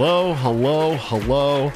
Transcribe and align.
Hello, 0.00 0.32
hello, 0.32 0.96
hello, 0.96 1.70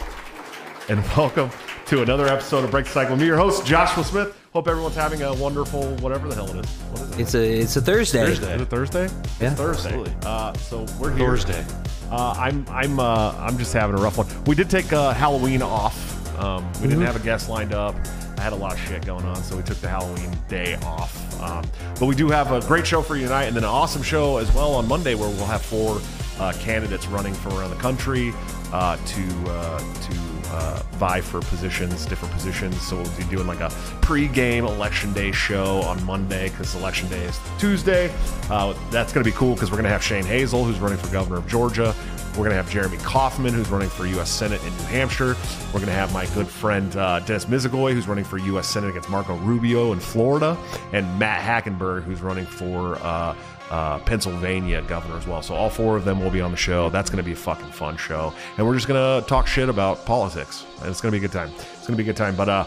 and 0.89 0.99
welcome 1.15 1.51
to 1.85 2.01
another 2.01 2.27
episode 2.27 2.65
of 2.65 2.71
Break 2.71 2.87
the 2.87 2.91
Cycle. 2.91 3.17
Me, 3.17 3.27
your 3.27 3.37
host, 3.37 3.67
Joshua 3.67 4.03
Smith. 4.03 4.35
Hope 4.55 4.67
everyone's 4.67 4.95
having 4.95 5.21
a 5.21 5.35
wonderful 5.35 5.95
whatever 5.97 6.29
the 6.29 6.35
hell 6.35 6.49
it 6.49 6.65
is. 6.65 6.71
What 6.71 7.03
is 7.03 7.11
it? 7.11 7.21
It's 7.21 7.35
a 7.35 7.61
it's 7.61 7.77
a 7.77 7.83
Thursday. 7.83 8.25
Thursday. 8.25 8.55
Is 8.55 8.63
it 8.63 8.71
Thursday? 8.71 9.03
Yeah. 9.03 9.51
It's 9.51 9.61
Thursday. 9.61 9.89
Absolutely. 9.91 10.15
Uh, 10.23 10.55
so 10.55 10.87
we're 10.99 11.15
here. 11.15 11.29
Thursday. 11.29 11.67
Uh, 12.11 12.35
I'm 12.39 12.65
I'm 12.71 12.99
uh, 12.99 13.35
I'm 13.39 13.59
just 13.59 13.75
having 13.75 13.95
a 13.95 14.01
rough 14.01 14.17
one. 14.17 14.45
We 14.47 14.55
did 14.55 14.71
take 14.71 14.91
uh, 14.95 15.13
Halloween 15.13 15.61
off. 15.61 15.95
Um, 16.39 16.67
we 16.81 16.89
didn't 16.89 17.05
have 17.05 17.17
a 17.17 17.23
guest 17.23 17.51
lined 17.51 17.75
up. 17.75 17.95
I 18.39 18.41
had 18.41 18.55
a 18.55 18.57
lot 18.57 18.73
of 18.73 18.81
shit 18.81 19.05
going 19.05 19.27
on, 19.27 19.37
so 19.37 19.55
we 19.55 19.63
took 19.63 19.77
the 19.83 19.89
Halloween 19.89 20.35
day 20.49 20.77
off. 20.77 21.43
Um, 21.43 21.63
but 22.01 22.07
we 22.07 22.15
do 22.15 22.31
have 22.31 22.53
a 22.53 22.67
great 22.67 22.87
show 22.87 23.03
for 23.03 23.17
you 23.17 23.25
tonight, 23.25 23.45
and 23.45 23.55
then 23.57 23.65
an 23.65 23.69
awesome 23.69 24.03
show 24.03 24.39
as 24.39 24.51
well 24.55 24.73
on 24.73 24.89
Monday, 24.89 25.15
where 25.15 25.29
we'll 25.29 25.45
have 25.45 25.61
four 25.61 26.01
uh, 26.39 26.53
candidates 26.61 27.07
running 27.07 27.35
from 27.35 27.59
around 27.59 27.71
the 27.71 27.77
country 27.77 28.33
uh, 28.73 28.97
to 29.07 29.51
uh, 29.51 29.79
to 29.79 30.35
uh, 30.55 30.83
vie 30.93 31.21
for 31.21 31.41
positions, 31.41 32.07
different 32.07 32.33
positions. 32.33 32.81
So 32.81 32.97
we'll 32.97 33.17
be 33.17 33.25
doing 33.25 33.47
like 33.47 33.61
a 33.61 33.71
pre-game 34.03 34.65
election 34.65 35.13
day 35.13 35.33
show 35.33 35.83
on 35.83 36.03
Monday 36.05 36.49
because 36.49 36.75
election 36.75 37.09
day 37.09 37.25
is 37.25 37.39
Tuesday. 37.59 38.15
Uh, 38.51 38.75
that's 38.91 39.13
going 39.13 39.25
to 39.25 39.31
be 39.31 39.37
cool 39.37 39.55
because 39.55 39.71
we're 39.71 39.77
going 39.77 39.85
to 39.85 39.91
have 39.91 40.03
Shane 40.03 40.25
Hazel, 40.25 40.65
who's 40.65 40.79
running 40.79 40.99
for 40.99 41.11
governor 41.13 41.39
of 41.39 41.47
Georgia. 41.49 41.95
We're 42.33 42.39
going 42.39 42.51
to 42.51 42.57
have 42.57 42.69
Jeremy 42.69 42.97
Kauffman, 42.99 43.55
who's 43.55 43.69
running 43.69 43.89
for 43.89 44.07
U.S. 44.07 44.29
Senate 44.29 44.61
in 44.65 44.77
New 44.77 44.85
Hampshire. 44.85 45.37
We're 45.67 45.81
going 45.81 45.87
to 45.87 45.93
have 45.93 46.13
my 46.13 46.27
good 46.35 46.49
friend 46.49 46.95
uh, 46.97 47.21
Dennis 47.21 47.45
Misigoy, 47.45 47.93
who's 47.93 48.09
running 48.09 48.25
for 48.25 48.39
U.S. 48.39 48.69
Senate 48.69 48.91
against 48.91 49.09
Marco 49.09 49.37
Rubio 49.37 49.93
in 49.93 50.01
Florida, 50.01 50.59
and 50.93 51.07
Matt 51.17 51.43
Hackenburg, 51.43 52.03
who's 52.03 52.23
running 52.23 52.45
for 52.45 52.97
uh, 52.97 53.37
uh, 53.71 53.99
Pennsylvania 54.01 54.83
governor 54.83 55.17
as 55.17 55.27
well. 55.27 55.43
So 55.43 55.55
all 55.55 55.71
four 55.71 55.97
of 55.97 56.05
them 56.05 56.21
will 56.21 56.31
be 56.31 56.41
on 56.41 56.51
the 56.51 56.57
show. 56.57 56.91
That's 56.91 57.11
going 57.11 57.19
to 57.19 57.25
be 57.25 57.33
a 57.33 57.37
fucking 57.37 57.73
fun 57.73 57.97
show, 57.97 58.33
and 58.57 58.67
we're 58.67 58.75
just 58.75 58.89
going 58.89 59.23
to 59.23 59.27
talk 59.27 59.47
shit 59.47 59.69
about 59.69 60.05
politics. 60.05 60.65
And 60.81 60.91
it's 60.91 61.01
going 61.01 61.13
to 61.13 61.19
be 61.19 61.25
a 61.25 61.29
good 61.29 61.33
time. 61.33 61.51
It's 61.57 61.87
going 61.87 61.97
to 61.97 61.97
be 61.97 62.03
a 62.03 62.07
good 62.07 62.17
time. 62.17 62.37
But 62.37 62.49
uh, 62.49 62.65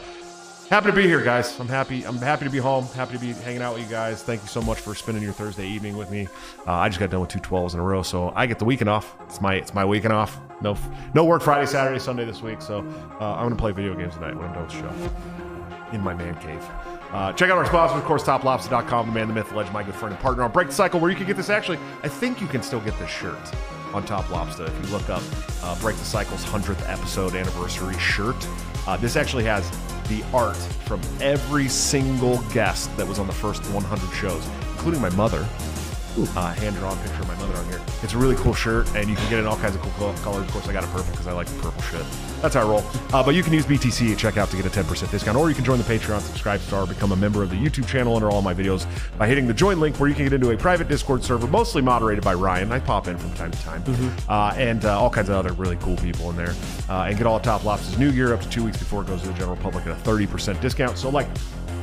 happy 0.70 0.90
to 0.90 0.96
be 0.96 1.04
here, 1.04 1.24
guys. 1.24 1.60
I'm 1.60 1.68
happy. 1.68 2.04
I'm 2.06 2.18
happy 2.18 2.46
to 2.46 2.52
be 2.52 2.58
home. 2.58 2.86
Happy 2.88 3.14
to 3.14 3.20
be 3.20 3.34
hanging 3.34 3.62
out 3.62 3.76
with 3.76 3.84
you 3.84 3.90
guys. 3.90 4.24
Thank 4.24 4.42
you 4.42 4.48
so 4.48 4.62
much 4.62 4.80
for 4.80 4.96
spending 4.96 5.24
your 5.24 5.34
Thursday 5.34 5.68
evening 5.68 5.98
with 5.98 6.10
me. 6.12 6.28
Uh, 6.66 6.74
I 6.74 6.90
just 6.90 7.00
got 7.00 7.10
done 7.10 7.22
with 7.22 7.30
two 7.30 7.40
12s 7.40 7.74
in 7.74 7.80
a 7.80 7.84
row, 7.84 8.02
so 8.02 8.32
I 8.36 8.46
get 8.46 8.60
the 8.60 8.66
weekend 8.66 8.90
off. 8.90 9.16
It's 9.22 9.42
my 9.42 9.56
it's 9.56 9.74
my 9.74 9.86
weekend 9.86 10.14
off. 10.14 10.40
No 10.62 10.76
no 11.14 11.26
work 11.26 11.42
Friday, 11.42 11.68
Saturday, 11.68 12.00
Sunday 12.00 12.26
this 12.26 12.42
week. 12.42 12.62
So 12.62 12.80
uh, 13.20 13.36
I'm 13.36 13.46
gonna 13.46 13.56
play 13.56 13.72
video 13.72 13.96
games 13.96 14.16
tonight 14.16 14.36
when 14.36 14.46
I'm 14.46 14.54
done 14.54 14.64
with 14.66 14.74
the 14.74 14.80
show 14.80 15.94
in 15.94 16.02
my 16.02 16.14
man 16.14 16.36
cave. 16.42 16.97
Uh, 17.12 17.32
check 17.34 17.50
out 17.50 17.58
our 17.58 17.66
sponsors, 17.66 17.98
of 17.98 18.04
course, 18.04 18.24
toplobster.com, 18.24 19.08
the 19.08 19.12
man, 19.14 19.28
the 19.28 19.34
myth, 19.34 19.50
the 19.50 19.56
legend, 19.56 19.74
my 19.74 19.84
good 19.84 19.96
friend 19.96 20.14
and 20.14 20.22
partner 20.22 20.44
on 20.44 20.52
Break 20.52 20.68
the 20.68 20.74
Cycle, 20.74 21.00
where 21.00 21.10
you 21.10 21.16
can 21.16 21.26
get 21.26 21.38
this. 21.38 21.50
Actually, 21.50 21.80
I 22.04 22.08
think 22.08 22.42
you 22.42 22.48
can 22.48 22.62
still 22.62 22.82
get 22.82 22.98
this 23.00 23.10
shirt 23.10 23.38
on 23.94 24.06
Top 24.06 24.30
Lobster 24.30 24.66
if 24.66 24.86
you 24.86 24.92
look 24.92 25.10
up 25.10 25.24
uh, 25.64 25.80
Break 25.80 25.96
the 25.96 26.06
Cycle's 26.06 26.44
100th 26.46 26.90
episode 26.90 27.34
anniversary 27.36 27.98
shirt. 27.98 28.36
Uh, 28.86 28.98
this 28.98 29.16
actually 29.16 29.46
has 29.46 29.70
the 30.10 30.24
art 30.34 30.58
from 30.86 31.02
every 31.22 31.68
single 31.68 32.38
guest 32.54 32.96
that 32.98 33.08
was 33.08 33.20
on 33.20 33.28
the 33.28 33.34
first 33.34 33.64
100 33.72 34.16
shows, 34.16 34.46
including 34.74 35.02
my 35.02 35.10
mother. 35.12 35.48
Uh, 36.18 36.52
hand 36.56 36.76
drawn 36.78 36.98
picture 37.00 37.22
of 37.22 37.28
my 37.28 37.36
mother 37.36 37.56
on 37.60 37.66
here. 37.66 37.80
It's 38.02 38.14
a 38.14 38.18
really 38.18 38.36
cool 38.38 38.54
shirt, 38.56 38.88
and 38.96 39.08
you 39.08 39.16
can 39.16 39.30
get 39.30 39.38
it 39.38 39.42
in 39.42 39.46
all 39.46 39.58
kinds 39.58 39.76
of 39.76 39.82
cool 39.82 39.92
col- 39.92 40.14
colors. 40.24 40.46
Of 40.46 40.52
course, 40.52 40.68
I 40.68 40.74
got 40.74 40.84
it 40.84 40.90
purple 40.90 41.12
because 41.12 41.28
I 41.28 41.32
like 41.32 41.46
the 41.46 41.62
purple 41.62 41.80
shit. 41.84 42.04
That's 42.42 42.56
how 42.56 42.62
I 42.62 42.70
roll. 42.70 42.84
Uh, 43.14 43.24
but 43.24 43.36
you 43.36 43.44
can 43.44 43.54
use 43.54 43.68
BTC 43.68 44.14
at 44.14 44.18
checkout 44.18 44.50
to 44.50 44.58
get 44.58 44.66
a 44.66 44.70
10% 44.70 45.12
discount, 45.12 45.38
or 45.38 45.50
you 45.50 45.56
can 45.56 45.64
join 45.64 45.78
the 45.78 45.84
Patreon, 45.84 46.20
subscribe 46.22 46.60
to 46.70 46.76
our, 46.76 46.88
become 46.88 47.12
a 47.12 47.16
member 47.16 47.44
of 47.44 47.52
the 47.52 47.56
YouTube 47.56 47.88
channel 47.88 48.16
under 48.16 48.32
all 48.32 48.42
my 48.42 48.54
videos 48.54 48.88
by 49.20 49.28
hitting 49.28 49.46
the 49.46 49.54
join 49.54 49.80
link 49.80 50.00
where 50.00 50.10
you 50.10 50.16
can 50.16 50.26
get 50.26 50.34
into 50.34 50.50
a 50.50 50.58
private 50.58 50.88
Discord 50.88 51.24
server, 51.24 51.46
mostly 51.48 51.84
moderated 51.84 52.24
by 52.24 52.34
Ryan. 52.34 52.72
I 52.72 52.80
pop 52.80 53.08
in 53.08 53.18
from 53.18 53.32
time 53.36 53.52
to 53.52 53.62
time, 53.62 53.84
uh, 54.28 54.54
and 54.58 54.86
uh, 54.86 55.00
all 55.00 55.12
kinds 55.12 55.30
of 55.30 55.36
other 55.36 55.54
really 55.54 55.78
cool 55.78 55.98
people 55.98 56.32
in 56.32 56.36
there, 56.36 56.56
uh, 56.90 57.06
and 57.08 57.16
get 57.16 57.28
all 57.28 57.40
Top 57.40 57.64
Lobster's 57.64 58.00
new 58.00 58.12
gear 58.12 58.34
up 58.34 58.42
to 58.42 58.50
two 58.50 58.64
weeks 58.64 58.78
before 58.78 59.04
it 59.04 59.08
goes 59.08 59.22
to 59.22 59.28
the 59.28 59.34
general 59.36 59.58
public 59.58 59.86
at 59.86 59.92
a 59.92 60.02
30% 60.02 60.60
discount. 60.62 60.98
So, 60.98 61.10
like, 61.10 61.28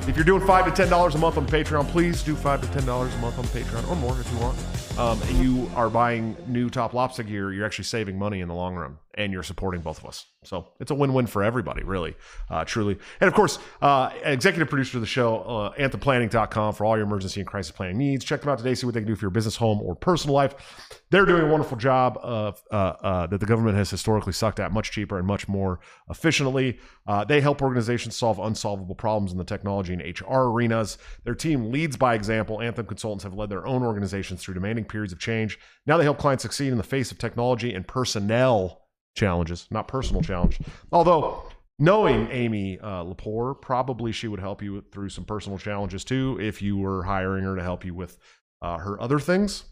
if 0.06 0.16
you're 0.16 0.24
doing 0.24 0.46
five 0.46 0.64
to 0.66 0.70
ten 0.70 0.88
dollars 0.88 1.14
a 1.14 1.18
month 1.18 1.38
on 1.38 1.46
Patreon, 1.46 1.88
please 1.88 2.22
do 2.22 2.34
five 2.34 2.60
to 2.60 2.68
ten 2.68 2.84
dollars 2.84 3.14
a 3.14 3.18
month 3.18 3.38
on 3.38 3.44
Patreon 3.46 3.88
or 3.88 3.96
more 3.96 4.18
if 4.20 4.30
you 4.32 4.38
want. 4.38 4.58
Um, 4.98 5.20
and 5.22 5.38
you 5.38 5.70
are 5.74 5.90
buying 5.90 6.36
new 6.46 6.70
Top 6.70 6.94
Lobster 6.94 7.22
gear, 7.22 7.52
you're 7.52 7.66
actually 7.66 7.84
saving 7.84 8.18
money 8.18 8.40
in 8.40 8.48
the 8.48 8.54
long 8.54 8.74
run, 8.76 8.98
and 9.16 9.32
you're 9.32 9.42
supporting 9.42 9.80
both 9.80 9.98
of 9.98 10.06
us. 10.06 10.26
So 10.42 10.72
it's 10.80 10.90
a 10.90 10.94
win-win 10.94 11.26
for 11.26 11.42
everybody, 11.42 11.82
really, 11.82 12.16
uh, 12.50 12.64
truly. 12.64 12.98
And 13.20 13.28
of 13.28 13.34
course, 13.34 13.58
uh, 13.80 14.10
executive 14.24 14.68
producer 14.68 14.98
of 14.98 15.00
the 15.00 15.06
show, 15.06 15.38
uh, 15.42 15.74
anthemplanning.com 15.74 16.74
for 16.74 16.84
all 16.84 16.96
your 16.96 17.06
emergency 17.06 17.40
and 17.40 17.46
crisis 17.46 17.72
planning 17.72 17.98
needs. 17.98 18.24
Check 18.24 18.40
them 18.40 18.50
out 18.50 18.58
today. 18.58 18.74
See 18.74 18.86
what 18.86 18.94
they 18.94 19.00
can 19.00 19.08
do 19.08 19.16
for 19.16 19.24
your 19.24 19.30
business, 19.30 19.56
home, 19.56 19.80
or 19.80 19.94
personal 19.94 20.34
life. 20.34 21.00
They're 21.10 21.26
doing 21.26 21.42
a 21.42 21.48
wonderful 21.48 21.76
job 21.76 22.18
of 22.22 22.62
uh, 22.70 22.74
uh, 22.74 23.26
that 23.28 23.38
the 23.38 23.46
government 23.46 23.76
has 23.76 23.90
historically 23.90 24.32
sucked 24.32 24.60
at 24.60 24.72
much 24.72 24.90
cheaper 24.90 25.18
and 25.18 25.26
much 25.26 25.48
more 25.48 25.80
efficiently. 26.10 26.78
Uh, 27.06 27.24
they 27.24 27.40
help 27.40 27.62
organizations 27.62 28.16
solve 28.16 28.38
unsolvable 28.38 28.94
problems 28.94 29.32
in 29.32 29.38
the 29.38 29.44
technology 29.44 29.92
and 29.92 30.02
HR 30.02 30.48
arenas. 30.48 30.98
Their 31.24 31.34
team 31.34 31.70
leads 31.70 31.96
by 31.96 32.14
example. 32.14 32.60
Anthem 32.60 32.86
consultants 32.86 33.24
have 33.24 33.34
led 33.34 33.48
their 33.48 33.66
own 33.66 33.82
organizations 33.82 34.42
through 34.42 34.54
demanding 34.54 34.84
periods 34.84 35.12
of 35.12 35.18
change. 35.18 35.58
Now 35.86 35.96
they 35.96 36.04
help 36.04 36.18
clients 36.18 36.42
succeed 36.42 36.72
in 36.72 36.78
the 36.78 36.82
face 36.82 37.12
of 37.12 37.18
technology 37.18 37.74
and 37.74 37.86
personnel 37.86 38.83
challenges, 39.14 39.66
not 39.70 39.88
personal 39.88 40.22
challenge. 40.22 40.58
Although 40.92 41.44
knowing 41.78 42.28
Amy 42.30 42.78
uh, 42.80 43.04
Lepore, 43.04 43.60
probably 43.60 44.12
she 44.12 44.28
would 44.28 44.40
help 44.40 44.62
you 44.62 44.82
through 44.92 45.08
some 45.08 45.24
personal 45.24 45.58
challenges 45.58 46.04
too 46.04 46.38
if 46.40 46.62
you 46.62 46.76
were 46.76 47.04
hiring 47.04 47.44
her 47.44 47.56
to 47.56 47.62
help 47.62 47.84
you 47.84 47.94
with 47.94 48.18
uh, 48.62 48.78
her 48.78 49.00
other 49.00 49.18
things 49.18 49.64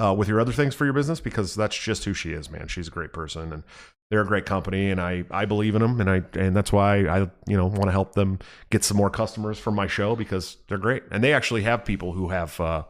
uh, 0.00 0.14
with 0.16 0.28
your 0.28 0.40
other 0.40 0.52
things 0.52 0.74
for 0.74 0.84
your 0.84 0.94
business 0.94 1.20
because 1.20 1.54
that's 1.54 1.76
just 1.76 2.04
who 2.04 2.14
she 2.14 2.32
is, 2.32 2.50
man. 2.50 2.68
She's 2.68 2.88
a 2.88 2.90
great 2.90 3.12
person 3.12 3.52
and 3.52 3.62
they're 4.10 4.22
a 4.22 4.26
great 4.26 4.46
company 4.46 4.90
and 4.90 5.00
I, 5.00 5.24
I 5.30 5.44
believe 5.44 5.74
in 5.74 5.82
them 5.82 6.00
and 6.00 6.10
I 6.10 6.22
and 6.34 6.54
that's 6.54 6.72
why 6.72 7.06
I 7.06 7.20
you 7.46 7.56
know 7.56 7.66
want 7.66 7.84
to 7.84 7.92
help 7.92 8.14
them 8.14 8.38
get 8.70 8.84
some 8.84 8.96
more 8.96 9.10
customers 9.10 9.58
from 9.58 9.74
my 9.74 9.86
show 9.86 10.14
because 10.14 10.58
they're 10.68 10.78
great 10.78 11.04
and 11.10 11.24
they 11.24 11.32
actually 11.32 11.62
have 11.62 11.84
people 11.84 12.12
who 12.12 12.28
have 12.28 12.60
uh, 12.60 12.82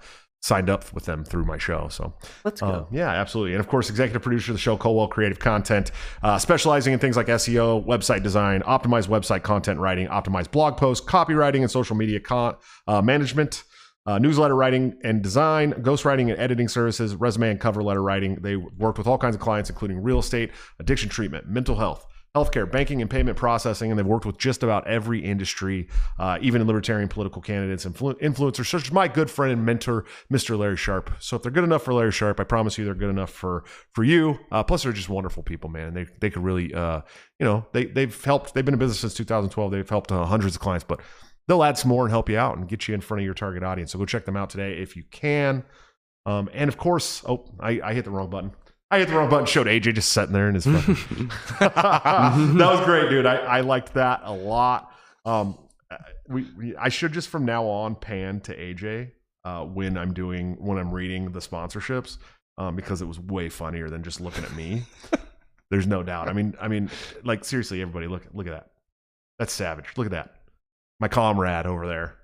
signed 0.42 0.68
up 0.68 0.92
with 0.92 1.04
them 1.04 1.24
through 1.24 1.44
my 1.44 1.56
show. 1.56 1.86
So 1.88 2.12
Let's 2.44 2.60
go. 2.60 2.66
uh, 2.66 2.84
yeah, 2.90 3.08
absolutely. 3.08 3.52
And 3.52 3.60
of 3.60 3.68
course, 3.68 3.88
executive 3.88 4.22
producer 4.22 4.50
of 4.50 4.56
the 4.56 4.60
show, 4.60 4.76
Colwell 4.76 5.08
Creative 5.08 5.38
Content, 5.38 5.92
uh, 6.22 6.36
specializing 6.38 6.92
in 6.92 6.98
things 6.98 7.16
like 7.16 7.28
SEO, 7.28 7.86
website 7.86 8.22
design, 8.24 8.60
optimized 8.62 9.08
website 9.08 9.42
content 9.44 9.78
writing, 9.78 10.08
optimized 10.08 10.50
blog 10.50 10.76
posts, 10.76 11.06
copywriting, 11.06 11.60
and 11.60 11.70
social 11.70 11.96
media 11.96 12.20
con- 12.20 12.56
uh, 12.86 13.00
management. 13.00 13.64
Uh, 14.04 14.18
newsletter 14.18 14.56
writing 14.56 14.98
and 15.04 15.22
design, 15.22 15.72
ghostwriting 15.74 16.28
and 16.28 16.36
editing 16.40 16.66
services, 16.66 17.14
resume 17.14 17.50
and 17.50 17.60
cover 17.60 17.84
letter 17.84 18.02
writing. 18.02 18.34
They 18.40 18.56
worked 18.56 18.98
with 18.98 19.06
all 19.06 19.16
kinds 19.16 19.36
of 19.36 19.40
clients, 19.40 19.70
including 19.70 20.02
real 20.02 20.18
estate, 20.18 20.50
addiction 20.80 21.08
treatment, 21.08 21.46
mental 21.48 21.76
health, 21.76 22.04
healthcare, 22.36 22.70
banking, 22.70 23.02
and 23.02 23.10
payment 23.10 23.36
processing. 23.36 23.90
And 23.90 23.98
they've 23.98 24.06
worked 24.06 24.24
with 24.24 24.38
just 24.38 24.62
about 24.62 24.86
every 24.86 25.20
industry, 25.20 25.88
uh, 26.18 26.38
even 26.40 26.66
libertarian 26.66 27.08
political 27.08 27.42
candidates 27.42 27.84
and 27.84 27.94
influ- 27.94 28.18
influencers, 28.20 28.66
such 28.66 28.84
as 28.84 28.92
my 28.92 29.06
good 29.06 29.30
friend 29.30 29.52
and 29.52 29.66
mentor, 29.66 30.04
Mr. 30.32 30.58
Larry 30.58 30.76
Sharpe. 30.76 31.10
So 31.20 31.36
if 31.36 31.42
they're 31.42 31.52
good 31.52 31.64
enough 31.64 31.82
for 31.82 31.92
Larry 31.92 32.12
Sharpe, 32.12 32.40
I 32.40 32.44
promise 32.44 32.78
you 32.78 32.84
they're 32.84 32.94
good 32.94 33.10
enough 33.10 33.30
for 33.30 33.64
for 33.92 34.04
you. 34.04 34.38
Uh, 34.50 34.62
plus, 34.62 34.82
they're 34.82 34.92
just 34.92 35.08
wonderful 35.08 35.42
people, 35.42 35.68
man. 35.68 35.88
And 35.88 35.96
they 35.96 36.06
they 36.20 36.30
could 36.30 36.42
really, 36.42 36.72
uh, 36.72 37.02
you 37.38 37.44
know, 37.44 37.66
they 37.72 37.86
they've 37.86 38.24
helped. 38.24 38.54
They've 38.54 38.64
been 38.64 38.74
in 38.74 38.80
business 38.80 39.00
since 39.00 39.14
2012. 39.14 39.70
They've 39.70 39.88
helped 39.88 40.10
uh, 40.10 40.24
hundreds 40.24 40.54
of 40.54 40.62
clients, 40.62 40.84
but 40.84 41.00
they'll 41.48 41.64
add 41.64 41.76
some 41.76 41.90
more 41.90 42.04
and 42.04 42.10
help 42.10 42.28
you 42.28 42.38
out 42.38 42.56
and 42.56 42.68
get 42.68 42.88
you 42.88 42.94
in 42.94 43.00
front 43.00 43.20
of 43.20 43.24
your 43.24 43.34
target 43.34 43.62
audience. 43.62 43.92
So 43.92 43.98
go 43.98 44.06
check 44.06 44.24
them 44.24 44.36
out 44.36 44.48
today 44.48 44.78
if 44.78 44.96
you 44.96 45.04
can. 45.10 45.64
Um, 46.24 46.48
and 46.52 46.68
of 46.68 46.76
course, 46.76 47.22
oh, 47.26 47.44
I, 47.58 47.80
I 47.82 47.94
hit 47.94 48.04
the 48.04 48.10
wrong 48.10 48.30
button. 48.30 48.52
I 48.92 48.98
hit 48.98 49.08
the 49.08 49.14
wrong 49.14 49.28
button. 49.28 49.46
Showed 49.46 49.66
AJ 49.66 49.94
just 49.94 50.12
sitting 50.12 50.32
there 50.32 50.48
in 50.48 50.54
his 50.54 50.66
fucking. 50.66 51.30
that 51.60 52.54
was 52.58 52.84
great, 52.84 53.10
dude. 53.10 53.26
I, 53.26 53.36
I 53.36 53.60
liked 53.60 53.94
that 53.94 54.20
a 54.24 54.32
lot. 54.32 54.92
Um, 55.24 55.58
we, 56.28 56.46
we 56.56 56.76
I 56.76 56.88
should 56.88 57.12
just 57.12 57.28
from 57.28 57.44
now 57.44 57.64
on 57.64 57.94
pan 57.96 58.40
to 58.42 58.56
AJ 58.56 59.10
uh, 59.44 59.64
when 59.64 59.96
I'm 59.96 60.12
doing 60.12 60.56
when 60.60 60.78
I'm 60.78 60.92
reading 60.92 61.32
the 61.32 61.40
sponsorships 61.40 62.18
um, 62.58 62.76
because 62.76 63.02
it 63.02 63.06
was 63.06 63.18
way 63.18 63.48
funnier 63.48 63.90
than 63.90 64.02
just 64.02 64.20
looking 64.20 64.44
at 64.44 64.54
me. 64.54 64.82
There's 65.70 65.86
no 65.86 66.02
doubt. 66.02 66.28
I 66.28 66.34
mean, 66.34 66.54
I 66.60 66.68
mean, 66.68 66.90
like 67.24 67.44
seriously, 67.44 67.80
everybody, 67.80 68.06
look 68.06 68.26
look 68.32 68.46
at 68.46 68.52
that. 68.52 68.70
That's 69.38 69.52
savage. 69.52 69.86
Look 69.96 70.06
at 70.06 70.12
that 70.12 70.36
my 71.02 71.08
comrade 71.08 71.66
over 71.66 71.86
there. 71.86 72.16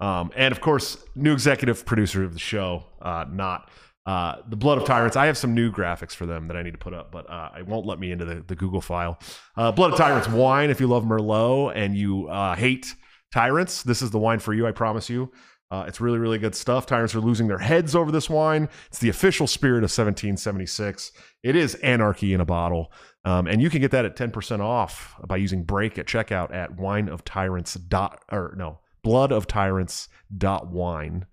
Um, 0.00 0.30
and 0.36 0.52
of 0.52 0.60
course, 0.60 1.02
new 1.16 1.32
executive 1.32 1.84
producer 1.86 2.22
of 2.22 2.34
the 2.34 2.38
show, 2.38 2.84
uh, 3.02 3.24
not 3.28 3.70
uh, 4.08 4.36
the 4.48 4.56
Blood 4.56 4.78
of 4.78 4.86
Tyrants. 4.86 5.16
I 5.16 5.26
have 5.26 5.36
some 5.36 5.52
new 5.54 5.70
graphics 5.70 6.12
for 6.12 6.24
them 6.24 6.48
that 6.48 6.56
I 6.56 6.62
need 6.62 6.70
to 6.70 6.78
put 6.78 6.94
up, 6.94 7.12
but 7.12 7.28
uh, 7.28 7.50
I 7.52 7.60
won't 7.60 7.84
let 7.84 7.98
me 7.98 8.10
into 8.10 8.24
the, 8.24 8.36
the 8.36 8.56
Google 8.56 8.80
file. 8.80 9.18
Uh, 9.54 9.70
Blood 9.70 9.92
of 9.92 9.98
Tyrants 9.98 10.26
wine. 10.28 10.70
If 10.70 10.80
you 10.80 10.86
love 10.86 11.04
Merlot 11.04 11.74
and 11.76 11.94
you 11.94 12.26
uh, 12.28 12.56
hate 12.56 12.94
tyrants, 13.34 13.82
this 13.82 14.00
is 14.00 14.10
the 14.10 14.18
wine 14.18 14.38
for 14.38 14.54
you. 14.54 14.66
I 14.66 14.72
promise 14.72 15.10
you. 15.10 15.30
Uh, 15.70 15.84
it's 15.86 16.00
really, 16.00 16.18
really 16.18 16.38
good 16.38 16.54
stuff. 16.54 16.86
Tyrants 16.86 17.14
are 17.14 17.20
losing 17.20 17.48
their 17.48 17.58
heads 17.58 17.94
over 17.94 18.10
this 18.10 18.30
wine. 18.30 18.70
It's 18.86 18.98
the 18.98 19.10
official 19.10 19.46
spirit 19.46 19.80
of 19.80 19.90
1776. 19.90 21.12
It 21.42 21.54
is 21.54 21.74
anarchy 21.74 22.32
in 22.32 22.40
a 22.40 22.46
bottle. 22.46 22.90
Um, 23.26 23.46
and 23.46 23.60
you 23.60 23.68
can 23.68 23.82
get 23.82 23.90
that 23.90 24.06
at 24.06 24.16
10% 24.16 24.60
off 24.60 25.16
by 25.26 25.36
using 25.36 25.64
break 25.64 25.98
at 25.98 26.06
checkout 26.06 26.54
at 26.54 26.78
wineoftyrants 26.78 27.78
dot 27.90 28.22
or 28.32 28.54
no 28.56 28.78
blood 29.02 29.32
of 29.32 29.46
tyrants 29.46 30.08
dot 30.36 30.68
wine. 30.70 31.26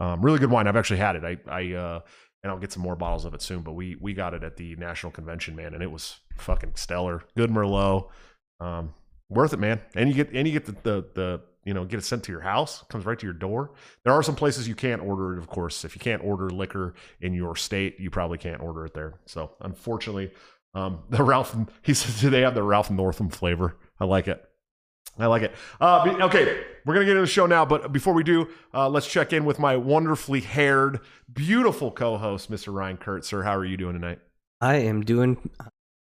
Um, 0.00 0.20
really 0.22 0.38
good 0.38 0.50
wine. 0.50 0.66
I've 0.66 0.76
actually 0.76 0.98
had 0.98 1.16
it. 1.16 1.24
I, 1.24 1.38
I 1.50 1.72
uh, 1.74 2.00
and 2.42 2.52
I'll 2.52 2.58
get 2.58 2.72
some 2.72 2.82
more 2.82 2.96
bottles 2.96 3.24
of 3.24 3.34
it 3.34 3.42
soon. 3.42 3.62
But 3.62 3.72
we 3.72 3.96
we 4.00 4.14
got 4.14 4.34
it 4.34 4.44
at 4.44 4.56
the 4.56 4.76
national 4.76 5.12
convention, 5.12 5.56
man, 5.56 5.74
and 5.74 5.82
it 5.82 5.90
was 5.90 6.20
fucking 6.36 6.72
stellar. 6.76 7.22
Good 7.36 7.50
Merlot, 7.50 8.08
um, 8.60 8.94
worth 9.28 9.52
it, 9.52 9.58
man. 9.58 9.80
And 9.94 10.08
you 10.08 10.14
get 10.14 10.32
and 10.32 10.46
you 10.46 10.52
get 10.52 10.66
the, 10.66 10.72
the 10.72 11.06
the 11.14 11.40
you 11.64 11.74
know 11.74 11.84
get 11.84 11.98
it 11.98 12.04
sent 12.04 12.22
to 12.24 12.32
your 12.32 12.40
house, 12.40 12.84
comes 12.88 13.04
right 13.04 13.18
to 13.18 13.26
your 13.26 13.34
door. 13.34 13.72
There 14.04 14.12
are 14.12 14.22
some 14.22 14.36
places 14.36 14.68
you 14.68 14.74
can't 14.74 15.02
order 15.02 15.34
it, 15.34 15.38
of 15.38 15.48
course. 15.48 15.84
If 15.84 15.94
you 15.94 16.00
can't 16.00 16.24
order 16.24 16.48
liquor 16.50 16.94
in 17.20 17.34
your 17.34 17.56
state, 17.56 17.98
you 17.98 18.10
probably 18.10 18.38
can't 18.38 18.60
order 18.60 18.86
it 18.86 18.94
there. 18.94 19.14
So 19.26 19.52
unfortunately, 19.60 20.30
um, 20.74 21.00
the 21.10 21.22
Ralph 21.22 21.56
he 21.82 21.94
says 21.94 22.20
do 22.20 22.30
they 22.30 22.42
have 22.42 22.54
the 22.54 22.62
Ralph 22.62 22.90
Northam 22.90 23.30
flavor? 23.30 23.76
I 24.00 24.04
like 24.04 24.28
it. 24.28 24.47
I 25.18 25.26
like 25.26 25.42
it. 25.42 25.52
Uh, 25.80 26.16
okay, 26.22 26.62
we're 26.84 26.94
gonna 26.94 27.06
get 27.06 27.12
into 27.12 27.22
the 27.22 27.26
show 27.26 27.46
now, 27.46 27.64
but 27.64 27.92
before 27.92 28.14
we 28.14 28.22
do, 28.22 28.48
uh, 28.72 28.88
let's 28.88 29.06
check 29.06 29.32
in 29.32 29.44
with 29.44 29.58
my 29.58 29.76
wonderfully 29.76 30.40
haired, 30.40 31.00
beautiful 31.32 31.90
co-host, 31.90 32.50
Mr. 32.50 32.72
Ryan 32.72 32.96
Kurt. 32.96 33.24
Sir, 33.24 33.42
how 33.42 33.56
are 33.56 33.64
you 33.64 33.76
doing 33.76 33.94
tonight? 33.94 34.20
I 34.60 34.76
am 34.76 35.02
doing 35.02 35.50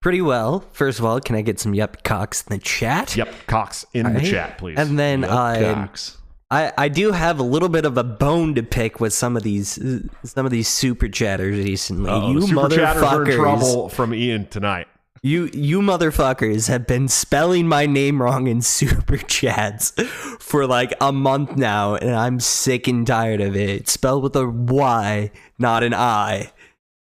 pretty 0.02 0.22
well. 0.22 0.66
First 0.72 1.00
of 1.00 1.06
all, 1.06 1.20
can 1.20 1.36
I 1.36 1.42
get 1.42 1.60
some 1.60 1.74
yep 1.74 2.04
cocks 2.04 2.44
in 2.48 2.56
the 2.58 2.62
chat? 2.62 3.16
Yep, 3.16 3.34
Cox 3.48 3.86
in 3.94 4.04
the 4.04 4.10
Alright. 4.12 4.26
chat, 4.26 4.58
please. 4.58 4.78
And 4.78 4.98
then 5.00 5.22
Yup, 5.22 5.32
I, 5.32 5.74
Cox. 5.74 6.18
I 6.50 6.72
I 6.78 6.88
do 6.90 7.12
have 7.12 7.40
a 7.40 7.44
little 7.44 7.70
bit 7.70 7.84
of 7.86 7.98
a 7.98 8.04
bone 8.04 8.56
to 8.56 8.64
pick 8.64 9.00
with 9.00 9.14
some 9.14 9.36
of 9.36 9.44
these 9.44 9.80
some 10.24 10.46
of 10.46 10.52
these 10.52 10.68
super 10.68 11.10
chatters 11.10 11.58
recently. 11.58 12.10
Uh-oh, 12.10 12.32
you 12.32 12.40
the 12.42 12.48
super 12.48 12.70
chatters 12.70 13.04
are 13.04 13.24
in 13.24 13.28
motherfuckers. 13.30 13.36
trouble 13.36 13.90
from 13.90 14.14
Ian 14.14 14.48
tonight. 14.48 14.88
You 15.22 15.50
you 15.54 15.82
motherfuckers 15.82 16.68
have 16.68 16.86
been 16.88 17.08
spelling 17.08 17.68
my 17.68 17.86
name 17.86 18.22
wrong 18.22 18.48
in 18.48 18.62
super 18.62 19.18
chats 19.28 19.92
for 20.40 20.68
like 20.68 20.94
a 21.02 21.12
month 21.12 21.58
now, 21.58 21.96
and 21.96 22.12
I'm 22.12 22.40
sick 22.40 22.88
and 22.88 23.06
tired 23.06 23.42
of 23.42 23.56
it. 23.56 23.88
Spelled 23.88 24.24
with 24.24 24.36
a 24.36 24.48
Y, 24.48 25.32
not 25.58 25.84
an 25.84 25.94
I. 25.94 26.52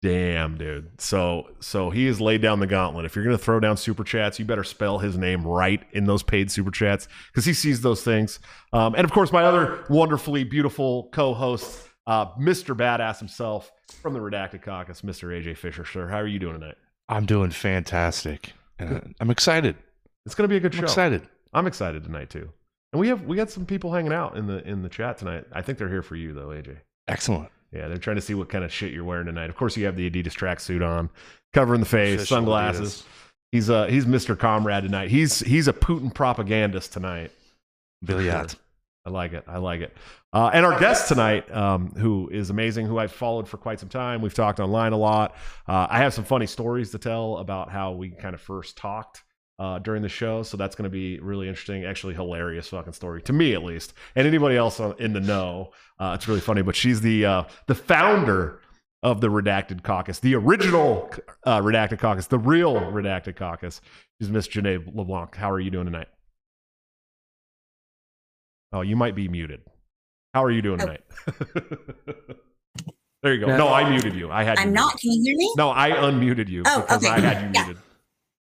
Damn, 0.01 0.57
dude. 0.57 0.99
So 0.99 1.51
so 1.59 1.91
he 1.91 2.07
has 2.07 2.19
laid 2.19 2.41
down 2.41 2.59
the 2.59 2.67
gauntlet. 2.67 3.05
If 3.05 3.15
you're 3.15 3.23
gonna 3.23 3.37
throw 3.37 3.59
down 3.59 3.77
super 3.77 4.03
chats, 4.03 4.39
you 4.39 4.45
better 4.45 4.63
spell 4.63 4.97
his 4.97 5.15
name 5.15 5.45
right 5.45 5.83
in 5.91 6.05
those 6.05 6.23
paid 6.23 6.51
super 6.51 6.71
chats 6.71 7.07
because 7.27 7.45
he 7.45 7.53
sees 7.53 7.81
those 7.81 8.03
things. 8.03 8.39
Um, 8.73 8.95
and 8.95 9.05
of 9.05 9.11
course, 9.11 9.31
my 9.31 9.43
other 9.43 9.85
wonderfully 9.89 10.43
beautiful 10.43 11.09
co-host, 11.11 11.87
uh, 12.07 12.33
Mr. 12.33 12.75
Badass 12.75 13.19
himself 13.19 13.71
from 14.01 14.13
the 14.13 14.19
Redacted 14.19 14.63
Caucus, 14.63 15.01
Mr. 15.01 15.29
AJ 15.29 15.57
Fisher. 15.57 15.85
Sir, 15.85 16.07
how 16.07 16.17
are 16.17 16.27
you 16.27 16.39
doing 16.39 16.59
tonight? 16.59 16.77
I'm 17.11 17.25
doing 17.25 17.51
fantastic. 17.51 18.53
And 18.79 19.13
I'm 19.19 19.29
excited. 19.29 19.75
It's 20.25 20.33
gonna 20.33 20.47
be 20.47 20.57
a 20.57 20.59
good 20.59 20.73
I'm 20.73 20.79
show. 20.79 20.85
excited. 20.85 21.27
I'm 21.53 21.67
excited 21.67 22.03
tonight 22.03 22.29
too. 22.29 22.49
And 22.93 22.99
we 22.99 23.09
have 23.09 23.23
we 23.23 23.35
got 23.37 23.49
some 23.51 23.65
people 23.65 23.93
hanging 23.93 24.13
out 24.13 24.37
in 24.37 24.47
the 24.47 24.67
in 24.67 24.81
the 24.81 24.89
chat 24.89 25.17
tonight. 25.17 25.45
I 25.51 25.61
think 25.61 25.77
they're 25.77 25.89
here 25.89 26.01
for 26.01 26.15
you 26.15 26.33
though, 26.33 26.47
AJ. 26.47 26.77
Excellent. 27.07 27.49
Yeah, 27.71 27.87
they're 27.87 27.97
trying 27.97 28.17
to 28.17 28.21
see 28.21 28.33
what 28.33 28.49
kind 28.49 28.63
of 28.63 28.71
shit 28.73 28.91
you're 28.91 29.03
wearing 29.03 29.27
tonight. 29.27 29.49
Of 29.49 29.55
course, 29.55 29.77
you 29.77 29.85
have 29.85 29.95
the 29.95 30.09
Adidas 30.09 30.33
tracksuit 30.33 30.85
on, 30.85 31.09
covering 31.53 31.79
the 31.79 31.85
face, 31.85 32.15
Official 32.15 32.37
sunglasses. 32.37 32.93
Adidas. 32.93 33.05
He's 33.51 33.69
uh 33.69 33.85
he's 33.87 34.05
Mr. 34.05 34.37
Comrade 34.37 34.83
tonight. 34.83 35.11
He's 35.11 35.39
he's 35.39 35.67
a 35.67 35.73
Putin 35.73 36.13
propagandist 36.13 36.93
tonight. 36.93 37.31
Billy 38.03 38.25
Sure. 38.25 38.33
I 39.05 39.09
like 39.09 39.33
it. 39.33 39.43
I 39.47 39.57
like 39.57 39.81
it. 39.81 39.97
Uh, 40.31 40.51
and 40.53 40.65
our 40.65 40.79
guest 40.79 41.07
tonight, 41.07 41.51
um, 41.51 41.91
who 41.97 42.29
is 42.31 42.51
amazing, 42.51 42.85
who 42.85 42.99
I've 42.99 43.11
followed 43.11 43.47
for 43.47 43.57
quite 43.57 43.79
some 43.79 43.89
time. 43.89 44.21
We've 44.21 44.33
talked 44.33 44.59
online 44.59 44.93
a 44.93 44.97
lot. 44.97 45.35
Uh, 45.67 45.87
I 45.89 45.99
have 45.99 46.13
some 46.13 46.23
funny 46.23 46.45
stories 46.45 46.91
to 46.91 46.99
tell 46.99 47.37
about 47.37 47.71
how 47.71 47.93
we 47.93 48.11
kind 48.11 48.35
of 48.35 48.41
first 48.41 48.77
talked 48.77 49.23
uh, 49.57 49.79
during 49.79 50.03
the 50.03 50.09
show. 50.09 50.43
So 50.43 50.55
that's 50.55 50.75
going 50.75 50.83
to 50.83 50.91
be 50.91 51.19
really 51.19 51.47
interesting. 51.47 51.83
Actually, 51.83 52.13
hilarious 52.13 52.67
fucking 52.67 52.93
story 52.93 53.21
to 53.23 53.33
me, 53.33 53.53
at 53.53 53.63
least, 53.63 53.93
and 54.15 54.27
anybody 54.27 54.55
else 54.55 54.79
in 54.79 55.13
the 55.13 55.19
know. 55.19 55.71
Uh, 55.99 56.13
it's 56.15 56.27
really 56.27 56.41
funny. 56.41 56.61
But 56.61 56.75
she's 56.75 57.01
the 57.01 57.25
uh, 57.25 57.43
the 57.67 57.75
founder 57.75 58.59
of 59.03 59.19
the 59.19 59.29
Redacted 59.29 59.81
Caucus, 59.81 60.19
the 60.19 60.35
original 60.35 61.11
uh, 61.43 61.59
Redacted 61.59 61.97
Caucus, 61.97 62.27
the 62.27 62.37
real 62.37 62.75
Redacted 62.75 63.35
Caucus. 63.35 63.81
She's 64.19 64.29
Miss 64.29 64.47
Janae 64.47 64.95
LeBlanc. 64.95 65.35
How 65.35 65.49
are 65.49 65.59
you 65.59 65.71
doing 65.71 65.85
tonight? 65.85 66.07
Oh, 68.73 68.81
you 68.81 68.95
might 68.95 69.15
be 69.15 69.27
muted. 69.27 69.61
How 70.33 70.43
are 70.43 70.51
you 70.51 70.61
doing 70.61 70.79
Oh. 70.81 70.85
tonight? 70.85 71.03
there 73.23 73.33
you 73.33 73.39
go. 73.45 73.57
No, 73.57 73.67
I 73.67 73.89
muted 73.89 74.15
you. 74.15 74.31
I 74.31 74.43
had. 74.43 74.57
I'm 74.59 74.73
not. 74.73 74.93
muted. 74.93 75.01
Can 75.01 75.11
you 75.11 75.23
hear 75.23 75.35
me? 75.37 75.53
No, 75.57 75.69
I 75.71 75.91
unmuted 75.91 76.47
you 76.49 76.63
Oh, 76.65 76.81
because 76.81 77.03
okay. 77.03 77.13
I 77.13 77.19
had 77.19 77.41
you 77.43 77.51
Yeah. 77.53 77.65
muted. 77.65 77.81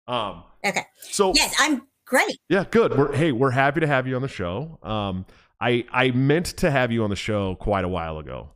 Um. 0.06 0.42
Okay. 0.64 0.84
So 1.02 1.32
Yes, 1.34 1.54
I'm 1.58 1.82
great. 2.06 2.38
yeah, 2.48 2.64
good. 2.70 2.96
We're 2.96 3.14
hey, 3.14 3.32
we're 3.32 3.50
happy 3.50 3.80
to 3.80 3.86
have 3.86 4.06
you 4.06 4.16
on 4.16 4.22
the 4.22 4.28
show. 4.28 4.78
Um, 4.82 5.26
I 5.60 5.84
I 5.92 6.10
meant 6.12 6.46
to 6.58 6.70
have 6.70 6.92
you 6.92 7.04
on 7.04 7.10
the 7.10 7.16
show 7.16 7.54
quite 7.56 7.84
a 7.84 7.88
while 7.88 8.18
ago 8.18 8.50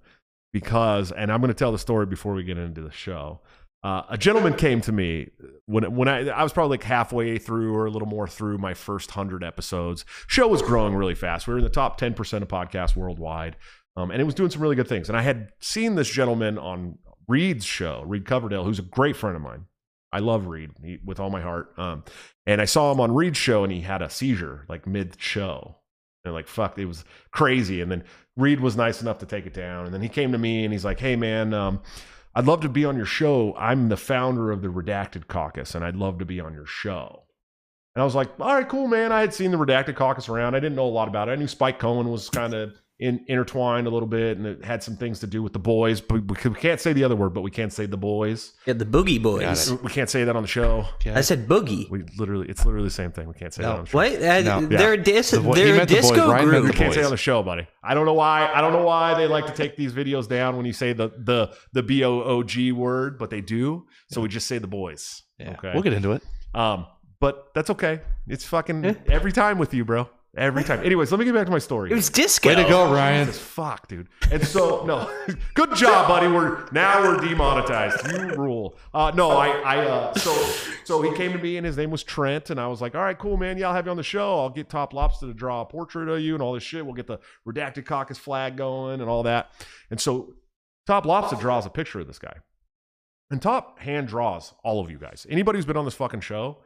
because, 0.53 1.11
and 1.13 1.33
I'm 1.33 1.41
going 1.41 1.49
to 1.49 1.55
tell 1.55 1.73
the 1.73 1.79
story 1.79 2.07
before 2.07 2.35
we 2.35 2.45
get 2.45 2.57
into 2.59 2.81
the 2.83 2.91
show. 2.91 3.41
Uh, 3.83 4.03
a 4.11 4.19
gentleman 4.19 4.55
came 4.55 4.81
to 4.81 4.91
me 4.91 5.31
when 5.67 5.95
when 5.95 6.09
I 6.09 6.29
I 6.29 6.43
was 6.43 6.53
probably 6.53 6.79
like 6.79 6.85
halfway 6.85 7.39
through 7.39 7.75
or 7.77 7.87
a 7.87 7.91
little 7.91 8.09
more 8.09 8.27
through 8.27 8.59
my 8.59 8.75
first 8.75 9.13
hundred 9.13 9.45
episodes. 9.45 10.05
Show 10.27 10.49
was 10.49 10.63
growing 10.63 10.97
really 10.97 11.15
fast. 11.15 11.47
We 11.47 11.53
were 11.53 11.59
in 11.59 11.65
the 11.65 11.71
top 11.71 11.97
ten 11.97 12.13
percent 12.15 12.43
of 12.43 12.49
podcasts 12.49 12.97
worldwide, 12.97 13.57
um, 13.97 14.11
and 14.11 14.21
it 14.21 14.25
was 14.25 14.35
doing 14.35 14.51
some 14.51 14.63
really 14.63 14.75
good 14.75 14.89
things. 14.89 15.09
And 15.09 15.17
I 15.17 15.23
had 15.23 15.53
seen 15.61 15.95
this 15.95 16.11
gentleman 16.11 16.59
on 16.59 16.99
Reed's 17.29 17.65
show, 17.65 18.03
Reed 18.05 18.25
Coverdale, 18.25 18.65
who's 18.65 18.81
a 18.81 18.83
great 18.83 19.15
friend 19.15 19.37
of 19.37 19.43
mine. 19.43 19.67
I 20.11 20.21
love 20.21 20.47
Reed 20.47 20.71
he, 20.83 20.99
with 21.05 21.21
all 21.21 21.31
my 21.31 21.43
heart. 21.43 21.73
Um, 21.77 22.03
and 22.47 22.61
I 22.61 22.65
saw 22.65 22.91
him 22.91 22.99
on 22.99 23.15
Reed's 23.15 23.39
show, 23.39 23.63
and 23.63 23.73
he 23.73 23.83
had 23.83 24.03
a 24.03 24.11
seizure 24.11 24.65
like 24.69 24.89
mid 24.89 25.21
show, 25.21 25.77
and 26.25 26.35
like 26.35 26.49
fuck, 26.49 26.79
it 26.79 26.87
was 26.87 27.05
crazy. 27.31 27.81
And 27.81 27.93
then 27.93 28.03
Reed 28.37 28.59
was 28.59 28.77
nice 28.77 29.03
enough 29.03 29.19
to 29.19 29.27
take 29.27 29.47
it 29.47 29.55
down, 29.55 29.85
and 29.85 29.95
then 29.95 30.03
he 30.03 30.09
came 30.09 30.33
to 30.33 30.39
me 30.39 30.65
and 30.65 30.73
he's 30.73 30.85
like, 30.85 30.99
"Hey 30.99 31.15
man, 31.15 31.55
um, 31.55 31.81
I'd 32.39 32.47
love 32.47 32.61
to 32.61 32.69
be 32.69 32.85
on 32.85 32.97
your 32.97 33.05
show. 33.05 33.53
I'm 33.59 33.89
the 33.89 33.97
founder 33.97 34.53
of 34.53 34.63
the 34.63 34.69
Redacted 34.69 35.27
Caucus, 35.27 35.75
and 35.75 35.85
I'd 35.85 35.97
love 35.97 36.21
to 36.21 36.25
be 36.25 36.39
on 36.39 36.55
your 36.55 36.67
show." 36.67 37.25
And 37.97 38.01
I 38.01 38.05
was 38.05 38.15
like, 38.15 38.29
"All 38.39 38.55
right, 38.55 38.69
cool, 38.69 38.87
man." 38.87 39.11
I 39.11 39.23
had 39.23 39.35
seen 39.35 39.51
the 39.51 39.57
Redacted 39.57 39.97
Caucus 39.97 40.29
around. 40.29 40.55
I 40.55 40.61
didn't 40.61 40.77
know 40.77 40.87
a 40.87 40.89
lot 40.89 41.09
about 41.09 41.29
it. 41.29 41.33
I 41.33 41.35
knew 41.35 41.49
Spike 41.49 41.81
Cohen 41.81 42.09
was 42.13 42.31
kind 42.31 42.55
of 42.55 42.81
in, 43.01 43.25
intertwined 43.29 43.87
a 43.87 43.91
little 43.91 44.09
bit, 44.09 44.39
and 44.39 44.47
it 44.47 44.65
had 44.65 44.83
some 44.83 44.97
things 44.97 45.21
to 45.21 45.27
do 45.27 45.43
with 45.43 45.53
the 45.53 45.59
boys. 45.61 46.01
But 46.01 46.15
we, 46.29 46.35
we 46.51 46.55
can't 46.57 46.81
say 46.81 46.93
the 46.93 47.05
other 47.05 47.15
word, 47.15 47.31
but 47.35 47.43
we 47.43 47.51
can't 47.51 47.73
say 47.73 47.87
the 47.87 47.97
boys. 47.97 48.53
Yeah, 48.67 48.73
the 48.75 48.85
Boogie 48.85 49.23
Boys. 49.23 49.71
We 49.83 49.91
can't 49.91 50.11
say 50.11 50.25
that 50.25 50.35
on 50.35 50.43
the 50.43 50.49
show. 50.49 50.87
Okay. 50.95 51.13
I 51.13 51.21
said 51.21 51.47
Boogie. 51.47 51.89
We 51.91 52.03
literally, 52.19 52.49
it's 52.49 52.65
literally 52.65 52.87
the 52.89 52.91
same 52.93 53.13
thing. 53.13 53.29
We 53.29 53.35
can't 53.35 53.55
say 53.55 53.63
that 53.63 53.71
on 53.73 53.85
the 53.85 53.91
show. 53.91 53.99
What? 53.99 54.15
Uh, 54.23 54.41
No. 54.41 54.67
They're 54.67 54.95
a 54.95 54.97
dis- 55.03 55.31
The 55.31 55.41
vo- 55.41 55.55
they're 55.55 55.75
a 55.75 55.77
meant 55.79 55.89
the 55.89 55.95
boys. 55.97 56.11
disco 56.11 56.31
Ryan 56.31 56.51
meant 56.51 56.65
We 56.65 56.71
group. 56.71 56.73
the 56.73 56.79
can't 56.79 56.95
say 56.95 57.05
on 57.05 57.11
the 57.11 57.17
show, 57.17 57.43
buddy. 57.43 57.67
I 57.85 57.95
don't 57.95 58.05
know 58.07 58.15
why. 58.15 58.51
I 58.53 58.61
don't 58.61 58.73
know 58.73 58.83
why 58.85 59.15
they 59.15 59.27
like 59.29 59.47
to 59.47 59.53
take 59.53 59.77
these 59.77 59.93
videos 59.93 60.29
down 60.29 60.57
when 60.57 60.67
you 60.67 60.73
say 60.73 60.93
the 60.93 61.11
the 61.17 61.55
the 61.73 61.83
B 61.85 62.03
O 62.05 62.21
O 62.23 62.43
G 62.43 62.73
word, 62.73 63.19
but 63.19 63.31
they 63.31 63.41
do. 63.41 63.87
So 64.11 64.21
we 64.21 64.29
just 64.29 64.47
say 64.49 64.59
the 64.59 64.67
boys. 64.67 65.23
Yeah. 65.39 65.51
Okay. 65.53 65.71
We'll 65.73 65.83
get 65.85 65.93
into 65.93 66.13
it. 66.13 66.23
Um, 66.55 66.87
but 67.21 67.49
that's 67.55 67.71
okay. 67.71 68.01
It's 68.27 68.45
fucking 68.45 68.83
Yeah. 68.85 68.95
every 69.09 69.33
time 69.33 69.59
with 69.59 69.73
you, 69.73 69.85
bro. 69.85 70.09
Every 70.39 70.63
time. 70.63 70.85
Anyways, 70.85 71.11
let 71.11 71.19
me 71.19 71.25
get 71.25 71.35
back 71.35 71.47
to 71.47 71.51
my 71.51 71.59
story. 71.59 71.91
It 71.91 71.95
was 71.95 72.09
disco. 72.09 72.49
Way 72.49 72.55
to 72.55 72.63
go, 72.63 72.93
Ryan. 72.93 73.27
Jesus, 73.27 73.43
fuck, 73.43 73.89
dude. 73.89 74.09
And 74.31 74.47
so, 74.47 74.85
no, 74.87 75.13
good 75.55 75.75
job, 75.75 76.07
buddy. 76.07 76.29
We're 76.29 76.69
now 76.71 77.03
we're 77.03 77.17
demonetized. 77.17 78.07
You 78.13 78.37
rule. 78.37 78.77
Uh, 78.95 79.11
no, 79.17 79.33
I, 79.33 79.49
I, 79.49 79.87
uh, 79.87 80.15
so, 80.15 80.33
so 80.85 81.03
he 81.03 81.13
came 81.17 81.33
to 81.33 81.39
me 81.39 81.57
and 81.57 81.67
his 81.67 81.77
name 81.77 81.91
was 81.91 82.05
Trent, 82.05 82.51
and 82.51 82.61
I 82.61 82.69
was 82.69 82.81
like, 82.81 82.95
all 82.95 83.03
right, 83.03 83.19
cool, 83.19 83.37
man. 83.37 83.59
Yeah, 83.59 83.69
I'll 83.69 83.75
have 83.75 83.87
you 83.87 83.91
on 83.91 83.97
the 83.97 84.05
show. 84.05 84.39
I'll 84.39 84.49
get 84.49 84.69
Top 84.69 84.95
Lobster 84.95 85.27
to 85.27 85.35
draw 85.35 85.63
a 85.63 85.67
portrait 85.67 86.09
of 86.09 86.21
you 86.21 86.35
and 86.35 86.43
all 86.43 86.53
this 86.53 86.63
shit. 86.63 86.87
We'll 86.87 86.95
get 86.95 87.09
the 87.09 87.19
redacted 87.45 87.85
caucus 87.85 88.19
flag 88.19 88.57
going 88.57 89.01
and 89.01 89.11
all 89.11 89.25
that. 89.25 89.51
And 89.91 90.01
so, 90.01 90.35
Top 90.87 91.05
Lobster 91.05 91.35
draws 91.37 91.67
a 91.67 91.71
picture 91.71 91.99
of 91.99 92.07
this 92.07 92.21
guy, 92.21 92.37
and 93.29 93.43
Top 93.43 93.81
hand 93.81 94.07
draws 94.07 94.55
all 94.63 94.79
of 94.81 94.89
you 94.89 94.99
guys. 94.99 95.27
Anybody 95.29 95.59
who's 95.59 95.67
been 95.67 95.77
on 95.77 95.85
this 95.85 95.95
fucking 95.95 96.21
show, 96.21 96.59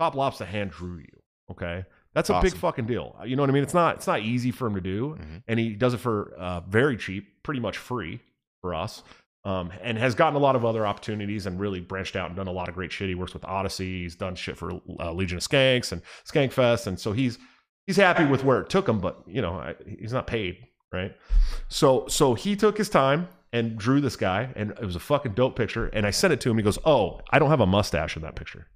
Top 0.00 0.16
Lobster 0.16 0.46
hand 0.46 0.72
drew 0.72 0.98
you. 0.98 1.20
Okay. 1.48 1.84
That's 2.14 2.30
a 2.30 2.40
big 2.40 2.54
fucking 2.54 2.86
deal. 2.86 3.16
You 3.26 3.36
know 3.36 3.42
what 3.42 3.50
I 3.50 3.52
mean? 3.52 3.62
It's 3.62 3.74
not 3.74 3.96
it's 3.96 4.06
not 4.06 4.20
easy 4.20 4.50
for 4.50 4.66
him 4.66 4.74
to 4.76 4.80
do, 4.80 5.16
Mhm. 5.20 5.42
and 5.48 5.58
he 5.60 5.74
does 5.74 5.94
it 5.94 5.98
for 5.98 6.32
uh, 6.38 6.60
very 6.60 6.96
cheap, 6.96 7.42
pretty 7.42 7.60
much 7.60 7.76
free 7.76 8.20
for 8.62 8.74
us, 8.74 9.02
um, 9.44 9.70
and 9.82 9.98
has 9.98 10.14
gotten 10.14 10.36
a 10.36 10.38
lot 10.38 10.56
of 10.56 10.64
other 10.64 10.86
opportunities 10.86 11.44
and 11.46 11.58
really 11.60 11.80
branched 11.80 12.16
out 12.16 12.28
and 12.28 12.36
done 12.36 12.46
a 12.46 12.52
lot 12.52 12.68
of 12.68 12.74
great 12.74 12.92
shit. 12.92 13.08
He 13.08 13.14
works 13.14 13.34
with 13.34 13.44
Odyssey. 13.44 14.02
He's 14.02 14.14
done 14.16 14.34
shit 14.36 14.56
for 14.56 14.80
uh, 15.00 15.12
Legion 15.12 15.38
of 15.38 15.42
Skanks 15.44 15.92
and 15.92 16.00
Skankfest, 16.24 16.86
and 16.86 16.98
so 16.98 17.12
he's 17.12 17.38
he's 17.86 17.96
happy 17.96 18.24
with 18.24 18.44
where 18.44 18.60
it 18.60 18.70
took 18.70 18.88
him. 18.88 19.00
But 19.00 19.18
you 19.26 19.42
know, 19.42 19.54
I, 19.54 19.74
he's 19.98 20.12
not 20.12 20.26
paid, 20.26 20.58
right? 20.92 21.14
So 21.68 22.06
so 22.08 22.34
he 22.34 22.56
took 22.56 22.78
his 22.78 22.88
time 22.88 23.28
and 23.52 23.76
drew 23.76 24.00
this 24.00 24.16
guy, 24.16 24.50
and 24.56 24.70
it 24.70 24.84
was 24.84 24.96
a 24.96 25.00
fucking 25.00 25.32
dope 25.32 25.56
picture. 25.56 25.86
And 25.86 26.06
I 26.06 26.10
sent 26.10 26.32
it 26.32 26.40
to 26.42 26.50
him. 26.50 26.56
He 26.56 26.62
goes, 26.62 26.78
"Oh, 26.84 27.20
I 27.30 27.38
don't 27.38 27.50
have 27.50 27.60
a 27.60 27.66
mustache 27.66 28.16
in 28.16 28.22
that 28.22 28.34
picture." 28.36 28.66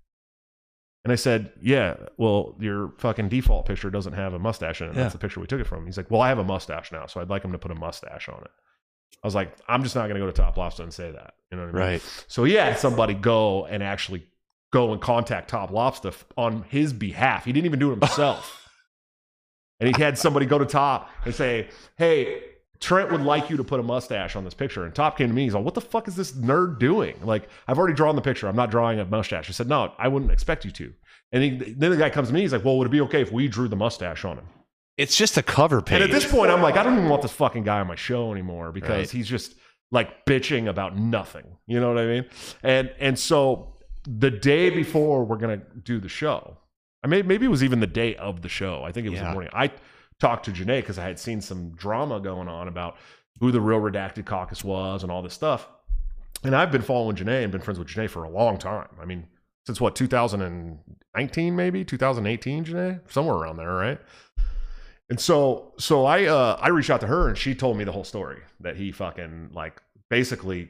And 1.08 1.12
I 1.14 1.16
said, 1.16 1.50
"Yeah, 1.62 1.96
well, 2.18 2.54
your 2.60 2.92
fucking 2.98 3.30
default 3.30 3.64
picture 3.64 3.88
doesn't 3.88 4.12
have 4.12 4.34
a 4.34 4.38
mustache 4.38 4.82
in 4.82 4.88
it. 4.88 4.94
Yeah. 4.94 5.04
That's 5.04 5.14
the 5.14 5.18
picture 5.18 5.40
we 5.40 5.46
took 5.46 5.58
it 5.58 5.66
from." 5.66 5.86
He's 5.86 5.96
like, 5.96 6.10
"Well, 6.10 6.20
I 6.20 6.28
have 6.28 6.38
a 6.38 6.44
mustache 6.44 6.92
now, 6.92 7.06
so 7.06 7.18
I'd 7.18 7.30
like 7.30 7.42
him 7.42 7.52
to 7.52 7.58
put 7.58 7.70
a 7.70 7.74
mustache 7.74 8.28
on 8.28 8.42
it." 8.42 8.50
I 9.24 9.26
was 9.26 9.34
like, 9.34 9.56
"I'm 9.66 9.82
just 9.82 9.94
not 9.94 10.02
going 10.02 10.16
to 10.16 10.20
go 10.20 10.26
to 10.26 10.32
Top 10.32 10.58
Lobster 10.58 10.82
and 10.82 10.92
say 10.92 11.10
that." 11.10 11.32
You 11.50 11.56
know 11.56 11.64
what 11.64 11.70
I 11.70 11.72
mean? 11.72 11.92
Right. 11.92 12.24
So 12.26 12.44
he 12.44 12.52
had 12.52 12.78
somebody 12.78 13.14
go 13.14 13.64
and 13.64 13.82
actually 13.82 14.26
go 14.70 14.92
and 14.92 15.00
contact 15.00 15.48
Top 15.48 15.70
Lobster 15.70 16.12
on 16.36 16.64
his 16.64 16.92
behalf. 16.92 17.46
He 17.46 17.52
didn't 17.54 17.64
even 17.64 17.78
do 17.78 17.90
it 17.90 17.98
himself. 17.98 18.68
and 19.80 19.96
he 19.96 20.02
had 20.02 20.18
somebody 20.18 20.44
go 20.44 20.58
to 20.58 20.66
Top 20.66 21.08
and 21.24 21.34
say, 21.34 21.68
"Hey, 21.96 22.42
Trent 22.80 23.10
would 23.10 23.22
like 23.22 23.50
you 23.50 23.56
to 23.56 23.64
put 23.64 23.80
a 23.80 23.82
mustache 23.82 24.36
on 24.36 24.44
this 24.44 24.54
picture. 24.54 24.84
And 24.84 24.94
Top 24.94 25.18
came 25.18 25.28
to 25.28 25.34
me. 25.34 25.44
He's 25.44 25.54
like, 25.54 25.64
what 25.64 25.74
the 25.74 25.80
fuck 25.80 26.06
is 26.06 26.14
this 26.14 26.32
nerd 26.32 26.78
doing? 26.78 27.16
Like, 27.24 27.48
I've 27.66 27.78
already 27.78 27.94
drawn 27.94 28.14
the 28.14 28.22
picture. 28.22 28.46
I'm 28.46 28.56
not 28.56 28.70
drawing 28.70 29.00
a 29.00 29.04
mustache. 29.04 29.48
I 29.48 29.52
said, 29.52 29.68
no, 29.68 29.92
I 29.98 30.06
wouldn't 30.08 30.30
expect 30.30 30.64
you 30.64 30.70
to. 30.72 30.92
And 31.32 31.42
he, 31.42 31.50
then 31.72 31.90
the 31.90 31.96
guy 31.96 32.08
comes 32.10 32.28
to 32.28 32.34
me. 32.34 32.42
He's 32.42 32.52
like, 32.52 32.64
well, 32.64 32.78
would 32.78 32.86
it 32.86 32.90
be 32.90 33.00
okay 33.02 33.20
if 33.20 33.32
we 33.32 33.48
drew 33.48 33.68
the 33.68 33.76
mustache 33.76 34.24
on 34.24 34.38
him? 34.38 34.46
It's 34.96 35.16
just 35.16 35.36
a 35.36 35.42
cover 35.42 35.82
page. 35.82 35.96
And 36.00 36.04
at 36.04 36.10
this 36.10 36.30
point, 36.30 36.50
I'm 36.50 36.62
like, 36.62 36.76
I 36.76 36.82
don't 36.82 36.94
even 36.96 37.08
want 37.08 37.22
this 37.22 37.32
fucking 37.32 37.64
guy 37.64 37.80
on 37.80 37.86
my 37.86 37.94
show 37.96 38.32
anymore 38.32 38.72
because 38.72 38.90
Right. 38.90 39.10
he's 39.10 39.28
just 39.28 39.54
like 39.90 40.24
bitching 40.26 40.68
about 40.68 40.96
nothing. 40.96 41.44
You 41.66 41.80
know 41.80 41.88
what 41.92 41.98
I 42.02 42.06
mean? 42.06 42.24
And 42.62 42.90
and 42.98 43.18
so 43.18 43.74
the 44.06 44.30
day 44.30 44.70
before 44.70 45.24
we're 45.24 45.36
gonna 45.36 45.62
do 45.84 46.00
the 46.00 46.08
show, 46.08 46.56
I 47.04 47.06
may 47.06 47.22
maybe 47.22 47.46
it 47.46 47.48
was 47.48 47.62
even 47.62 47.78
the 47.80 47.86
day 47.86 48.16
of 48.16 48.42
the 48.42 48.48
show. 48.48 48.82
I 48.82 48.90
think 48.92 49.06
it 49.06 49.10
was 49.10 49.20
the 49.20 49.30
morning. 49.30 49.50
I 49.54 49.70
talked 50.20 50.44
to 50.46 50.52
Janae 50.52 50.80
because 50.80 50.98
I 50.98 51.04
had 51.04 51.18
seen 51.18 51.40
some 51.40 51.70
drama 51.70 52.20
going 52.20 52.48
on 52.48 52.68
about 52.68 52.96
who 53.40 53.52
the 53.52 53.60
real 53.60 53.80
redacted 53.80 54.26
caucus 54.26 54.64
was 54.64 55.02
and 55.02 55.12
all 55.12 55.22
this 55.22 55.34
stuff. 55.34 55.68
And 56.44 56.54
I've 56.54 56.72
been 56.72 56.82
following 56.82 57.16
Janae 57.16 57.42
and 57.42 57.52
been 57.52 57.60
friends 57.60 57.78
with 57.78 57.88
Janae 57.88 58.10
for 58.10 58.24
a 58.24 58.30
long 58.30 58.58
time. 58.58 58.88
I 59.00 59.04
mean, 59.04 59.26
since 59.66 59.80
what 59.80 59.94
2019 59.96 61.56
maybe 61.56 61.84
2018 61.84 62.64
Janae 62.64 63.00
somewhere 63.10 63.36
around 63.36 63.56
there, 63.56 63.72
right? 63.72 64.00
And 65.10 65.20
so 65.20 65.72
so 65.78 66.04
I 66.04 66.24
uh 66.24 66.58
I 66.60 66.68
reached 66.68 66.90
out 66.90 67.00
to 67.00 67.06
her 67.06 67.28
and 67.28 67.36
she 67.36 67.54
told 67.54 67.76
me 67.76 67.84
the 67.84 67.92
whole 67.92 68.04
story 68.04 68.40
that 68.60 68.76
he 68.76 68.92
fucking 68.92 69.50
like 69.52 69.80
basically 70.10 70.68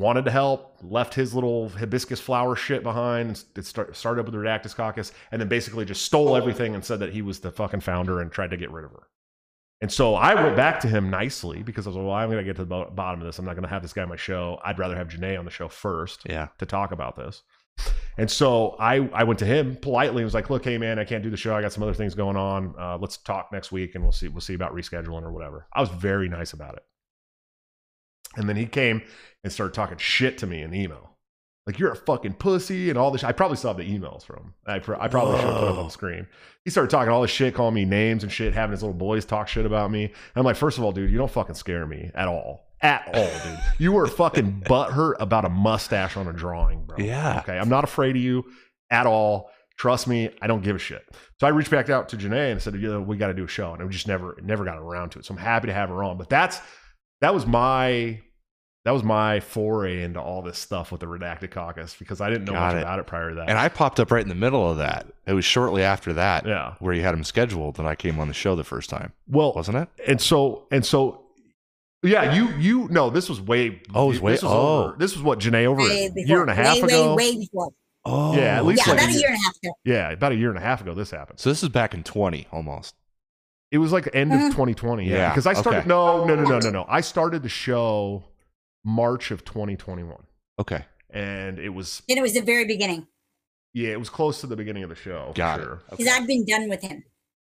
wanted 0.00 0.24
to 0.24 0.30
help, 0.30 0.78
left 0.82 1.12
his 1.12 1.34
little 1.34 1.68
hibiscus 1.68 2.18
flower 2.18 2.56
shit 2.56 2.82
behind, 2.82 3.44
it 3.54 3.66
start, 3.66 3.94
started 3.94 4.20
up 4.20 4.26
with 4.26 4.34
the 4.34 4.40
Redacted 4.40 4.74
Caucus, 4.74 5.12
and 5.30 5.40
then 5.40 5.48
basically 5.48 5.84
just 5.84 6.02
stole 6.02 6.34
everything 6.34 6.74
and 6.74 6.82
said 6.82 7.00
that 7.00 7.12
he 7.12 7.20
was 7.20 7.40
the 7.40 7.52
fucking 7.52 7.80
founder 7.80 8.20
and 8.20 8.32
tried 8.32 8.50
to 8.50 8.56
get 8.56 8.70
rid 8.70 8.86
of 8.86 8.92
her. 8.92 9.08
And 9.82 9.92
so 9.92 10.14
I 10.14 10.34
went 10.34 10.56
back 10.56 10.80
to 10.80 10.88
him 10.88 11.10
nicely 11.10 11.62
because 11.62 11.86
I 11.86 11.90
was 11.90 11.96
like, 11.96 12.06
well, 12.06 12.14
I'm 12.14 12.30
going 12.30 12.44
to 12.44 12.44
get 12.44 12.56
to 12.56 12.64
the 12.64 12.84
bottom 12.90 13.20
of 13.20 13.26
this. 13.26 13.38
I'm 13.38 13.44
not 13.44 13.54
going 13.54 13.62
to 13.62 13.68
have 13.68 13.82
this 13.82 13.92
guy 13.92 14.02
on 14.02 14.08
my 14.08 14.16
show. 14.16 14.58
I'd 14.64 14.78
rather 14.78 14.96
have 14.96 15.08
Janae 15.08 15.38
on 15.38 15.44
the 15.44 15.50
show 15.50 15.68
first 15.68 16.22
yeah. 16.26 16.48
to 16.58 16.66
talk 16.66 16.92
about 16.92 17.16
this. 17.16 17.42
And 18.18 18.30
so 18.30 18.76
I, 18.78 19.08
I 19.14 19.24
went 19.24 19.38
to 19.38 19.46
him 19.46 19.76
politely 19.76 20.22
and 20.22 20.26
was 20.26 20.34
like, 20.34 20.50
look, 20.50 20.64
hey 20.64 20.76
man, 20.76 20.98
I 20.98 21.04
can't 21.04 21.22
do 21.22 21.30
the 21.30 21.36
show. 21.36 21.54
I 21.54 21.62
got 21.62 21.72
some 21.72 21.82
other 21.82 21.94
things 21.94 22.14
going 22.14 22.36
on. 22.36 22.74
Uh, 22.78 22.98
let's 22.98 23.16
talk 23.16 23.50
next 23.52 23.72
week 23.72 23.94
and 23.94 24.04
we'll 24.04 24.12
see, 24.12 24.28
we'll 24.28 24.42
see 24.42 24.54
about 24.54 24.74
rescheduling 24.74 25.22
or 25.22 25.32
whatever. 25.32 25.66
I 25.72 25.80
was 25.80 25.88
very 25.88 26.28
nice 26.28 26.52
about 26.52 26.74
it. 26.74 26.82
And 28.36 28.48
then 28.48 28.56
he 28.56 28.66
came 28.66 29.02
and 29.42 29.52
started 29.52 29.74
talking 29.74 29.98
shit 29.98 30.38
to 30.38 30.46
me 30.46 30.62
in 30.62 30.74
email. 30.74 31.10
Like 31.66 31.78
you're 31.78 31.92
a 31.92 31.96
fucking 31.96 32.34
pussy 32.34 32.88
and 32.88 32.98
all 32.98 33.10
this. 33.10 33.22
I 33.22 33.32
probably 33.32 33.56
have 33.58 33.76
the 33.76 33.84
emails 33.84 34.24
from 34.24 34.36
him. 34.38 34.54
I, 34.66 34.78
pr- 34.78 34.96
I 34.96 35.08
probably 35.08 35.38
should 35.38 35.46
have 35.46 35.58
put 35.58 35.68
up 35.68 35.78
on 35.78 35.84
the 35.84 35.90
screen. 35.90 36.26
He 36.64 36.70
started 36.70 36.90
talking 36.90 37.12
all 37.12 37.22
this 37.22 37.30
shit, 37.30 37.54
calling 37.54 37.74
me 37.74 37.84
names 37.84 38.22
and 38.22 38.32
shit, 38.32 38.54
having 38.54 38.72
his 38.72 38.82
little 38.82 38.96
boys 38.96 39.24
talk 39.24 39.46
shit 39.46 39.66
about 39.66 39.90
me. 39.90 40.04
And 40.04 40.12
I'm 40.34 40.44
like, 40.44 40.56
first 40.56 40.78
of 40.78 40.84
all, 40.84 40.92
dude, 40.92 41.10
you 41.10 41.18
don't 41.18 41.30
fucking 41.30 41.54
scare 41.54 41.86
me 41.86 42.10
at 42.14 42.28
all. 42.28 42.66
At 42.82 43.08
all, 43.14 43.30
dude. 43.44 43.58
You 43.78 43.92
were 43.92 44.06
fucking 44.06 44.62
butthurt 44.66 45.14
about 45.20 45.44
a 45.44 45.50
mustache 45.50 46.16
on 46.16 46.28
a 46.28 46.32
drawing, 46.32 46.86
bro. 46.86 46.96
Yeah. 46.98 47.40
Okay. 47.40 47.58
I'm 47.58 47.68
not 47.68 47.84
afraid 47.84 48.16
of 48.16 48.22
you 48.22 48.44
at 48.90 49.06
all. 49.06 49.50
Trust 49.76 50.08
me, 50.08 50.30
I 50.42 50.46
don't 50.46 50.62
give 50.62 50.76
a 50.76 50.78
shit. 50.78 51.04
So 51.38 51.46
I 51.46 51.50
reached 51.50 51.70
back 51.70 51.88
out 51.88 52.08
to 52.10 52.16
Janae 52.16 52.52
and 52.52 52.60
said, 52.60 52.74
you 52.74 52.90
know, 52.90 53.00
we 53.00 53.16
got 53.16 53.28
to 53.28 53.34
do 53.34 53.44
a 53.44 53.48
show. 53.48 53.74
And 53.74 53.84
we 53.84 53.92
just 53.92 54.08
never, 54.08 54.36
never 54.42 54.64
got 54.64 54.78
around 54.78 55.10
to 55.10 55.18
it. 55.18 55.24
So 55.26 55.34
I'm 55.34 55.40
happy 55.40 55.68
to 55.68 55.74
have 55.74 55.88
her 55.90 56.02
on. 56.02 56.16
But 56.18 56.30
that's, 56.30 56.60
that 57.20 57.34
was 57.34 57.46
my, 57.46 58.20
that 58.84 58.92
was 58.92 59.02
my 59.02 59.40
foray 59.40 60.02
into 60.02 60.20
all 60.20 60.40
this 60.42 60.58
stuff 60.58 60.90
with 60.90 61.00
the 61.02 61.06
redacted 61.06 61.50
caucus 61.50 61.94
because 61.98 62.20
I 62.20 62.30
didn't 62.30 62.46
know 62.46 62.52
Got 62.52 62.72
much 62.74 62.76
it. 62.76 62.82
about 62.82 62.98
it 62.98 63.06
prior 63.06 63.28
to 63.30 63.34
that. 63.36 63.48
And 63.50 63.58
I 63.58 63.68
popped 63.68 64.00
up 64.00 64.10
right 64.10 64.22
in 64.22 64.28
the 64.28 64.34
middle 64.34 64.70
of 64.70 64.78
that. 64.78 65.06
It 65.26 65.34
was 65.34 65.44
shortly 65.44 65.82
after 65.82 66.12
that 66.14 66.46
yeah. 66.46 66.74
where 66.80 66.94
you 66.94 67.02
had 67.02 67.14
him 67.14 67.22
scheduled 67.24 67.78
and 67.78 67.86
I 67.86 67.94
came 67.94 68.18
on 68.18 68.28
the 68.28 68.34
show 68.34 68.56
the 68.56 68.64
first 68.64 68.88
time, 68.90 69.12
Well, 69.28 69.52
wasn't 69.52 69.76
it? 69.78 69.88
and 70.06 70.20
so 70.20 70.66
and 70.70 70.84
so 70.84 71.22
yeah 72.02 72.34
you 72.34 72.48
you 72.56 72.88
no 72.90 73.10
this 73.10 73.28
was 73.28 73.42
way 73.42 73.82
Oh, 73.94 74.06
it 74.06 74.08
was 74.08 74.20
way- 74.22 74.32
this 74.32 74.42
was 74.42 74.50
oh. 74.52 74.84
over 74.84 74.96
this 74.98 75.14
was 75.14 75.22
what 75.22 75.38
Janae 75.38 75.66
over 75.66 75.82
Way 75.82 76.06
a 76.06 76.08
before. 76.10 76.26
year 76.26 76.40
and 76.40 76.50
a 76.50 76.54
half 76.54 76.76
way, 76.76 76.80
ago 76.80 77.14
Way, 77.14 77.32
way 77.32 77.36
before. 77.40 77.68
Oh. 78.06 78.34
Yeah, 78.34 78.56
at 78.56 78.64
least 78.64 78.86
Yeah, 78.86 78.94
like 78.94 79.02
about 79.02 79.10
a 79.10 79.12
a 79.12 79.12
year- 79.12 79.20
year 79.20 79.28
and 79.28 79.36
a 79.36 79.42
half 79.44 79.56
ago. 79.62 79.72
yeah 79.84 80.10
about 80.10 80.32
a 80.32 80.34
year 80.36 80.48
and 80.48 80.56
a 80.58 80.62
half 80.62 80.80
ago 80.80 80.94
this 80.94 81.10
happened 81.10 81.38
So 81.38 81.50
this 81.50 81.62
is 81.62 81.68
back 81.68 81.92
in 81.92 82.02
20 82.02 82.48
almost. 82.50 82.94
It 83.70 83.78
was 83.78 83.92
like 83.92 84.08
end 84.14 84.32
of 84.32 84.40
Mhm. 84.40 84.50
2020 84.50 85.04
yeah 85.08 85.14
Yeah, 85.16 85.28
because 85.30 85.46
I 85.46 85.52
started 85.54 85.78
okay. 85.80 85.88
no 85.88 86.24
no 86.24 86.34
no 86.34 86.44
no 86.44 86.58
no 86.58 86.70
no 86.70 86.86
I 86.88 87.00
started 87.00 87.42
the 87.42 87.48
show 87.48 88.24
March 88.84 89.30
of 89.30 89.44
2021 89.44 90.16
Okay. 90.58 90.84
and 91.10 91.58
it 91.58 91.70
was 91.70 92.02
Then 92.08 92.18
it 92.18 92.22
was 92.22 92.34
the 92.34 92.42
very 92.42 92.64
beginning 92.64 93.06
yeah 93.74 93.90
it 93.90 93.98
was 93.98 94.10
close 94.10 94.40
to 94.40 94.46
the 94.46 94.56
beginning 94.56 94.82
of 94.82 94.88
the 94.88 94.96
show 94.96 95.32
Got 95.34 95.58
for 95.58 95.62
it. 95.62 95.66
sure. 95.66 95.82
because 95.90 96.08
I've 96.08 96.26
been 96.26 96.44
done 96.44 96.68
with 96.68 96.82
him 96.82 97.04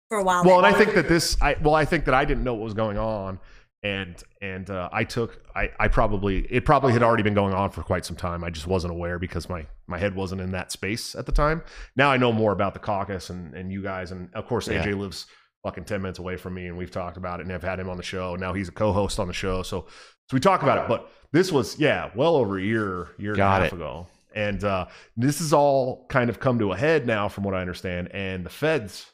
for 0.09 0.17
a 0.19 0.23
while. 0.23 0.43
well 0.43 0.57
and 0.57 0.67
i 0.67 0.73
think 0.73 0.93
that 0.93 1.07
this 1.07 1.37
i 1.41 1.55
well 1.63 1.73
i 1.73 1.85
think 1.85 2.05
that 2.05 2.13
i 2.13 2.25
didn't 2.25 2.43
know 2.43 2.53
what 2.53 2.63
was 2.65 2.73
going 2.73 2.97
on 2.97 3.39
and 3.81 4.21
and 4.41 4.69
uh, 4.69 4.89
i 4.91 5.03
took 5.05 5.41
i 5.55 5.69
i 5.79 5.87
probably 5.87 6.39
it 6.51 6.65
probably 6.65 6.91
had 6.91 7.01
already 7.01 7.23
been 7.23 7.33
going 7.33 7.53
on 7.53 7.71
for 7.71 7.81
quite 7.81 8.05
some 8.05 8.17
time 8.17 8.43
i 8.43 8.49
just 8.49 8.67
wasn't 8.67 8.91
aware 8.91 9.17
because 9.17 9.47
my 9.49 9.65
my 9.87 9.97
head 9.97 10.13
wasn't 10.13 10.39
in 10.39 10.51
that 10.51 10.69
space 10.71 11.15
at 11.15 11.25
the 11.25 11.31
time 11.31 11.63
now 11.95 12.11
i 12.11 12.17
know 12.17 12.31
more 12.31 12.51
about 12.51 12.73
the 12.73 12.79
caucus 12.79 13.29
and 13.29 13.55
and 13.55 13.71
you 13.71 13.81
guys 13.81 14.11
and 14.11 14.29
of 14.35 14.45
course 14.45 14.67
aj 14.67 14.85
Yeah. 14.85 14.93
lives 14.95 15.25
fucking 15.63 15.85
10 15.85 16.01
minutes 16.01 16.19
away 16.19 16.37
from 16.37 16.53
me 16.53 16.67
and 16.67 16.77
we've 16.77 16.91
talked 16.91 17.17
about 17.17 17.39
it 17.39 17.43
and 17.45 17.53
i've 17.53 17.63
had 17.63 17.79
him 17.79 17.89
on 17.89 17.97
the 17.97 18.03
show 18.03 18.35
now 18.35 18.53
he's 18.53 18.69
a 18.69 18.71
co-host 18.71 19.19
on 19.19 19.27
the 19.27 19.33
show 19.33 19.61
so 19.61 19.85
so 20.27 20.33
we 20.33 20.39
talk 20.39 20.63
about 20.63 20.77
it 20.77 20.87
but 20.87 21.11
this 21.31 21.51
was 21.51 21.77
yeah 21.79 22.09
well 22.15 22.35
over 22.35 22.57
a 22.57 22.61
year 22.61 23.09
year 23.17 23.35
Got 23.35 23.55
and 23.55 23.61
a 23.61 23.65
half 23.65 23.73
it. 23.73 23.75
ago 23.75 24.07
and 24.33 24.63
uh 24.63 24.87
this 25.15 25.39
has 25.39 25.53
all 25.53 26.05
kind 26.07 26.29
of 26.29 26.39
come 26.39 26.57
to 26.59 26.71
a 26.71 26.77
head 26.77 27.05
now 27.05 27.29
from 27.29 27.43
what 27.43 27.53
i 27.53 27.61
understand 27.61 28.09
and 28.11 28.45
the 28.45 28.49
feds 28.49 29.11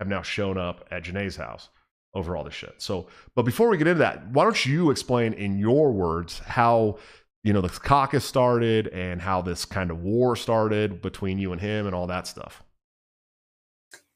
have 0.00 0.08
now 0.08 0.22
shown 0.22 0.58
up 0.58 0.86
at 0.90 1.04
Janae's 1.04 1.36
house 1.36 1.68
over 2.14 2.36
all 2.36 2.42
this 2.42 2.54
shit. 2.54 2.74
So, 2.78 3.06
but 3.36 3.42
before 3.42 3.68
we 3.68 3.78
get 3.78 3.86
into 3.86 4.00
that, 4.00 4.28
why 4.30 4.44
don't 4.44 4.66
you 4.66 4.90
explain 4.90 5.34
in 5.34 5.58
your 5.58 5.92
words 5.92 6.40
how 6.40 6.98
you 7.44 7.52
know 7.52 7.60
the 7.60 7.68
caucus 7.68 8.24
started 8.24 8.88
and 8.88 9.20
how 9.20 9.42
this 9.42 9.64
kind 9.64 9.90
of 9.90 10.02
war 10.02 10.34
started 10.36 11.00
between 11.02 11.38
you 11.38 11.52
and 11.52 11.60
him 11.60 11.86
and 11.86 11.94
all 11.94 12.06
that 12.08 12.26
stuff? 12.26 12.64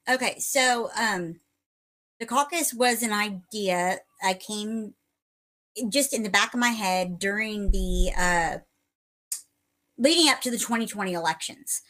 Okay, 0.09 0.39
so 0.39 0.91
um 0.99 1.37
the 2.25 2.35
caucus 2.35 2.73
was 2.73 3.03
an 3.03 3.13
idea 3.13 3.99
I 4.23 4.33
came 4.33 4.95
just 5.91 6.15
in 6.15 6.23
the 6.23 6.31
back 6.31 6.55
of 6.55 6.61
my 6.61 6.71
head 6.71 7.19
during 7.19 7.71
the 7.71 8.13
uh 8.17 8.59
leading 9.99 10.33
up 10.33 10.41
to 10.41 10.51
the 10.51 10.57
2020 10.57 11.13
elections. 11.13 11.83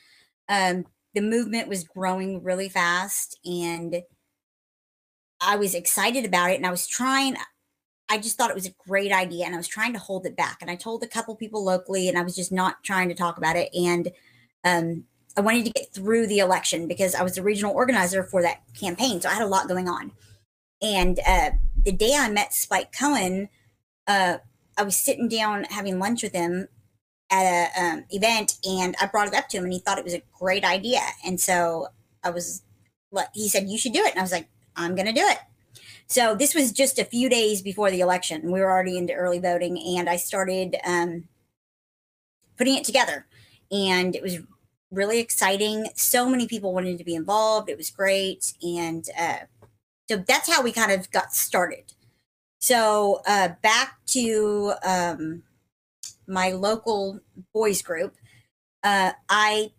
Um 0.49 0.87
the 1.15 1.21
movement 1.21 1.69
was 1.69 1.85
growing 1.85 2.43
really 2.43 2.69
fast 2.69 3.39
and 3.45 4.03
I 5.41 5.55
was 5.55 5.73
excited 5.73 6.25
about 6.25 6.51
it 6.51 6.57
and 6.57 6.67
I 6.67 6.73
was 6.73 6.89
trying 6.89 7.37
I 8.09 8.19
just 8.19 8.37
thought 8.37 8.51
it 8.51 8.57
was 8.57 8.67
a 8.67 8.75
great 8.89 9.13
idea 9.13 9.47
and 9.47 9.55
I 9.55 9.59
was 9.59 9.69
trying 9.69 9.93
to 9.93 10.01
hold 10.01 10.27
it 10.27 10.37
back 10.37 10.59
and 10.63 10.71
I 10.71 10.75
told 10.75 11.05
a 11.05 11.09
couple 11.09 11.37
people 11.37 11.65
locally 11.65 12.09
and 12.09 12.19
I 12.19 12.23
was 12.23 12.35
just 12.35 12.51
not 12.51 12.83
trying 12.83 13.09
to 13.09 13.15
talk 13.15 13.39
about 13.39 13.55
it 13.55 13.73
and 13.73 14.11
um 14.65 15.05
I 15.37 15.41
wanted 15.41 15.65
to 15.67 15.73
get 15.73 15.93
through 15.93 16.27
the 16.27 16.39
election 16.39 16.87
because 16.87 17.15
I 17.15 17.23
was 17.23 17.35
the 17.35 17.43
regional 17.43 17.75
organizer 17.75 18.23
for 18.23 18.43
that 18.43 18.63
campaign. 18.79 19.21
So 19.21 19.29
I 19.29 19.35
had 19.35 19.43
a 19.43 19.49
lot 19.49 19.69
going 19.69 19.89
on. 19.89 20.13
And 20.81 21.19
uh, 21.27 21.51
the 21.85 21.93
day 21.93 22.15
I 22.17 22.31
met 22.31 22.53
Spike 22.53 22.95
Cohen, 22.97 23.49
uh, 24.07 24.39
I 24.77 24.83
was 24.83 24.97
sitting 24.97 25.29
down 25.29 25.65
having 25.65 25.99
lunch 25.99 26.23
with 26.23 26.33
him 26.33 26.69
at 27.31 27.71
an 27.77 27.99
um, 27.99 28.05
event, 28.11 28.59
and 28.65 28.95
I 29.01 29.07
brought 29.07 29.29
it 29.29 29.35
up 29.35 29.49
to 29.49 29.57
him, 29.57 29.65
and 29.65 29.73
he 29.73 29.79
thought 29.79 29.99
it 29.99 30.05
was 30.05 30.15
a 30.15 30.23
great 30.39 30.65
idea. 30.65 31.01
And 31.25 31.41
so 31.41 31.89
I 32.23 32.31
was, 32.31 32.63
he 33.33 33.49
said, 33.49 33.69
"You 33.69 33.79
should 33.79 33.93
do 33.93 34.05
it," 34.05 34.11
and 34.11 34.19
I 34.19 34.23
was 34.23 34.33
like, 34.33 34.49
"I'm 34.77 34.95
going 34.95 35.07
to 35.07 35.13
do 35.13 35.27
it." 35.27 35.39
So 36.07 36.35
this 36.35 36.55
was 36.55 36.71
just 36.71 36.99
a 36.99 37.05
few 37.05 37.29
days 37.29 37.63
before 37.63 37.91
the 37.91 38.01
election. 38.01 38.51
We 38.51 38.61
were 38.61 38.71
already 38.71 38.99
into 38.99 39.15
early 39.15 39.39
voting, 39.39 39.79
and 39.97 40.09
I 40.09 40.17
started 40.17 40.77
um, 40.85 41.29
putting 42.59 42.77
it 42.77 42.85
together, 42.85 43.27
and 43.71 44.15
it 44.15 44.23
was 44.23 44.39
really 44.95 45.21
exciting. 45.21 45.89
So 45.95 46.29
many 46.29 46.47
people 46.47 46.73
wanted 46.73 46.99
to 46.99 47.05
be 47.05 47.15
involved. 47.15 47.69
It 47.69 47.77
was 47.77 47.91
great. 47.91 48.55
And 48.63 49.09
uh, 49.19 49.39
so 50.09 50.17
that's 50.17 50.51
how 50.51 50.63
we 50.63 50.73
kind 50.73 50.93
of 50.93 51.11
got 51.11 51.35
started. 51.35 51.93
So 52.61 53.21
uh, 53.27 53.51
back 53.63 53.99
to 54.07 54.73
um, 54.83 55.43
my 56.27 56.53
local 56.53 57.21
boys 57.53 57.83
group, 57.83 58.15
uh, 58.83 59.13
I 59.29 59.73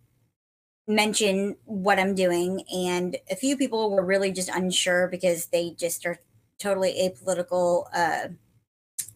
mentioned 0.86 1.56
what 1.64 1.98
I'm 1.98 2.14
doing, 2.14 2.62
and 2.72 3.16
a 3.28 3.34
few 3.34 3.56
people 3.56 3.90
were 3.90 4.04
really 4.04 4.30
just 4.30 4.48
unsure 4.48 5.08
because 5.08 5.46
they 5.46 5.70
just 5.70 6.06
are 6.06 6.18
totally 6.60 6.94
apolitical, 6.94 7.86
uh, 7.92 8.28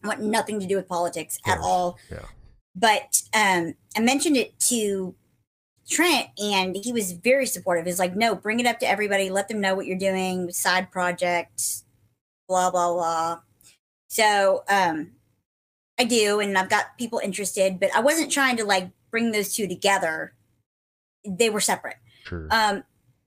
want 0.03 0.21
nothing 0.21 0.59
to 0.59 0.67
do 0.67 0.75
with 0.75 0.87
politics 0.87 1.39
at 1.45 1.59
all. 1.59 1.97
Yeah. 2.11 2.25
But 2.75 3.21
um, 3.33 3.75
I 3.95 4.01
mentioned 4.01 4.37
it 4.37 4.59
to 4.61 5.15
Trent, 5.91 6.27
and 6.37 6.75
he 6.75 6.93
was 6.93 7.11
very 7.11 7.45
supportive. 7.45 7.85
He's 7.85 7.99
like, 7.99 8.15
"No, 8.15 8.33
bring 8.33 8.59
it 8.59 8.65
up 8.65 8.79
to 8.79 8.87
everybody. 8.87 9.29
Let 9.29 9.49
them 9.49 9.59
know 9.59 9.75
what 9.75 9.85
you're 9.85 9.97
doing. 9.97 10.51
Side 10.51 10.89
project, 10.89 11.83
blah 12.47 12.71
blah 12.71 12.93
blah." 12.93 13.39
So 14.07 14.63
um, 14.69 15.11
I 15.99 16.05
do, 16.05 16.39
and 16.39 16.57
I've 16.57 16.69
got 16.69 16.97
people 16.97 17.19
interested, 17.19 17.79
but 17.79 17.93
I 17.95 17.99
wasn't 17.99 18.31
trying 18.31 18.57
to 18.57 18.65
like 18.65 18.89
bring 19.11 19.31
those 19.31 19.53
two 19.53 19.67
together. 19.67 20.33
They 21.27 21.49
were 21.49 21.59
separate. 21.59 21.97
Sure. 22.23 22.47
Um, 22.49 22.83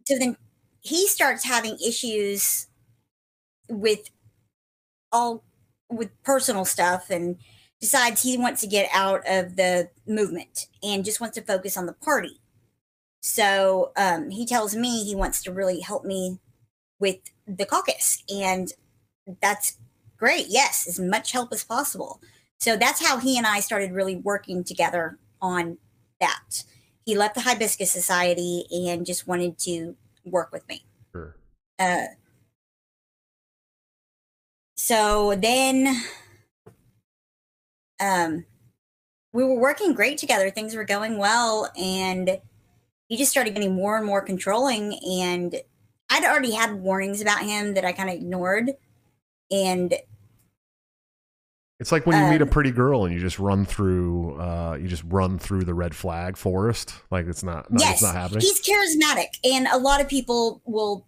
so 0.06 0.18
then 0.18 0.36
he 0.80 1.06
starts 1.06 1.44
having 1.44 1.78
issues 1.86 2.66
with 3.68 4.10
all 5.12 5.44
with 5.90 6.10
personal 6.22 6.64
stuff 6.64 7.10
and 7.10 7.36
decides 7.80 8.22
he 8.22 8.38
wants 8.38 8.60
to 8.62 8.66
get 8.66 8.88
out 8.92 9.22
of 9.28 9.56
the 9.56 9.90
movement 10.06 10.68
and 10.82 11.04
just 11.04 11.20
wants 11.20 11.36
to 11.36 11.42
focus 11.42 11.76
on 11.76 11.86
the 11.86 11.92
party. 11.92 12.40
So 13.26 13.92
um, 13.96 14.28
he 14.28 14.44
tells 14.44 14.76
me 14.76 15.02
he 15.02 15.14
wants 15.14 15.42
to 15.44 15.50
really 15.50 15.80
help 15.80 16.04
me 16.04 16.40
with 17.00 17.16
the 17.46 17.64
caucus, 17.64 18.22
and 18.28 18.70
that's 19.40 19.78
great. 20.18 20.48
Yes, 20.50 20.86
as 20.86 21.00
much 21.00 21.32
help 21.32 21.50
as 21.50 21.64
possible. 21.64 22.20
So 22.60 22.76
that's 22.76 23.02
how 23.02 23.16
he 23.16 23.38
and 23.38 23.46
I 23.46 23.60
started 23.60 23.92
really 23.92 24.16
working 24.16 24.62
together 24.62 25.16
on 25.40 25.78
that. 26.20 26.64
He 27.06 27.16
left 27.16 27.34
the 27.34 27.40
Hibiscus 27.40 27.90
Society 27.90 28.66
and 28.70 29.06
just 29.06 29.26
wanted 29.26 29.56
to 29.60 29.96
work 30.26 30.52
with 30.52 30.68
me. 30.68 30.84
Sure. 31.12 31.34
Uh, 31.78 32.08
so 34.76 35.34
then 35.34 36.02
um, 38.00 38.44
we 39.32 39.44
were 39.44 39.58
working 39.58 39.94
great 39.94 40.18
together. 40.18 40.50
Things 40.50 40.76
were 40.76 40.84
going 40.84 41.16
well, 41.16 41.70
and 41.74 42.38
he 43.08 43.16
just 43.16 43.30
started 43.30 43.54
getting 43.54 43.74
more 43.74 43.96
and 43.96 44.06
more 44.06 44.22
controlling. 44.22 44.98
And 45.20 45.54
I'd 46.10 46.24
already 46.24 46.52
had 46.52 46.74
warnings 46.74 47.20
about 47.20 47.42
him 47.42 47.74
that 47.74 47.84
I 47.84 47.92
kind 47.92 48.08
of 48.08 48.16
ignored. 48.16 48.72
And 49.50 49.94
It's 51.80 51.92
like 51.92 52.06
when 52.06 52.22
you 52.22 52.30
meet 52.30 52.40
a 52.40 52.44
Um, 52.44 52.50
pretty 52.50 52.70
girl 52.70 53.04
and 53.04 53.12
you 53.12 53.20
just 53.20 53.38
run 53.38 53.64
through, 53.66 54.40
uh, 54.40 54.78
you 54.80 54.88
just 54.88 55.02
run 55.06 55.38
through 55.38 55.64
the 55.64 55.74
red 55.74 55.94
flag 55.94 56.36
forest. 56.36 56.94
Like 57.10 57.26
it's 57.26 57.42
not, 57.42 57.70
no, 57.70 57.80
yes, 57.80 57.94
it's 57.94 58.02
not 58.02 58.14
happening. 58.14 58.40
he's 58.40 58.60
charismatic, 58.62 59.28
and 59.44 59.66
a 59.66 59.76
lot 59.76 60.00
of 60.00 60.08
people 60.08 60.62
will, 60.64 61.06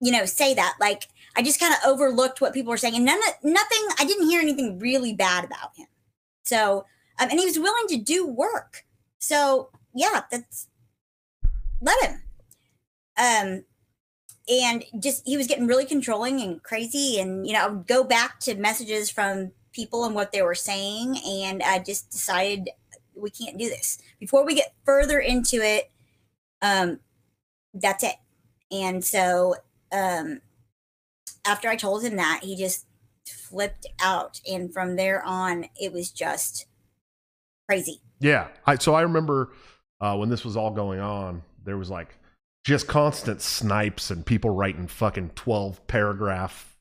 you 0.00 0.12
know, 0.12 0.26
say 0.26 0.52
that. 0.54 0.74
Like 0.80 1.04
I 1.36 1.42
just 1.42 1.60
kind 1.60 1.72
of 1.72 1.78
overlooked 1.88 2.40
what 2.40 2.52
people 2.52 2.70
were 2.70 2.76
saying, 2.76 2.96
and 2.96 3.04
none, 3.04 3.20
nothing. 3.42 3.88
I 3.98 4.04
didn't 4.04 4.28
hear 4.28 4.40
anything 4.40 4.78
really 4.78 5.14
bad 5.14 5.44
about 5.44 5.74
him. 5.76 5.86
So, 6.44 6.84
um, 7.18 7.30
and 7.30 7.38
he 7.38 7.46
was 7.46 7.58
willing 7.58 7.86
to 7.88 7.96
do 7.96 8.26
work. 8.26 8.84
So 9.20 9.70
yeah, 9.94 10.22
that's 10.30 10.66
let 11.82 12.02
him. 12.02 12.22
Um, 13.18 13.64
and 14.48 14.84
just 14.98 15.26
he 15.26 15.36
was 15.36 15.46
getting 15.46 15.66
really 15.66 15.84
controlling 15.84 16.40
and 16.40 16.62
crazy, 16.62 17.20
and 17.20 17.46
you 17.46 17.52
know, 17.52 17.64
I 17.64 17.68
would 17.68 17.86
go 17.86 18.04
back 18.04 18.40
to 18.40 18.54
messages 18.54 19.10
from 19.10 19.52
people 19.72 20.04
and 20.04 20.14
what 20.14 20.32
they 20.32 20.42
were 20.42 20.54
saying, 20.54 21.16
and 21.26 21.62
I 21.62 21.78
just 21.78 22.10
decided 22.10 22.70
we 23.14 23.30
can't 23.30 23.58
do 23.58 23.68
this. 23.68 23.98
Before 24.18 24.44
we 24.44 24.54
get 24.54 24.74
further 24.84 25.18
into 25.18 25.56
it, 25.56 25.90
um, 26.60 27.00
that's 27.74 28.02
it. 28.02 28.16
And 28.70 29.04
so, 29.04 29.56
um, 29.92 30.40
after 31.44 31.68
I 31.68 31.76
told 31.76 32.02
him 32.02 32.16
that, 32.16 32.40
he 32.42 32.56
just 32.56 32.86
flipped 33.26 33.86
out, 34.02 34.40
and 34.50 34.72
from 34.72 34.96
there 34.96 35.22
on, 35.24 35.66
it 35.80 35.92
was 35.92 36.10
just 36.10 36.66
crazy. 37.68 38.00
Yeah. 38.20 38.48
I, 38.66 38.76
so 38.76 38.94
I 38.94 39.02
remember 39.02 39.52
uh, 40.00 40.16
when 40.16 40.28
this 40.28 40.44
was 40.44 40.56
all 40.56 40.70
going 40.70 41.00
on, 41.00 41.42
there 41.64 41.78
was 41.78 41.90
like 41.90 42.16
just 42.64 42.86
constant 42.86 43.40
snipes 43.40 44.10
and 44.10 44.24
people 44.24 44.50
writing 44.50 44.86
fucking 44.86 45.30
12 45.34 45.86
paragraph 45.86 46.76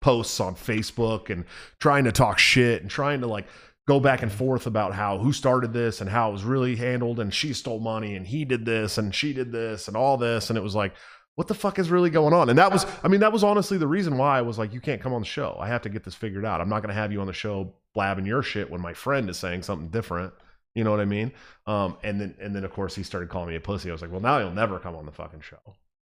posts 0.00 0.40
on 0.40 0.56
Facebook 0.56 1.30
and 1.30 1.44
trying 1.78 2.04
to 2.04 2.12
talk 2.12 2.38
shit 2.38 2.82
and 2.82 2.90
trying 2.90 3.20
to 3.20 3.26
like 3.26 3.46
go 3.86 4.00
back 4.00 4.22
and 4.22 4.32
forth 4.32 4.66
about 4.66 4.94
how 4.94 5.18
who 5.18 5.32
started 5.32 5.72
this 5.72 6.00
and 6.00 6.10
how 6.10 6.28
it 6.28 6.32
was 6.32 6.44
really 6.44 6.76
handled 6.76 7.20
and 7.20 7.32
she 7.32 7.52
stole 7.52 7.80
money 7.80 8.14
and 8.16 8.26
he 8.26 8.44
did 8.44 8.64
this 8.64 8.98
and 8.98 9.14
she 9.14 9.32
did 9.32 9.52
this 9.52 9.88
and 9.88 9.96
all 9.96 10.16
this. 10.16 10.50
And 10.50 10.56
it 10.56 10.62
was 10.62 10.74
like 10.74 10.94
what 11.34 11.48
the 11.48 11.54
fuck 11.54 11.78
is 11.78 11.90
really 11.90 12.10
going 12.10 12.34
on? 12.34 12.50
And 12.50 12.58
that 12.58 12.72
was 12.72 12.84
i 13.02 13.08
mean 13.08 13.20
that 13.20 13.32
was 13.32 13.44
honestly 13.44 13.78
the 13.78 13.86
reason 13.86 14.18
why 14.18 14.38
i 14.38 14.42
was 14.42 14.58
like 14.58 14.74
you 14.74 14.80
can't 14.80 15.00
come 15.00 15.14
on 15.14 15.22
the 15.22 15.26
show. 15.26 15.56
I 15.60 15.68
have 15.68 15.82
to 15.82 15.88
get 15.88 16.04
this 16.04 16.14
figured 16.14 16.44
out. 16.44 16.60
I'm 16.60 16.68
not 16.68 16.82
going 16.82 16.94
to 16.94 17.00
have 17.00 17.12
you 17.12 17.20
on 17.20 17.28
the 17.28 17.32
show 17.32 17.74
blabbing 17.94 18.26
your 18.26 18.42
shit 18.42 18.70
when 18.70 18.80
my 18.80 18.92
friend 18.92 19.30
is 19.30 19.38
saying 19.38 19.62
something 19.62 19.88
different 19.88 20.32
you 20.74 20.84
know 20.84 20.90
what 20.90 21.00
i 21.00 21.04
mean 21.04 21.30
um 21.66 21.96
and 22.02 22.20
then 22.20 22.34
and 22.40 22.54
then 22.54 22.64
of 22.64 22.72
course 22.72 22.94
he 22.94 23.02
started 23.02 23.28
calling 23.28 23.48
me 23.48 23.56
a 23.56 23.60
pussy 23.60 23.88
i 23.88 23.92
was 23.92 24.02
like 24.02 24.10
well 24.10 24.20
now 24.20 24.38
he'll 24.38 24.50
never 24.50 24.78
come 24.78 24.94
on 24.96 25.04
the 25.06 25.12
fucking 25.12 25.40
show 25.40 25.58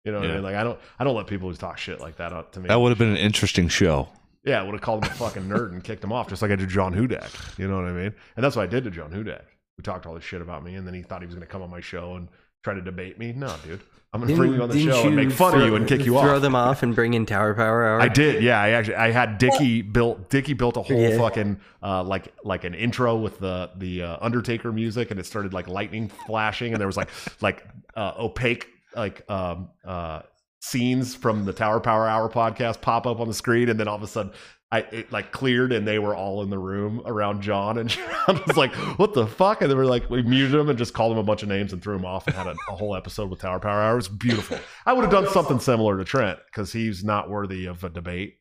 you 0.06 0.12
know 0.12 0.20
what 0.20 0.30
i 0.30 0.34
mean 0.34 0.44
like 0.44 0.56
i 0.56 0.64
don't 0.64 0.80
i 1.00 1.04
don't 1.04 1.16
let 1.16 1.28
people 1.28 1.50
who 1.50 1.56
talk 1.56 1.78
shit 1.78 2.00
like 2.00 2.16
that 2.18 2.32
up 2.34 2.52
to 2.52 2.60
me 2.60 2.68
That 2.70 2.80
would 2.80 2.90
have 2.90 2.98
been 2.98 3.10
an 3.12 3.18
interesting 3.18 3.68
show. 3.68 4.08
yeah, 4.46 4.60
I 4.60 4.64
would 4.64 4.74
have 4.74 4.82
called 4.82 5.06
him 5.06 5.12
a 5.12 5.16
fucking 5.16 5.44
nerd 5.44 5.72
and 5.72 5.84
kicked 5.84 6.04
him 6.04 6.12
off, 6.12 6.28
just 6.28 6.42
like 6.42 6.52
I 6.52 6.56
did 6.58 6.68
John 6.70 6.94
Hudak. 6.94 7.58
You 7.58 7.68
know 7.70 7.76
what 7.78 7.86
I 7.86 7.92
mean? 7.94 8.14
And 8.36 8.44
that's 8.44 8.56
what 8.58 8.64
I 8.64 8.68
did 8.68 8.84
to 8.84 8.92
John 8.92 9.10
Hudak. 9.12 9.44
Who 9.78 9.84
talked 9.84 10.06
all 10.06 10.14
this 10.14 10.24
shit 10.26 10.42
about 10.42 10.64
me, 10.66 10.76
and 10.76 10.86
then 10.86 10.94
he 10.94 11.02
thought 11.02 11.22
he 11.22 11.26
was 11.26 11.34
going 11.36 11.48
to 11.48 11.52
come 11.52 11.62
on 11.62 11.70
my 11.70 11.80
show 11.80 12.16
and 12.16 12.28
try 12.64 12.74
to 12.74 12.82
debate 12.82 13.20
me. 13.20 13.34
No, 13.34 13.54
dude, 13.66 13.82
I'm 14.14 14.22
going 14.22 14.30
to 14.34 14.38
bring 14.38 14.54
you 14.54 14.62
on 14.64 14.70
the 14.70 14.80
show 14.84 15.06
and 15.08 15.16
make 15.16 15.32
fun 15.32 15.60
of 15.60 15.68
you 15.68 15.76
and 15.76 15.88
kick 15.88 16.00
you 16.02 16.14
Throw 16.14 16.18
off. 16.18 16.24
Throw 16.26 16.40
them 16.40 16.56
off 16.56 16.84
and 16.84 16.96
bring 16.96 17.14
in 17.14 17.26
Tower 17.26 17.54
Power 17.54 17.86
Hour. 17.86 18.02
I 18.02 18.08
did, 18.08 18.44
yeah. 18.44 18.62
I 18.62 18.70
actually, 18.70 18.96
I 18.96 19.12
had 19.12 19.38
Dicky 19.38 19.82
built. 19.82 20.30
Dicky 20.30 20.54
built 20.54 20.78
a 20.78 20.82
whole 20.82 20.98
Yeah. 20.98 21.18
fucking 21.18 21.60
uh, 21.82 22.04
like 22.04 22.34
like 22.44 22.64
an 22.64 22.74
intro 22.74 23.16
with 23.16 23.40
the 23.40 23.72
the 23.78 24.04
uh, 24.04 24.18
Undertaker 24.22 24.72
music, 24.72 25.12
and 25.12 25.20
it 25.20 25.26
started 25.26 25.54
like 25.54 25.68
lightning 25.68 26.10
flashing, 26.28 26.74
and 26.74 26.80
there 26.80 26.88
was 26.88 26.98
like 26.98 27.10
like 27.42 27.66
uh, 27.96 28.14
opaque 28.20 28.68
like 28.96 29.30
um 29.30 29.70
uh 29.84 30.22
scenes 30.62 31.14
from 31.14 31.44
the 31.44 31.52
Tower 31.52 31.80
Power 31.82 32.08
Hour 32.08 32.30
podcast 32.30 32.80
pop 32.82 33.06
up 33.06 33.20
on 33.20 33.28
the 33.28 33.34
screen, 33.34 33.68
and 33.70 33.80
then 33.80 33.88
all 33.88 33.96
of 33.98 34.04
a 34.04 34.08
sudden. 34.08 34.32
I 34.74 34.80
it 34.92 35.12
like 35.12 35.32
cleared 35.32 35.72
and 35.72 35.88
they 35.88 36.00
were 36.00 36.16
all 36.16 36.42
in 36.42 36.50
the 36.50 36.58
room 36.58 37.04
around 37.06 37.44
John 37.44 37.78
and 37.78 37.90
John 38.26 38.42
was 38.48 38.58
like, 38.58 38.74
"What 38.98 39.14
the 39.14 39.28
fuck?" 39.28 39.62
And 39.62 39.70
they 39.70 39.76
were 39.76 39.86
like, 39.86 40.10
we 40.10 40.24
muted 40.24 40.60
him 40.60 40.68
and 40.68 40.80
just 40.80 40.96
called 40.96 41.12
him 41.12 41.20
a 41.20 41.24
bunch 41.24 41.44
of 41.44 41.50
names 41.50 41.74
and 41.74 41.82
threw 41.82 41.96
him 41.96 42.06
off 42.06 42.26
and 42.26 42.36
had 42.36 42.48
a, 42.48 42.56
a 42.70 42.76
whole 42.76 42.96
episode 42.96 43.30
with 43.30 43.40
Tower 43.40 43.60
Power 43.60 43.80
Hour. 43.80 43.94
It 43.94 43.98
was 43.98 44.08
beautiful. 44.08 44.58
I 44.88 44.94
would 44.94 45.04
have 45.04 45.12
done 45.12 45.30
something 45.30 45.60
similar 45.60 46.00
to 46.00 46.04
Trent 46.04 46.40
because 46.48 46.74
he's 46.74 47.04
not 47.04 47.30
worthy 47.30 47.68
of 47.68 47.84
a 47.84 47.90
debate. 47.90 48.40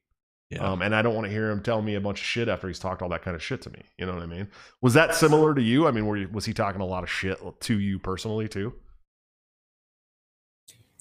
Yeah. 0.48 0.70
Um, 0.70 0.80
and 0.80 0.94
I 0.94 1.02
don't 1.02 1.14
want 1.14 1.26
to 1.26 1.30
hear 1.30 1.50
him 1.50 1.62
tell 1.62 1.82
me 1.82 1.96
a 1.96 2.00
bunch 2.00 2.20
of 2.20 2.24
shit 2.24 2.48
after 2.48 2.66
he's 2.66 2.78
talked 2.78 3.02
all 3.02 3.10
that 3.10 3.20
kind 3.20 3.34
of 3.34 3.42
shit 3.42 3.60
to 3.62 3.70
me. 3.70 3.82
You 3.98 4.06
know 4.06 4.14
what 4.14 4.22
I 4.22 4.26
mean? 4.26 4.48
Was 4.80 4.94
that 4.94 5.14
similar 5.14 5.54
to 5.54 5.62
you? 5.62 5.86
I 5.86 5.90
mean, 5.90 6.06
were 6.06 6.16
you, 6.16 6.30
was 6.32 6.46
he 6.46 6.54
talking 6.54 6.80
a 6.80 6.86
lot 6.86 7.02
of 7.02 7.10
shit 7.10 7.38
to 7.60 7.78
you 7.78 7.98
personally 7.98 8.48
too? 8.48 8.72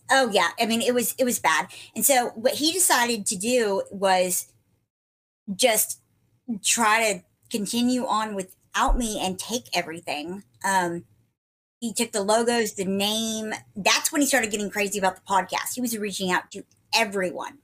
Oh 0.09 0.29
yeah, 0.29 0.49
I 0.59 0.65
mean 0.65 0.81
it 0.81 0.93
was 0.93 1.15
it 1.17 1.23
was 1.23 1.39
bad. 1.39 1.67
And 1.95 2.05
so 2.05 2.31
what 2.35 2.55
he 2.55 2.73
decided 2.73 3.25
to 3.27 3.37
do 3.37 3.83
was 3.91 4.51
just 5.55 6.01
try 6.63 7.13
to 7.13 7.23
continue 7.49 8.05
on 8.05 8.35
without 8.35 8.97
me 8.97 9.19
and 9.19 9.37
take 9.37 9.65
everything. 9.73 10.43
Um 10.63 11.05
he 11.79 11.93
took 11.93 12.11
the 12.11 12.21
logos, 12.21 12.73
the 12.73 12.85
name. 12.85 13.53
That's 13.75 14.11
when 14.11 14.21
he 14.21 14.27
started 14.27 14.51
getting 14.51 14.69
crazy 14.69 14.99
about 14.99 15.15
the 15.15 15.21
podcast. 15.21 15.73
He 15.73 15.81
was 15.81 15.97
reaching 15.97 16.31
out 16.31 16.51
to 16.51 16.63
everyone. 16.93 17.59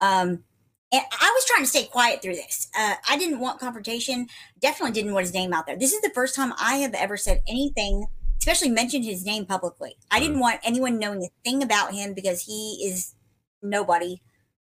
Um 0.00 0.44
and 0.92 1.02
I 1.10 1.32
was 1.34 1.44
trying 1.46 1.62
to 1.62 1.68
stay 1.68 1.86
quiet 1.86 2.22
through 2.22 2.36
this. 2.36 2.68
Uh, 2.78 2.94
I 3.10 3.18
didn't 3.18 3.40
want 3.40 3.58
confrontation. 3.58 4.28
Definitely 4.60 4.92
didn't 4.92 5.12
want 5.12 5.24
his 5.24 5.34
name 5.34 5.52
out 5.52 5.66
there. 5.66 5.76
This 5.76 5.92
is 5.92 6.00
the 6.02 6.10
first 6.10 6.36
time 6.36 6.52
I 6.56 6.76
have 6.76 6.94
ever 6.94 7.16
said 7.16 7.42
anything 7.48 8.06
especially 8.44 8.68
mentioned 8.68 9.06
his 9.06 9.24
name 9.24 9.46
publicly. 9.46 9.96
I 10.10 10.20
didn't 10.20 10.38
want 10.38 10.60
anyone 10.62 10.98
knowing 10.98 11.22
a 11.24 11.28
thing 11.44 11.62
about 11.62 11.94
him 11.94 12.12
because 12.12 12.42
he 12.42 12.84
is 12.84 13.14
nobody. 13.62 14.20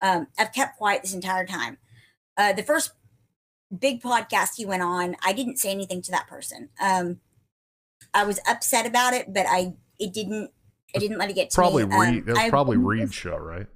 Um, 0.01 0.27
I've 0.37 0.51
kept 0.51 0.77
quiet 0.77 1.03
this 1.03 1.13
entire 1.13 1.45
time. 1.45 1.77
Uh, 2.37 2.53
the 2.53 2.63
first 2.63 2.91
big 3.77 4.01
podcast 4.01 4.55
he 4.57 4.65
went 4.65 4.81
on, 4.83 5.15
I 5.23 5.33
didn't 5.33 5.57
say 5.57 5.71
anything 5.71 6.01
to 6.03 6.11
that 6.11 6.27
person. 6.27 6.69
Um, 6.81 7.19
I 8.13 8.23
was 8.23 8.39
upset 8.47 8.85
about 8.85 9.13
it, 9.13 9.33
but 9.33 9.45
I 9.47 9.73
it 9.99 10.13
didn't. 10.13 10.51
I 10.93 10.99
didn't 10.99 11.19
let 11.19 11.29
it 11.29 11.35
get 11.35 11.49
to 11.51 11.55
Probably 11.55 11.85
me. 11.85 11.95
Um, 11.95 12.01
Reed. 12.01 12.25
That 12.25 12.31
was 12.31 12.39
I- 12.39 12.49
probably 12.49 12.77
Reed's 12.77 13.13
show, 13.15 13.37
right? 13.37 13.67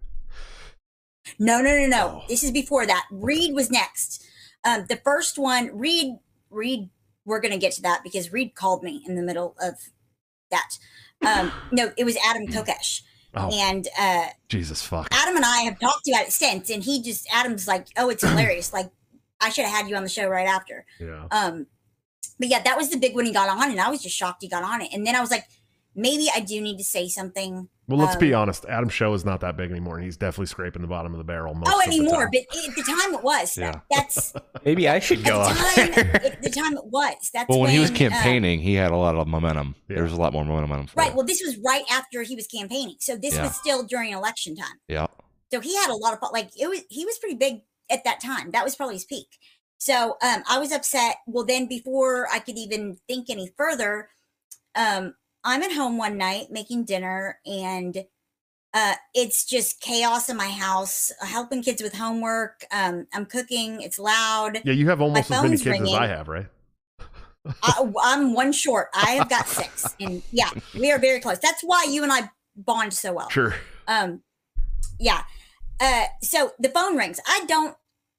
no, 1.40 1.62
no, 1.62 1.76
no, 1.78 1.88
no. 1.88 2.22
Oh. 2.22 2.24
This 2.28 2.44
is 2.44 2.52
before 2.52 2.86
that. 2.86 3.06
Reed 3.12 3.54
was 3.54 3.72
next. 3.72 4.24
Um, 4.64 4.86
the 4.90 4.98
first 4.98 5.38
one, 5.38 5.70
Reed, 5.78 6.18
Reed, 6.50 6.90
we're 7.24 7.40
going 7.40 7.54
to 7.54 7.58
get 7.60 7.72
to 7.74 7.82
that 7.84 8.02
because 8.04 8.34
Reed 8.34 8.56
called 8.56 8.84
me 8.84 9.02
in 9.08 9.16
the 9.16 9.22
middle 9.22 9.56
of 9.62 9.76
that. 10.52 10.78
Um, 11.26 11.52
no, 11.72 11.92
it 11.98 12.04
was 12.04 12.18
Adam 12.26 12.48
Kokesh. 12.48 13.02
Oh, 13.36 13.50
And 13.54 13.88
uh, 14.00 14.28
Jesus 14.50 14.82
fuck. 14.82 15.08
Adam 15.12 15.36
and 15.36 15.46
I 15.46 15.60
have 15.64 15.80
talked 15.80 16.08
about 16.08 16.28
it 16.28 16.32
since. 16.32 16.70
And 16.70 16.84
he 16.84 17.02
just, 17.02 17.28
Adam's 17.32 17.68
like, 17.68 17.88
oh, 17.98 18.10
it's 18.10 18.24
hilarious. 18.28 18.74
Like, 18.74 18.90
I 19.42 19.50
should 19.50 19.66
have 19.66 19.76
had 19.76 19.90
you 19.90 19.96
on 19.96 20.04
the 20.04 20.10
show 20.10 20.28
right 20.28 20.48
after. 20.48 20.86
Yeah. 21.00 21.28
Um, 21.32 21.68
but 22.40 22.48
yeah, 22.48 22.62
that 22.64 22.78
was 22.78 22.90
the 22.90 22.98
big 22.98 23.16
one 23.16 23.26
he 23.26 23.34
got 23.34 23.50
on. 23.50 23.72
And 23.72 23.80
I 23.80 23.90
was 23.90 24.02
just 24.02 24.16
shocked 24.16 24.42
he 24.42 24.48
got 24.50 24.64
on 24.64 24.82
it. 24.82 24.90
And 24.94 25.06
then 25.06 25.16
I 25.16 25.22
was 25.22 25.32
like, 25.32 25.46
maybe 25.96 26.30
I 26.36 26.42
do 26.42 26.60
need 26.62 26.78
to 26.78 26.84
say 26.84 27.08
something 27.08 27.70
Well, 27.88 27.98
let's 28.00 28.16
be 28.16 28.34
um, 28.34 28.44
honest. 28.44 28.66
Adam's 28.66 28.94
show 28.94 29.14
is 29.14 29.24
not 29.26 29.42
that 29.42 29.56
big 29.58 29.72
anymore, 29.72 29.96
and 29.96 30.04
he's 30.04 30.18
definitely 30.18 30.48
scraping 30.48 30.82
the 30.82 30.88
bottom 30.88 31.14
of 31.14 31.18
the 31.18 31.24
barrel. 31.24 31.54
Most 31.54 31.70
oh 31.72 31.80
of 31.80 31.86
the 31.86 31.98
anymore. 31.98 32.24
time. 32.24 32.30
But 32.32 32.58
at 32.70 32.76
the 32.76 32.84
time 32.84 33.14
it 33.14 33.24
was. 33.24 33.58
Yeah. 33.58 33.80
That's 33.92 34.34
Maybe 34.66 34.90
I 34.90 35.00
should 35.00 35.20
at 35.20 35.26
go 35.26 35.40
the 35.40 35.50
on 35.50 35.56
time, 35.56 36.10
at 36.16 36.42
the 36.44 36.50
time 36.50 36.74
it 36.78 36.86
was. 36.86 37.30
That's 37.34 37.50
Well, 37.50 37.60
when 37.60 37.72
he 37.72 37.80
was 37.80 37.92
uh, 37.92 37.96
campaigning, 37.96 38.60
he 38.60 38.74
had 38.74 38.92
a 38.92 38.98
lot 38.98 39.16
of 39.16 39.28
momentum. 39.28 39.76
Yeah. 39.88 39.96
There 39.96 40.04
was 40.04 40.14
a 40.14 40.18
lot 40.18 40.34
more 40.34 40.44
momentum. 40.44 40.88
For 40.88 41.00
right. 41.00 41.10
it. 41.12 41.16
Well, 41.16 41.26
this 41.26 41.42
was 41.46 41.58
right 41.66 41.84
after 41.92 42.24
he 42.24 42.36
was 42.36 42.48
campaigning, 42.48 42.98
so 43.00 43.16
this 43.16 43.36
Yeah. 43.36 43.44
was 43.44 43.56
still 43.56 43.84
during 43.84 44.14
election 44.14 44.56
time. 44.56 44.80
Yeah. 44.88 45.08
So 45.52 45.60
he 45.62 45.76
had 45.76 45.90
a 45.90 45.96
lot 45.96 46.14
of 46.14 46.20
like 46.34 46.50
it 46.60 46.68
was. 46.68 46.82
He 46.90 47.06
was 47.06 47.18
pretty 47.20 47.36
big 47.36 47.62
at 47.90 48.04
that 48.04 48.20
time. 48.20 48.52
That 48.52 48.64
was 48.64 48.76
probably 48.76 48.96
his 48.96 49.06
peak. 49.06 49.28
So 49.78 50.18
um, 50.22 50.44
I 50.50 50.58
was 50.58 50.72
upset. 50.72 51.18
Well, 51.28 51.46
then 51.46 51.68
before 51.68 52.28
I 52.32 52.40
could 52.40 52.58
even 52.58 52.98
think 53.08 53.30
any 53.30 53.52
further, 53.56 54.10
um, 54.74 55.14
I'm 55.46 55.62
at 55.62 55.72
home 55.72 55.98
one 55.98 56.18
night 56.18 56.48
making 56.50 56.86
dinner, 56.86 57.40
and 57.46 58.04
uh, 58.74 58.96
it's 59.14 59.46
just 59.46 59.80
chaos 59.80 60.28
in 60.28 60.36
my 60.36 60.50
house. 60.50 61.12
Helping 61.22 61.62
kids 61.62 61.82
with 61.82 61.94
homework. 61.94 62.66
Um, 62.72 63.08
I'm 63.14 63.26
cooking. 63.26 63.82
It's 63.82 64.00
loud. 64.00 64.60
Yeah, 64.66 64.74
you 64.74 64.90
have 64.90 65.02
almost 65.02 65.32
as 65.32 65.44
many 65.44 65.58
kids 65.58 65.90
as 65.90 65.94
I 65.94 66.08
have, 66.08 66.28
right? 66.28 66.48
I, 67.62 67.92
I'm 68.04 68.34
one 68.34 68.52
short. 68.52 68.90
I 68.94 69.12
have 69.12 69.30
got 69.30 69.48
six, 69.48 69.96
and 70.00 70.24
yeah, 70.32 70.50
we 70.74 70.92
are 70.92 71.00
very 71.00 71.20
close. 71.20 71.40
That's 71.40 71.62
why 71.62 71.86
you 71.88 72.04
and 72.04 72.12
I 72.12 72.30
bond 72.56 72.94
so 72.94 73.14
well. 73.14 73.30
Sure. 73.30 73.56
Um, 73.88 74.22
yeah. 75.00 75.22
Uh, 75.80 76.06
so 76.22 76.54
the 76.60 76.70
phone 76.70 76.98
rings. 76.98 77.20
I 77.28 77.46
don't 77.48 77.76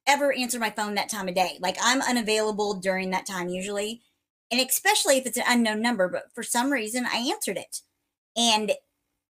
ever 0.07 0.31
answer 0.31 0.59
my 0.59 0.69
phone 0.69 0.95
that 0.95 1.09
time 1.09 1.27
of 1.27 1.35
day. 1.35 1.59
Like 1.59 1.77
I'm 1.81 2.01
unavailable 2.01 2.75
during 2.75 3.09
that 3.11 3.25
time 3.25 3.49
usually, 3.49 4.01
and 4.51 4.61
especially 4.61 5.17
if 5.17 5.25
it's 5.25 5.37
an 5.37 5.43
unknown 5.47 5.81
number. 5.81 6.07
But 6.07 6.25
for 6.33 6.43
some 6.43 6.71
reason, 6.71 7.05
I 7.05 7.17
answered 7.17 7.57
it, 7.57 7.81
and 8.35 8.71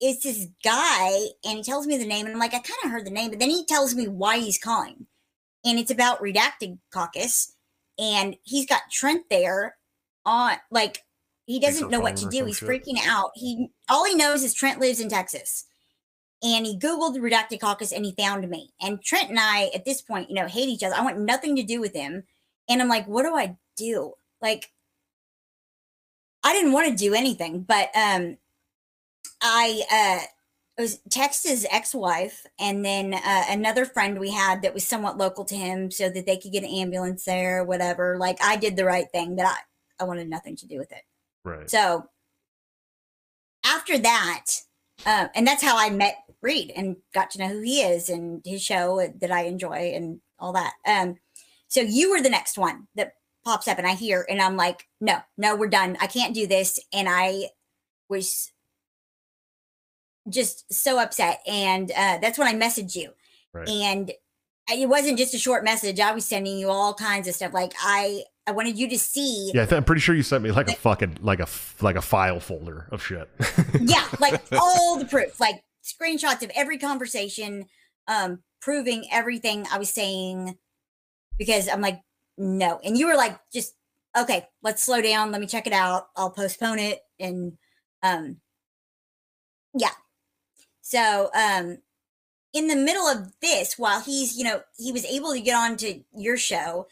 it's 0.01 0.25
this 0.25 0.47
guy, 0.63 1.29
and 1.45 1.59
he 1.59 1.63
tells 1.63 1.87
me 1.87 1.97
the 1.97 2.07
name, 2.07 2.27
and 2.27 2.35
I'm 2.35 2.41
like, 2.41 2.55
I 2.55 2.59
kind 2.59 2.85
of 2.85 2.91
heard 2.91 3.07
the 3.07 3.11
name, 3.11 3.31
but 3.31 3.39
then 3.39 3.51
he 3.51 3.65
tells 3.65 3.95
me 3.95 4.09
why 4.09 4.39
he's 4.39 4.59
calling, 4.59 5.07
and 5.65 5.79
it's 5.79 5.91
about 5.91 6.21
redacted 6.21 6.79
caucus, 6.93 7.55
and 7.99 8.37
he's 8.43 8.67
got 8.67 8.83
Trent 8.91 9.25
there 9.31 9.77
on 10.25 10.57
like. 10.71 11.01
He 11.47 11.61
doesn't 11.61 11.91
know 11.91 12.01
what 12.01 12.17
to 12.17 12.29
do. 12.31 12.47
He's 12.47 12.57
shit. 12.57 12.67
freaking 12.67 12.97
out. 13.07 13.33
He 13.35 13.69
all 13.91 14.07
he 14.07 14.15
knows 14.15 14.43
is 14.43 14.55
Trent 14.55 14.81
lives 14.81 14.99
in 14.99 15.11
Texas 15.11 15.67
and 16.45 16.67
he 16.67 16.79
googled 16.79 17.15
the 17.15 17.21
redacted 17.21 17.61
caucus 17.61 17.93
and 17.93 18.05
he 18.05 18.13
found 18.13 18.49
me 18.49 18.71
and 18.81 19.03
trent 19.03 19.31
and 19.31 19.39
i 19.41 19.71
at 19.75 19.85
this 19.85 20.03
point 20.03 20.29
you 20.29 20.37
know 20.37 20.47
hate 20.47 20.69
each 20.69 20.83
other 20.83 20.95
i 20.95 21.03
want 21.03 21.19
nothing 21.19 21.57
to 21.57 21.63
do 21.63 21.81
with 21.81 21.95
him 21.95 22.23
and 22.69 22.81
i'm 22.81 22.89
like 22.89 23.07
what 23.07 23.25
do 23.25 23.35
i 23.35 23.57
do 23.77 24.13
like 24.41 24.71
i 26.45 26.53
didn't 26.53 26.73
want 26.73 26.89
to 26.89 26.95
do 26.95 27.15
anything 27.15 27.63
but 27.63 27.89
um 27.97 28.37
i 29.43 29.83
uh 29.93 30.27
was 30.81 30.99
text 31.09 31.47
his 31.47 31.67
ex-wife 31.71 32.45
and 32.59 32.85
then 32.85 33.15
uh, 33.15 33.45
another 33.49 33.85
friend 33.85 34.19
we 34.19 34.33
had 34.33 34.63
that 34.63 34.75
was 34.75 34.85
somewhat 34.85 35.17
local 35.17 35.45
to 35.45 35.55
him 35.55 35.89
so 35.91 36.09
that 36.09 36.27
they 36.27 36.37
could 36.37 36.51
get 36.53 36.65
an 36.65 36.71
ambulance 36.71 37.25
there 37.25 37.65
whatever 37.65 38.17
like 38.19 38.39
i 38.43 38.57
did 38.57 38.77
the 38.77 38.85
right 38.85 39.07
thing 39.13 39.37
but 39.37 39.47
i 39.47 39.57
i 40.01 40.05
wanted 40.05 40.29
nothing 40.29 40.57
to 40.57 40.67
do 40.67 40.79
with 40.79 40.91
it 40.93 41.03
Right. 41.45 41.69
so 41.69 42.09
after 43.65 43.99
that, 43.99 44.45
um, 45.07 45.29
and 45.35 45.47
that's 45.47 45.63
how 45.63 45.77
I 45.77 45.91
met 45.91 46.17
Reed 46.43 46.73
and 46.77 46.97
got 47.15 47.31
to 47.31 47.39
know 47.39 47.49
who 47.49 47.61
he 47.61 47.81
is 47.81 48.09
and 48.09 48.43
his 48.45 48.63
show 48.63 49.11
that 49.21 49.31
I 49.33 49.45
enjoy 49.45 49.93
and 49.95 50.21
all 50.39 50.53
that. 50.53 50.75
Um, 50.87 51.17
so 51.69 51.81
you 51.81 52.11
were 52.11 52.21
the 52.21 52.31
next 52.31 52.59
one 52.59 52.87
that 52.95 53.15
pops 53.45 53.69
up, 53.69 53.79
and 53.79 53.87
I 53.87 53.95
hear, 53.95 54.27
and 54.29 54.41
I'm 54.41 54.57
like, 54.57 54.87
no, 55.01 55.19
no, 55.37 55.55
we're 55.57 55.69
done. 55.69 55.97
I 56.01 56.07
can't 56.07 56.35
do 56.35 56.47
this, 56.47 56.81
and 56.93 57.09
I 57.09 57.51
was 58.09 58.51
just 60.29 60.73
so 60.73 60.99
upset, 60.99 61.41
and 61.47 61.91
uh, 61.91 62.19
that's 62.21 62.39
when 62.39 62.49
I 62.49 62.55
messaged 62.55 62.97
you, 62.97 63.11
Right. 63.53 63.69
and 63.69 64.11
it 64.73 64.89
wasn't 64.89 65.19
just 65.19 65.35
a 65.35 65.39
short 65.39 65.63
message. 65.65 66.01
I 66.01 66.13
was 66.13 66.25
sending 66.25 66.59
you 66.59 66.71
all 66.71 66.95
kinds 66.95 67.29
of 67.29 67.35
stuff. 67.35 67.53
Like 67.53 67.73
I, 67.79 68.23
I 68.47 68.53
wanted 68.53 68.79
you 68.79 68.89
to 68.89 68.99
see 68.99 69.51
Yeah, 69.55 69.67
I'm 69.71 69.85
pretty 69.85 70.01
sure 70.01 70.15
you 70.15 70.23
sent 70.23 70.43
me 70.43 70.51
like 70.53 70.69
a 70.69 70.75
fucking 70.75 71.19
like 71.21 71.41
a 71.41 71.47
like 71.83 71.97
a 71.97 72.03
file 72.03 72.41
folder 72.41 72.89
of 72.91 73.03
shit. 73.05 73.29
yeah, 73.81 74.07
like 74.21 74.43
all 74.53 74.99
the 74.99 75.05
proof, 75.05 75.39
like 75.39 75.63
screenshots 75.85 76.43
of 76.43 76.51
every 76.57 76.79
conversation, 76.79 77.67
um, 78.09 78.43
proving 78.63 79.05
everything 79.13 79.67
I 79.71 79.77
was 79.77 79.91
saying 79.91 80.57
because 81.37 81.69
I'm 81.69 81.83
like, 81.83 82.01
no. 82.37 82.81
And 82.85 82.97
you 82.97 83.07
were 83.07 83.17
like, 83.17 83.39
just 83.53 83.75
okay, 84.17 84.49
let's 84.63 84.83
slow 84.85 85.03
down, 85.03 85.33
let 85.33 85.41
me 85.41 85.47
check 85.47 85.67
it 85.67 85.73
out. 85.73 86.09
I'll 86.17 86.31
postpone 86.31 86.79
it. 86.79 87.01
And 87.19 87.59
um 88.03 88.39
yeah. 89.75 89.91
So 90.83 91.31
um 91.35 91.79
in 92.53 92.69
the 92.69 92.77
middle 92.77 93.07
of 93.07 93.33
this, 93.41 93.79
while 93.79 94.01
he's, 94.01 94.37
you 94.37 94.45
know, 94.45 94.63
he 94.79 94.93
was 94.93 95.05
able 95.05 95.33
to 95.33 95.41
get 95.41 95.57
on 95.57 95.77
to 95.79 96.01
your 96.17 96.37
show, 96.37 96.87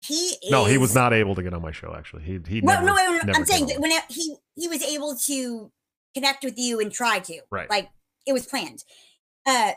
he 0.00 0.32
no, 0.50 0.64
he 0.64 0.78
was 0.78 0.94
not 0.94 1.12
able 1.12 1.34
to 1.34 1.42
get 1.42 1.54
on 1.54 1.62
my 1.62 1.72
show. 1.72 1.94
Actually, 1.96 2.24
he 2.24 2.40
he 2.46 2.60
well, 2.60 2.82
never, 2.82 2.96
no, 2.96 3.16
no, 3.18 3.22
no, 3.24 3.32
I'm 3.34 3.44
saying 3.44 3.66
that 3.66 3.80
when 3.80 3.92
it- 3.92 4.04
he 4.08 4.36
he 4.56 4.68
was 4.68 4.82
able 4.82 5.16
to 5.26 5.70
connect 6.14 6.42
with 6.42 6.58
you 6.58 6.80
and 6.80 6.90
try 6.90 7.18
to, 7.20 7.40
Right. 7.50 7.68
Like 7.70 7.90
it 8.26 8.32
was 8.32 8.46
planned. 8.46 8.82
Uh, 9.46 9.72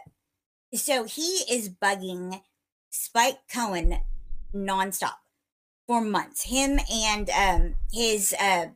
so 0.74 1.04
he 1.04 1.44
is 1.50 1.70
bugging 1.70 2.42
Spike 2.90 3.40
Cohen 3.54 4.00
nonstop 4.56 5.14
for 5.88 6.02
months. 6.02 6.44
Him 6.44 6.80
and 6.92 7.30
um 7.30 7.76
his 7.92 8.34
uh 8.40 8.68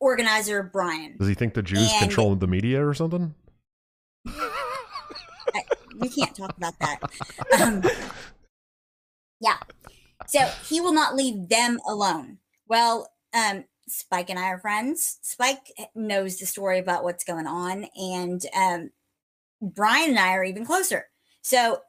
organizer 0.00 0.62
Brian. 0.62 1.16
Does 1.18 1.28
he 1.28 1.34
think 1.34 1.54
the 1.54 1.62
Jews 1.62 1.90
And- 1.92 2.02
control 2.02 2.34
the 2.36 2.46
media 2.46 2.86
or 2.86 2.94
something? 2.94 3.34
we 5.98 6.08
can't 6.10 6.36
talk 6.36 6.54
about 6.56 6.74
that. 6.80 6.98
Um, 7.60 7.82
yeah. 9.40 9.56
So 10.26 10.40
he 10.68 10.80
will 10.80 10.92
not 10.92 11.14
leave 11.14 11.48
them 11.48 11.78
alone. 11.88 12.38
Well, 12.68 13.10
um, 13.32 13.64
Spike 13.88 14.28
and 14.30 14.38
I 14.38 14.48
are 14.48 14.58
friends. 14.58 15.18
Spike 15.22 15.72
knows 15.94 16.38
the 16.38 16.46
story 16.46 16.78
about 16.78 17.04
what's 17.04 17.24
going 17.24 17.46
on, 17.46 17.86
and 17.94 18.42
um, 18.54 18.90
Brian 19.62 20.10
and 20.10 20.18
I 20.18 20.32
are 20.34 20.44
even 20.44 20.66
closer. 20.66 21.04
So 21.42 21.80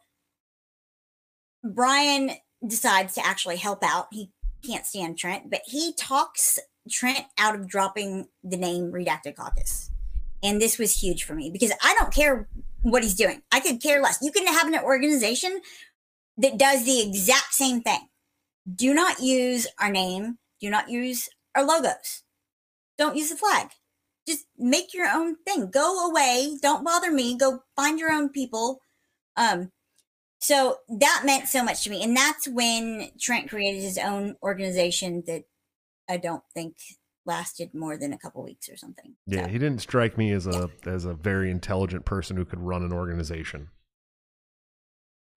Brian 1.64 2.32
decides 2.66 3.14
to 3.16 3.26
actually 3.26 3.58
help 3.58 3.84
out. 3.84 4.08
He 4.12 4.32
can't 4.66 4.86
stand 4.86 5.18
Trent, 5.18 5.50
but 5.50 5.62
he 5.66 5.94
talks 5.94 6.60
Trent 6.90 7.26
out 7.38 7.56
of 7.56 7.68
dropping 7.68 8.28
the 8.44 8.58
name 8.58 8.92
Redacted 8.92 9.36
Caucus. 9.36 9.92
And 10.44 10.62
this 10.62 10.78
was 10.78 11.02
huge 11.02 11.24
for 11.24 11.34
me 11.34 11.50
because 11.52 11.72
I 11.84 11.96
don't 12.00 12.14
care 12.14 12.48
what 12.82 13.04
he's 13.04 13.16
doing. 13.16 13.42
I 13.52 13.60
could 13.60 13.82
care 13.82 14.02
less. 14.02 14.20
You 14.22 14.32
can 14.32 14.48
have 14.48 14.68
an 14.68 14.80
organization 14.80 15.62
that 16.38 16.58
does 16.58 16.86
the 16.86 17.02
exact 17.02 17.54
same 17.54 17.82
thing. 17.82 18.08
Do 18.74 18.94
not 18.94 19.20
use 19.20 19.68
our 19.80 19.90
name. 19.90 20.38
Do 20.62 20.70
not 20.70 20.90
use 20.90 21.30
our 21.56 21.66
logos. 21.66 22.24
Don't 22.98 23.16
use 23.16 23.30
the 23.30 23.36
flag. 23.36 23.70
Just 24.28 24.46
make 24.58 24.94
your 24.94 25.08
own 25.08 25.38
thing. 25.46 25.72
Go 25.72 26.10
away. 26.10 26.58
Don't 26.62 26.84
bother 26.84 27.12
me. 27.12 27.38
Go 27.38 27.64
find 27.76 28.00
your 28.00 28.12
own 28.12 28.30
people. 28.30 28.82
Um, 29.36 29.72
so 30.40 30.78
that 30.88 31.24
meant 31.26 31.48
so 31.48 31.64
much 31.64 31.84
to 31.84 31.90
me. 31.90 32.04
And 32.04 32.16
that's 32.16 32.48
when 32.48 33.10
Trent 33.20 33.50
created 33.50 33.82
his 33.82 33.98
own 33.98 34.36
organization 34.44 35.24
that 35.28 35.44
I 36.10 36.18
don't 36.18 36.44
think 36.54 36.78
lasted 37.26 37.74
more 37.74 37.98
than 37.98 38.14
a 38.14 38.18
couple 38.18 38.42
weeks 38.44 38.70
or 38.70 38.78
something. 38.78 39.16
Yeah, 39.26 39.44
So- 39.44 39.50
he 39.50 39.58
didn't 39.60 39.82
strike 39.82 40.18
me 40.18 40.32
as 40.32 40.48
a 40.48 40.70
as 40.86 41.06
a 41.06 41.14
very 41.14 41.52
intelligent 41.52 42.06
person 42.06 42.38
who 42.38 42.46
could 42.46 42.60
run 42.60 42.84
an 42.84 42.94
organization. 42.94 43.70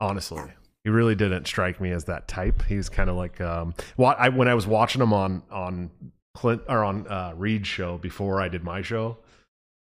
Honestly, 0.00 0.42
he 0.82 0.88
really 0.90 1.14
didn't 1.14 1.46
strike 1.46 1.80
me 1.80 1.90
as 1.90 2.04
that 2.04 2.26
type. 2.26 2.62
He 2.62 2.76
was 2.76 2.88
kind 2.88 3.10
of 3.10 3.16
like 3.16 3.40
um, 3.40 3.74
well, 3.96 4.14
I 4.18 4.30
when 4.30 4.48
I 4.48 4.54
was 4.54 4.66
watching 4.66 5.02
him 5.02 5.12
on 5.12 5.42
on 5.50 5.90
Clint 6.34 6.62
or 6.68 6.84
on 6.84 7.06
uh, 7.08 7.32
Reed's 7.36 7.68
show 7.68 7.98
before 7.98 8.40
I 8.40 8.48
did 8.48 8.62
my 8.64 8.80
show. 8.80 9.18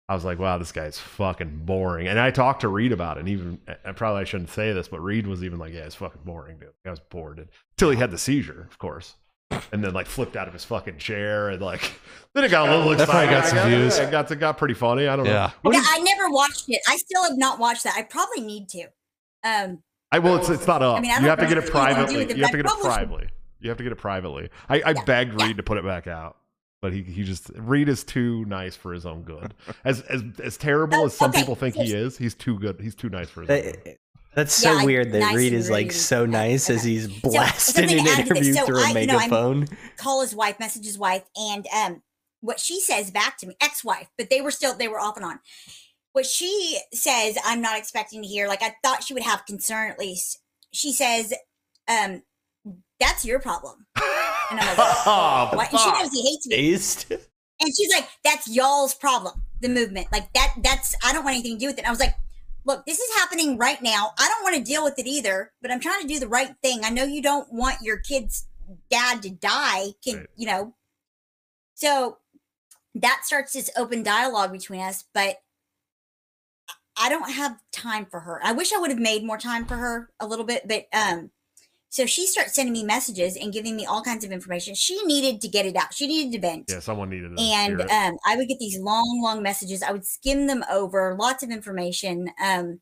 I 0.08 0.14
was 0.14 0.24
like, 0.24 0.38
wow, 0.38 0.58
this 0.60 0.72
guy's 0.72 1.00
fucking 1.00 1.62
boring. 1.66 2.08
And 2.08 2.20
I 2.20 2.30
talked 2.30 2.62
to 2.62 2.68
Reed 2.68 2.92
about 2.92 3.18
it. 3.18 3.22
And 3.22 3.30
even, 3.30 3.60
I 3.84 3.92
probably 3.94 4.26
shouldn't 4.26 4.52
say 4.52 4.72
this, 4.72 4.88
but 4.88 5.00
Reed 5.00 5.26
was 5.26 5.44
even 5.44 5.58
like, 5.58 5.74
yeah, 5.74 5.82
it's 5.82 5.96
fucking 5.96 6.22
boring, 6.24 6.60
dude. 6.60 6.70
I 6.86 6.92
was 6.92 7.00
bored. 7.00 7.48
Until 7.74 7.90
he 7.90 7.98
had 7.98 8.12
the 8.12 8.18
seizure, 8.20 8.68
of 8.70 8.78
course. 8.78 9.16
And 9.72 9.84
then 9.84 9.94
like 9.94 10.06
flipped 10.06 10.36
out 10.36 10.48
of 10.48 10.54
his 10.54 10.64
fucking 10.66 10.98
chair 11.00 11.50
and 11.50 11.60
like, 11.62 11.92
then 12.36 12.44
it 12.44 12.52
got 12.52 12.70
a 12.70 12.72
little 12.78 12.92
That 12.92 13.02
exciting. 13.04 13.30
probably 13.30 13.42
got 13.42 13.48
some 13.48 13.58
I 13.60 13.70
views. 13.70 13.98
It 13.98 14.12
got, 14.12 14.30
it 14.30 14.36
got 14.36 14.58
pretty 14.60 14.74
funny. 14.76 15.08
I 15.08 15.16
don't 15.16 15.26
know. 15.26 15.32
Yeah. 15.32 15.52
What 15.64 15.74
Yeah, 15.74 15.80
is- 15.82 15.88
I 15.90 16.00
never 16.00 16.30
watched 16.30 16.66
it. 16.68 16.82
I 16.88 16.98
still 16.98 17.24
have 17.24 17.38
not 17.38 17.58
watched 17.58 17.84
that. 17.86 17.96
I 17.98 18.04
probably 18.04 18.42
need 18.42 18.70
to. 18.70 18.84
Um, 19.44 19.82
I 20.12 20.20
well, 20.20 20.36
it's 20.38 20.50
it's 20.50 20.68
not 20.68 20.82
up. 20.84 20.98
I 20.98 21.02
mean, 21.02 21.12
I 21.12 21.16
you 21.16 21.22
don't 21.22 21.30
have 21.30 21.40
to 21.40 21.44
know 21.46 21.50
get 21.50 21.58
if 21.58 21.64
it 21.64 21.68
it's 21.68 21.76
anything 21.76 21.96
to 21.96 22.14
do 22.14 22.14
privately. 22.14 22.18
with 22.18 22.32
it, 22.32 22.38
You 22.38 22.44
have 22.44 22.52
but 22.52 22.58
to 22.58 22.58
get 22.58 22.66
it 22.66 22.70
probably 22.70 22.84
should. 22.84 22.94
privately. 22.96 23.30
You 23.60 23.70
have 23.70 23.78
to 23.78 23.84
get 23.84 23.92
it 23.92 23.96
privately. 23.96 24.50
I, 24.70 24.76
I 24.82 24.90
Yeah, 24.92 25.04
begged 25.06 25.40
yeah. 25.40 25.48
Reed 25.48 25.58
to 25.58 25.64
put 25.64 25.78
it 25.80 25.84
back 25.84 26.06
out, 26.08 26.38
but 26.86 26.94
he 26.94 27.02
he 27.02 27.24
just 27.24 27.50
Reed 27.56 27.90
is 27.90 28.04
too 28.04 28.46
nice 28.46 28.76
for 28.76 28.94
his 28.94 29.08
own 29.08 29.24
good. 29.24 29.56
As 29.84 30.02
as 30.02 30.22
as 30.44 30.56
terrible 30.56 30.98
Oh, 31.02 31.06
as 31.08 31.18
some 31.18 31.32
okay. 31.32 31.40
people 31.40 31.56
think 31.56 31.74
he 31.74 31.92
is, 31.94 32.16
he's 32.16 32.36
too 32.36 32.60
good. 32.60 32.80
He's 32.80 32.94
too 32.94 33.10
nice 33.10 33.28
for 33.28 33.42
his 33.42 33.50
own 33.50 33.62
good. 33.64 33.82
That- 33.86 33.98
That's 34.36 34.54
so 34.54 34.72
Yeah, 34.78 34.86
weird 34.86 35.12
that 35.14 35.20
nice 35.20 35.36
Reed 35.36 35.54
and 35.54 35.60
is 35.62 35.72
like 35.72 35.92
so 35.92 36.28
nice 36.28 36.70
as 36.70 36.84
he's 36.84 37.08
blasting 37.08 37.88
something 37.90 38.00
an 38.00 38.06
to 38.06 38.12
add 38.12 38.18
to 38.28 38.34
this. 38.36 38.48
interview 38.48 38.54
So 38.54 38.66
through 38.68 38.78
a 38.84 38.86
I- 38.86 39.00
you 39.00 39.08
know, 39.08 39.66
call 39.98 40.22
his 40.22 40.36
wife, 40.36 40.60
message 40.60 40.86
his 40.86 40.98
wife, 41.00 41.24
and 41.36 41.66
um, 41.76 42.04
what 42.42 42.60
she 42.60 42.80
says 42.82 43.10
back 43.10 43.38
to 43.40 43.48
me, 43.48 43.56
ex-wife, 43.62 44.10
but 44.18 44.30
they 44.30 44.42
were 44.42 44.52
still 44.52 44.76
they 44.76 44.88
were 44.88 45.00
off 45.00 45.16
and 45.18 45.26
on. 45.26 45.40
What 46.12 46.28
she 46.28 46.78
says, 46.94 47.38
I'm 47.44 47.62
not 47.62 47.78
expecting 47.80 48.22
to 48.22 48.28
hear. 48.28 48.48
Like 48.48 48.62
I 48.62 48.76
thought 48.84 49.04
she 49.04 49.14
would 49.16 49.24
have 49.24 49.46
concern 49.48 49.90
at 49.90 49.98
least. 49.98 50.40
She 50.72 50.94
says, 50.94 51.34
um, 51.88 52.22
"That's 53.00 53.26
your 53.26 53.40
problem," 53.40 53.86
and 53.96 54.60
I'm 54.60 54.78
like, 54.78 54.78
oh, 54.78 55.50
"What?" 55.54 55.72
And 55.72 55.80
she 55.80 55.92
knows 55.92 56.12
he 56.12 56.30
hates 56.30 56.48
me. 56.48 56.56
Dazed. 56.56 57.12
And 57.12 57.76
she's 57.76 57.94
like, 57.94 58.08
"That's 58.24 58.48
y'all's 58.48 58.94
problem, 58.94 59.44
the 59.62 59.70
movement. 59.70 60.08
Like 60.12 60.32
that. 60.34 60.56
That's 60.64 60.96
I 61.04 61.14
don't 61.14 61.24
want 61.24 61.36
anything 61.36 61.56
to 61.56 61.60
do 61.60 61.68
with 61.68 61.78
it." 61.78 61.82
And 61.82 61.88
I 61.88 61.92
was 61.92 62.00
like, 62.00 62.16
"Look, 62.66 62.86
this 62.86 63.00
is 63.00 63.16
happening 63.18 63.58
right 63.58 63.82
now. 63.82 64.12
I 64.20 64.28
don't 64.28 64.44
want 64.44 64.56
to 64.56 64.62
deal 64.64 64.84
with 64.84 65.00
it 65.00 65.08
either, 65.08 65.52
but 65.62 65.72
I'm 65.72 65.80
trying 65.80 66.02
to 66.02 66.08
do 66.08 66.20
the 66.20 66.28
right 66.28 66.56
thing. 66.62 66.82
I 66.84 66.90
know 66.90 67.04
you 67.04 67.22
don't 67.22 67.52
want 67.52 67.82
your 67.82 67.98
kid's 67.98 68.48
dad 68.90 69.22
to 69.24 69.30
die. 69.30 69.92
Can 70.04 70.18
Right. 70.18 70.28
you 70.36 70.48
know?" 70.48 70.76
So 71.76 72.18
that 72.96 73.22
starts 73.26 73.54
this 73.54 73.70
open 73.78 74.04
dialogue 74.04 74.52
between 74.52 74.82
us. 74.82 75.04
But 75.14 75.38
I 76.98 77.10
don't 77.10 77.30
have 77.30 77.60
time 77.72 78.06
for 78.06 78.22
her. 78.22 78.40
I 78.44 78.54
wish 78.54 78.72
I 78.72 78.78
would 78.78 78.90
have 78.90 79.00
made 79.00 79.24
more 79.24 79.38
time 79.38 79.66
for 79.66 79.76
her 79.76 80.10
a 80.20 80.26
little 80.28 80.46
bit, 80.46 80.68
but 80.68 80.86
um, 80.94 81.30
so 81.96 82.06
she 82.06 82.28
starts 82.28 82.54
sending 82.54 82.74
me 82.74 82.84
messages 82.84 83.38
and 83.38 83.54
giving 83.54 83.74
me 83.74 83.86
all 83.86 84.04
kinds 84.04 84.26
of 84.26 84.32
information. 84.34 84.76
She 84.76 85.02
needed 85.06 85.40
to 85.40 85.48
get 85.48 85.66
it 85.66 85.78
out. 85.78 85.94
She 85.94 86.08
needed 86.08 86.34
to 86.34 86.46
vent. 86.46 86.66
Yeah, 86.68 86.82
someone 86.82 87.10
needed 87.10 87.38
to 87.38 87.42
and 87.42 87.80
um, 87.84 88.18
I 88.28 88.36
would 88.36 88.50
get 88.50 88.60
these 88.60 88.78
long, 88.78 89.22
long 89.24 89.42
messages. 89.42 89.82
I 89.82 89.94
would 89.94 90.06
skim 90.06 90.48
them 90.48 90.66
over, 90.70 91.16
lots 91.18 91.42
of 91.42 91.52
information. 91.52 92.32
Um, 92.44 92.82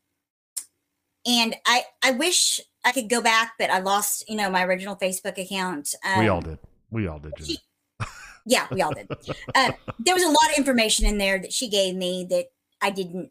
and 1.27 1.55
I, 1.63 1.83
I 2.03 2.09
wish 2.09 2.59
I 2.83 2.91
could 2.91 3.07
go 3.07 3.21
back, 3.21 3.51
but 3.59 3.69
I 3.69 3.81
lost, 3.81 4.27
you 4.27 4.35
know, 4.35 4.49
my 4.49 4.63
original 4.63 4.95
Facebook 4.95 5.37
account. 5.37 5.93
Um, 6.03 6.17
we 6.17 6.27
all 6.27 6.41
did. 6.41 6.57
We 6.89 7.05
all 7.05 7.19
did. 7.19 7.33
She- 7.45 7.59
yeah, 8.47 8.65
we 8.71 8.81
all 8.81 8.95
did. 8.95 9.11
Uh, 9.53 9.73
there 9.99 10.15
was 10.15 10.23
a 10.23 10.27
lot 10.27 10.49
of 10.49 10.57
information 10.57 11.05
in 11.05 11.19
there 11.19 11.37
that 11.37 11.53
she 11.53 11.69
gave 11.69 11.93
me 11.93 12.25
that 12.31 12.47
I 12.81 12.89
didn't 12.89 13.29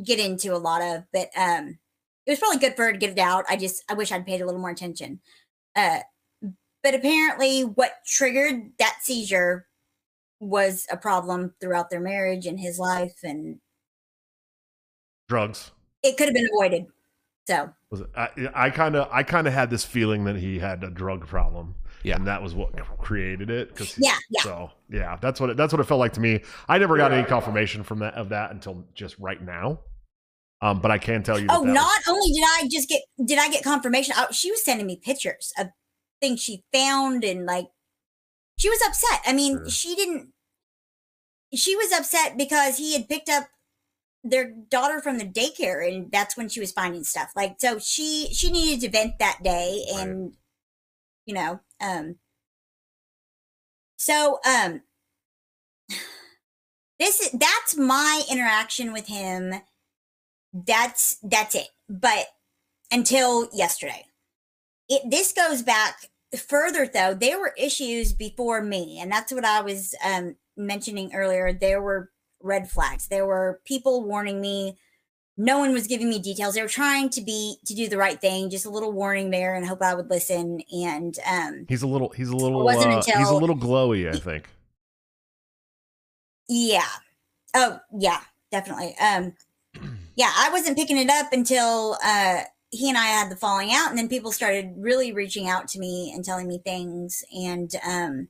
get 0.00 0.20
into 0.20 0.54
a 0.54 0.58
lot 0.58 0.80
of, 0.80 1.06
but 1.12 1.30
um, 1.36 1.80
it 2.28 2.32
was 2.32 2.38
probably 2.40 2.58
good 2.58 2.76
for 2.76 2.84
her 2.84 2.92
to 2.92 2.98
get 2.98 3.10
it 3.10 3.18
out. 3.18 3.46
I 3.48 3.56
just 3.56 3.82
I 3.88 3.94
wish 3.94 4.12
I'd 4.12 4.26
paid 4.26 4.42
a 4.42 4.44
little 4.44 4.60
more 4.60 4.70
attention. 4.70 5.20
Uh, 5.74 6.00
but 6.82 6.94
apparently, 6.94 7.62
what 7.62 7.92
triggered 8.06 8.72
that 8.78 8.98
seizure 9.00 9.66
was 10.38 10.86
a 10.92 10.96
problem 10.98 11.54
throughout 11.58 11.88
their 11.88 12.00
marriage 12.00 12.44
and 12.44 12.60
his 12.60 12.78
life, 12.78 13.16
and 13.24 13.60
Drugs. 15.26 15.72
it 16.02 16.18
could 16.18 16.26
have 16.26 16.34
been 16.34 16.48
avoided. 16.54 16.86
So 17.46 17.70
Was 17.90 18.02
it, 18.02 18.08
I, 18.14 18.28
I 18.54 18.70
kind 18.70 18.94
of 18.94 19.08
I 19.10 19.22
kind 19.22 19.46
of 19.46 19.54
had 19.54 19.70
this 19.70 19.86
feeling 19.86 20.24
that 20.24 20.36
he 20.36 20.58
had 20.58 20.84
a 20.84 20.90
drug 20.90 21.26
problem. 21.26 21.76
Yeah. 22.04 22.14
and 22.16 22.26
that 22.28 22.42
was 22.42 22.54
what 22.54 22.76
created 22.98 23.50
it. 23.50 23.74
Cause 23.74 23.96
yeah, 23.98 24.16
yeah. 24.30 24.42
So 24.42 24.70
yeah, 24.90 25.16
that's 25.20 25.40
what 25.40 25.50
it, 25.50 25.56
that's 25.56 25.72
what 25.72 25.80
it 25.80 25.84
felt 25.84 25.98
like 25.98 26.12
to 26.12 26.20
me. 26.20 26.42
I 26.68 26.76
never 26.76 26.96
got 26.98 27.10
any 27.10 27.26
confirmation 27.26 27.82
from 27.82 28.00
that 28.00 28.14
of 28.14 28.28
that 28.28 28.50
until 28.50 28.84
just 28.94 29.18
right 29.18 29.42
now. 29.42 29.80
Um, 30.60 30.80
but 30.80 30.90
I 30.90 30.98
can 30.98 31.22
tell 31.22 31.38
you. 31.38 31.46
That 31.46 31.56
Oh, 31.56 31.60
that 31.64 31.66
was- 31.70 31.74
not 31.74 32.00
only 32.08 32.30
did 32.32 32.44
I 32.44 32.68
just 32.70 32.88
get 32.88 33.02
did 33.24 33.38
I 33.38 33.48
get 33.48 33.62
confirmation, 33.64 34.14
oh, 34.16 34.26
she 34.32 34.50
was 34.50 34.64
sending 34.64 34.86
me 34.86 34.96
pictures 34.96 35.52
of 35.58 35.68
things 36.20 36.40
she 36.42 36.64
found 36.72 37.22
and 37.24 37.46
like 37.46 37.68
she 38.58 38.68
was 38.68 38.80
upset. 38.86 39.20
I 39.24 39.32
mean, 39.32 39.56
Sure. 39.58 39.70
she 39.70 39.94
didn't 39.94 40.32
she 41.54 41.76
was 41.76 41.92
upset 41.92 42.36
because 42.36 42.76
he 42.76 42.92
had 42.94 43.08
picked 43.08 43.28
up 43.28 43.48
their 44.24 44.50
daughter 44.50 45.00
from 45.00 45.18
the 45.18 45.24
daycare 45.24 45.86
and 45.86 46.10
that's 46.10 46.36
when 46.36 46.48
she 46.48 46.58
was 46.60 46.72
finding 46.72 47.04
stuff. 47.04 47.30
Like 47.36 47.56
so 47.60 47.78
she 47.78 48.34
she 48.34 48.50
needed 48.50 48.80
to 48.80 48.90
vent 48.90 49.18
that 49.20 49.38
day 49.44 49.84
Right. 49.92 50.00
and 50.08 50.36
you 51.24 51.34
know, 51.34 51.60
um 51.80 52.16
so 53.96 54.40
um 54.44 54.82
this 56.98 57.20
is 57.20 57.30
that's 57.30 57.76
my 57.76 58.22
interaction 58.28 58.92
with 58.92 59.06
him 59.06 59.54
that's 60.52 61.18
that's 61.22 61.54
it 61.54 61.68
but 61.88 62.26
until 62.90 63.48
yesterday 63.52 64.04
it 64.88 65.02
this 65.10 65.32
goes 65.32 65.62
back 65.62 66.06
further 66.36 66.86
though 66.92 67.14
there 67.14 67.38
were 67.38 67.54
issues 67.58 68.12
before 68.12 68.62
me 68.62 68.98
and 69.00 69.10
that's 69.10 69.32
what 69.32 69.44
i 69.44 69.60
was 69.60 69.94
um 70.04 70.36
mentioning 70.56 71.14
earlier 71.14 71.52
there 71.52 71.80
were 71.82 72.10
red 72.42 72.68
flags 72.70 73.08
there 73.08 73.26
were 73.26 73.60
people 73.64 74.04
warning 74.04 74.40
me 74.40 74.76
no 75.40 75.58
one 75.58 75.72
was 75.72 75.86
giving 75.86 76.08
me 76.08 76.18
details 76.18 76.54
they 76.54 76.62
were 76.62 76.68
trying 76.68 77.08
to 77.08 77.20
be 77.20 77.56
to 77.64 77.74
do 77.74 77.88
the 77.88 77.96
right 77.96 78.20
thing 78.20 78.50
just 78.50 78.66
a 78.66 78.70
little 78.70 78.92
warning 78.92 79.30
there 79.30 79.54
and 79.54 79.66
hope 79.66 79.82
i 79.82 79.94
would 79.94 80.10
listen 80.10 80.60
and 80.72 81.18
um 81.30 81.64
He's 81.68 81.82
a 81.82 81.86
little. 81.86 82.08
He's 82.10 82.28
a 82.28 82.36
little. 82.36 82.64
wasn't 82.64 83.08
uh, 83.08 83.18
he's 83.18 83.28
a 83.28 83.34
little 83.34 83.56
glowy. 83.56 84.12
I 84.12 84.18
think. 84.18 84.48
Yeah. 86.48 86.86
Oh, 87.54 87.78
yeah, 87.98 88.20
definitely. 88.50 88.94
Um 89.00 89.34
yeah, 90.18 90.32
I 90.36 90.50
wasn't 90.50 90.76
picking 90.76 90.98
it 90.98 91.08
up 91.08 91.32
until 91.32 91.96
uh 92.04 92.40
he 92.70 92.88
and 92.88 92.98
I 92.98 93.06
had 93.06 93.30
the 93.30 93.36
falling 93.36 93.72
out 93.72 93.88
and 93.88 93.96
then 93.96 94.08
people 94.08 94.32
started 94.32 94.74
really 94.76 95.12
reaching 95.12 95.48
out 95.48 95.68
to 95.68 95.78
me 95.78 96.12
and 96.14 96.24
telling 96.24 96.48
me 96.48 96.58
things 96.58 97.24
and 97.32 97.72
um 97.86 98.28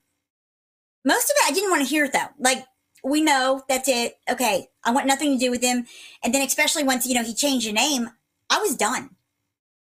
most 1.05 1.31
of 1.31 1.37
it 1.39 1.51
I 1.51 1.55
didn't 1.55 1.71
want 1.71 1.83
to 1.83 1.89
hear 1.89 2.07
though. 2.07 2.29
Like 2.39 2.65
we 3.03 3.23
know 3.23 3.63
that's 3.69 3.89
it. 3.89 4.19
Okay, 4.31 4.69
I 4.85 4.91
want 4.91 5.07
nothing 5.07 5.33
to 5.33 5.45
do 5.45 5.51
with 5.51 5.63
him. 5.63 5.87
And 6.23 6.35
then 6.35 6.47
especially 6.47 6.85
once, 6.85 7.07
you 7.07 7.15
know, 7.15 7.25
he 7.25 7.35
changed 7.35 7.67
the 7.67 7.73
name, 7.73 8.11
I 8.51 8.59
was 8.59 8.77
done. 8.77 9.17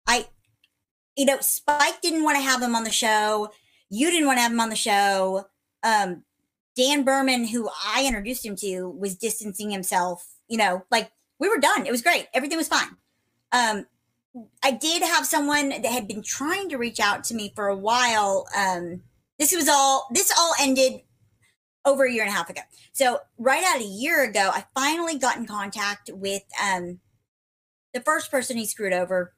I 0.08 0.28
you 1.18 1.26
know, 1.26 1.40
Spike 1.42 2.02
didn't 2.02 2.24
want 2.24 2.38
to 2.38 2.44
have 2.44 2.62
him 2.62 2.76
on 2.76 2.86
the 2.86 2.92
show. 2.92 3.52
You 3.90 4.10
didn't 4.12 4.28
want 4.28 4.38
to 4.38 4.44
have 4.44 4.52
him 4.54 4.62
on 4.62 4.70
the 4.70 4.78
show. 4.78 5.48
Um 5.84 6.24
Dan 6.78 7.04
Berman, 7.04 7.48
who 7.48 7.70
I 7.86 8.06
introduced 8.06 8.46
him 8.46 8.56
to, 8.58 8.88
was 8.88 9.16
distancing 9.16 9.72
himself. 9.72 10.26
You 10.48 10.58
know, 10.58 10.86
like 10.90 11.12
we 11.40 11.50
were 11.50 11.60
done. 11.60 11.86
It 11.86 11.92
was 11.92 12.02
great. 12.02 12.28
Everything 12.34 12.58
was 12.58 12.68
fine. 12.68 12.98
Um, 13.52 13.86
I 14.64 14.72
did 14.72 15.02
have 15.02 15.26
someone 15.26 15.70
that 15.70 15.86
had 15.86 16.08
been 16.08 16.22
trying 16.22 16.70
to 16.70 16.78
reach 16.78 17.00
out 17.00 17.24
to 17.26 17.36
me 17.36 17.52
for 17.56 17.68
a 17.68 17.76
while. 17.76 18.48
Um, 18.56 19.02
this 19.40 19.56
was 19.56 19.68
all. 19.68 20.08
This 20.12 20.32
all 20.38 20.54
ended 20.60 21.02
over 21.86 22.06
a 22.06 22.12
year 22.12 22.24
and 22.24 22.30
a 22.30 22.36
half 22.36 22.50
ago. 22.50 22.62
So 22.92 23.20
right 23.38 23.64
out 23.64 23.80
a 23.80 23.86
year 23.86 24.24
ago, 24.24 24.52
I 24.54 24.66
finally 24.76 25.18
got 25.18 25.38
in 25.38 25.46
contact 25.46 26.10
with 26.14 26.44
um, 26.62 27.00
the 27.94 28.02
first 28.02 28.30
person 28.30 28.58
he 28.58 28.66
screwed 28.66 28.94
over, 28.94 29.34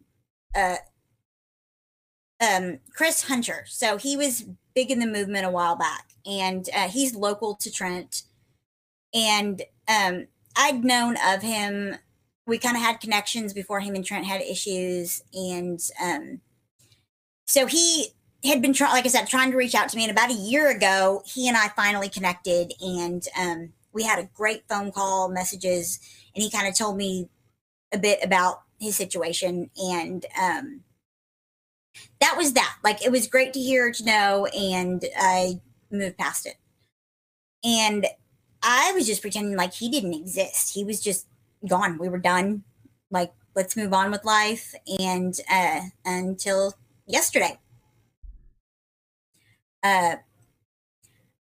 uh, 0.55 0.77
um, 2.41 2.79
Chris 2.95 3.23
Hunter. 3.23 3.65
So 3.67 3.97
he 3.97 4.17
was 4.17 4.45
big 4.73 4.89
in 4.89 4.99
the 4.99 5.05
movement 5.05 5.45
a 5.45 5.51
while 5.51 5.75
back, 5.75 6.09
and 6.25 6.67
uh, 6.75 6.87
he's 6.87 7.15
local 7.15 7.55
to 7.55 7.71
Trent. 7.71 8.23
And 9.13 9.61
um, 9.87 10.27
I'd 10.59 10.83
known 10.83 11.15
of 11.25 11.41
him. 11.41 11.95
We 12.45 12.57
kind 12.57 12.75
of 12.75 12.83
had 12.83 12.99
connections 12.99 13.53
before 13.53 13.79
him 13.79 13.95
and 13.95 14.03
Trent 14.03 14.25
had 14.25 14.41
issues, 14.41 15.23
and 15.33 15.79
um, 16.03 16.41
so 17.47 17.65
he 17.65 18.09
had 18.43 18.61
been 18.61 18.73
trying, 18.73 18.91
like 18.91 19.05
I 19.05 19.09
said, 19.09 19.25
trying 19.25 19.51
to 19.51 19.57
reach 19.57 19.73
out 19.73 19.87
to 19.89 19.97
me. 19.97 20.03
And 20.03 20.11
about 20.11 20.31
a 20.31 20.33
year 20.33 20.69
ago, 20.69 21.23
he 21.25 21.47
and 21.47 21.55
I 21.55 21.69
finally 21.69 22.09
connected, 22.09 22.73
and 22.81 23.23
um, 23.39 23.73
we 23.93 24.03
had 24.03 24.19
a 24.19 24.29
great 24.33 24.63
phone 24.67 24.91
call, 24.91 25.29
messages, 25.29 25.99
and 26.35 26.43
he 26.43 26.51
kind 26.51 26.67
of 26.67 26.75
told 26.75 26.97
me 26.97 27.29
a 27.93 27.97
bit 27.97 28.19
about 28.21 28.63
his 28.79 28.97
situation, 28.97 29.69
and 29.77 30.25
um, 30.41 30.81
that 32.19 32.35
was 32.35 32.53
that. 32.53 32.77
Like 32.83 33.05
it 33.05 33.11
was 33.11 33.27
great 33.27 33.53
to 33.53 33.59
hear 33.61 33.91
to 33.91 34.05
know, 34.05 34.45
and 34.47 35.05
I 35.17 35.61
moved 35.89 36.17
past 36.17 36.45
it. 36.45 36.55
And 37.63 38.07
I 38.61 38.91
was 38.93 39.07
just 39.07 39.21
pretending 39.21 39.55
like 39.55 39.73
he 39.73 39.89
didn't 39.89 40.13
exist. 40.13 40.73
He 40.73 40.83
was 40.83 41.01
just 41.01 41.27
gone. 41.67 41.97
We 41.97 42.09
were 42.09 42.17
done. 42.19 42.63
Like 43.11 43.33
let's 43.55 43.75
move 43.75 43.93
on 43.93 44.11
with 44.11 44.25
life. 44.25 44.73
And 44.99 45.39
uh, 45.51 45.81
until 46.05 46.73
yesterday, 47.05 47.59
uh, 49.83 50.17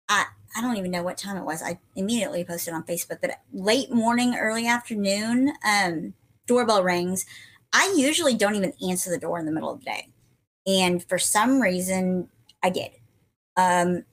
I 0.10 0.26
I 0.56 0.62
don't 0.62 0.78
even 0.78 0.92
know 0.92 1.04
what 1.04 1.18
time 1.18 1.38
it 1.38 1.46
was. 1.46 1.62
I 1.62 1.80
immediately 1.96 2.44
posted 2.44 2.74
on 2.74 2.84
Facebook, 2.84 3.20
but 3.22 3.32
late 3.54 3.92
morning, 3.92 4.36
early 4.36 4.68
afternoon, 4.68 5.54
um, 5.68 6.14
doorbell 6.48 6.84
rings. 6.84 7.26
I 7.74 7.94
usually 7.98 8.34
don't 8.36 8.56
even 8.56 8.74
answer 8.88 9.10
the 9.10 9.20
door 9.20 9.40
in 9.40 9.46
the 9.46 9.52
middle 9.52 9.72
of 9.72 9.80
the 9.80 9.86
day 9.86 10.08
and 10.68 11.04
for 11.04 11.18
some 11.18 11.62
reason 11.62 12.28
I 12.62 12.70
did. 12.70 12.92
Um, 13.56 14.04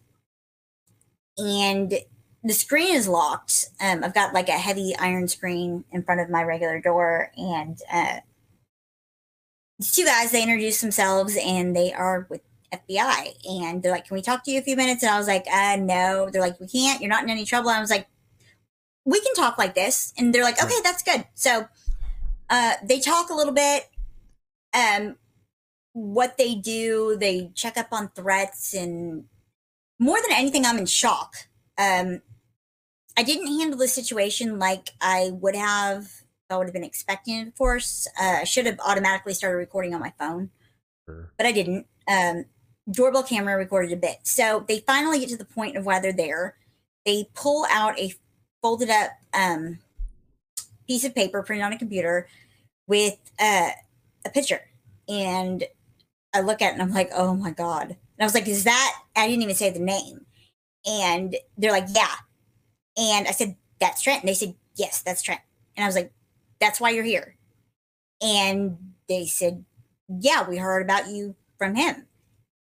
and 1.36 1.92
the 2.44 2.52
screen 2.52 2.94
is 2.94 3.08
locked. 3.08 3.70
Um, 3.80 4.04
I've 4.04 4.14
got 4.14 4.34
like 4.34 4.48
a 4.50 4.52
heavy 4.52 4.94
iron 4.98 5.26
screen 5.28 5.84
in 5.90 6.02
front 6.02 6.20
of 6.20 6.28
my 6.28 6.42
regular 6.42 6.78
door, 6.78 7.32
and 7.38 7.80
uh, 7.90 8.20
these 9.78 9.92
two 9.92 10.04
guys 10.04 10.30
they 10.30 10.42
introduce 10.42 10.80
themselves 10.82 11.36
and 11.42 11.74
they 11.74 11.92
are 11.92 12.26
with 12.28 12.42
FBI, 12.72 13.34
and 13.48 13.82
they're 13.82 13.90
like, 13.90 14.06
"Can 14.06 14.14
we 14.14 14.22
talk 14.22 14.44
to 14.44 14.50
you 14.50 14.58
a 14.58 14.62
few 14.62 14.76
minutes?" 14.76 15.02
And 15.02 15.10
I 15.10 15.18
was 15.18 15.26
like, 15.26 15.46
"Uh, 15.50 15.76
no." 15.76 16.28
They're 16.30 16.42
like, 16.42 16.60
"We 16.60 16.68
can't. 16.68 17.00
You're 17.00 17.10
not 17.10 17.24
in 17.24 17.30
any 17.30 17.46
trouble." 17.46 17.70
And 17.70 17.78
I 17.78 17.80
was 17.80 17.90
like, 17.90 18.08
"We 19.06 19.20
can 19.20 19.34
talk 19.34 19.56
like 19.56 19.74
this," 19.74 20.12
and 20.18 20.34
they're 20.34 20.44
like, 20.44 20.62
"Okay, 20.62 20.80
that's 20.84 21.02
good." 21.02 21.26
So 21.34 21.66
uh, 22.50 22.74
they 22.84 23.00
talk 23.00 23.30
a 23.30 23.34
little 23.34 23.54
bit. 23.54 23.88
Um, 24.74 25.16
what 25.94 26.36
they 26.36 26.56
do, 26.56 27.16
they 27.18 27.52
check 27.54 27.78
up 27.78 27.88
on 27.90 28.10
threats, 28.14 28.74
and 28.74 29.24
more 29.98 30.20
than 30.20 30.36
anything, 30.36 30.66
I'm 30.66 30.76
in 30.76 30.86
shock. 30.86 31.34
Um, 31.78 32.20
I 33.16 33.22
didn't 33.22 33.58
handle 33.58 33.78
the 33.78 33.88
situation 33.88 34.58
like 34.58 34.90
I 35.00 35.30
would 35.32 35.54
have. 35.56 36.10
I 36.50 36.56
would 36.56 36.66
have 36.66 36.74
been 36.74 36.84
expecting 36.84 37.38
it, 37.38 37.48
of 37.48 37.56
course. 37.56 38.06
Uh, 38.20 38.38
I 38.40 38.44
should 38.44 38.66
have 38.66 38.78
automatically 38.84 39.34
started 39.34 39.56
recording 39.56 39.94
on 39.94 40.00
my 40.00 40.12
phone, 40.18 40.50
Sure. 41.08 41.32
but 41.36 41.46
I 41.46 41.52
didn't. 41.52 41.86
Um, 42.06 42.44
doorbell 42.90 43.22
camera 43.22 43.56
recorded 43.56 43.92
a 43.92 43.96
bit. 43.96 44.18
So 44.24 44.64
they 44.68 44.80
finally 44.80 45.18
get 45.20 45.30
to 45.30 45.36
the 45.36 45.44
point 45.44 45.76
of 45.76 45.86
why 45.86 46.00
they're 46.00 46.12
there. 46.12 46.56
They 47.06 47.28
pull 47.34 47.66
out 47.70 47.98
a 47.98 48.14
folded 48.62 48.90
up 48.90 49.10
um, 49.32 49.78
piece 50.86 51.04
of 51.04 51.14
paper 51.14 51.42
printed 51.42 51.64
on 51.64 51.72
a 51.72 51.78
computer 51.78 52.28
with 52.86 53.16
uh, 53.40 53.70
a 54.24 54.30
picture. 54.30 54.60
And 55.08 55.64
I 56.34 56.40
look 56.40 56.62
at 56.62 56.70
it 56.70 56.72
and 56.74 56.82
I'm 56.82 56.92
like, 56.92 57.10
oh 57.14 57.34
my 57.34 57.50
God. 57.50 57.88
And 57.88 57.96
I 58.20 58.24
was 58.24 58.34
like, 58.34 58.48
is 58.48 58.64
that, 58.64 59.02
I 59.16 59.26
didn't 59.28 59.42
even 59.42 59.54
say 59.54 59.70
the 59.70 59.78
name. 59.78 60.26
And 60.86 61.36
they're 61.56 61.72
like, 61.72 61.86
yeah. 61.94 62.14
And 62.96 63.26
I 63.26 63.32
said, 63.32 63.56
that's 63.80 64.02
Trent. 64.02 64.22
And 64.22 64.28
they 64.28 64.34
said, 64.34 64.54
yes, 64.76 65.02
that's 65.02 65.22
Trent. 65.22 65.40
And 65.76 65.84
I 65.84 65.88
was 65.88 65.96
like, 65.96 66.12
that's 66.60 66.80
why 66.80 66.90
you're 66.90 67.04
here. 67.04 67.36
And 68.22 68.94
they 69.08 69.26
said, 69.26 69.64
yeah, 70.08 70.48
we 70.48 70.56
heard 70.56 70.82
about 70.82 71.08
you 71.08 71.34
from 71.58 71.74
him. 71.74 72.06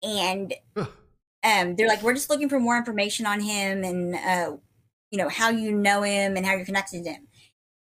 And 0.04 0.54
um, 0.76 1.76
they're 1.76 1.88
like, 1.88 2.02
we're 2.02 2.14
just 2.14 2.30
looking 2.30 2.50
for 2.50 2.60
more 2.60 2.78
information 2.78 3.26
on 3.26 3.40
him 3.40 3.84
and, 3.84 4.16
uh, 4.16 4.58
you 5.12 5.18
know, 5.18 5.30
how 5.30 5.50
you 5.50 5.72
know 5.72 6.02
him 6.02 6.36
and 6.36 6.46
how 6.46 6.54
you're 6.54 6.66
connected 6.66 7.04
to 7.04 7.12
him. 7.12 7.28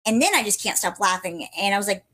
And 0.07 0.21
then 0.21 0.35
I 0.35 0.43
just 0.43 0.63
can't 0.63 0.77
stop 0.77 1.01
laughing. 1.01 1.49
And 1.59 1.75
I 1.75 1.79
was 1.79 1.89
like, 1.89 2.05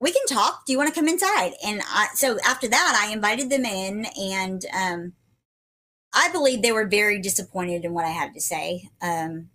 we 0.00 0.12
can 0.12 0.24
talk. 0.26 0.64
Do 0.64 0.72
you 0.72 0.78
want 0.78 0.88
to 0.88 0.98
come 0.98 1.08
inside? 1.08 1.52
And 1.64 1.82
I, 1.86 2.08
so 2.14 2.38
after 2.46 2.68
that, 2.68 3.02
I 3.02 3.12
invited 3.12 3.50
them 3.50 3.64
in 3.64 4.06
and, 4.18 4.64
um, 4.72 5.12
I 6.12 6.28
believe 6.30 6.62
they 6.62 6.72
were 6.72 6.86
very 6.86 7.20
disappointed 7.20 7.84
in 7.84 7.94
what 7.94 8.04
I 8.04 8.10
had 8.10 8.34
to 8.34 8.40
say. 8.40 8.88
Um, 9.00 9.50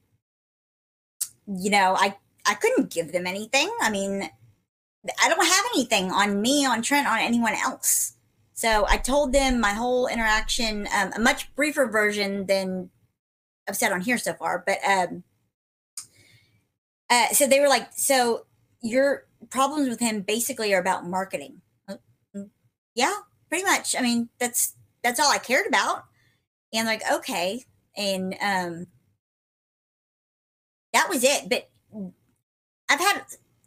you 1.47 1.69
know, 1.69 1.95
I, 1.97 2.17
I 2.45 2.55
couldn't 2.55 2.91
give 2.91 3.11
them 3.11 3.27
anything. 3.27 3.69
I 3.81 3.89
mean, 3.89 4.29
I 5.21 5.29
don't 5.29 5.45
have 5.45 5.65
anything 5.75 6.11
on 6.11 6.41
me, 6.41 6.65
on 6.65 6.81
Trent, 6.81 7.07
on 7.07 7.19
anyone 7.19 7.53
else. 7.53 8.13
So 8.53 8.85
I 8.87 8.97
told 8.97 9.33
them 9.33 9.59
my 9.59 9.73
whole 9.73 10.07
interaction, 10.07 10.87
um, 10.95 11.11
a 11.13 11.19
much 11.19 11.53
briefer 11.55 11.85
version 11.87 12.45
than 12.45 12.89
I've 13.67 13.75
said 13.75 13.91
on 13.91 14.01
here 14.01 14.17
so 14.17 14.33
far. 14.33 14.63
But 14.65 14.77
um, 14.87 15.23
uh, 17.09 17.27
so 17.29 17.47
they 17.47 17.59
were 17.59 17.67
like, 17.67 17.89
so 17.95 18.45
your 18.81 19.25
problems 19.49 19.89
with 19.89 19.99
him 19.99 20.21
basically 20.21 20.73
are 20.73 20.79
about 20.79 21.05
marketing. 21.05 21.61
Uh, 21.87 21.97
mm, 22.35 22.49
Yeah, 22.95 23.13
pretty 23.49 23.65
much. 23.65 23.95
I 23.95 24.01
mean, 24.01 24.29
that's 24.39 24.73
that's 25.03 25.19
all 25.19 25.31
I 25.31 25.37
cared 25.37 25.67
about. 25.67 26.05
And 26.73 26.87
like, 26.87 27.01
okay, 27.11 27.63
and 27.95 28.33
um, 28.41 28.87
that 30.93 31.09
was 31.09 31.23
it. 31.23 31.49
But 31.49 31.69
I've 32.89 32.99
had 32.99 33.23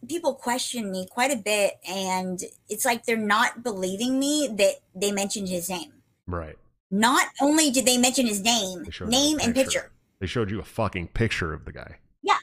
people 0.09 0.35
question 0.35 0.91
me 0.91 1.07
quite 1.11 1.31
a 1.33 1.37
bit, 1.37 1.75
and 1.89 2.41
it's 2.69 2.85
like 2.85 3.05
they're 3.05 3.17
not 3.17 3.63
believing 3.63 4.19
me 4.19 4.49
that 4.53 4.75
they 4.95 5.13
mentioned 5.13 5.49
his 5.49 5.69
name. 5.69 5.93
Right. 6.27 6.57
Not 6.91 7.29
only 7.41 7.71
did 7.71 7.87
they 7.87 7.99
mention 7.99 8.27
his 8.27 8.41
name, 8.41 8.85
They 8.85 8.91
showed 8.91 9.13
you 9.13 9.19
a 9.19 9.21
name 9.21 9.39
and 9.43 9.55
picture. 9.55 9.91
They 10.21 10.27
showed 10.27 10.51
you 10.51 10.59
a 10.59 10.65
fucking 10.65 11.09
picture 11.09 11.53
of 11.53 11.65
the 11.65 11.73
guy. 11.73 11.97
Yeah. 12.23 12.39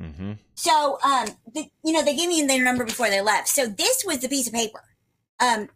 Mm-hmm. 0.00 0.32
So, 0.54 0.98
um, 1.04 1.28
the, 1.54 1.70
you 1.84 1.92
know, 1.92 2.02
they 2.04 2.14
gave 2.14 2.28
me 2.28 2.44
their 2.46 2.62
number 2.62 2.84
before 2.84 3.08
they 3.08 3.20
left. 3.20 3.48
So 3.48 3.66
this 3.66 4.04
was 4.04 4.18
the 4.18 4.28
piece 4.28 4.46
of 4.46 4.52
paper. 4.52 4.82
Um, 5.40 5.68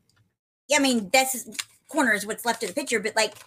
I 0.75 0.79
mean, 0.81 1.11
that's 1.13 1.49
corner 1.89 2.13
is 2.13 2.27
what's 2.27 2.45
left 2.45 2.63
of 2.63 2.69
the 2.71 2.75
picture, 2.75 3.01
but 3.01 3.15
like, 3.17 3.35
it- 3.35 3.39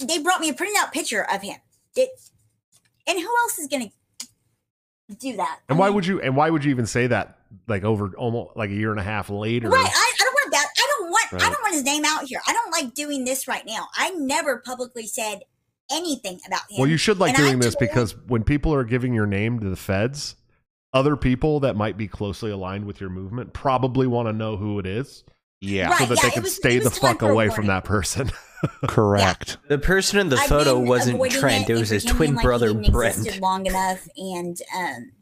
they 0.00 0.18
brought 0.18 0.40
me 0.40 0.48
a 0.50 0.54
printed 0.54 0.76
out 0.78 0.92
picture 0.92 1.22
of 1.32 1.42
him. 1.42 1.56
It, 1.96 2.10
and 3.06 3.18
who 3.18 3.26
else 3.42 3.58
is 3.58 3.68
gonna 3.68 3.90
do 5.18 5.36
that? 5.36 5.60
And 5.68 5.78
why 5.78 5.90
would 5.90 6.06
you? 6.06 6.20
And 6.20 6.36
why 6.36 6.50
would 6.50 6.64
you 6.64 6.70
even 6.70 6.86
say 6.86 7.06
that? 7.08 7.38
Like 7.68 7.84
over 7.84 8.08
almost 8.16 8.56
like 8.56 8.70
a 8.70 8.74
year 8.74 8.90
and 8.90 9.00
a 9.00 9.02
half 9.02 9.28
later. 9.28 9.68
Right, 9.68 9.84
I, 9.84 9.88
I 9.88 10.14
don't 10.18 10.32
want 10.34 10.52
that. 10.52 10.66
I 10.76 10.88
don't 10.98 11.10
want. 11.10 11.32
I 11.34 11.50
don't 11.50 11.62
want 11.62 11.74
his 11.74 11.84
name 11.84 12.04
out 12.06 12.24
here. 12.24 12.40
I 12.46 12.52
don't 12.52 12.70
like 12.70 12.94
doing 12.94 13.24
this 13.24 13.46
right 13.46 13.64
now. 13.66 13.88
I 13.96 14.10
never 14.10 14.58
publicly 14.64 15.06
said 15.06 15.40
anything 15.90 16.40
about 16.46 16.60
him. 16.70 16.78
Well, 16.80 16.88
you 16.88 16.96
should 16.96 17.18
like 17.18 17.34
And 17.34 17.42
I 17.44 17.46
doing 17.48 17.60
this 17.60 17.74
told- 17.74 17.80
because 17.90 18.16
when 18.26 18.42
people 18.44 18.72
are 18.72 18.84
giving 18.84 19.12
your 19.12 19.26
name 19.26 19.60
to 19.60 19.68
the 19.68 19.76
feds, 19.76 20.36
other 20.94 21.16
people 21.16 21.60
that 21.60 21.76
might 21.76 21.98
be 21.98 22.08
closely 22.08 22.50
aligned 22.50 22.86
with 22.86 23.00
your 23.00 23.10
movement 23.10 23.52
probably 23.52 24.06
want 24.06 24.28
to 24.28 24.32
know 24.32 24.56
who 24.56 24.78
it 24.78 24.86
is, 24.86 25.24
Yeah, 25.60 25.90
Right. 25.90 25.98
so 25.98 26.06
that 26.06 26.16
yeah, 26.18 26.22
they 26.22 26.30
can 26.34 26.42
was- 26.44 26.54
stay 26.56 26.78
the 26.78 26.90
fuck 26.90 27.20
away 27.20 27.50
from 27.50 27.66
that 27.66 27.84
person. 27.84 28.30
correct. 28.88 29.58
The 29.68 29.78
person 29.78 30.18
in 30.18 30.28
the 30.28 30.36
I've 30.36 30.48
photo 30.48 30.78
wasn't 30.78 31.18
Trent; 31.30 31.68
it 31.68 31.72
and 31.72 31.80
was 31.80 31.88
his 31.88 32.04
pretending 32.04 32.16
twin 32.16 32.34
like 32.36 32.42
he 32.42 32.46
brother 32.46 32.72
didn't 32.72 32.92
Brent. 32.92 33.40
long 33.40 33.66
enough, 33.66 34.08
and 34.16 34.56
um, 34.76 35.12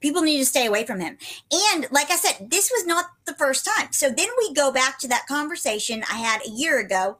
people 0.00 0.22
need 0.22 0.38
to 0.38 0.46
stay 0.46 0.66
away 0.66 0.84
from 0.84 1.00
him. 1.00 1.16
And 1.52 1.86
like 1.90 2.10
I 2.10 2.16
said, 2.16 2.50
this 2.50 2.70
was 2.70 2.86
not 2.86 3.06
the 3.26 3.34
first 3.34 3.64
time. 3.64 3.88
So 3.92 4.10
then 4.10 4.28
we 4.38 4.54
go 4.54 4.72
back 4.72 4.98
to 5.00 5.08
that 5.08 5.26
conversation 5.26 6.04
I 6.10 6.16
had 6.16 6.40
a 6.46 6.50
year 6.50 6.78
ago 6.78 7.18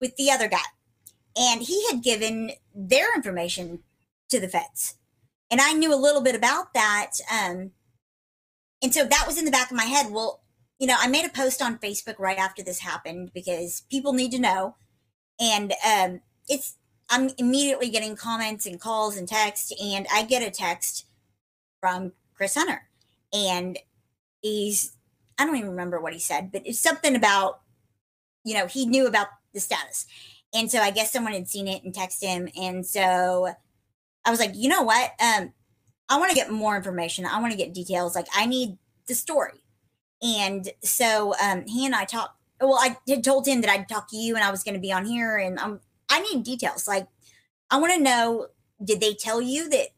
with 0.00 0.16
the 0.16 0.30
other 0.30 0.48
guy, 0.48 0.58
and 1.36 1.62
he 1.62 1.86
had 1.90 2.02
given 2.02 2.52
their 2.74 3.14
information 3.14 3.80
to 4.28 4.40
the 4.40 4.48
feds, 4.48 4.96
and 5.50 5.60
I 5.60 5.72
knew 5.72 5.92
a 5.92 5.96
little 5.96 6.22
bit 6.22 6.34
about 6.34 6.74
that. 6.74 7.12
Um, 7.32 7.72
and 8.82 8.92
so 8.92 9.04
that 9.04 9.24
was 9.26 9.38
in 9.38 9.44
the 9.44 9.50
back 9.50 9.70
of 9.70 9.76
my 9.76 9.84
head. 9.84 10.12
Well, 10.12 10.42
you 10.78 10.86
know, 10.86 10.96
I 10.98 11.08
made 11.08 11.24
a 11.24 11.30
post 11.30 11.62
on 11.62 11.78
Facebook 11.78 12.18
right 12.18 12.38
after 12.38 12.62
this 12.62 12.80
happened 12.80 13.30
because 13.32 13.82
people 13.90 14.12
need 14.12 14.32
to 14.32 14.38
know. 14.38 14.76
And 15.40 15.72
um, 15.86 16.20
it's 16.48 16.76
I'm 17.08 17.30
immediately 17.38 17.88
getting 17.88 18.16
comments 18.16 18.66
and 18.66 18.80
calls 18.80 19.16
and 19.16 19.28
texts, 19.28 19.72
and 19.82 20.06
I 20.12 20.22
get 20.24 20.42
a 20.42 20.50
text 20.50 21.06
from 21.80 22.12
Chris 22.34 22.54
Hunter, 22.54 22.82
and 23.32 23.78
he's 24.42 24.96
I 25.38 25.44
don't 25.44 25.56
even 25.56 25.70
remember 25.70 26.00
what 26.00 26.12
he 26.12 26.18
said, 26.18 26.50
but 26.50 26.62
it's 26.64 26.80
something 26.80 27.14
about 27.14 27.60
you 28.44 28.54
know 28.54 28.66
he 28.66 28.86
knew 28.86 29.06
about 29.06 29.28
the 29.52 29.60
status, 29.60 30.06
and 30.54 30.70
so 30.70 30.80
I 30.80 30.90
guess 30.90 31.12
someone 31.12 31.32
had 31.32 31.48
seen 31.48 31.68
it 31.68 31.84
and 31.84 31.94
texted 31.94 32.24
him, 32.24 32.48
and 32.60 32.84
so 32.84 33.54
I 34.24 34.30
was 34.30 34.40
like, 34.40 34.52
you 34.54 34.68
know 34.68 34.82
what, 34.82 35.12
um, 35.20 35.52
I 36.08 36.18
want 36.18 36.30
to 36.30 36.36
get 36.36 36.50
more 36.50 36.76
information. 36.76 37.26
I 37.26 37.40
want 37.40 37.52
to 37.52 37.58
get 37.58 37.72
details. 37.72 38.16
Like 38.16 38.26
I 38.34 38.46
need 38.46 38.78
the 39.06 39.14
story, 39.14 39.62
and 40.22 40.70
so 40.82 41.34
um, 41.42 41.64
he 41.66 41.86
and 41.86 41.94
I 41.94 42.04
talked 42.04 42.36
well, 42.60 42.78
I 42.80 42.96
had 43.08 43.22
told 43.22 43.46
him 43.46 43.60
that 43.60 43.70
I'd 43.70 43.88
talk 43.88 44.08
to 44.10 44.16
you 44.16 44.34
and 44.34 44.44
I 44.44 44.50
was 44.50 44.62
going 44.62 44.74
to 44.74 44.80
be 44.80 44.92
on 44.92 45.04
here, 45.04 45.36
and 45.36 45.58
um, 45.58 45.80
I 46.08 46.20
need 46.20 46.44
details. 46.44 46.88
Like, 46.88 47.06
I 47.70 47.78
want 47.78 47.92
to 47.94 48.00
know: 48.00 48.48
Did 48.82 49.00
they 49.00 49.14
tell 49.14 49.40
you 49.40 49.68
that? 49.70 49.88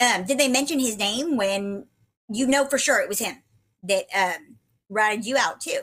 Um, 0.00 0.24
did 0.24 0.38
they 0.38 0.48
mention 0.48 0.78
his 0.80 0.98
name 0.98 1.36
when 1.36 1.86
you 2.28 2.46
know 2.46 2.66
for 2.66 2.78
sure 2.78 3.00
it 3.00 3.08
was 3.08 3.20
him 3.20 3.42
that 3.84 4.06
um, 4.14 4.56
routed 4.88 5.24
you 5.24 5.36
out 5.36 5.60
too? 5.60 5.80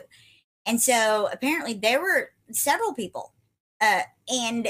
And 0.66 0.80
so 0.80 1.28
apparently 1.32 1.74
there 1.74 2.00
were 2.00 2.30
several 2.50 2.94
people, 2.94 3.34
uh, 3.80 4.02
and 4.28 4.68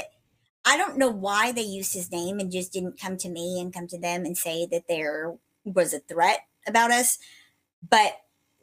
I 0.65 0.77
don't 0.77 0.97
know 0.97 1.09
why 1.09 1.51
they 1.51 1.61
used 1.61 1.93
his 1.93 2.11
name 2.11 2.39
and 2.39 2.51
just 2.51 2.73
didn't 2.73 2.99
come 2.99 3.17
to 3.17 3.29
me 3.29 3.59
and 3.59 3.73
come 3.73 3.87
to 3.87 3.99
them 3.99 4.25
and 4.25 4.37
say 4.37 4.65
that 4.71 4.87
there 4.87 5.35
was 5.65 5.93
a 5.93 5.99
threat 5.99 6.39
about 6.65 6.91
us, 6.91 7.19
but 7.87 8.13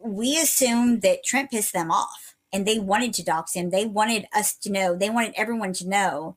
we 0.05 0.38
assumed 0.40 1.03
that 1.03 1.24
Trent 1.24 1.51
pissed 1.51 1.72
them 1.72 1.90
off 1.90 2.34
and 2.53 2.66
they 2.66 2.78
wanted 2.78 3.12
to 3.14 3.24
dox 3.24 3.55
him. 3.55 3.70
They 3.70 3.86
wanted 3.86 4.26
us 4.34 4.55
to 4.59 4.70
know, 4.70 4.96
they 4.96 5.11
wanted 5.11 5.34
everyone 5.36 5.72
to 5.74 5.88
know 5.88 6.36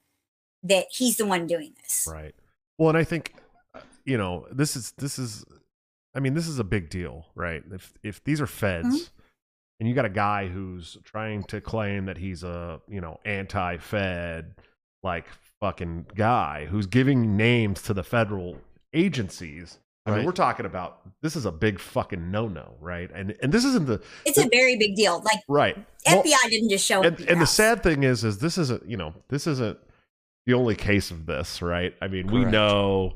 that 0.64 0.86
he's 0.92 1.18
the 1.18 1.26
one 1.26 1.48
doing 1.48 1.74
this. 1.82 2.08
Right. 2.10 2.36
Well, 2.78 2.90
and 2.90 2.98
I 2.98 3.04
think 3.04 3.34
uh, 3.76 3.82
you 4.06 4.18
know 4.18 4.46
this 4.52 4.76
is 4.76 4.92
this 4.98 5.20
is, 5.20 5.46
I 6.16 6.20
mean, 6.20 6.34
this 6.34 6.48
is 6.48 6.60
a 6.60 6.64
big 6.64 6.90
deal, 6.90 7.28
right? 7.36 7.64
If 7.72 7.94
if 8.04 8.24
these 8.24 8.40
are 8.42 8.48
feds, 8.48 8.88
Mhm. 8.88 9.10
and 9.80 9.90
you 9.90 9.96
got 9.96 10.06
a 10.06 10.10
guy 10.10 10.48
who's 10.48 10.98
trying 11.04 11.44
to 11.46 11.60
claim 11.62 12.06
that 12.06 12.18
he's 12.18 12.44
a 12.44 12.82
you 12.88 13.02
know 13.02 13.20
anti-Fed 13.26 14.56
like 15.04 15.26
fucking 15.60 16.06
guy 16.16 16.66
who's 16.66 16.86
giving 16.88 17.36
names 17.38 17.82
to 17.84 17.94
the 17.94 18.04
federal 18.04 18.58
agencies. 18.94 19.80
I 20.06 20.16
mean, 20.18 20.26
we're 20.26 20.32
talking 20.34 20.66
about 20.66 21.00
this 21.22 21.36
is 21.38 21.46
a 21.46 21.52
big 21.52 21.80
fucking 21.80 22.30
no-no, 22.30 22.76
right? 22.82 23.10
And 23.14 23.36
and 23.42 23.52
this 23.54 23.64
isn't 23.64 23.86
the 23.88 24.02
It's 24.26 24.38
a 24.38 24.48
very 24.52 24.76
big 24.78 24.96
deal. 24.96 25.22
Like 25.24 25.40
right. 25.48 25.78
Well, 26.06 26.22
FBI 26.24 26.50
didn't 26.50 26.70
just 26.70 26.86
show 26.86 27.00
up. 27.00 27.06
and, 27.06 27.22
at 27.22 27.30
and 27.30 27.42
the 27.42 27.46
sad 27.48 27.84
thing 27.84 28.04
is 28.04 28.24
is 28.26 28.40
this 28.40 28.58
isn't 28.58 28.86
you 28.88 28.98
know 28.98 29.14
this 29.30 29.48
isn't 29.48 29.78
the 30.46 30.54
only 30.54 30.76
case 30.76 31.10
of 31.10 31.26
this 31.26 31.62
right 31.62 31.94
i 32.02 32.10
mean 32.10 32.28
we 32.28 32.44
know 32.44 33.14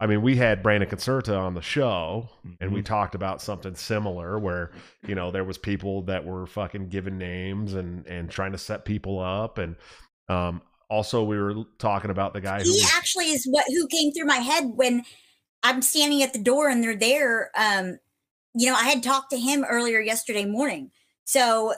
i 0.00 0.06
mean 0.06 0.22
we 0.22 0.34
had 0.36 0.62
brandon 0.62 0.88
concerta 0.88 1.38
on 1.38 1.52
the 1.52 1.60
show 1.60 2.26
and 2.58 2.72
we 2.72 2.80
Mhm. 2.80 2.86
talked 2.86 3.14
about 3.14 3.42
something 3.42 3.74
similar 3.74 4.38
where 4.38 4.70
you 5.06 5.14
know 5.14 5.30
there 5.30 5.44
was 5.44 5.58
people 5.58 6.00
that 6.04 6.24
were 6.24 6.46
fucking 6.46 6.88
giving 6.88 7.18
names 7.18 7.74
and 7.74 8.06
and 8.06 8.30
trying 8.30 8.52
to 8.52 8.58
set 8.58 8.86
people 8.86 9.20
up 9.20 9.58
and 9.58 9.76
um 10.30 10.62
also 10.88 11.22
we 11.22 11.36
were 11.38 11.64
talking 11.78 12.10
about 12.10 12.32
the 12.32 12.40
guy 12.40 12.60
who 12.60 12.64
he 12.64 12.70
was- 12.70 12.92
actually 12.96 13.26
is 13.26 13.44
what 13.44 13.66
who 13.68 13.86
came 13.88 14.10
through 14.10 14.24
my 14.24 14.36
head 14.38 14.64
when 14.74 15.02
I'm 15.62 15.82
standing 15.82 16.22
at 16.22 16.32
the 16.32 16.38
door 16.42 16.68
and 16.68 16.82
they're 16.82 16.96
there. 16.96 17.50
Um, 17.56 17.98
you 18.54 18.68
know, 18.68 18.74
I 18.76 18.84
had 18.84 19.02
talked 19.02 19.30
to 19.30 19.38
him 19.38 19.64
earlier 19.68 20.00
yesterday 20.00 20.44
morning. 20.44 20.90
So 21.24 21.74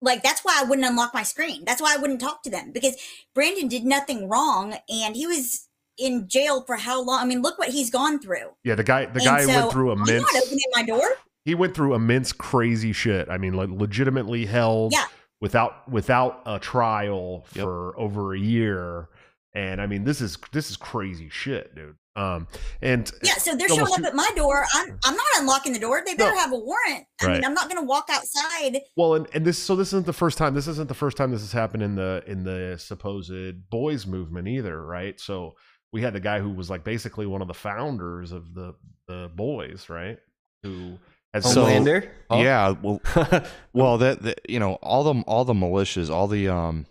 like 0.00 0.22
that's 0.22 0.40
why 0.44 0.58
I 0.60 0.64
wouldn't 0.64 0.86
unlock 0.86 1.14
my 1.14 1.22
screen. 1.22 1.64
That's 1.64 1.80
why 1.80 1.94
I 1.94 1.96
wouldn't 1.96 2.20
talk 2.20 2.42
to 2.42 2.50
them 2.50 2.72
because 2.72 2.96
Brandon 3.34 3.68
did 3.68 3.84
nothing 3.84 4.28
wrong 4.28 4.74
and 4.88 5.14
he 5.16 5.26
was 5.26 5.68
in 5.96 6.26
jail 6.28 6.62
for 6.66 6.76
how 6.76 7.02
long? 7.02 7.20
I 7.22 7.24
mean, 7.26 7.42
look 7.42 7.58
what 7.58 7.68
he's 7.68 7.90
gone 7.90 8.18
through. 8.18 8.48
yeah 8.64 8.74
the 8.74 8.82
guy 8.84 9.04
the 9.06 9.12
And 9.20 9.24
guy 9.24 9.44
so 9.44 9.48
went 9.60 9.72
through 9.72 9.92
I'm 9.92 10.02
immense 10.02 10.22
not 10.32 10.42
opening 10.42 10.64
my 10.74 10.82
door. 10.82 11.08
he 11.44 11.54
went 11.54 11.74
through 11.74 11.94
immense 11.94 12.32
crazy 12.32 12.92
shit 12.92 13.28
i 13.28 13.36
mean 13.36 13.52
like 13.54 13.68
legitimately 13.68 14.46
held 14.46 14.92
Yeah. 14.92 15.04
without 15.40 15.88
without 15.90 16.40
a 16.46 16.58
trial 16.58 17.46
Yep. 17.54 17.62
for 17.64 17.98
over 18.00 18.34
a 18.34 18.38
year 18.38 19.08
and 19.54 19.80
i 19.80 19.86
mean 19.86 20.04
this 20.04 20.20
is 20.20 20.38
this 20.52 20.70
is 20.70 20.76
crazy 20.76 21.28
shit 21.28 21.74
dude 21.74 21.94
um 22.16 22.46
and 22.82 23.10
Yeah, 23.22 23.32
so 23.34 23.56
they're 23.56 23.68
showing 23.70 23.90
up 23.90 24.04
at 24.04 24.14
my 24.14 24.28
door. 24.36 24.66
I'm 24.74 24.98
I'm 25.02 25.16
not 25.16 25.26
unlocking 25.38 25.72
the 25.72 25.78
door. 25.78 26.02
They 26.04 26.14
better 26.14 26.34
No. 26.34 26.38
have 26.40 26.52
a 26.52 26.58
warrant. 26.58 27.06
I 27.22 27.24
Right. 27.26 27.32
mean, 27.36 27.44
I'm 27.46 27.54
not 27.54 27.70
going 27.70 27.80
to 27.80 27.86
walk 27.86 28.08
outside. 28.10 28.80
well 28.98 29.14
and, 29.14 29.26
and 29.32 29.46
this 29.46 29.56
so 29.58 29.74
this 29.76 29.88
isn't 29.94 30.04
the 30.04 30.12
first 30.12 30.36
time 30.36 30.52
this 30.52 30.66
isn't 30.68 30.88
the 30.88 30.94
first 30.94 31.16
time 31.16 31.30
this 31.30 31.40
has 31.40 31.52
happened 31.52 31.82
in 31.82 31.94
the 31.94 32.22
in 32.26 32.44
the 32.44 32.76
supposed 32.78 33.32
boys 33.70 34.06
movement 34.06 34.46
either 34.46 34.84
right 34.84 35.18
so 35.18 35.54
we 35.90 36.02
had 36.02 36.12
the 36.12 36.20
guy 36.20 36.38
who 36.38 36.50
was 36.50 36.68
like 36.68 36.84
basically 36.84 37.24
one 37.24 37.40
of 37.40 37.48
the 37.48 37.54
founders 37.54 38.30
of 38.30 38.52
the 38.52 38.74
the 39.08 39.30
boys 39.34 39.88
right 39.88 40.18
who 40.62 40.98
has 41.32 41.50
So- 41.50 41.64
Homelander. 41.64 42.10
Huh? 42.30 42.36
Yeah, 42.36 42.74
well, 42.82 43.00
well, 43.72 43.96
that, 43.98 44.20
that 44.22 44.40
you 44.50 44.58
know, 44.60 44.74
all 44.82 45.02
the 45.02 45.22
all 45.22 45.46
the 45.46 45.54
militias, 45.54 46.10
all 46.10 46.28
the 46.28 46.48
um, 46.48 46.84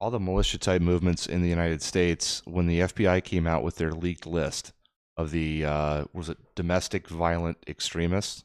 all 0.00 0.10
the 0.10 0.18
militia 0.18 0.58
type 0.58 0.80
movements 0.80 1.26
in 1.26 1.42
the 1.42 1.48
United 1.48 1.82
States, 1.82 2.42
when 2.46 2.66
the 2.66 2.80
FBI 2.80 3.22
came 3.22 3.46
out 3.46 3.62
with 3.62 3.76
their 3.76 3.92
leaked 3.92 4.26
list 4.26 4.72
of 5.16 5.30
the 5.30 5.64
uh, 5.64 6.04
was 6.14 6.30
it 6.30 6.38
domestic 6.54 7.08
violent 7.08 7.58
extremists, 7.66 8.44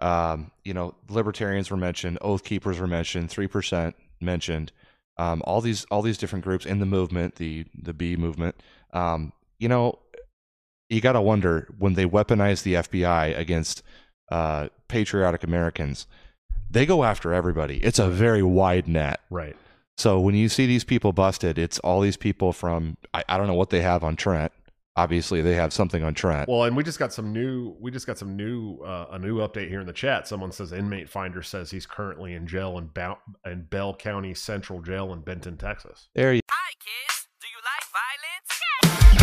um, 0.00 0.50
you 0.64 0.74
know, 0.74 0.94
libertarians 1.08 1.70
were 1.70 1.76
mentioned, 1.76 2.18
oath 2.20 2.44
keepers 2.44 2.78
were 2.78 2.86
mentioned, 2.86 3.30
three 3.30 3.46
percent 3.46 3.96
mentioned, 4.20 4.70
um, 5.16 5.42
all 5.44 5.62
these 5.62 5.84
all 5.86 6.02
these 6.02 6.18
different 6.18 6.44
groups 6.44 6.66
in 6.66 6.78
the 6.78 6.86
movement, 6.86 7.36
the 7.36 7.64
the 7.74 7.94
B 7.94 8.16
movement, 8.16 8.54
um, 8.92 9.32
you 9.58 9.68
know, 9.68 9.98
you 10.90 11.00
got 11.00 11.12
to 11.12 11.22
wonder 11.22 11.68
when 11.78 11.94
they 11.94 12.04
weaponize 12.04 12.62
the 12.62 12.74
FBI 12.74 13.38
against 13.38 13.82
uh, 14.30 14.68
patriotic 14.88 15.42
Americans, 15.42 16.06
they 16.70 16.84
go 16.84 17.04
after 17.04 17.32
everybody. 17.32 17.78
It's 17.78 17.98
a 17.98 18.08
very 18.08 18.42
wide 18.42 18.88
net. 18.88 19.20
right. 19.30 19.56
So 20.00 20.18
when 20.18 20.34
you 20.34 20.48
see 20.48 20.64
these 20.64 20.82
people 20.82 21.12
busted, 21.12 21.58
it's 21.58 21.78
all 21.80 22.00
these 22.00 22.16
people 22.16 22.54
from 22.54 22.96
I, 23.12 23.22
I 23.28 23.36
don't 23.36 23.46
know 23.48 23.54
what 23.54 23.68
they 23.68 23.82
have 23.82 24.02
on 24.02 24.16
Trent. 24.16 24.50
Obviously, 24.96 25.42
they 25.42 25.54
have 25.56 25.74
something 25.74 26.02
on 26.02 26.14
Trent. 26.14 26.48
Well, 26.48 26.64
and 26.64 26.74
we 26.74 26.82
just 26.82 26.98
got 26.98 27.12
some 27.12 27.34
new. 27.34 27.76
We 27.78 27.90
just 27.90 28.06
got 28.06 28.16
some 28.16 28.34
new. 28.34 28.78
Uh, 28.78 29.08
a 29.10 29.18
new 29.18 29.40
update 29.40 29.68
here 29.68 29.78
in 29.78 29.86
the 29.86 29.92
chat. 29.92 30.26
Someone 30.26 30.52
says 30.52 30.72
inmate 30.72 31.10
finder 31.10 31.42
says 31.42 31.70
he's 31.70 31.84
currently 31.84 32.32
in 32.32 32.46
jail 32.46 32.78
in, 32.78 32.86
Bou- 32.86 33.20
in 33.44 33.64
Bell 33.64 33.94
County 33.94 34.32
Central 34.32 34.80
Jail 34.80 35.12
in 35.12 35.20
Benton, 35.20 35.58
Texas. 35.58 36.08
there 36.14 36.32
you 36.32 36.40
Hi, 36.50 36.72
kids. 36.80 37.28
Do 37.38 37.48
you 37.48 37.60
like 37.60 37.84
violence? 37.92 38.69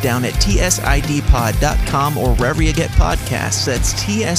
Down 0.00 0.24
at 0.24 0.34
tsidpod.com 0.34 2.16
or 2.18 2.34
wherever 2.36 2.62
you 2.62 2.72
get 2.72 2.90
podcasts. 2.90 3.66
That's 3.66 3.92
tsidpod.com 3.94 4.38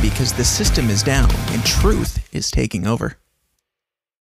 because 0.00 0.32
the 0.32 0.44
system 0.44 0.88
is 0.90 1.02
down 1.02 1.28
and 1.48 1.62
truth 1.64 2.28
is 2.34 2.50
taking 2.50 2.86
over. 2.86 3.16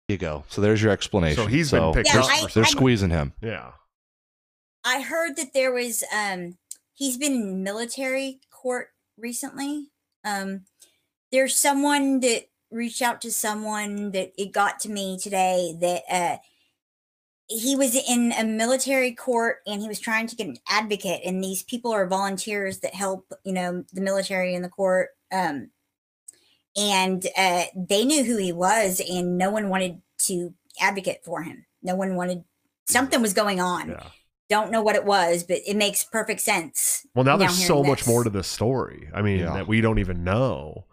you 0.08 0.18
go. 0.18 0.44
So 0.48 0.60
there's 0.60 0.82
your 0.82 0.92
explanation. 0.92 1.44
So 1.44 1.48
he's 1.48 1.70
been 1.70 1.92
picked 1.94 2.12
Yeah, 2.12 2.20
up. 2.20 2.26
I- 2.30 2.46
They're 2.52 2.64
I- 2.64 2.68
squeezing 2.68 3.08
him. 3.10 3.32
yeah. 3.40 3.70
I 4.84 5.00
heard 5.00 5.36
that 5.36 5.54
there 5.54 5.72
was 5.72 6.04
um 6.14 6.58
he's 6.92 7.16
been 7.16 7.32
in 7.32 7.62
military 7.62 8.40
court 8.50 8.90
recently. 9.16 9.86
Um 10.24 10.66
there's 11.32 11.56
someone 11.56 12.20
that 12.20 12.48
reached 12.70 13.00
out 13.00 13.22
to 13.22 13.32
someone 13.32 14.10
that 14.10 14.32
it 14.36 14.52
got 14.52 14.78
to 14.80 14.90
me 14.90 15.18
today 15.18 15.74
that 15.80 16.02
uh 16.10 16.36
he 17.54 17.76
was 17.76 17.94
in 17.94 18.32
a 18.32 18.44
military 18.44 19.12
court 19.12 19.58
and 19.66 19.80
he 19.80 19.86
was 19.86 20.00
trying 20.00 20.26
to 20.26 20.34
get 20.34 20.48
an 20.48 20.56
advocate 20.68 21.20
and 21.24 21.42
these 21.42 21.62
people 21.62 21.92
are 21.92 22.06
volunteers 22.06 22.80
that 22.80 22.94
help, 22.94 23.32
you 23.44 23.52
know, 23.52 23.84
the 23.92 24.00
military 24.00 24.54
in 24.54 24.62
the 24.62 24.68
court 24.68 25.10
um 25.32 25.70
and 26.76 27.26
uh 27.36 27.64
they 27.76 28.04
knew 28.04 28.24
who 28.24 28.36
he 28.36 28.52
was 28.52 29.00
and 29.08 29.38
no 29.38 29.50
one 29.50 29.68
wanted 29.68 30.02
to 30.18 30.52
advocate 30.80 31.24
for 31.24 31.42
him. 31.42 31.64
No 31.82 31.94
one 31.94 32.16
wanted 32.16 32.42
something 32.88 33.22
was 33.22 33.32
going 33.34 33.60
on 33.60 33.90
Yeah. 33.90 34.06
don't 34.48 34.72
know 34.72 34.82
what 34.82 34.96
it 34.96 35.04
was, 35.04 35.44
but 35.44 35.58
it 35.64 35.76
makes 35.76 36.02
perfect 36.02 36.40
sense. 36.40 37.06
Well, 37.14 37.24
now 37.24 37.32
now 37.32 37.38
there's 37.38 37.56
hearing 37.58 37.68
so 37.68 37.84
much 37.84 38.00
this. 38.00 38.08
more 38.08 38.24
to 38.24 38.30
this 38.30 38.48
story. 38.48 39.08
I 39.14 39.22
mean, 39.22 39.38
Yeah. 39.38 39.54
that 39.54 39.68
we 39.68 39.80
don't 39.80 40.00
even 40.00 40.24
know. 40.24 40.86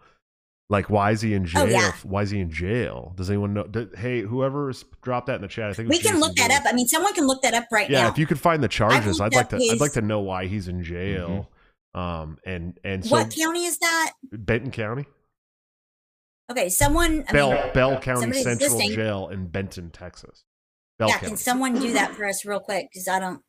Like, 0.68 0.88
why 0.88 1.10
is 1.10 1.20
he 1.20 1.34
in 1.34 1.44
jail? 1.44 1.62
Oh, 1.62 1.66
yeah. 1.66 1.92
Why 2.02 2.22
is 2.22 2.30
he 2.30 2.40
in 2.40 2.50
jail? 2.50 3.12
Does 3.16 3.28
anyone 3.28 3.52
know? 3.52 3.64
Did, 3.64 3.94
hey, 3.96 4.20
whoever's 4.20 4.84
dropped 5.02 5.26
that 5.26 5.36
in 5.36 5.42
the 5.42 5.48
chat, 5.48 5.68
I 5.68 5.74
think 5.74 5.90
We 5.90 5.98
can 5.98 6.18
look 6.18 6.34
that 6.36 6.50
up. 6.50 6.62
I 6.66 6.72
mean, 6.72 6.88
someone 6.88 7.12
can 7.12 7.26
look 7.26 7.42
that 7.42 7.52
up 7.52 7.66
right 7.70 7.90
yeah, 7.90 7.98
now. 7.98 8.04
Yeah, 8.06 8.10
if 8.12 8.18
you 8.18 8.26
could 8.26 8.40
find 8.40 8.62
the 8.62 8.68
charges, 8.68 9.20
I'd 9.20 9.34
like 9.34 9.50
to. 9.50 9.56
I'd 9.56 9.80
like 9.80 9.92
to 9.92 10.02
know 10.02 10.20
why 10.20 10.46
he's 10.46 10.68
in 10.68 10.82
jail. 10.82 11.50
Um, 11.94 12.38
and 12.46 12.78
and 12.84 13.04
so 13.04 13.10
what 13.10 13.34
county 13.34 13.66
is 13.66 13.76
that? 13.78 14.12
Benton 14.32 14.70
County, 14.70 15.04
Okay, 16.50 16.68
someone. 16.68 17.24
I 17.28 17.32
Bell 17.32 17.50
mean, 17.50 17.72
Bell 17.72 18.00
County 18.00 18.42
Central. 18.42 18.78
Jail 18.78 19.28
in 19.28 19.46
Benton, 19.48 19.90
Texas. 19.90 20.44
Bell 20.98 21.08
yeah, 21.08 21.14
County. 21.14 21.28
can 21.28 21.36
someone 21.36 21.74
do 21.74 21.92
that 21.94 22.14
for 22.14 22.26
us 22.26 22.44
real 22.44 22.60
quick? 22.60 22.88
Because 22.92 23.08
I 23.08 23.18
don't 23.18 23.42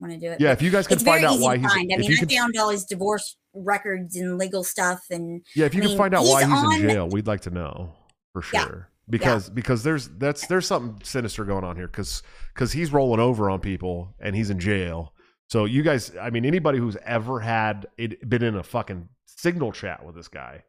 want 0.00 0.12
to 0.12 0.18
do 0.18 0.30
it. 0.32 0.40
yeah, 0.40 0.52
if 0.52 0.62
you 0.62 0.70
guys 0.70 0.86
can 0.86 0.94
it's 0.96 1.04
find 1.04 1.20
very 1.22 1.26
out 1.26 1.34
easy 1.36 1.44
why 1.44 1.56
to 1.56 1.62
he's 1.62 1.72
find. 1.72 1.90
I 1.92 1.94
if 1.94 2.00
mean, 2.00 2.10
you 2.10 2.16
I 2.16 2.20
can 2.20 2.28
found 2.28 2.54
all 2.58 2.70
his 2.70 2.84
divorce 2.84 3.36
records 3.54 4.16
and 4.16 4.38
legal 4.38 4.62
stuff, 4.64 5.04
and 5.10 5.44
Yeah, 5.54 5.66
if 5.66 5.74
you 5.74 5.82
I 5.82 5.86
can 5.86 5.96
find 5.96 6.14
out 6.14 6.24
why 6.24 6.44
he's 6.44 6.52
he's 6.52 6.82
in 6.82 6.88
jail, 6.88 7.08
we'd 7.08 7.26
like 7.26 7.40
to 7.42 7.50
know 7.50 7.92
for 8.32 8.42
Yeah. 8.52 8.64
sure. 8.66 8.88
Because 9.08 9.48
because 9.48 9.84
there's 9.84 10.08
that's 10.18 10.48
there's 10.48 10.66
something 10.66 11.00
sinister 11.04 11.44
going 11.44 11.62
on 11.62 11.76
here 11.76 11.86
because 11.86 12.24
because 12.52 12.72
he's 12.72 12.92
rolling 12.92 13.20
over 13.20 13.48
on 13.48 13.60
people 13.60 14.14
and 14.20 14.34
he's 14.34 14.50
in 14.50 14.58
jail. 14.58 15.12
So 15.48 15.64
you 15.64 15.84
guys, 15.84 16.10
I 16.20 16.30
mean, 16.30 16.44
anybody 16.44 16.78
who's 16.78 16.96
ever 17.04 17.38
had 17.38 17.86
it, 17.96 18.28
been 18.28 18.42
in 18.42 18.56
a 18.56 18.64
fucking 18.64 19.08
signal 19.26 19.70
chat 19.70 20.04
with 20.04 20.16
this 20.16 20.26
guy 20.26 20.64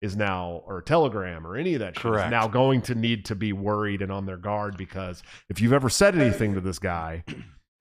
is 0.00 0.14
now 0.16 0.62
or 0.64 0.80
Telegram 0.80 1.44
or 1.44 1.56
any 1.56 1.74
of 1.74 1.80
that 1.80 1.96
shit 1.96 2.04
is 2.04 2.10
Correct. 2.12 2.30
now 2.30 2.46
going 2.46 2.82
to 2.82 2.94
need 2.94 3.24
to 3.24 3.34
be 3.34 3.52
worried 3.52 4.00
and 4.00 4.12
on 4.12 4.26
their 4.26 4.36
guard 4.36 4.76
because 4.76 5.24
if 5.48 5.60
you've 5.60 5.72
ever 5.72 5.88
said 5.88 6.16
anything 6.16 6.54
to 6.54 6.60
this 6.60 6.78
guy 6.78 7.24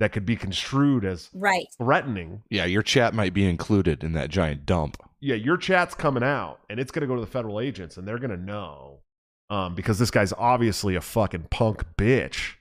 that 0.01 0.11
could 0.11 0.25
be 0.25 0.35
construed 0.35 1.05
as 1.05 1.29
right. 1.33 1.67
threatening, 1.77 2.41
Yeah, 2.49 2.65
your 2.65 2.81
chat 2.81 3.13
might 3.13 3.35
be 3.35 3.47
included 3.47 4.03
in 4.03 4.13
that 4.13 4.31
giant 4.31 4.65
dump. 4.65 4.97
yeah, 5.19 5.35
your 5.35 5.57
chat's 5.57 5.93
coming 5.93 6.23
out 6.23 6.59
and 6.69 6.79
it's 6.79 6.91
going 6.91 7.01
to 7.01 7.07
go 7.07 7.13
to 7.13 7.21
the 7.21 7.27
federal 7.27 7.59
agents 7.59 7.97
and 7.97 8.07
they're 8.07 8.17
going 8.17 8.31
to 8.31 8.43
know 8.43 9.01
um, 9.51 9.75
because 9.75 9.99
this 9.99 10.09
guy's 10.09 10.33
obviously 10.33 10.95
a 10.95 11.01
fucking 11.01 11.45
punk 11.51 11.83
bitch 11.97 12.53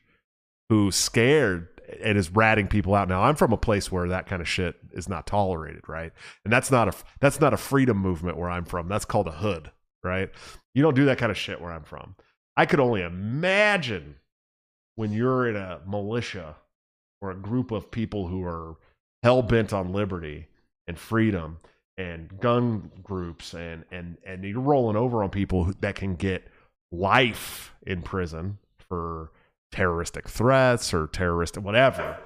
who's 0.68 0.97
scared 0.97 1.68
and 2.05 2.18
is 2.18 2.30
ratting 2.30 2.68
people 2.68 2.95
out. 2.95 3.09
Now, 3.09 3.22
I'm 3.22 3.36
from 3.36 3.53
a 3.55 3.57
place 3.57 3.91
where 3.91 4.07
that 4.09 4.26
kind 4.26 4.43
of 4.43 4.49
shit 4.49 4.76
is 4.93 5.09
not 5.09 5.26
tolerated, 5.26 5.88
right? 5.88 6.12
And 6.45 6.53
that's 6.53 6.70
not 6.70 6.88
a 6.88 6.93
that's 7.20 7.41
not 7.41 7.55
a 7.55 7.57
freedom 7.57 7.97
movement 7.97 8.36
where 8.36 8.51
I'm 8.51 8.66
from. 8.66 8.86
That's 8.88 9.07
called 9.07 9.28
a 9.28 9.32
hood, 9.32 9.70
right? 10.05 10.28
You 10.74 10.82
don't 10.82 10.95
do 10.95 11.07
that 11.07 11.16
kind 11.18 11.32
of 11.32 11.38
shit 11.38 11.61
where 11.61 11.72
I'm 11.72 11.84
from. 11.84 12.16
I 12.57 12.66
could 12.66 12.80
only 12.80 13.03
imagine 13.03 14.16
when 14.97 15.12
you're 15.12 15.49
in 15.49 15.57
a 15.57 15.80
militia 15.86 16.57
or 17.21 17.31
a 17.31 17.37
group 17.37 17.71
of 17.71 17.91
people 17.91 18.29
who 18.29 18.45
are 18.45 18.77
hell 19.23 19.43
bent 19.43 19.73
on 19.73 19.93
liberty 19.93 20.47
and 20.87 20.99
freedom 20.99 21.59
and 21.99 22.41
gun 22.41 22.91
groups 23.03 23.53
and 23.55 23.85
and 23.91 24.16
and 24.25 24.45
you're 24.45 24.61
rolling 24.61 24.97
over 24.97 25.23
on 25.23 25.31
people 25.31 25.64
who, 25.64 25.75
that 25.81 25.95
can 25.95 26.14
get 26.14 26.47
life 26.91 27.75
in 27.87 28.03
prison 28.03 28.59
for 28.89 29.31
terroristic 29.71 30.29
threats 30.29 30.93
or 30.95 31.07
terrorist 31.07 31.59
whatever. 31.59 32.18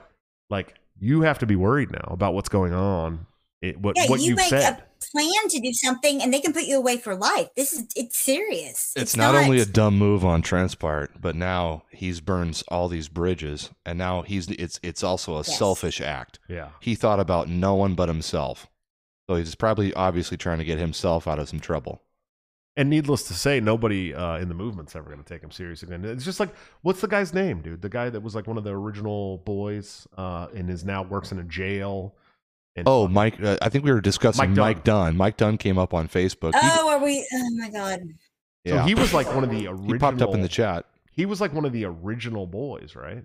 Like 0.49 0.75
you 0.99 1.23
have 1.23 1.39
to 1.41 1.47
be 1.47 1.57
worried 1.57 1.91
now 1.91 2.09
about 2.11 2.35
what's 2.35 2.49
going 2.49 2.73
on 2.73 3.27
it, 3.69 3.81
what 3.81 3.97
Yeah, 3.97 4.09
what 4.09 4.21
you 4.21 4.29
you've 4.31 4.37
make 4.37 4.49
said 4.49 4.79
a 4.79 4.83
plan 5.13 5.49
to 5.51 5.61
do 5.61 5.73
something, 5.73 6.23
and 6.23 6.33
they 6.33 6.41
can 6.41 6.53
put 6.53 6.65
you 6.65 6.77
away 6.77 6.97
for 6.97 7.15
life. 7.15 7.49
This 7.57 7.73
is 7.73 7.87
it's 7.95 8.17
serious. 8.19 8.93
It's, 8.97 9.17
not, 9.17 9.35
only 9.35 9.61
a 9.61 9.67
dumb 9.67 9.97
move 9.99 10.25
on 10.25 10.43
Trent's 10.43 10.75
part, 10.75 11.21
but 11.21 11.37
now 11.37 11.85
he's 11.91 12.21
burns 12.21 12.63
all 12.69 12.89
these 12.89 13.09
bridges, 13.09 13.71
and 13.87 13.99
now 13.99 14.23
he's 14.23 14.49
it's 14.51 14.81
it's 14.83 15.03
also 15.05 15.35
a 15.35 15.45
Yes. 15.47 15.59
selfish 15.59 16.01
act. 16.01 16.39
yeah 16.49 16.71
He 16.81 16.95
thought 16.95 17.21
about 17.21 17.49
no 17.49 17.75
one 17.75 17.95
but 17.95 18.09
himself, 18.09 18.67
so 19.29 19.37
he's 19.37 19.55
probably 19.55 19.93
obviously 19.95 20.37
trying 20.37 20.59
to 20.59 20.65
get 20.65 20.79
himself 20.79 21.29
out 21.29 21.39
of 21.39 21.49
some 21.49 21.61
trouble. 21.61 22.01
and 22.77 22.91
needless 22.91 23.23
to 23.29 23.35
say 23.35 23.61
nobody 23.61 24.13
uh, 24.13 24.37
in 24.39 24.49
the 24.49 24.55
movement's 24.55 24.97
ever 24.97 25.09
going 25.11 25.23
to 25.23 25.29
take 25.33 25.43
him 25.43 25.53
seriously 25.53 25.95
and 25.95 26.05
it's 26.05 26.25
just 26.25 26.41
like 26.41 26.53
what's 26.83 27.01
the 27.01 27.07
guy's 27.07 27.33
name 27.33 27.63
dude 27.63 27.81
the 27.83 27.89
guy 27.89 28.11
that 28.11 28.21
was 28.21 28.35
like 28.35 28.49
one 28.49 28.59
of 28.59 28.65
the 28.65 28.75
original 28.75 29.39
boys 29.47 30.09
uh 30.19 30.49
and 30.57 30.69
is 30.69 30.83
now 30.85 31.01
works 31.05 31.31
in 31.31 31.39
a 31.39 31.45
jail 31.45 31.95
and 32.05 32.24
Oh, 32.87 33.07
Mike! 33.09 33.41
Uh, 33.43 33.57
I 33.63 33.69
think 33.69 33.85
we 33.85 33.93
were 33.93 34.01
discussing 34.01 34.51
Mike 34.51 34.57
Mike, 34.59 34.85
Dunn. 34.85 35.05
Dunn. 35.07 35.17
Mike 35.17 35.37
Dunn 35.37 35.59
came 35.59 35.79
up 35.79 35.95
on 35.95 36.09
Facebook. 36.09 36.55
He- 36.55 36.61
Oh, 36.63 36.91
are 36.91 37.03
we? 37.05 37.27
Oh 37.33 37.51
my 37.59 37.71
god. 37.71 38.01
so 38.67 38.79
he 38.81 38.95
was 38.95 39.13
like 39.15 39.33
one 39.35 39.45
of 39.45 39.51
the 39.51 39.67
original 39.69 39.93
he 39.93 39.99
popped 39.99 40.23
up 40.23 40.35
in 40.35 40.41
the 40.41 40.49
chat. 40.49 40.85
he 41.13 41.27
was 41.27 41.41
like 41.41 41.53
one 41.53 41.65
of 41.65 41.73
the 41.73 41.85
original 41.85 42.47
boys 42.47 42.97
right 42.97 43.25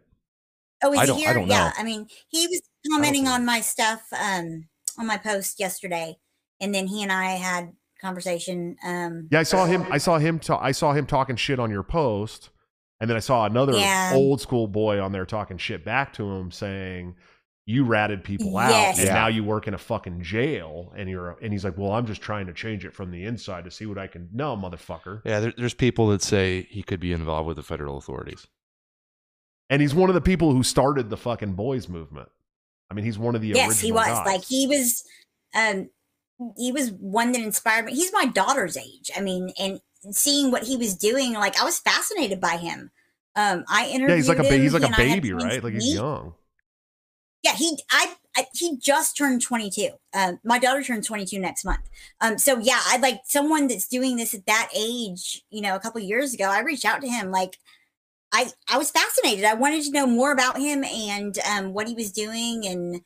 Oh, 0.83 0.93
is 0.93 0.99
I 0.99 1.01
he 1.03 1.07
don't- 1.07 1.15
I 1.17 1.19
here? 1.19 1.33
don't 1.33 1.47
yeah. 1.47 1.71
I 1.77 1.83
mean, 1.83 2.07
he 2.29 2.47
was 2.47 2.61
commenting 2.91 3.27
on 3.27 3.43
my 3.45 3.59
stuff, 3.61 4.01
um, 4.13 4.67
on 4.97 5.07
my 5.07 5.17
post 5.17 5.59
yesterday, 5.59 6.15
and 6.61 6.73
then 6.75 6.87
he 6.87 7.01
and 7.03 7.11
I 7.11 7.31
had 7.31 7.73
conversation. 8.01 8.75
Um, 8.85 9.27
Yeah, 9.31 9.39
I 9.39 9.43
saw 9.43 9.65
him. 9.65 9.85
I 9.91 9.97
saw 9.97 10.17
him. 10.19 10.39
Ta- 10.39 10.59
I 10.61 10.71
saw 10.71 10.93
him 10.93 11.05
talking 11.05 11.35
shit 11.35 11.59
on 11.59 11.69
your 11.69 11.83
post, 11.83 12.49
and 13.01 13.09
then 13.09 13.17
I 13.17 13.19
saw 13.21 13.45
another 13.45 13.73
Yeah. 13.73 14.11
old 14.13 14.39
school 14.41 14.67
boy 14.67 15.01
on 15.01 15.11
there 15.11 15.25
talking 15.25 15.57
shit 15.57 15.83
back 15.83 16.13
to 16.13 16.23
him, 16.29 16.49
saying, 16.51 17.15
you 17.69 17.83
ratted 17.85 18.23
people 18.23 18.57
out 18.57 18.71
Yes. 18.71 18.97
and 18.97 19.07
Yeah. 19.07 19.13
now 19.13 19.27
you 19.27 19.43
work 19.43 19.67
in 19.67 19.75
a 19.75 19.77
fucking 19.77 20.23
jail 20.23 20.91
and 20.97 21.07
you're 21.07 21.37
and 21.41 21.53
he's 21.53 21.63
like 21.63 21.77
well 21.77 21.91
i'm 21.91 22.07
just 22.07 22.19
trying 22.21 22.47
to 22.47 22.53
change 22.53 22.83
it 22.83 22.93
from 22.95 23.11
the 23.11 23.25
inside 23.25 23.63
to 23.65 23.71
see 23.71 23.85
what 23.85 23.97
i 23.99 24.07
can 24.07 24.27
no 24.33 24.57
motherfucker 24.57 25.21
Yeah, 25.23 25.39
there, 25.39 25.53
there's 25.55 25.75
people 25.75 26.07
that 26.07 26.23
say 26.23 26.63
he 26.71 26.81
could 26.81 26.99
be 26.99 27.13
involved 27.13 27.47
with 27.47 27.57
the 27.57 27.63
federal 27.63 27.97
authorities. 27.97 28.47
and 29.69 29.81
he's 29.83 29.93
one 29.93 30.09
of 30.09 30.15
the 30.15 30.21
people 30.21 30.51
who 30.51 30.63
started 30.63 31.09
the 31.11 31.17
fucking 31.17 31.53
boys 31.53 31.87
movement 31.87 32.29
i 32.89 32.93
mean 32.95 33.05
he's 33.05 33.19
one 33.19 33.35
of 33.35 33.41
the 33.41 33.49
yes, 33.49 33.79
he 33.79 33.91
was. 33.91 34.07
guys. 34.07 34.25
Like 34.25 34.43
he 34.45 34.65
was 34.65 35.03
um 35.55 35.89
he 36.57 36.71
was 36.71 36.91
one 36.93 37.33
that 37.33 37.41
inspired 37.41 37.85
me. 37.85 37.93
He's 37.93 38.13
my 38.13 38.25
daughter's 38.25 38.77
age. 38.77 39.11
I 39.15 39.19
mean, 39.19 39.51
and 39.59 39.81
seeing 40.11 40.51
what 40.51 40.63
he 40.63 40.77
was 40.77 40.95
doing, 40.95 41.33
like 41.33 41.59
I 41.61 41.65
was 41.65 41.79
fascinated 41.79 42.39
by 42.39 42.55
him. 42.55 42.91
Um 43.35 43.63
I 43.69 43.87
interviewed 43.89 44.09
yeah 44.09 44.15
he's 44.15 44.29
like 44.29 44.39
a 44.39 44.43
him, 44.43 44.61
he's 44.61 44.73
like 44.73 44.83
a 44.83 44.85
and 44.87 44.95
I 44.95 45.01
had 45.03 45.21
baby 45.21 45.33
right 45.33 45.61
like 45.63 45.73
he's 45.73 45.93
young 45.93 46.33
Yeah, 47.43 47.53
he 47.55 47.79
I, 47.91 48.15
I 48.35 48.45
he 48.53 48.77
just 48.77 49.17
turned 49.17 49.41
22. 49.41 49.89
Um 50.13 50.39
my 50.43 50.59
daughter 50.59 50.83
turns 50.83 51.07
22 51.07 51.39
next 51.39 51.63
month. 51.65 51.89
Um 52.21 52.37
so 52.37 52.59
yeah, 52.59 52.81
I 52.85 52.97
like 52.97 53.21
someone 53.25 53.67
that's 53.67 53.87
doing 53.87 54.17
this 54.17 54.33
at 54.33 54.45
that 54.45 54.69
age, 54.75 55.43
you 55.49 55.61
know, 55.61 55.75
a 55.75 55.79
couple 55.79 56.01
years 56.01 56.33
ago. 56.33 56.45
I 56.45 56.59
reached 56.61 56.85
out 56.85 57.01
to 57.01 57.07
him 57.09 57.31
like 57.31 57.57
I 58.33 58.51
I 58.69 58.77
was 58.77 58.91
fascinated. 58.91 59.45
I 59.45 59.55
wanted 59.55 59.83
to 59.85 59.91
know 59.91 60.07
more 60.07 60.31
about 60.31 60.59
him 60.59 60.83
and 60.83 61.37
um 61.49 61.73
what 61.73 61.87
he 61.87 61.95
was 61.95 62.11
doing 62.11 62.65
and 62.67 62.95
you 62.95 63.01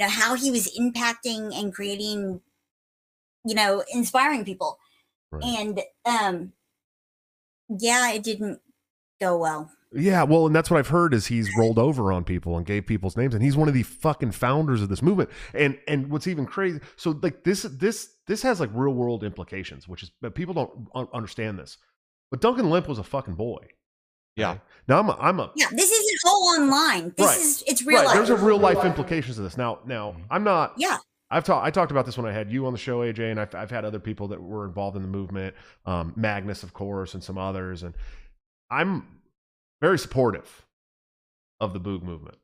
know 0.00 0.08
how 0.08 0.36
he 0.36 0.50
was 0.50 0.76
impacting 0.78 1.54
and 1.58 1.74
creating 1.74 2.40
you 3.44 3.54
know, 3.54 3.84
inspiring 3.92 4.44
people. 4.44 4.78
Right. 5.30 5.44
And 5.44 5.80
um 6.04 6.52
yeah, 7.68 8.12
it 8.12 8.22
didn't 8.22 8.60
go 9.20 9.36
well. 9.38 9.70
Yeah, 9.96 10.22
well, 10.24 10.46
and 10.46 10.54
that's 10.54 10.70
what 10.70 10.78
I've 10.78 10.88
heard 10.88 11.14
is 11.14 11.26
he's 11.26 11.48
rolled 11.58 11.78
over 11.78 12.12
on 12.12 12.24
people 12.24 12.56
and 12.56 12.64
gave 12.66 12.86
people's 12.86 13.16
names, 13.16 13.34
and 13.34 13.42
he's 13.42 13.56
one 13.56 13.68
of 13.68 13.74
the 13.74 13.82
fucking 13.82 14.32
founders 14.32 14.82
of 14.82 14.88
this 14.88 15.02
movement. 15.02 15.30
And 15.54 15.78
and 15.88 16.10
what's 16.10 16.26
even 16.26 16.46
crazy, 16.46 16.80
so 16.96 17.18
like 17.22 17.44
this 17.44 17.62
this 17.62 18.10
this 18.26 18.42
has 18.42 18.60
like 18.60 18.70
real 18.72 18.94
world 18.94 19.24
implications, 19.24 19.88
which 19.88 20.02
is 20.02 20.10
but 20.20 20.34
people 20.34 20.54
don't 20.54 21.08
understand 21.12 21.58
this. 21.58 21.78
But 22.30 22.40
Duncan 22.40 22.68
Lemp 22.70 22.88
was 22.88 22.98
a 22.98 23.04
fucking 23.04 23.34
boy. 23.34 23.66
Yeah. 24.36 24.50
okay? 24.50 24.60
Now 24.88 24.98
I'm 24.98 25.08
a, 25.08 25.16
I'm 25.18 25.40
a 25.40 25.50
Yeah, 25.56 25.66
this 25.72 25.90
isn't 25.90 26.18
all 26.26 26.56
online. 26.60 27.14
This 27.16 27.26
Right. 27.26 27.38
is 27.38 27.64
it's 27.66 27.82
real 27.86 27.98
right. 28.00 28.06
life. 28.08 28.16
There's 28.16 28.30
a 28.30 28.36
real 28.36 28.58
life 28.58 28.84
implications 28.84 29.36
to 29.36 29.42
this. 29.42 29.56
Now 29.56 29.78
now 29.86 30.16
I'm 30.30 30.44
not. 30.44 30.74
yeah. 30.76 30.98
I've 31.30 31.42
talked. 31.42 31.66
I 31.66 31.70
talked 31.70 31.90
about 31.90 32.06
this 32.06 32.16
when 32.16 32.26
I 32.26 32.32
had 32.32 32.52
you 32.52 32.66
on 32.66 32.72
the 32.72 32.78
show, 32.78 33.00
AJ, 33.00 33.32
and 33.32 33.40
I've, 33.40 33.52
I've 33.54 33.70
had 33.70 33.84
other 33.84 33.98
people 33.98 34.28
that 34.28 34.40
were 34.40 34.64
involved 34.64 34.96
in 34.96 35.02
the 35.02 35.08
movement, 35.08 35.56
um, 35.84 36.12
Magnus, 36.14 36.62
of 36.62 36.72
course, 36.72 37.14
and 37.14 37.24
some 37.24 37.36
others. 37.36 37.82
And 37.82 37.94
I'm 38.70 39.15
very 39.86 39.98
supportive 39.98 40.66
of 41.60 41.72
the 41.72 41.80
Boog 41.80 42.02
movement. 42.02 42.38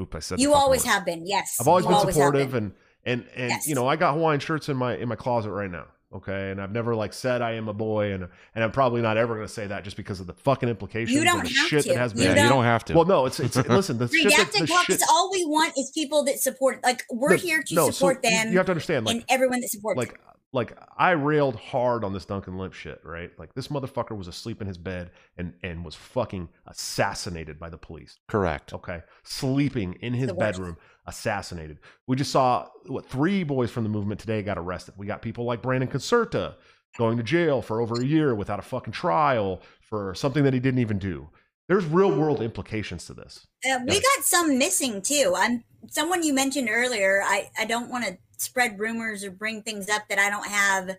Oop, 0.00 0.14
I 0.14 0.20
said 0.20 0.40
You 0.40 0.54
always 0.54 0.84
word. 0.84 0.90
have 0.92 1.04
been, 1.04 1.26
yes. 1.26 1.56
I've 1.60 1.68
always 1.68 1.84
You 1.84 1.90
been 1.90 1.98
have 2.04 2.14
supportive, 2.14 2.50
been. 2.52 2.64
and 2.64 2.72
and 3.04 3.24
and 3.36 3.50
Yes. 3.50 3.66
you 3.68 3.74
know, 3.74 3.86
I 3.86 3.96
got 3.96 4.14
Hawaiian 4.14 4.40
shirts 4.40 4.68
in 4.68 4.76
my 4.76 4.96
in 4.96 5.08
my 5.08 5.16
closet 5.16 5.50
right 5.50 5.70
now. 5.70 5.86
Okay, 6.14 6.50
and 6.50 6.60
I've 6.60 6.72
never 6.72 6.94
like 6.94 7.14
said 7.14 7.40
I 7.40 7.52
am 7.52 7.68
a 7.68 7.72
boy, 7.72 8.12
and 8.12 8.28
and 8.54 8.64
I'm 8.64 8.70
probably 8.72 9.00
not 9.00 9.16
ever 9.16 9.34
going 9.34 9.46
to 9.46 9.52
say 9.52 9.66
that 9.68 9.82
just 9.84 9.96
because 9.96 10.20
of 10.20 10.26
the 10.26 10.34
fucking 10.34 10.68
implications. 10.68 11.12
You 11.16 11.24
don't 11.24 11.40
and 11.40 11.48
the 11.48 11.54
have 11.54 11.68
shit 11.68 11.82
to. 11.84 11.88
that 11.90 11.98
has 11.98 12.12
been. 12.12 12.22
Yeah, 12.24 12.28
You 12.30 12.34
you 12.42 12.48
don't- 12.48 12.58
don't 12.58 12.64
have 12.64 12.84
to. 12.86 12.94
Well, 12.94 13.06
no, 13.06 13.24
it's 13.26 13.40
it's 13.40 13.56
listen. 13.78 13.96
The 13.98 14.08
shit 14.08 14.30
that 14.36 14.52
the 14.52 14.66
Redacted 14.66 14.84
shit. 14.86 15.02
all 15.10 15.30
we 15.32 15.44
want 15.46 15.72
is 15.78 15.90
people 15.94 16.22
that 16.24 16.38
support. 16.38 16.82
Like 16.84 17.04
we're 17.10 17.30
No, 17.30 17.36
here 17.36 17.62
to 17.62 17.74
no, 17.74 17.90
support 17.90 18.18
you- 18.24 18.30
them 18.30 18.52
You 18.52 18.56
have 18.58 18.66
to 18.66 18.72
understand, 18.72 19.06
like 19.06 19.16
and 19.16 19.24
everyone 19.30 19.60
that 19.62 19.70
supports. 19.70 19.96
like 19.98 20.20
like 20.54 20.76
I 20.98 21.12
railed 21.12 21.56
hard 21.56 22.04
on 22.04 22.12
this 22.12 22.24
Duncan 22.26 22.58
Lemp 22.58 22.74
shit, 22.74 23.00
right? 23.04 23.30
Like 23.38 23.54
this 23.54 23.68
motherfucker 23.68 24.16
was 24.16 24.28
asleep 24.28 24.60
in 24.60 24.66
his 24.66 24.78
bed 24.78 25.10
and 25.38 25.54
and 25.62 25.84
was 25.84 25.94
fucking 25.94 26.48
assassinated 26.66 27.58
by 27.58 27.70
the 27.70 27.78
police. 27.78 28.18
Correct. 28.28 28.74
Okay, 28.74 29.00
sleeping 29.22 29.94
in 30.00 30.12
his 30.12 30.32
bedroom, 30.32 30.76
assassinated. 31.06 31.78
We 32.06 32.16
just 32.16 32.30
saw 32.32 32.68
what 32.86 33.06
three 33.06 33.44
boys 33.44 33.70
from 33.70 33.84
the 33.84 33.88
movement 33.90 34.20
today 34.20 34.42
got 34.42 34.58
arrested. 34.58 34.94
We 34.96 35.06
got 35.06 35.22
people 35.22 35.44
like 35.44 35.62
Brandon 35.62 35.88
Concerta 35.88 36.54
going 36.98 37.16
to 37.16 37.22
jail 37.22 37.62
for 37.62 37.80
over 37.80 38.00
a 38.00 38.04
year 38.04 38.34
without 38.34 38.58
a 38.58 38.62
fucking 38.62 38.92
trial 38.92 39.62
for 39.80 40.14
something 40.14 40.44
that 40.44 40.52
he 40.52 40.60
didn't 40.60 40.80
even 40.80 40.98
do. 40.98 41.28
There's 41.68 41.86
real 41.86 42.10
world 42.14 42.42
implications 42.42 43.06
to 43.06 43.14
this. 43.14 43.46
Uh, 43.64 43.78
we 43.86 43.94
Yes. 43.94 44.02
got 44.16 44.24
some 44.24 44.58
missing 44.58 45.00
too. 45.00 45.32
I'm 45.34 45.64
someone 45.88 46.22
you 46.22 46.34
mentioned 46.34 46.68
earlier. 46.70 47.22
I 47.24 47.50
I 47.58 47.64
don't 47.64 47.88
want 47.88 48.04
to 48.04 48.18
spread 48.42 48.78
rumors 48.78 49.24
or 49.24 49.30
bring 49.30 49.62
things 49.62 49.88
up 49.88 50.02
that 50.08 50.18
I 50.18 50.28
don't 50.30 50.46
have 50.48 50.96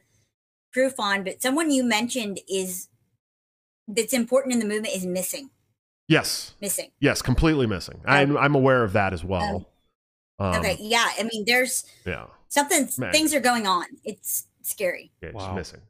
proof 0.71 0.99
on, 0.99 1.23
but 1.23 1.41
someone 1.41 1.69
you 1.69 1.83
mentioned 1.83 2.39
is 2.49 2.87
that's 3.87 4.13
important 4.13 4.53
in 4.53 4.59
the 4.59 4.65
movement 4.65 4.95
is 4.95 5.05
missing. 5.05 5.49
Yes, 6.07 6.53
Missing. 6.59 6.91
yes, 6.99 7.21
completely 7.21 7.65
missing. 7.67 8.01
I'm 8.05 8.37
I'm 8.37 8.55
aware 8.55 8.83
of 8.83 8.93
that 8.93 9.13
as 9.13 9.23
well. 9.23 9.69
Um, 10.39 10.55
okay, 10.55 10.75
yeah. 10.79 11.07
I 11.17 11.23
mean, 11.31 11.45
there's 11.45 11.85
Yeah. 12.05 12.25
something. 12.49 12.89
Man. 12.97 13.11
Things 13.13 13.33
are 13.33 13.39
going 13.39 13.67
on. 13.67 13.85
It's 14.03 14.47
scary. 14.63 15.11
Yeah, 15.21 15.31
just 15.31 15.47
Wow. 15.47 15.55
missing. 15.55 15.81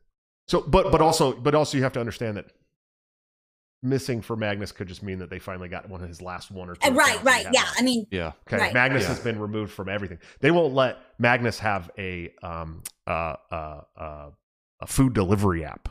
So, 0.47 0.61
but 0.61 0.91
but 0.91 1.01
also 1.01 1.33
but 1.33 1.55
also 1.55 1.77
you 1.77 1.83
have 1.83 1.93
to 1.93 1.99
understand 1.99 2.37
that 2.37 2.47
missing 3.83 4.21
for 4.21 4.35
Magnus 4.35 4.71
could 4.71 4.87
just 4.87 5.03
mean 5.03 5.19
that 5.19 5.29
they 5.29 5.39
finally 5.39 5.67
got 5.69 5.89
one 5.89 6.01
of 6.01 6.07
his 6.07 6.21
last 6.21 6.49
one 6.51 6.69
or 6.69 6.75
two. 6.75 6.87
Uh, 6.89 6.93
right, 6.93 7.15
accounts 7.19 7.23
that 7.25 7.37
he 7.39 7.45
right. 7.45 7.53
Yeah. 7.53 7.65
I 7.77 7.81
mean, 7.83 8.07
Yeah. 8.11 8.31
Okay, 8.47 8.57
right. 8.57 8.73
Magnus 8.73 9.03
Yeah. 9.03 9.09
has 9.09 9.19
been 9.19 9.39
removed 9.39 9.71
from 9.73 9.89
everything. 9.89 10.19
They 10.39 10.51
won't 10.51 10.73
let 10.73 10.97
Magnus 11.19 11.59
have 11.59 11.91
a 11.97 12.33
um 12.41 12.81
uh 13.05 13.35
uh 13.51 13.81
uh 13.97 14.29
a 14.81 14.87
food 14.87 15.13
delivery 15.13 15.63
app. 15.65 15.89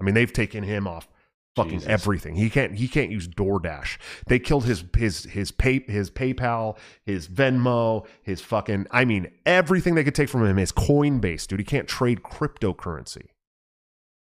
I 0.00 0.04
mean, 0.04 0.14
they've 0.14 0.32
taken 0.32 0.62
him 0.64 0.86
off 0.86 1.08
fucking 1.56 1.72
Jesus. 1.80 1.88
everything. 1.88 2.34
He 2.34 2.48
can't 2.50 2.74
he 2.74 2.88
can't 2.88 3.10
use 3.10 3.28
DoorDash. 3.28 3.98
They 4.26 4.38
killed 4.38 4.64
his 4.64 4.84
his 4.96 5.24
his 5.24 5.50
pay 5.52 5.80
his 5.86 6.10
PayPal, 6.10 6.76
his 7.04 7.28
Venmo, 7.28 8.06
his 8.22 8.40
fucking 8.40 8.86
I 8.90 9.04
mean 9.04 9.30
everything 9.46 9.94
they 9.94 10.04
could 10.04 10.14
take 10.14 10.28
from 10.28 10.44
him 10.46 10.58
is 10.58 10.72
Coinbase, 10.72 11.46
dude. 11.46 11.60
He 11.60 11.64
can't 11.64 11.88
trade 11.88 12.22
cryptocurrency. 12.22 13.26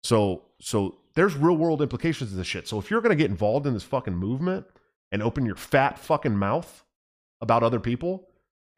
So 0.03 0.43
so 0.61 0.97
there's 1.21 1.37
real 1.37 1.55
world 1.55 1.83
implications 1.83 2.31
to 2.31 2.37
this 2.37 2.47
shit. 2.47 2.67
So 2.67 2.79
if 2.79 2.91
you're 2.91 3.03
gonna 3.03 3.15
get 3.15 3.31
involved 3.31 3.67
in 3.67 3.75
this 3.75 3.83
fucking 3.83 4.15
movement 4.15 4.65
and 5.13 5.23
open 5.23 5.45
your 5.45 5.55
fat 5.55 5.99
fucking 5.99 6.35
mouth 6.35 6.83
about 7.43 7.63
other 7.63 7.79
people, 7.79 8.27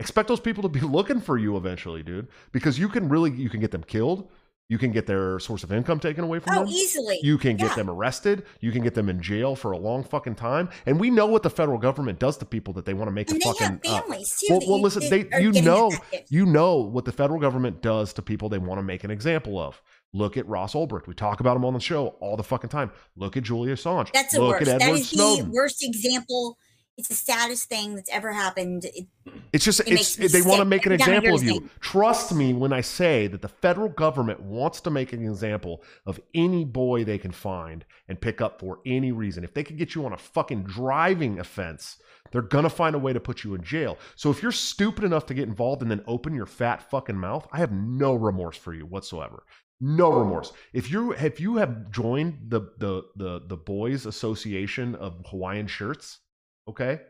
expect 0.00 0.26
those 0.26 0.40
people 0.40 0.64
to 0.64 0.68
be 0.68 0.80
looking 0.96 1.20
for 1.20 1.38
you 1.38 1.56
eventually, 1.56 2.02
dude. 2.02 2.26
Because 2.50 2.80
you 2.80 2.88
can 2.88 3.08
really 3.08 3.30
you 3.30 3.48
can 3.48 3.60
get 3.60 3.70
them 3.70 3.84
killed. 3.84 4.28
You 4.68 4.76
can 4.76 4.90
get 4.90 5.06
their 5.06 5.38
source 5.38 5.62
of 5.62 5.70
income 5.70 6.00
taken 6.00 6.24
away 6.24 6.40
from 6.40 6.56
oh, 6.56 6.60
them. 6.64 6.68
easily. 6.68 7.20
You 7.22 7.38
can 7.38 7.56
get 7.56 7.76
them 7.76 7.88
arrested. 7.88 8.44
You 8.60 8.72
can 8.72 8.82
get 8.82 8.94
them 8.94 9.08
in 9.08 9.22
jail 9.22 9.54
for 9.54 9.70
a 9.70 9.78
long 9.78 10.02
fucking 10.02 10.34
time. 10.34 10.68
And 10.86 10.98
we 10.98 11.10
know 11.10 11.26
what 11.26 11.44
the 11.44 11.50
federal 11.50 11.78
government 11.78 12.18
does 12.18 12.38
to 12.38 12.44
people 12.44 12.74
that 12.74 12.86
they 12.86 12.94
want 12.94 13.06
to 13.06 13.12
make 13.12 13.30
and 13.30 13.40
fucking. 13.40 13.80
uh, 13.86 14.00
families 14.00 14.34
too. 14.40 14.46
well, 14.50 14.60
well, 14.66 14.76
you- 14.78 14.82
listen. 14.82 15.08
They, 15.10 15.28
you 15.40 15.52
know, 15.62 15.92
you 16.28 16.44
know 16.46 16.78
what 16.78 17.04
the 17.04 17.12
federal 17.12 17.38
government 17.38 17.82
does 17.82 18.12
to 18.14 18.22
people 18.22 18.48
they 18.48 18.58
want 18.58 18.78
to 18.78 18.82
make 18.82 19.04
an 19.04 19.12
example 19.12 19.60
of. 19.60 19.80
Look 20.14 20.36
at 20.36 20.46
Ross 20.46 20.74
Ulbricht. 20.74 21.06
We 21.06 21.14
talk 21.14 21.40
about 21.40 21.56
him 21.56 21.64
on 21.64 21.72
the 21.72 21.80
show 21.80 22.08
all 22.20 22.36
the 22.36 22.42
fucking 22.42 22.70
time. 22.70 22.90
Look 23.16 23.36
at 23.36 23.44
Julian 23.44 23.76
Assange. 23.76 24.12
That's 24.12 24.34
the 24.34 24.40
Look 24.40 24.60
worst. 24.60 24.70
at 24.70 24.80
That 24.80 24.90
is 24.90 25.08
Snowden. 25.08 25.46
the 25.46 25.50
worst 25.52 25.82
example. 25.82 26.58
It's 26.98 27.08
the 27.08 27.14
saddest 27.14 27.70
thing 27.70 27.94
that's 27.94 28.10
ever 28.10 28.32
happened. 28.32 28.84
It, 28.84 29.06
It's 29.54 29.64
just 29.64 29.80
It 29.80 29.92
it's 29.92 30.16
they 30.16 30.42
want 30.42 30.58
to 30.58 30.66
make 30.66 30.84
an 30.84 30.92
every 30.92 30.98
time 30.98 31.14
I 31.14 31.16
example 31.16 31.36
of 31.36 31.42
you. 31.42 31.52
name. 31.52 31.70
Trust 31.80 32.34
me 32.34 32.52
when 32.52 32.74
I 32.74 32.82
say 32.82 33.26
that 33.28 33.40
the 33.40 33.48
federal 33.48 33.88
government 33.88 34.40
wants 34.42 34.82
to 34.82 34.90
make 34.90 35.14
an 35.14 35.24
example 35.24 35.82
of 36.04 36.20
any 36.34 36.66
boy 36.66 37.04
they 37.04 37.16
can 37.16 37.32
find 37.32 37.86
and 38.08 38.20
pick 38.20 38.42
up 38.42 38.60
for 38.60 38.80
any 38.84 39.10
reason. 39.10 39.42
If 39.42 39.54
they 39.54 39.64
could 39.64 39.78
get 39.78 39.94
you 39.94 40.04
on 40.04 40.12
a 40.12 40.18
fucking 40.18 40.64
driving 40.64 41.40
offense, 41.40 41.96
they're 42.30 42.42
gonna 42.42 42.68
find 42.68 42.94
a 42.94 42.98
way 42.98 43.14
to 43.14 43.20
put 43.20 43.42
you 43.44 43.54
in 43.54 43.62
jail. 43.62 43.96
So 44.14 44.30
if 44.30 44.42
you're 44.42 44.52
stupid 44.52 45.04
enough 45.04 45.24
to 45.26 45.34
get 45.34 45.48
involved 45.48 45.80
and 45.80 45.90
then 45.90 46.04
open 46.06 46.34
your 46.34 46.46
fat 46.46 46.90
fucking 46.90 47.16
mouth, 47.16 47.48
I 47.52 47.58
have 47.58 47.72
no 47.72 48.14
remorse 48.14 48.58
for 48.58 48.74
you 48.74 48.84
whatsoever. 48.84 49.44
No 49.84 50.12
remorse. 50.12 50.52
If 50.72 50.90
you 50.92 51.12
if 51.12 51.40
you 51.40 51.56
have 51.56 51.90
joined 51.90 52.38
the 52.48 52.60
the 52.78 53.02
the 53.16 53.40
the 53.46 53.56
boys 53.56 54.06
association 54.06 54.94
of 54.94 55.24
Hawaiian 55.30 55.66
shirts, 55.66 56.20
okay? 56.68 57.00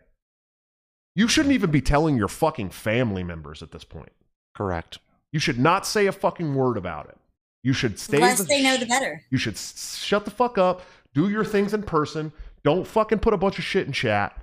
You 1.14 1.28
shouldn't 1.28 1.52
even 1.54 1.70
be 1.70 1.82
telling 1.82 2.16
your 2.16 2.28
fucking 2.28 2.70
family 2.70 3.22
members 3.22 3.62
at 3.62 3.72
this 3.72 3.84
point. 3.84 4.12
Correct. 4.56 4.98
You 5.32 5.38
should 5.38 5.58
not 5.58 5.86
say 5.86 6.06
a 6.06 6.12
fucking 6.12 6.54
word 6.54 6.78
about 6.78 7.10
it. 7.10 7.18
You 7.62 7.74
should 7.74 7.98
stay. 7.98 8.16
the 8.16 8.22
less 8.22 8.38
the- 8.38 8.44
they 8.44 8.62
know, 8.62 8.78
the 8.78 8.86
better. 8.86 9.22
You 9.30 9.36
should 9.36 9.54
s- 9.54 9.98
shut 10.02 10.24
the 10.24 10.30
fuck 10.30 10.56
up. 10.56 10.80
Do 11.14 11.28
your 11.28 11.44
things 11.44 11.74
in 11.74 11.82
person. 11.82 12.32
Don't 12.64 12.86
fucking 12.86 13.18
put 13.18 13.34
a 13.34 13.36
bunch 13.36 13.58
of 13.58 13.64
shit 13.64 13.86
in 13.86 13.92
chat. 13.92 14.34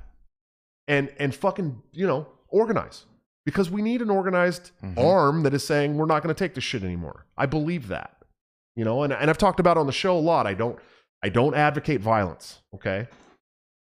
And 0.87 1.11
and 1.17 1.33
fucking 1.33 1.81
you 1.93 2.05
know 2.05 2.27
organize 2.49 3.05
because 3.45 3.71
we 3.71 3.81
need 3.81 4.03
an 4.03 4.11
organized 4.11 4.69
Mhm. 4.83 4.97
arm 5.03 5.41
that 5.43 5.53
is 5.55 5.63
saying 5.65 5.97
we're 5.97 6.05
not 6.05 6.21
going 6.21 6.33
to 6.33 6.37
take 6.37 6.53
this 6.53 6.63
shit 6.63 6.83
anymore. 6.83 7.25
I 7.35 7.47
believe 7.47 7.87
that. 7.87 8.15
You 8.79 8.85
know, 8.85 9.03
and 9.03 9.11
and 9.11 9.29
I've 9.29 9.37
talked 9.37 9.59
about 9.59 9.75
it 9.75 9.81
on 9.81 9.87
the 9.87 9.91
show 9.91 10.17
a 10.17 10.21
lot. 10.31 10.47
I 10.47 10.53
don't 10.53 10.79
I 11.21 11.27
don't 11.27 11.53
advocate 11.53 11.99
violence. 11.99 12.61
Okay. 12.73 13.09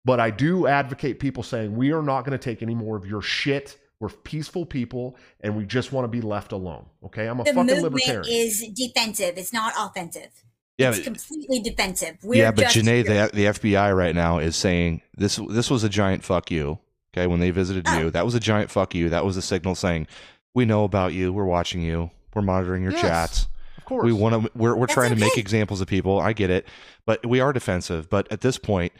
But 0.05 0.21
I 0.21 0.29
do 0.29 0.67
advocate 0.67 1.19
people 1.19 1.43
saying 1.43 1.75
we 1.75 1.91
are 1.91 2.01
not 2.01 2.21
going 2.23 2.31
to 2.31 2.41
take 2.41 2.61
any 2.61 2.73
more 2.73 2.95
of 2.95 3.05
your 3.05 3.21
shit. 3.21 3.77
We're 3.99 4.07
peaceful 4.07 4.65
people, 4.65 5.17
and 5.41 5.57
we 5.57 5.65
just 5.65 5.91
want 5.91 6.05
to 6.05 6.07
be 6.07 6.21
left 6.21 6.53
alone. 6.53 6.85
Okay, 7.03 7.27
I'm 7.27 7.41
a 7.41 7.43
The 7.43 7.51
fucking 7.51 7.65
movement 7.65 7.93
libertarian. 7.95 8.23
is 8.29 8.65
defensive. 8.73 9.37
It's 9.37 9.51
not 9.51 9.73
offensive. 9.77 10.29
Yeah, 10.77 10.89
it's 10.91 10.99
but- 10.99 11.03
completely 11.03 11.59
defensive. 11.59 12.15
We're 12.23 12.35
yeah, 12.43 12.51
but 12.51 12.69
just 12.69 12.77
Janae, 12.77 13.03
the 13.05 13.29
the 13.35 13.45
FBI 13.47 13.93
right 13.93 14.15
now 14.15 14.39
is 14.39 14.55
saying 14.55 15.01
this 15.17 15.35
this 15.49 15.69
was 15.69 15.83
a 15.83 15.89
giant 15.89 16.23
fuck 16.23 16.49
you. 16.49 16.79
Okay, 17.13 17.27
when 17.27 17.41
they 17.41 17.51
visited 17.51 17.83
Oh. 17.89 17.99
you, 17.99 18.09
that 18.11 18.23
was 18.23 18.33
a 18.35 18.39
giant 18.39 18.71
fuck 18.71 18.95
you. 18.95 19.09
That 19.09 19.25
was 19.25 19.35
a 19.35 19.41
signal 19.41 19.75
saying, 19.75 20.07
"We 20.55 20.63
know 20.63 20.85
about 20.85 21.11
you. 21.11 21.33
We're 21.33 21.43
watching 21.43 21.81
you. 21.81 22.11
We're 22.33 22.43
monitoring 22.43 22.83
your 22.83 22.93
Yes, 22.93 23.01
chats. 23.01 23.47
Of 23.89 23.97
course. 23.97 24.05
We 24.05 24.13
want 24.13 24.43
to. 24.45 24.51
We're 24.55 24.75
we're 24.75 24.85
That's 24.85 24.93
trying 24.93 25.09
to 25.09 25.15
make 25.19 25.35
examples 25.37 25.81
of 25.81 25.87
people. 25.87 26.19
I 26.19 26.33
get 26.33 26.51
it, 26.51 26.67
but 27.07 27.25
we 27.25 27.39
are 27.39 27.51
defensive. 27.51 28.07
But 28.09 28.31
at 28.31 28.41
this 28.41 28.59
point, 28.59 28.93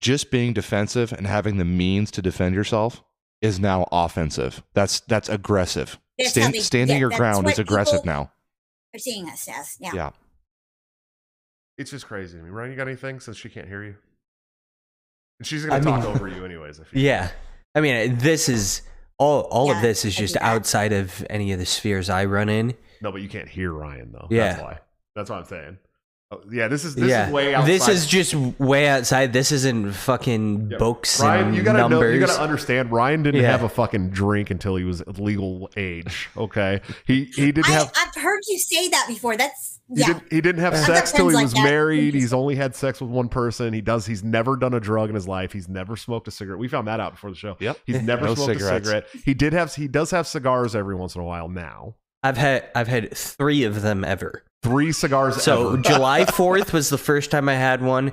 just 0.00 0.30
being 0.30 0.54
defensive 0.54 1.12
and 1.12 1.26
having 1.26 1.58
the 1.58 1.64
means 1.66 2.10
to 2.12 2.22
defend 2.22 2.54
yourself 2.54 3.02
is 3.42 3.60
now 3.60 3.86
offensive. 3.92 4.62
That's 4.72 5.00
that's 5.00 5.28
aggressive. 5.28 5.98
That's 6.18 6.30
Stand, 6.30 6.54
they- 6.54 6.60
standing 6.60 6.96
yeah, 6.96 7.00
your 7.00 7.10
ground 7.10 7.48
is 7.50 7.58
aggressive 7.58 8.02
people 8.02 8.06
now. 8.14 8.32
Are 8.94 8.98
seeing 8.98 9.28
us 9.28 9.46
as 9.46 9.76
yeah. 9.78 9.90
Yeah. 9.94 10.10
It's 11.76 11.90
just 11.90 12.06
crazy 12.06 12.36
to 12.38 12.42
me. 12.44 12.50
Ryan, 12.50 12.70
you 12.70 12.76
got 12.76 12.88
anything 12.88 13.20
since 13.20 13.36
she 13.36 13.48
can't 13.48 13.68
hear 13.68 13.82
you? 13.82 13.94
And 15.38 15.46
she's 15.46 15.64
going 15.64 15.74
I 15.74 15.78
to 15.78 15.84
talk 15.84 16.02
mean- 16.04 16.14
over 16.14 16.28
you 16.28 16.44
anyways. 16.44 16.80
I 16.80 16.84
feel. 16.84 17.00
Yeah. 17.02 17.30
I 17.74 17.80
mean, 17.80 18.18
this 18.18 18.48
is 18.48 18.82
all 19.18 19.42
all 19.42 19.70
of 19.70 19.80
this 19.82 20.04
is 20.04 20.14
just 20.16 20.36
outside 20.38 20.92
of 20.92 21.24
any 21.30 21.52
of 21.52 21.58
the 21.58 21.66
spheres 21.66 22.10
I 22.10 22.24
run 22.24 22.48
in. 22.48 22.74
No, 23.02 23.10
but 23.12 23.22
you 23.22 23.28
can't 23.28 23.48
hear 23.48 23.72
Ryan 23.72 24.12
though. 24.12 24.26
Yeah. 24.30 24.48
That's 24.50 24.62
why. 24.62 24.78
That's 25.16 25.30
what 25.30 25.38
I'm 25.40 25.44
saying. 25.44 25.78
Oh, 26.32 26.40
yeah, 26.48 26.68
this 26.68 26.84
is 26.84 26.94
this 26.94 27.08
yeah. 27.10 27.26
is 27.26 27.32
way 27.32 27.56
outside. 27.56 27.66
This 27.68 27.88
is 27.88 28.06
just 28.06 28.34
way 28.60 28.86
outside. 28.88 29.32
This 29.32 29.50
isn't 29.50 29.92
fucking 29.94 30.70
Yeah. 30.70 30.78
books 30.78 31.20
Ryan, 31.20 31.48
and 31.48 31.56
you 31.56 31.64
gotta 31.64 31.80
numbers. 31.80 32.00
know, 32.00 32.08
you 32.14 32.20
gotta 32.24 32.40
understand. 32.40 32.92
Ryan 32.92 33.24
didn't 33.24 33.42
Yeah. 33.42 33.50
have 33.50 33.64
a 33.64 33.68
fucking 33.68 34.10
drink 34.10 34.50
until 34.50 34.76
he 34.76 34.84
was 34.84 35.02
legal 35.18 35.68
age. 35.76 36.28
Okay, 36.36 36.82
he 37.04 37.24
he 37.24 37.50
didn't 37.50 37.68
I, 37.68 37.72
have 37.72 37.92
I've 37.96 38.22
heard 38.22 38.38
you 38.48 38.60
say 38.60 38.88
that 38.90 39.06
before. 39.08 39.36
That's 39.36 39.80
he, 39.92 40.02
yeah. 40.02 40.06
didn't, 40.06 40.32
he 40.32 40.40
didn't 40.40 40.60
have 40.60 40.74
I've 40.74 40.84
sex 40.86 41.10
till 41.10 41.28
he 41.30 41.34
like 41.34 41.42
was 41.46 41.54
that. 41.54 41.64
married. 41.64 42.14
He's 42.14 42.32
only 42.32 42.54
had 42.54 42.76
sex 42.76 43.00
with 43.00 43.10
one 43.10 43.28
person. 43.28 43.72
He 43.72 43.80
does. 43.80 44.06
He's 44.06 44.22
never 44.22 44.54
done 44.54 44.72
a 44.74 44.78
drug 44.78 45.08
in 45.08 45.16
his 45.16 45.26
life. 45.26 45.52
He's 45.52 45.68
never 45.68 45.96
smoked 45.96 46.28
a 46.28 46.30
cigarette. 46.30 46.60
We 46.60 46.68
found 46.68 46.86
that 46.86 47.00
out 47.00 47.14
before 47.14 47.30
the 47.30 47.36
show. 47.36 47.56
Yep. 47.58 47.76
He's 47.86 48.02
never 48.02 48.26
No 48.26 48.34
smoked 48.36 48.52
cigarettes. 48.52 48.86
a 48.86 48.90
cigarette. 48.90 49.06
He 49.24 49.34
did 49.34 49.52
have. 49.52 49.74
He 49.74 49.88
does 49.88 50.12
have 50.12 50.28
cigars 50.28 50.76
every 50.76 50.94
once 50.94 51.16
in 51.16 51.22
a 51.22 51.24
while 51.24 51.48
now. 51.48 51.96
I've 52.22 52.36
had 52.36 52.68
I've 52.74 52.88
had 52.88 53.16
three 53.16 53.64
of 53.64 53.82
them 53.82 54.04
ever. 54.04 54.42
Three 54.62 54.92
cigars. 54.92 55.42
So 55.42 55.72
ever. 55.72 55.76
July 55.82 56.24
fourth 56.26 56.72
was 56.72 56.90
the 56.90 56.98
first 56.98 57.30
time 57.30 57.48
I 57.48 57.54
had 57.54 57.82
one. 57.82 58.12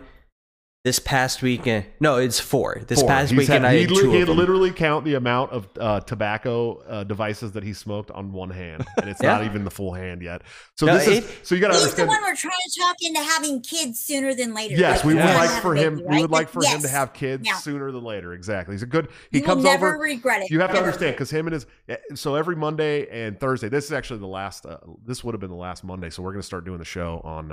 This 0.88 1.00
past 1.00 1.42
weekend, 1.42 1.86
no, 2.00 2.16
it's 2.16 2.40
four. 2.40 2.82
This 2.88 3.02
Four. 3.02 3.10
past 3.10 3.32
He's 3.32 3.40
weekend, 3.40 3.66
had- 3.66 3.72
I 3.74 3.76
he, 3.76 3.82
had 3.82 3.92
li- 3.92 4.02
two 4.04 4.12
he 4.12 4.22
of 4.22 4.28
them. 4.30 4.38
literally 4.38 4.72
count 4.72 5.04
the 5.04 5.16
amount 5.16 5.52
of 5.52 5.68
uh, 5.78 6.00
tobacco 6.00 6.78
uh, 6.88 7.04
devices 7.04 7.52
that 7.52 7.64
he 7.64 7.74
smoked 7.74 8.10
on 8.12 8.32
one 8.32 8.50
hand, 8.52 8.86
and 8.96 9.10
it's 9.10 9.22
Yeah. 9.22 9.34
not 9.34 9.44
even 9.44 9.66
the 9.66 9.70
full 9.70 9.92
hand 9.94 10.22
yet. 10.22 10.44
So 10.76 10.86
No, 10.86 10.98
this 10.98 11.08
is 11.10 11.30
so 11.44 11.56
you 11.56 11.60
got 11.60 11.74
to 11.74 11.80
He's 11.80 11.94
the 11.94 12.06
one 12.06 12.22
we're 12.22 12.36
trying 12.36 12.54
to 12.72 12.80
talk 12.80 12.96
into 13.02 13.20
having 13.20 13.60
kids 13.62 14.00
sooner 14.00 14.34
than 14.34 14.54
later. 14.54 14.76
Yes, 14.76 15.00
Like, 15.00 15.06
we 15.08 15.14
he's 15.16 15.24
would 15.24 15.30
trying 15.34 15.48
to 15.50 15.54
like 15.56 15.62
for 15.62 15.74
a 15.76 15.78
him. 15.78 16.02
We 16.06 16.22
would 16.22 16.32
like 16.32 16.48
for 16.48 16.64
him 16.64 16.80
to 16.82 16.88
have 16.88 17.12
kids 17.12 17.44
Yeah. 17.46 17.56
sooner 17.58 17.92
than 17.92 18.06
later. 18.06 18.32
Exactly. 18.32 18.74
He's 18.76 18.84
a 18.84 18.86
good. 18.86 19.10
He 19.30 19.40
You 19.40 19.44
comes 19.44 19.66
will 19.66 19.72
never 19.72 19.96
over. 19.96 20.04
regret 20.06 20.44
it. 20.44 20.52
You 20.52 20.62
have 20.62 20.72
to 20.72 20.78
understand 20.78 21.16
because 21.16 21.30
him 21.30 21.48
and 21.48 21.54
his. 21.54 21.66
eh, 21.90 21.98
So 22.16 22.36
every 22.36 22.56
Monday 22.56 23.08
and 23.10 23.38
Thursday. 23.38 23.68
This 23.68 23.84
is 23.84 23.92
actually 23.92 24.20
the 24.22 24.28
last. 24.28 24.66
Uh, 24.66 24.78
this 25.06 25.22
would 25.22 25.34
have 25.34 25.42
been 25.42 25.50
the 25.50 25.56
last 25.58 25.84
Monday. 25.84 26.10
So 26.12 26.24
we're 26.24 26.32
going 26.32 26.40
to 26.42 26.48
start 26.48 26.64
doing 26.64 26.80
the 26.80 26.86
show 26.86 27.20
on. 27.26 27.52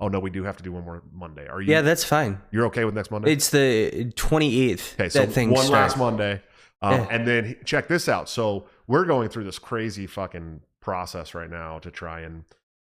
Oh 0.00 0.08
no, 0.08 0.18
we 0.18 0.30
do 0.30 0.42
have 0.44 0.56
to 0.56 0.62
do 0.62 0.72
one 0.72 0.84
more 0.84 1.02
Monday. 1.12 1.46
Are 1.46 1.60
you? 1.60 1.70
Yeah, 1.70 1.82
that's 1.82 2.04
fine. 2.04 2.40
you're 2.50 2.66
okay 2.66 2.84
with 2.84 2.94
next 2.94 3.10
Monday. 3.10 3.32
It's 3.32 3.50
the 3.50 4.12
twenty 4.16 4.70
eighth. 4.70 4.94
Okay, 4.98 5.08
so 5.10 5.26
one 5.26 5.68
last. 5.68 5.98
Monday, 5.98 6.42
um, 6.82 6.92
Yeah. 6.94 7.06
and 7.10 7.26
then 7.28 7.56
check 7.64 7.86
this 7.88 8.08
out. 8.08 8.28
So 8.28 8.66
we're 8.86 9.04
going 9.04 9.28
through 9.28 9.44
this 9.44 9.58
crazy 9.58 10.06
fucking 10.06 10.60
process 10.80 11.34
right 11.34 11.50
now 11.50 11.78
to 11.80 11.90
try 11.90 12.20
and 12.20 12.44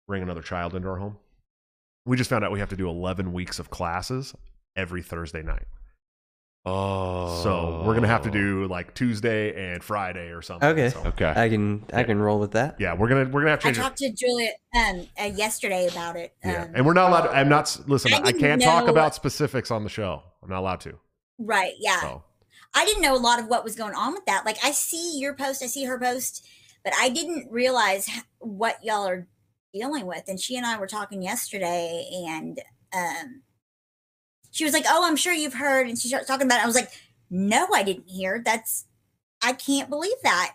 bring 0.07 0.23
another 0.23 0.43
child 0.43 0.75
into 0.75 0.89
our 0.89 0.97
home. 0.97 1.17
We 2.05 2.17
just 2.17 2.31
found 2.31 2.45
out 2.45 2.53
we 2.53 2.61
have 2.61 2.69
to 2.71 2.77
do 2.77 2.89
11 2.89 3.33
weeks 3.33 3.59
of 3.59 3.71
classes 3.71 4.35
every 4.77 5.03
Thursday 5.03 5.43
night. 5.43 5.67
Oh. 6.69 7.41
So 7.43 7.83
we're 7.87 7.95
gonna 7.95 8.07
have 8.09 8.23
to 8.23 8.31
do 8.31 8.67
like 8.69 8.95
Tuesday 8.95 9.73
and 9.73 9.83
Friday 9.83 10.29
or 10.31 10.43
something. 10.43 10.69
Okay. 10.69 10.91
So, 10.91 11.01
Okay. 11.07 11.33
I 11.35 11.49
can 11.49 11.85
I 11.93 12.03
can 12.05 12.19
roll 12.19 12.39
with 12.39 12.53
that. 12.53 12.77
yeah, 12.79 12.95
we're 12.95 13.09
gonna 13.09 13.25
we're 13.25 13.41
gonna 13.41 13.51
have 13.51 13.61
to 13.61 13.69
I 13.69 13.71
change 13.71 13.79
it. 13.79 13.81
talked 13.83 13.99
to 13.99 14.13
Julia 14.13 14.51
um, 14.77 15.07
uh, 15.21 15.25
yesterday 15.25 15.89
about 15.89 16.17
it. 16.17 16.35
Yeah, 16.45 16.65
Um, 16.65 16.73
and 16.75 16.87
we're 16.87 16.93
not 16.95 17.11
allowed. 17.11 17.23
To, 17.23 17.31
I'm 17.37 17.49
not. 17.49 17.63
s- 17.63 17.81
Listen, 17.87 18.13
I 18.15 18.19
I, 18.19 18.21
didn't 18.27 18.41
can't 18.41 18.63
talk 18.63 18.85
know- 18.87 18.91
about 18.93 19.15
specifics 19.15 19.71
on 19.71 19.83
the 19.85 19.91
show. 19.91 20.23
I'm 20.43 20.49
not 20.51 20.61
allowed 20.61 20.81
to. 20.81 20.95
right. 21.39 21.73
Yeah. 21.79 22.01
So 22.01 22.23
I 22.75 22.85
didn't 22.85 23.03
know 23.03 23.15
a 23.15 23.19
lot 23.19 23.39
of 23.41 23.47
what 23.47 23.65
was 23.65 23.75
going 23.77 23.95
on 23.95 24.13
with 24.13 24.27
that. 24.27 24.45
Like 24.45 24.59
I 24.65 24.71
see 24.73 25.19
your 25.19 25.35
post, 25.35 25.63
I 25.63 25.67
see 25.67 25.85
her 25.85 25.99
post, 25.99 26.47
but 26.85 26.93
I 26.99 27.09
didn't 27.09 27.51
realize 27.51 28.09
what 28.41 28.77
y'all 28.85 29.07
are 29.09 29.27
dealing 29.73 30.07
with. 30.07 30.25
And 30.29 30.39
she 30.41 30.57
and 30.57 30.67
I 30.67 30.79
were 30.79 30.87
talking 30.87 31.23
yesterday, 31.23 32.05
and 32.29 32.61
um, 32.95 33.43
she 34.51 34.65
was 34.65 34.73
like, 34.73 34.85
"Oh, 34.89 35.07
I'm 35.07 35.17
sure 35.17 35.33
you've 35.33 35.55
heard." 35.55 35.89
And 35.89 35.99
she 35.99 36.09
started 36.09 36.27
talking 36.27 36.47
about 36.47 36.59
it. 36.59 36.65
I 36.65 36.67
was 36.67 36.75
like, 36.75 36.91
"No, 37.31 37.67
I 37.75 37.83
didn't 37.83 38.09
hear. 38.09 38.43
That's 38.45 38.87
I 39.43 39.53
can't 39.53 39.89
believe 39.89 40.17
that. 40.25 40.55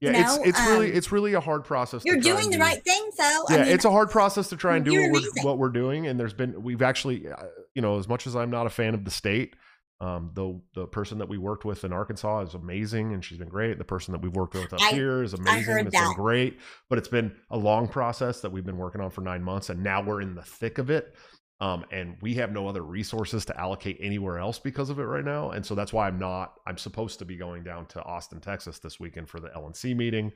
yeah, 0.00 0.10
You 0.10 0.16
it's 0.18 0.36
know, 0.36 0.42
it's 0.44 0.60
really 0.66 0.90
um, 0.90 0.96
it's 0.96 1.12
really 1.12 1.34
a 1.34 1.40
hard 1.40 1.64
process. 1.64 2.02
You're 2.04 2.16
doing 2.20 2.50
the 2.50 2.56
do. 2.56 2.62
right 2.62 2.82
thing, 2.82 3.10
though. 3.16 3.44
yeah, 3.50 3.56
I 3.56 3.58
mean, 3.60 3.68
it's 3.68 3.84
a 3.84 3.90
hard 3.90 4.10
process 4.10 4.48
to 4.48 4.56
try 4.56 4.76
and 4.76 4.84
do 4.84 4.92
what 5.10 5.22
we're, 5.22 5.42
what 5.42 5.58
we're 5.58 5.68
doing. 5.68 6.06
And 6.06 6.18
there's 6.18 6.34
been 6.34 6.62
we've 6.62 6.82
actually, 6.82 7.28
uh, 7.30 7.36
you 7.74 7.82
know, 7.82 7.98
as 7.98 8.08
much 8.08 8.26
as 8.26 8.34
I'm 8.34 8.50
not 8.50 8.66
a 8.66 8.70
fan 8.70 8.94
of 8.94 9.04
the 9.04 9.10
state, 9.12 9.54
um, 10.00 10.32
the 10.34 10.60
the 10.74 10.86
person 10.88 11.18
that 11.18 11.28
we 11.28 11.38
worked 11.38 11.64
with 11.64 11.84
in 11.84 11.92
Arkansas 11.92 12.40
is 12.42 12.54
amazing, 12.54 13.12
and 13.14 13.24
she's 13.24 13.38
been 13.38 13.48
great. 13.48 13.78
The 13.78 13.84
person 13.84 14.10
that 14.12 14.20
we've 14.20 14.34
worked 14.34 14.54
with 14.54 14.72
up 14.72 14.82
I- 14.82 14.90
here 14.90 15.22
is 15.22 15.32
amazing. 15.32 15.78
It's 15.78 15.90
been 15.90 15.90
that. 15.92 16.14
great, 16.16 16.58
but 16.90 16.98
it's 16.98 17.08
been 17.08 17.32
a 17.50 17.56
long 17.56 17.86
process 17.86 18.40
that 18.40 18.50
we've 18.50 18.66
been 18.66 18.76
working 18.78 19.00
on 19.00 19.10
for 19.10 19.20
nine 19.20 19.42
months, 19.44 19.70
and 19.70 19.82
now 19.82 20.02
we're 20.02 20.20
in 20.20 20.34
the 20.34 20.42
thick 20.42 20.78
of 20.78 20.90
it. 20.90 21.14
Um, 21.60 21.84
and 21.92 22.16
we 22.20 22.34
have 22.34 22.52
no 22.52 22.66
other 22.66 22.82
resources 22.82 23.44
to 23.46 23.58
allocate 23.58 23.96
anywhere 24.00 24.38
else 24.38 24.58
because 24.58 24.90
of 24.90 24.98
it 24.98 25.04
right 25.04 25.24
now, 25.24 25.50
and 25.52 25.64
so 25.64 25.74
that's 25.74 25.92
why 25.92 26.08
I'm 26.08 26.18
not. 26.18 26.54
I'm 26.66 26.76
supposed 26.76 27.20
to 27.20 27.24
be 27.24 27.36
going 27.36 27.62
down 27.62 27.86
to 27.86 28.02
Austin, 28.02 28.40
Texas 28.40 28.80
this 28.80 28.98
weekend 28.98 29.28
for 29.28 29.38
the 29.38 29.48
LNC 29.50 29.96
meeting. 29.96 30.32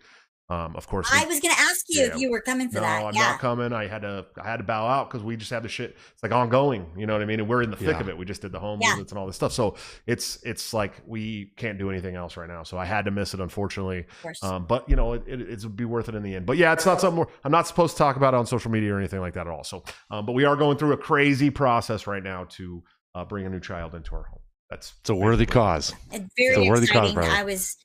Um, 0.50 0.74
of 0.76 0.86
course, 0.86 1.10
we- 1.12 1.18
I 1.18 1.24
was 1.26 1.40
going 1.40 1.54
to 1.54 1.60
ask 1.60 1.84
you 1.88 2.00
Yeah. 2.02 2.14
if 2.14 2.20
you 2.20 2.30
were 2.30 2.40
coming 2.40 2.68
for 2.70 2.76
no, 2.76 2.80
that. 2.80 3.00
No, 3.02 3.08
I'm 3.08 3.14
yeah. 3.14 3.20
not 3.32 3.38
coming. 3.38 3.72
I 3.74 3.86
had 3.86 4.00
to 4.00 4.24
I 4.40 4.48
had 4.48 4.56
to 4.56 4.62
bow 4.62 4.86
out 4.86 5.10
because 5.10 5.22
we 5.22 5.36
just 5.36 5.50
had 5.50 5.62
the 5.62 5.68
shit. 5.68 5.96
It's 6.14 6.22
like 6.22 6.32
ongoing, 6.32 6.86
you 6.96 7.06
know 7.06 7.12
what 7.12 7.20
I 7.20 7.26
mean? 7.26 7.40
And 7.40 7.48
we're 7.48 7.62
in 7.62 7.70
the 7.70 7.76
thick 7.76 7.88
Yeah. 7.96 8.00
of 8.00 8.08
it. 8.08 8.16
We 8.16 8.24
just 8.24 8.40
did 8.40 8.52
the 8.52 8.58
home 8.58 8.78
Yeah. 8.80 8.92
visits 8.94 9.12
and 9.12 9.18
all 9.18 9.26
this 9.26 9.36
stuff. 9.36 9.52
So 9.52 9.76
it's 10.06 10.42
it's 10.44 10.72
like 10.72 11.02
we 11.06 11.52
can't 11.56 11.78
do 11.78 11.90
anything 11.90 12.16
else 12.16 12.38
right 12.38 12.48
now. 12.48 12.62
So 12.62 12.78
I 12.78 12.86
had 12.86 13.04
to 13.04 13.10
miss 13.10 13.34
it, 13.34 13.40
unfortunately. 13.40 14.06
Um, 14.42 14.64
but 14.64 14.88
you 14.88 14.96
know, 14.96 15.12
it, 15.12 15.24
it 15.26 15.40
it's 15.42 15.66
be 15.66 15.84
worth 15.84 16.08
it 16.08 16.14
in 16.14 16.22
the 16.22 16.34
end. 16.34 16.46
But 16.46 16.56
yeah, 16.56 16.72
it's 16.72 16.86
not 16.86 17.00
something 17.00 17.18
we're, 17.18 17.32
I'm 17.44 17.52
not 17.52 17.66
supposed 17.66 17.96
to 17.96 17.98
talk 17.98 18.16
about 18.16 18.32
it 18.32 18.38
on 18.38 18.46
social 18.46 18.70
media 18.70 18.94
or 18.94 18.98
anything 18.98 19.20
like 19.20 19.34
that 19.34 19.46
at 19.46 19.52
all. 19.52 19.64
So, 19.64 19.84
um, 20.10 20.24
but 20.24 20.32
we 20.32 20.44
are 20.44 20.56
going 20.56 20.78
through 20.78 20.92
a 20.92 20.96
crazy 20.98 21.50
process 21.50 22.06
right 22.06 22.22
now 22.22 22.44
to 22.52 22.82
uh, 23.14 23.24
bring 23.26 23.44
a 23.44 23.50
new 23.50 23.60
child 23.60 23.94
into 23.94 24.14
our 24.14 24.22
home. 24.24 24.40
That's 24.70 24.94
It's 25.00 25.10
a 25.10 25.14
worthy 25.14 25.44
cause. 25.46 25.94
It's 26.10 26.24
very 26.38 26.66
a 26.66 26.70
worthy 26.70 26.86
cause, 26.86 27.12
brother. 27.12 27.30
I 27.30 27.44
was 27.44 27.76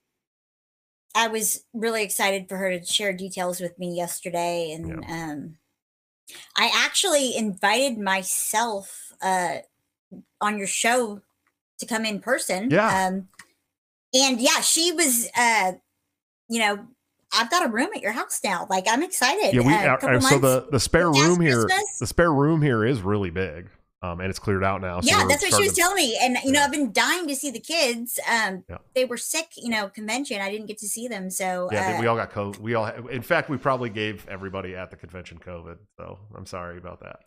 I 1.15 1.27
was 1.27 1.63
really 1.73 2.03
excited 2.03 2.49
for 2.49 2.57
her 2.57 2.77
to 2.77 2.85
share 2.85 3.13
details 3.13 3.59
with 3.59 3.77
me 3.77 3.95
yesterday 3.95 4.71
and 4.71 5.03
um 5.05 5.57
I 6.57 6.71
actually 6.73 7.35
invited 7.35 7.97
myself 7.97 9.11
uh 9.21 9.57
on 10.41 10.57
your 10.57 10.67
show 10.67 11.21
to 11.79 11.85
come 11.85 12.05
in 12.05 12.19
person. 12.19 12.69
Yeah. 12.71 13.07
Um 13.07 13.27
and 14.13 14.39
yeah, 14.39 14.61
she 14.61 14.91
was 14.91 15.29
uh 15.37 15.73
you 16.49 16.59
know, 16.59 16.87
I've 17.35 17.49
got 17.49 17.65
a 17.65 17.69
room 17.69 17.89
at 17.95 18.01
your 18.01 18.11
house 18.11 18.39
now. 18.43 18.67
Like 18.69 18.85
I'm 18.87 19.03
excited. 19.03 19.53
Yeah, 19.53 19.61
we 19.61 19.73
Uh, 19.73 19.97
uh, 20.01 20.17
uh, 20.17 20.19
so 20.19 20.39
the 20.39 20.67
the 20.71 20.79
spare 20.79 21.11
room 21.11 21.39
here, 21.39 21.65
Christmas? 21.65 21.99
the 21.99 22.07
spare 22.07 22.31
room 22.31 22.61
here 22.61 22.85
is 22.85 23.01
really 23.01 23.31
big, 23.31 23.69
um, 24.03 24.19
and 24.19 24.29
it's 24.29 24.37
cleared 24.37 24.63
out 24.63 24.81
now. 24.81 24.99
So 25.01 25.09
yeah, 25.09 25.25
that's 25.27 25.41
what 25.41 25.53
she 25.55 25.63
was 25.63 25.73
to- 25.73 25.81
telling 25.81 25.95
me. 25.95 26.17
And 26.21 26.37
you 26.43 26.51
know, 26.51 26.59
Yeah. 26.59 26.65
I've 26.65 26.71
been 26.71 26.91
dying 26.91 27.27
to 27.27 27.35
see 27.35 27.49
the 27.49 27.59
kids. 27.59 28.19
Um, 28.29 28.63
Yeah. 28.69 28.77
they 28.93 29.05
were 29.05 29.17
sick, 29.17 29.47
you 29.57 29.69
know, 29.69 29.87
convention. 29.87 30.41
I 30.41 30.51
didn't 30.51 30.67
get 30.67 30.77
to 30.79 30.87
see 30.87 31.07
them, 31.07 31.29
so 31.31 31.69
Yeah, 31.71 31.95
uh, 31.97 32.01
we 32.01 32.07
all 32.07 32.15
got 32.17 32.31
COVID. 32.31 32.59
We 32.59 32.75
all, 32.75 32.85
in 32.87 33.21
fact, 33.23 33.49
we 33.49 33.57
probably 33.57 33.89
gave 33.89 34.27
everybody 34.29 34.75
at 34.75 34.91
the 34.91 34.97
convention 34.97 35.39
COVID. 35.39 35.77
So 35.97 36.19
I'm 36.37 36.45
sorry 36.45 36.77
about 36.77 36.99
that. 36.99 37.19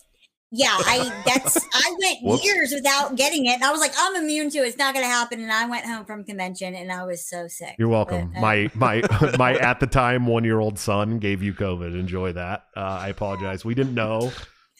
yeah, 0.52 0.68
I 0.78 1.10
that's 1.26 1.56
I 1.74 1.96
went 2.00 2.18
Whoops. 2.22 2.44
years 2.44 2.72
without 2.72 3.16
getting 3.16 3.46
it, 3.46 3.54
and 3.54 3.64
I 3.64 3.72
was 3.72 3.80
like, 3.80 3.92
I'm 3.98 4.14
immune 4.16 4.48
to 4.50 4.58
it. 4.58 4.68
It's 4.68 4.78
not 4.78 4.94
going 4.94 5.04
to 5.04 5.10
happen. 5.10 5.40
And 5.40 5.50
I 5.50 5.66
went 5.66 5.84
home 5.86 6.04
from 6.04 6.22
convention, 6.24 6.74
and 6.76 6.92
I 6.92 7.04
was 7.04 7.28
so 7.28 7.48
sick. 7.48 7.74
You're 7.80 7.88
welcome. 7.88 8.30
But, 8.32 8.38
uh, 8.38 8.40
my 8.42 8.70
my 8.74 9.02
my 9.38 9.54
at 9.58 9.80
the 9.80 9.88
time 9.88 10.26
one 10.26 10.44
year 10.44 10.60
old 10.60 10.78
son 10.78 11.18
gave 11.18 11.42
you 11.42 11.52
COVID. 11.52 11.98
Enjoy 11.98 12.32
that. 12.34 12.64
Uh, 12.76 12.80
I 12.80 13.08
apologize. 13.08 13.64
We 13.64 13.74
didn't 13.74 13.94
know. 13.94 14.30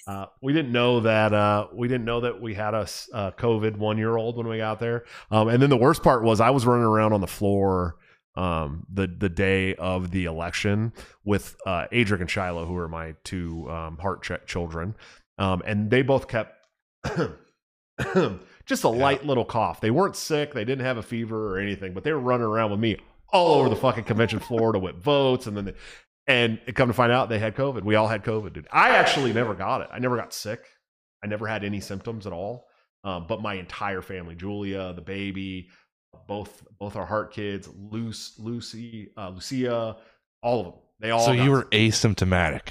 Uh, 0.07 0.27
we 0.41 0.53
didn't 0.53 0.71
know 0.71 1.01
that. 1.01 1.33
Uh, 1.33 1.67
we 1.73 1.89
didn't 1.89 2.05
know 2.05 2.21
that 2.21 2.41
we 2.41 2.55
had 2.55 2.75
a 2.75 2.87
uh, 3.13 3.33
COVID 3.33 3.77
one 3.77 3.99
year 3.99 4.17
old 4.17 4.37
when 4.37 4.47
we 4.47 4.59
got 4.59 4.79
there. 4.79 5.05
Um, 5.31 5.49
and 5.49 5.61
then 5.61 5.71
the 5.71 5.77
worst 5.77 6.03
part 6.03 6.23
was 6.23 6.41
I 6.41 6.51
was 6.51 6.65
running 6.65 6.85
around 6.85 7.13
on 7.13 7.21
the 7.21 7.27
floor 7.27 7.97
um, 8.37 8.87
the 8.93 9.07
the 9.07 9.29
day 9.29 9.75
of 9.77 10.11
the 10.11 10.27
election 10.27 10.93
with 11.25 11.57
uh, 11.67 11.87
Adric 11.93 12.21
and 12.21 12.31
Shiloh, 12.31 12.67
who 12.67 12.77
are 12.77 12.89
my 12.89 13.15
two 13.25 13.69
um, 13.71 13.97
heart 13.99 14.23
ch- 14.23 14.47
children, 14.47 14.95
um, 15.39 15.63
and 15.65 15.91
they 15.91 16.03
both 16.03 16.29
kept 16.29 16.55
just 18.67 18.85
a 18.85 18.89
light 18.89 19.25
little 19.25 19.45
cough. 19.45 19.81
They 19.81 19.91
weren't 19.91 20.17
sick. 20.17 20.53
They 20.53 20.65
didn't 20.65 20.85
have 20.85 20.99
a 20.99 21.03
fever 21.03 21.55
or 21.55 21.59
anything, 21.59 21.95
but 21.95 22.05
they 22.05 22.13
were 22.13 22.21
running 22.21 22.47
around 22.47 22.71
with 22.71 22.81
me 22.81 22.99
all 23.33 23.55
over 23.55 23.69
the 23.69 23.77
fucking 23.77 24.05
convention 24.05 24.39
floor 24.39 24.73
to 24.73 24.79
whip 24.79 24.97
votes, 25.03 25.47
and 25.47 25.57
then. 25.57 25.65
They, 25.67 25.75
and 26.27 26.59
come 26.75 26.89
to 26.89 26.95
find 26.95 27.13
out 27.13 27.29
they 27.29 27.39
had 27.39 27.55
COVID. 27.55 27.83
We 27.83 27.95
all 27.95 28.09
had 28.09 28.25
COVID, 28.25 28.53
dude. 28.53 28.69
I 28.73 28.91
actually 28.91 29.33
never 29.33 29.55
got 29.55 29.83
it. 29.83 29.89
I 29.93 29.99
never 29.99 30.17
got 30.17 30.33
sick. 30.33 30.65
I 31.23 31.27
never 31.27 31.47
had 31.47 31.65
any 31.65 31.81
symptoms 31.81 32.27
at 32.27 32.33
all. 32.33 32.67
Um, 33.05 33.27
but 33.29 33.41
my 33.41 33.55
entire 33.55 34.03
family, 34.03 34.35
Julia, 34.35 34.93
the 34.93 35.01
baby, 35.01 35.69
both 36.27 36.67
both 36.79 36.97
our 36.97 37.07
heart 37.07 37.33
kids, 37.33 37.69
Luce, 37.69 38.39
Lucy, 38.39 39.13
uh, 39.17 39.31
Lucia, 39.31 39.97
all 40.43 40.61
of 40.61 40.67
them. 40.67 40.75
They 40.99 41.11
all. 41.11 41.21
so 41.21 41.33
you 41.33 41.51
were 41.51 41.69
sick. 41.73 41.73
asymptomatic. 41.73 42.71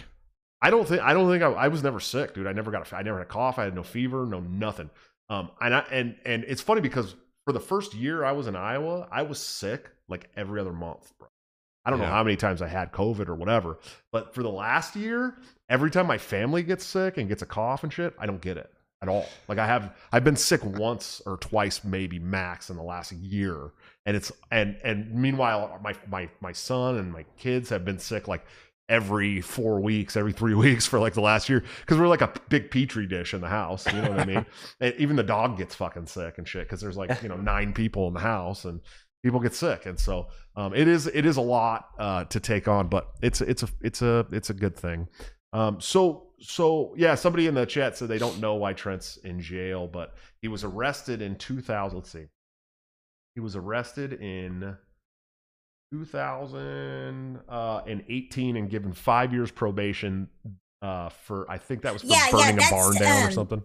I 0.62 0.70
don't 0.72 0.88
think 0.88 1.02
I 1.02 1.14
don't 1.14 1.30
think 1.30 1.44
I, 1.44 1.52
I 1.52 1.68
was 1.68 1.84
never 1.84 2.00
sick, 2.00 2.34
dude. 2.34 2.48
I 2.48 2.54
never 2.54 2.72
got 2.72 2.92
a, 2.92 2.96
I 2.96 3.04
never 3.04 3.20
had 3.20 3.28
a 3.28 3.30
cough. 3.30 3.60
I 3.60 3.64
had 3.66 3.76
no 3.76 3.84
fever, 3.84 4.26
no 4.26 4.40
nothing. 4.40 4.90
Um, 5.30 5.52
and 5.62 5.76
I 5.76 5.80
and 5.92 6.16
and 6.26 6.44
it's 6.48 6.62
funny 6.62 6.82
because 6.82 7.16
for 7.46 7.54
the 7.54 7.60
first 7.60 7.94
year 7.94 8.26
I 8.26 8.32
was 8.32 8.48
in 8.48 8.56
Iowa, 8.56 9.08
I 9.12 9.22
was 9.22 9.40
sick 9.40 9.90
like 10.10 10.30
every 10.36 10.60
other 10.60 10.74
month, 10.74 11.14
bro. 11.18 11.28
I 11.86 11.92
don't 11.92 12.00
know 12.00 12.06
how 12.06 12.24
many 12.24 12.36
times 12.36 12.62
I 12.62 12.68
had 12.68 12.92
COVID 12.92 13.30
or 13.30 13.36
whatever, 13.36 13.78
but 14.12 14.34
for 14.34 14.42
the 14.42 14.50
last 14.50 14.96
year, 14.96 15.38
every 15.70 15.92
time 15.92 16.08
my 16.08 16.18
family 16.18 16.64
gets 16.64 16.84
sick 16.84 17.18
and 17.18 17.30
gets 17.30 17.44
a 17.44 17.46
cough 17.46 17.84
and 17.84 17.94
shit, 17.94 18.16
I 18.18 18.26
don't 18.26 18.42
get 18.42 18.58
it 18.58 18.72
at 19.02 19.10
all. 19.10 19.28
Like 19.48 19.60
I 19.60 19.68
have, 19.68 19.96
I've 20.12 20.24
been 20.24 20.36
sick 20.36 20.64
once 20.64 21.22
or 21.26 21.38
twice, 21.38 21.84
maybe 21.84 22.18
max, 22.18 22.70
in 22.70 22.76
the 22.76 22.84
last 22.84 23.12
year, 23.12 23.72
and 24.06 24.18
it's 24.18 24.32
and 24.52 24.78
and 24.84 25.14
meanwhile, 25.14 25.80
my 25.84 25.94
my 26.10 26.30
my 26.42 26.52
son 26.52 26.98
and 26.98 27.12
my 27.12 27.26
kids 27.38 27.70
have 27.70 27.86
been 27.86 28.00
sick 28.00 28.28
like 28.28 28.46
every 28.88 29.42
four 29.42 29.80
weeks, 29.80 30.16
every 30.16 30.34
three 30.34 30.54
weeks 30.66 30.86
for 30.86 31.00
like 31.00 31.14
the 31.14 31.22
last 31.22 31.50
year 31.50 31.64
because 31.82 31.98
we're 31.98 32.08
like 32.08 32.22
a 32.22 32.32
big 32.50 32.72
petri 32.72 33.08
dish 33.08 33.34
in 33.34 33.42
the 33.42 33.48
house. 33.48 33.86
You 33.92 34.02
know 34.02 34.10
what 34.10 34.20
I 34.20 34.26
mean? 34.26 34.46
And 34.80 34.94
even 34.98 35.16
the 35.16 35.24
dog 35.24 35.58
gets 35.58 35.76
fucking 35.76 36.08
sick 36.08 36.38
and 36.38 36.48
shit 36.48 36.64
because 36.64 36.82
there's 36.82 36.98
like 36.98 37.22
you 37.22 37.30
know 37.30 37.38
nine 37.38 37.74
people 37.74 38.08
in 38.08 38.14
the 38.14 38.20
house 38.20 38.66
and 38.66 38.82
people 39.26 39.40
get 39.40 39.56
sick, 39.56 39.88
and 39.88 40.00
so 40.00 40.28
um, 40.56 40.76
it 40.76 40.88
is 40.88 41.08
it 41.08 41.26
is 41.26 41.38
a 41.38 41.42
lot 41.42 41.90
uh, 41.98 42.26
to 42.26 42.40
take 42.40 42.68
on, 42.68 42.88
but 42.88 43.08
it's 43.24 43.42
it's 43.42 43.64
a 43.64 43.68
it's 43.82 44.04
a 44.04 44.28
it's 44.32 44.52
a 44.52 44.54
good 44.54 44.78
thing. 44.78 45.08
Um, 45.52 45.82
so 45.82 46.28
so 46.40 46.94
yeah, 46.96 47.16
somebody 47.16 47.48
in 47.48 47.56
the 47.56 47.66
chat 47.66 47.98
said 47.98 48.08
they 48.08 48.20
don't 48.20 48.40
know 48.40 48.54
why 48.56 48.74
Trent's 48.74 49.18
in 49.18 49.42
jail, 49.42 49.88
but 49.88 50.14
he 50.42 50.48
was 50.48 50.64
arrested 50.64 51.24
in 51.24 51.38
2000. 51.38 51.98
Let's 51.98 52.12
see, 52.12 52.28
he 53.34 53.42
was 53.42 53.56
arrested 53.56 54.14
in 54.14 54.78
2018 55.92 58.58
and 58.58 58.70
given 58.70 58.94
five 58.94 59.34
years 59.34 59.50
probation 59.50 60.30
uh, 60.84 61.10
for 61.10 61.50
I 61.50 61.58
think 61.58 61.82
that 61.82 61.94
was 61.94 62.04
for 62.04 62.10
Yeah, 62.10 62.28
yeah, 62.28 62.32
burning 62.32 62.64
a 62.64 62.70
barn 62.70 62.96
down 62.98 63.24
or 63.24 63.28
um, 63.28 63.34
something. 63.34 63.64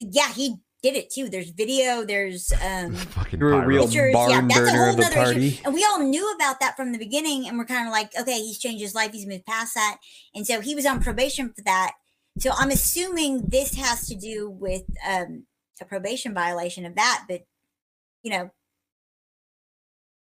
Yeah, 0.00 0.30
he 0.30 0.56
did 0.86 0.96
it 0.96 1.10
too. 1.10 1.28
There's 1.28 1.50
video. 1.50 2.04
There's 2.04 2.52
um 2.64 2.94
Fucking 2.94 3.40
You're 3.40 3.62
a 3.62 3.66
real 3.66 3.84
pictures. 3.84 4.12
barn 4.12 4.30
yeah, 4.30 4.40
that's 4.42 4.56
a 4.56 4.60
burner 4.60 4.78
whole 4.78 4.90
of 4.90 4.96
the 4.96 5.02
nother 5.02 5.14
issue. 5.14 5.24
party. 5.24 5.60
And 5.64 5.74
we 5.74 5.84
all 5.84 5.98
knew 5.98 6.32
about 6.34 6.60
that 6.60 6.76
from 6.76 6.92
the 6.92 6.98
beginning, 6.98 7.48
and 7.48 7.58
we're 7.58 7.66
kind 7.66 7.86
of 7.86 7.92
like, 7.92 8.10
okay, 8.18 8.38
he's 8.38 8.58
changed 8.58 8.82
his 8.82 8.94
life. 8.94 9.12
He's 9.12 9.26
moved 9.26 9.46
past 9.46 9.74
that, 9.74 9.98
and 10.34 10.46
so 10.46 10.60
he 10.60 10.74
was 10.74 10.86
on 10.86 11.02
probation 11.02 11.48
for 11.48 11.62
that. 11.64 11.92
So 12.38 12.50
I'm 12.54 12.70
assuming 12.70 13.46
this 13.48 13.74
has 13.76 14.06
to 14.08 14.14
do 14.14 14.48
with 14.50 14.84
um 15.08 15.46
a 15.80 15.84
probation 15.84 16.32
violation 16.32 16.86
of 16.86 16.94
that, 16.94 17.24
but 17.28 17.42
you 18.22 18.30
know, 18.30 18.50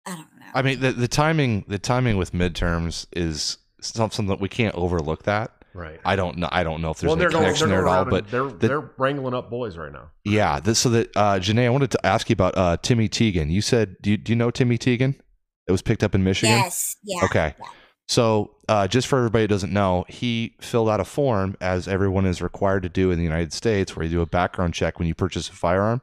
I 0.06 0.10
don't 0.10 0.20
know. 0.38 0.46
I 0.54 0.62
mean, 0.62 0.80
the, 0.80 0.92
the 0.92 1.08
timing 1.08 1.64
the 1.66 1.78
timing 1.78 2.16
with 2.16 2.32
midterms 2.32 3.06
is 3.12 3.58
something 3.80 4.26
that 4.26 4.40
we 4.40 4.48
can't 4.48 4.74
overlook. 4.74 5.24
That 5.24 5.61
right. 5.74 6.00
I 6.04 6.16
don't 6.16 6.38
know. 6.38 6.48
I 6.50 6.64
don't 6.64 6.82
know 6.82 6.90
if 6.90 6.98
there's 6.98 7.08
well, 7.08 7.16
any 7.16 7.20
they're 7.20 7.30
going, 7.30 7.44
connection 7.44 7.68
there 7.68 7.86
at 7.86 7.86
all. 7.86 8.04
But 8.04 8.30
they're 8.30 8.44
the- 8.44 8.68
they're 8.68 8.90
wrangling 8.98 9.34
up 9.34 9.50
boys 9.50 9.76
right 9.76 9.92
now. 9.92 10.10
yeah, 10.24 10.60
this, 10.60 10.78
so 10.78 10.90
that 10.90 11.10
uh, 11.16 11.38
Janae, 11.38 11.66
I 11.66 11.70
wanted 11.70 11.90
to 11.92 12.06
ask 12.06 12.28
you 12.28 12.34
about 12.34 12.56
uh, 12.56 12.76
Timmy 12.82 13.08
Teagan. 13.08 13.50
You 13.50 13.60
said, 13.60 13.96
do 14.02 14.10
you, 14.10 14.16
do 14.16 14.32
you 14.32 14.36
know 14.36 14.50
Timmy 14.50 14.78
Teagan? 14.78 15.14
It 15.68 15.72
was 15.72 15.82
picked 15.82 16.02
up 16.02 16.14
in 16.14 16.24
Michigan. 16.24 16.56
yes, 16.56 16.96
yeah. 17.04 17.24
Okay. 17.24 17.54
yeah. 17.58 17.66
So, 18.08 18.56
uh, 18.68 18.88
just 18.88 19.06
for 19.06 19.16
everybody 19.16 19.44
who 19.44 19.48
doesn't 19.48 19.72
know, 19.72 20.04
he 20.08 20.56
filled 20.60 20.88
out 20.88 21.00
a 21.00 21.04
form, 21.04 21.56
as 21.60 21.86
everyone 21.86 22.26
is 22.26 22.42
required 22.42 22.82
to 22.82 22.88
do 22.88 23.10
in 23.10 23.18
the 23.18 23.24
United 23.24 23.52
States, 23.52 23.96
where 23.96 24.04
you 24.04 24.10
do 24.10 24.20
a 24.20 24.26
background 24.26 24.74
check 24.74 24.98
when 24.98 25.08
you 25.08 25.14
purchase 25.14 25.48
a 25.48 25.52
firearm. 25.52 26.02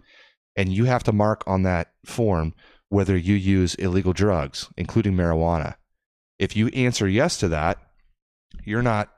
And 0.55 0.73
you 0.73 0.85
have 0.85 1.03
to 1.03 1.13
mark 1.13 1.43
on 1.45 1.63
that 1.63 1.91
form 2.05 2.53
whether 2.89 3.15
you 3.15 3.35
use 3.35 3.75
illegal 3.75 4.13
drugs, 4.13 4.67
including 4.75 5.13
marijuana. 5.13 5.75
If 6.39 6.55
you 6.55 6.67
answer 6.69 7.07
yes 7.07 7.37
to 7.37 7.47
that, 7.49 7.77
you're 8.65 8.81
not 8.81 9.09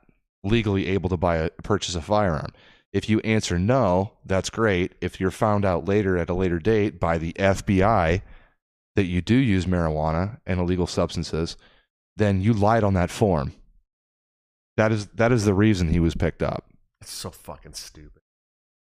legally 0.44 0.88
able 0.88 1.08
to 1.08 1.16
buy 1.16 1.36
a 1.36 1.50
purchase 1.62 1.94
a 1.94 2.00
firearm. 2.02 2.50
If 2.92 3.08
you 3.08 3.20
answer 3.20 3.58
no, 3.58 4.12
that's 4.26 4.50
great. 4.50 4.92
If 5.00 5.18
you're 5.20 5.30
found 5.30 5.64
out 5.64 5.86
later 5.88 6.18
at 6.18 6.28
a 6.28 6.34
later 6.34 6.58
date 6.58 7.00
by 7.00 7.16
the 7.18 7.32
FBI 7.34 8.20
that 8.96 9.04
you 9.04 9.22
do 9.22 9.34
use 9.34 9.64
marijuana 9.64 10.40
and 10.46 10.60
illegal 10.60 10.86
substances, 10.86 11.56
then 12.16 12.42
you 12.42 12.52
lied 12.52 12.84
on 12.84 12.92
that 12.94 13.10
form. 13.10 13.54
That 14.76 14.92
is 14.92 15.06
that 15.08 15.32
is 15.32 15.44
the 15.44 15.54
reason 15.54 15.88
he 15.88 16.00
was 16.00 16.14
picked 16.14 16.42
up. 16.42 16.66
It's 17.00 17.12
so 17.12 17.30
fucking 17.30 17.74
stupid. 17.74 18.20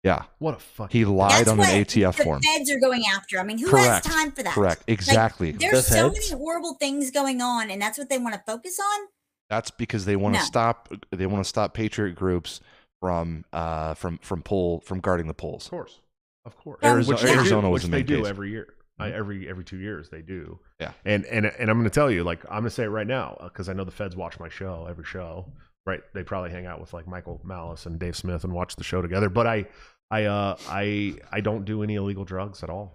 Yeah, 0.03 0.25
What 0.39 0.55
a 0.55 0.59
fuck. 0.61 0.93
he 0.93 1.07
lied 1.07 1.47
That's 1.47 1.49
on 1.49 1.61
an 1.61 1.65
ATF 1.67 2.17
the 2.19 2.25
form. 2.25 2.43
feds 2.43 2.71
are 2.71 2.79
going 2.79 3.05
after. 3.11 3.41
I 3.41 3.43
mean, 3.43 3.57
who 3.57 3.71
Correct. 3.71 4.05
has 4.05 4.15
time 4.15 4.33
for 4.33 4.43
that? 4.43 4.53
Correct. 4.53 4.85
Exactly. 4.87 5.53
There's 5.53 5.73
The 5.73 5.83
so 5.95 6.11
feds? 6.13 6.31
many 6.31 6.43
horrible 6.43 6.75
things 6.75 7.11
going 7.11 7.41
on, 7.41 7.71
and 7.71 7.81
that's 7.81 7.97
what 7.97 8.11
they 8.11 8.19
want 8.19 8.35
to 8.35 8.41
focus 8.47 8.79
on. 8.79 9.07
That's 9.55 9.71
because 9.71 10.05
they 10.05 10.17
want 10.17 10.35
to 10.35 10.41
No. 10.41 10.45
stop. 10.45 10.89
They 11.11 11.27
want 11.27 11.45
to 11.45 11.49
stop 11.49 11.75
patriot 11.75 12.15
groups 12.17 12.61
from 13.01 13.45
uh 13.53 13.95
from 13.95 14.19
from 14.19 14.43
poll 14.43 14.81
from 14.81 15.01
guarding 15.01 15.27
the 15.29 15.35
polls. 15.35 15.67
Of 15.67 15.71
course, 15.71 16.01
of 16.45 16.57
course. 16.57 16.81
Arizona- 16.83 17.15
which 17.17 17.23
they 17.23 17.33
Arizona 17.35 17.63
do, 17.69 17.71
was 17.71 17.83
which 17.83 17.91
the 17.91 17.97
they 17.99 18.03
do 18.03 18.19
case. 18.19 18.27
every 18.27 18.51
year. 18.51 18.67
Uh, 19.01 19.05
every 19.13 19.49
every 19.49 19.65
two 19.65 19.79
years 19.79 20.09
they 20.11 20.23
do. 20.23 20.59
Yeah. 20.81 20.93
And 21.05 21.25
and 21.27 21.47
and 21.47 21.71
I'm 21.71 21.77
going 21.79 21.85
to 21.85 21.91
tell 21.95 22.11
you, 22.11 22.25
like 22.25 22.45
I'm 22.47 22.61
going 22.63 22.65
to 22.65 22.71
say 22.71 22.85
it 22.85 22.89
right 22.89 23.07
now 23.07 23.37
because 23.43 23.69
I 23.69 23.73
know 23.73 23.85
the 23.85 23.91
feds 23.91 24.17
watch 24.17 24.39
my 24.41 24.49
show 24.49 24.87
every 24.89 25.05
show. 25.05 25.47
Right? 25.87 26.01
They 26.15 26.23
probably 26.23 26.51
hang 26.51 26.67
out 26.67 26.81
with 26.81 26.93
like 26.93 27.07
Michael 27.07 27.41
Malice 27.45 27.87
and 27.87 27.99
Dave 27.99 28.17
Smith 28.17 28.43
and 28.45 28.53
watch 28.53 28.75
the 28.77 28.85
show 28.85 29.03
together. 29.03 29.29
But 29.29 29.47
I 29.47 29.67
I 30.11 30.25
uh 30.25 30.57
I 30.69 31.17
I 31.33 31.41
don't 31.41 31.65
do 31.65 31.83
any 31.83 31.95
illegal 31.97 32.25
drugs 32.25 32.63
at 32.63 32.71
all. 32.71 32.95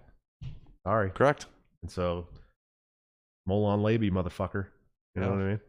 Sorry. 0.86 1.10
Correct. 1.10 1.46
And 1.82 1.90
so, 1.90 2.26
Molon 3.48 3.82
Labe, 3.82 4.04
motherfucker. 4.12 4.66
You 5.14 5.20
know 5.22 5.28
Yeah. 5.28 5.34
what 5.36 5.42
I 5.42 5.48
mean? 5.48 5.60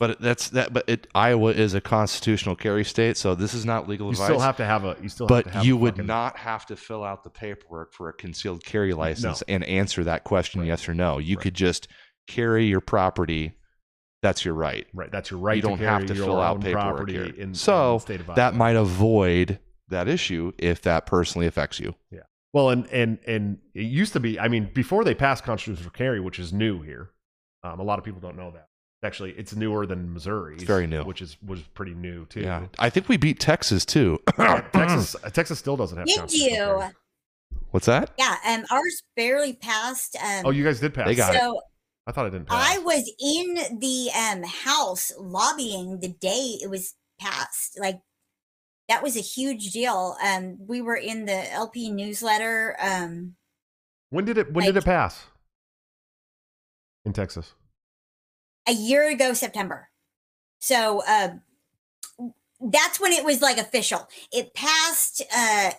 But 0.00 0.20
that's 0.20 0.48
that. 0.50 0.72
But 0.72 0.88
it, 0.88 1.06
Iowa 1.14 1.52
is 1.52 1.74
a 1.74 1.80
constitutional 1.80 2.56
carry 2.56 2.84
state, 2.84 3.16
so 3.16 3.34
this 3.36 3.54
is 3.54 3.64
not 3.64 3.88
legal 3.88 4.08
You 4.08 4.12
advice. 4.12 4.26
still 4.26 4.40
have 4.40 4.56
to 4.56 4.64
have 4.64 4.84
a. 4.84 4.96
You 5.00 5.08
still. 5.08 5.28
have 5.28 5.44
to 5.44 5.50
but 5.52 5.64
you 5.64 5.76
would 5.76 5.94
fucking- 5.94 6.06
not 6.06 6.36
have 6.36 6.66
to 6.66 6.76
fill 6.76 7.04
out 7.04 7.22
the 7.22 7.30
paperwork 7.30 7.92
for 7.92 8.08
a 8.08 8.12
concealed 8.12 8.64
carry 8.64 8.92
license 8.92 9.42
and 9.46 9.62
answer 9.64 10.02
that 10.04 10.24
question 10.24 10.60
Right. 10.62 10.66
yes 10.68 10.88
or 10.88 10.94
no. 10.94 11.18
You 11.18 11.36
Right. 11.36 11.44
could 11.44 11.54
just 11.54 11.86
carry 12.26 12.66
your 12.66 12.80
property. 12.80 13.52
That's 14.20 14.44
your 14.44 14.54
right. 14.54 14.86
Right. 14.94 15.12
That's 15.12 15.30
your 15.30 15.38
right. 15.38 15.54
you 15.56 15.62
don't 15.62 15.78
to 15.78 15.84
have 15.86 16.06
to 16.06 16.14
your 16.14 16.24
fill 16.26 16.40
out 16.40 16.60
paperwork 16.60 16.82
property 16.96 17.12
here. 17.12 17.24
in, 17.26 17.34
in 17.36 17.54
So, 17.54 17.94
the 17.94 17.98
state 18.00 18.20
of 18.20 18.34
That 18.34 18.54
might 18.54 18.74
avoid 18.74 19.58
that 19.90 20.08
issue 20.08 20.52
if 20.58 20.80
that 20.82 21.04
personally 21.06 21.46
affects 21.46 21.78
you. 21.78 21.94
Yeah. 22.10 22.20
Well, 22.52 22.70
and 22.70 22.86
and 22.86 23.18
and 23.26 23.58
it 23.74 23.82
used 23.82 24.12
to 24.14 24.20
be. 24.20 24.40
I 24.40 24.48
mean, 24.48 24.70
before 24.74 25.04
they 25.04 25.14
passed 25.14 25.44
constitutional 25.44 25.90
carry, 25.90 26.20
which 26.20 26.38
is 26.38 26.52
new 26.52 26.82
here, 26.82 27.10
um, 27.62 27.78
a 27.80 27.82
lot 27.84 27.98
of 27.98 28.04
people 28.04 28.20
don't 28.20 28.36
know 28.36 28.50
that. 28.52 28.68
Actually, 29.04 29.32
it's 29.32 29.54
newer 29.54 29.86
than 29.86 30.12
Missouri. 30.12 30.54
It's 30.54 30.64
very 30.64 30.86
new. 30.86 31.04
which 31.04 31.20
is 31.20 31.36
was 31.44 31.60
pretty 31.74 31.94
new 31.94 32.24
too. 32.26 32.40
Yeah, 32.40 32.66
I 32.78 32.88
think 32.90 33.08
we 33.08 33.16
beat 33.16 33.38
Texas 33.38 33.84
too. 33.84 34.18
Texas, 34.36 35.14
uh, 35.22 35.30
Texas 35.30 35.58
still 35.58 35.76
doesn't 35.76 35.98
have. 35.98 36.06
Did 36.06 36.32
you? 36.32 36.84
What's 37.70 37.86
that? 37.86 38.12
Yeah, 38.18 38.36
um, 38.46 38.64
ours 38.70 39.02
barely 39.16 39.52
passed. 39.54 40.16
Um, 40.16 40.46
Oh, 40.46 40.50
you 40.50 40.64
guys 40.64 40.80
did 40.80 40.94
pass. 40.94 41.06
They 41.06 41.14
got 41.14 41.34
it. 41.34 41.40
so 41.40 41.60
I 42.06 42.12
thought 42.12 42.26
it 42.26 42.30
didn't 42.30 42.48
pass. 42.48 42.76
I 42.76 42.78
was 42.78 43.10
in 43.20 43.78
the 43.78 44.10
um 44.18 44.42
house 44.42 45.12
lobbying 45.18 46.00
the 46.00 46.08
day 46.08 46.58
it 46.62 46.70
was 46.70 46.94
passed. 47.20 47.78
Like 47.78 48.00
that 48.88 49.02
was 49.02 49.16
a 49.16 49.20
huge 49.20 49.70
deal. 49.72 50.16
Um, 50.24 50.56
we 50.66 50.80
were 50.82 50.96
in 50.96 51.24
the 51.26 51.52
LP 51.52 51.90
newsletter. 51.90 52.76
Um, 52.80 53.34
when 54.10 54.24
did 54.24 54.38
it? 54.38 54.52
When 54.52 54.64
did 54.64 54.76
it 54.76 54.84
pass? 54.84 55.24
In 57.04 57.12
Texas. 57.12 57.54
A 58.68 58.72
year 58.72 59.08
ago 59.08 59.32
September. 59.32 59.88
So 60.60 61.02
uh, 61.06 61.34
that's 62.60 63.00
when 63.00 63.12
it 63.12 63.24
was 63.24 63.42
like 63.42 63.58
official. 63.58 64.08
It 64.32 64.54
passed 64.54 65.22
uh, 65.36 65.72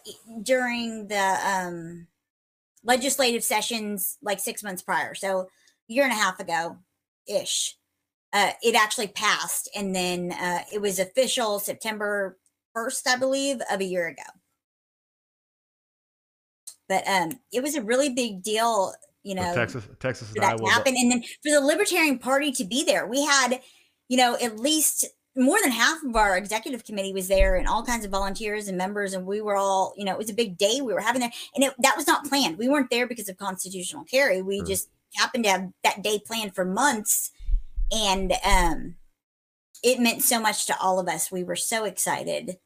during 0.43 1.07
the 1.07 1.37
um, 1.43 2.07
legislative 2.83 3.43
sessions 3.43 4.17
like 4.21 4.39
six 4.39 4.63
months 4.63 4.81
prior. 4.81 5.15
So 5.15 5.41
a 5.41 5.93
year 5.93 6.03
and 6.03 6.13
a 6.13 6.15
half 6.15 6.39
ago 6.39 6.77
ish. 7.27 7.77
Uh, 8.33 8.51
it 8.61 8.75
actually 8.75 9.07
passed, 9.07 9.69
and 9.73 9.95
then 9.95 10.33
uh, 10.33 10.59
it 10.73 10.81
was 10.81 10.99
official 10.99 11.57
September 11.57 12.37
first, 12.73 13.07
I 13.07 13.15
believe, 13.15 13.61
of 13.71 13.79
a 13.79 13.85
year 13.85 14.07
ago. 14.07 14.23
But 16.89 17.07
um, 17.07 17.39
it 17.53 17.63
was 17.63 17.75
a 17.75 17.81
really 17.81 18.09
big 18.09 18.43
deal, 18.43 18.93
you 19.25 19.35
know 19.35 19.53
Texas, 19.53 19.87
Texas 19.99 20.31
and 20.33 20.43
that 20.43 20.59
Iowa. 20.59 20.69
happen. 20.69 20.95
And 20.97 21.11
then 21.11 21.21
for 21.21 21.51
the 21.51 21.59
Libertarian 21.59 22.19
Party 22.19 22.51
to 22.53 22.63
be 22.63 22.83
there, 22.85 23.07
we 23.07 23.25
had, 23.25 23.59
you 24.07 24.17
know, 24.17 24.37
at 24.41 24.59
least 24.59 25.05
more 25.35 25.57
than 25.61 25.71
half 25.71 26.01
of 26.03 26.15
our 26.15 26.37
executive 26.37 26.85
committee 26.85 27.11
was 27.11 27.27
there 27.27 27.55
and 27.55 27.67
all 27.67 27.83
kinds 27.83 28.05
of 28.05 28.11
volunteers 28.11 28.69
and 28.69 28.77
members. 28.77 29.13
And 29.13 29.25
we 29.25 29.41
were 29.41 29.57
all, 29.57 29.93
you 29.97 30.05
know, 30.05 30.13
it 30.13 30.17
was 30.17 30.29
a 30.29 30.33
big 30.33 30.57
day 30.57 30.79
we 30.79 30.93
were 30.93 31.01
having 31.01 31.19
there. 31.19 31.31
And 31.55 31.63
it, 31.65 31.73
that 31.79 31.97
was 31.97 32.07
not 32.07 32.25
planned. 32.25 32.57
We 32.57 32.69
weren't 32.69 32.89
there 32.89 33.07
because 33.07 33.27
of 33.27 33.35
constitutional 33.37 34.05
carry. 34.05 34.41
We 34.41 34.57
Sure. 34.59 34.65
just 34.67 34.89
happened 35.15 35.43
to 35.43 35.49
have 35.49 35.69
that 35.83 36.01
day 36.01 36.21
planned 36.25 36.55
for 36.55 36.63
months. 36.63 37.31
And 37.91 38.31
um, 38.45 38.95
it 39.83 39.99
meant 39.99 40.21
so 40.21 40.39
much 40.39 40.67
to 40.67 40.79
all 40.79 40.99
of 40.99 41.07
us. 41.09 41.31
We 41.31 41.43
were 41.43 41.57
so 41.57 41.83
excited. 41.83 42.57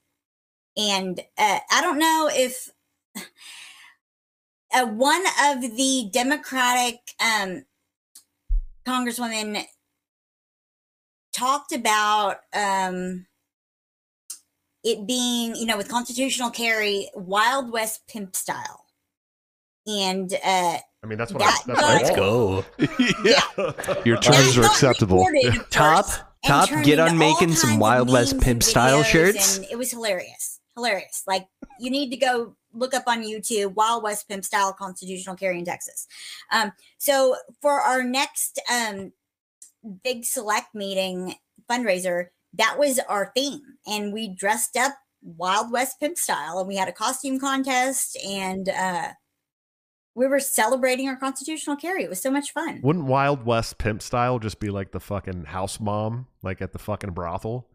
And 0.78 1.20
uh, 1.38 1.60
I 1.72 1.82
don't 1.82 1.98
know 1.98 2.30
if 2.32 2.70
uh, 4.74 4.86
one 4.86 5.24
of 5.46 5.62
the 5.62 6.10
Democratic 6.12 6.98
um, 7.20 7.64
congresswomen 8.86 9.64
talked 11.34 11.72
about 11.72 12.38
um, 12.54 13.26
it 14.84 15.08
being, 15.08 15.56
you 15.56 15.66
know, 15.66 15.78
with 15.78 15.90
constitutional 15.90 16.50
carry, 16.50 17.10
Wild 17.16 17.72
West 17.72 18.08
pimp 18.08 18.36
style. 18.36 18.86
And 19.88 20.32
uh, 20.34 20.78
I 21.04 21.08
mean, 21.08 21.18
that's 21.18 21.32
what 21.34 21.40
That 21.40 21.64
I, 21.68 21.74
that's 21.74 21.82
what 21.82 21.90
I 21.90 21.94
Let's 21.96 22.10
want. 22.12 23.86
go. 23.96 24.02
Your 24.06 24.18
terms 24.18 24.58
are 24.58 24.66
acceptable. 24.66 25.26
recorded, 25.26 25.70
Top, 25.72 26.06
top, 26.46 26.70
get 26.84 27.00
on 27.00 27.18
making 27.18 27.54
some 27.54 27.80
Wild 27.80 28.12
West 28.12 28.40
pimp 28.42 28.62
style 28.64 29.04
shirts. 29.04 29.58
And 29.58 29.66
it 29.72 29.78
was 29.78 29.92
hilarious. 29.92 30.60
Hilarious. 30.76 31.24
Like, 31.26 31.48
you 31.80 31.90
need 31.90 32.12
to 32.12 32.18
go 32.18 32.56
look 32.74 32.94
up 32.94 33.04
on 33.08 33.24
YouTube 33.24 33.74
Wild 33.74 34.04
West 34.04 34.28
pimp 34.28 34.46
style 34.46 34.74
constitutional 34.74 35.36
carry 35.36 35.60
in 35.60 35.66
Texas. 35.66 36.08
Um, 36.52 36.72
so, 36.98 37.36
for 37.62 37.82
our 37.82 38.04
next 38.04 38.60
um, 38.72 39.12
big 40.04 40.26
select 40.26 40.74
meeting 40.74 41.36
fundraiser, 41.70 42.28
that 42.54 42.78
was 42.78 43.00
our 43.08 43.32
theme. 43.36 43.62
And 43.88 44.14
we 44.14 44.28
dressed 44.28 44.76
up 44.78 44.94
Wild 45.22 45.72
West 45.72 46.00
pimp 46.00 46.18
style 46.18 46.60
and 46.60 46.68
we 46.68 46.76
had 46.76 46.88
a 46.88 46.94
costume 46.94 47.40
contest 47.40 48.18
and 48.26 48.70
uh, 48.70 49.10
we 50.16 50.28
were 50.28 50.40
celebrating 50.40 51.08
our 51.08 51.16
constitutional 51.16 51.76
carry. 51.76 52.04
It 52.04 52.10
was 52.10 52.22
so 52.22 52.32
much 52.32 52.52
fun. 52.52 52.80
Wouldn't 52.84 53.06
Wild 53.06 53.46
West 53.46 53.78
pimp 53.78 54.02
style 54.02 54.40
just 54.40 54.60
be 54.60 54.70
like 54.70 54.92
the 54.92 55.00
fucking 55.00 55.46
house 55.46 55.80
mom, 55.80 56.28
like 56.42 56.62
at 56.62 56.74
the 56.74 56.80
fucking 56.80 57.12
brothel? 57.12 57.68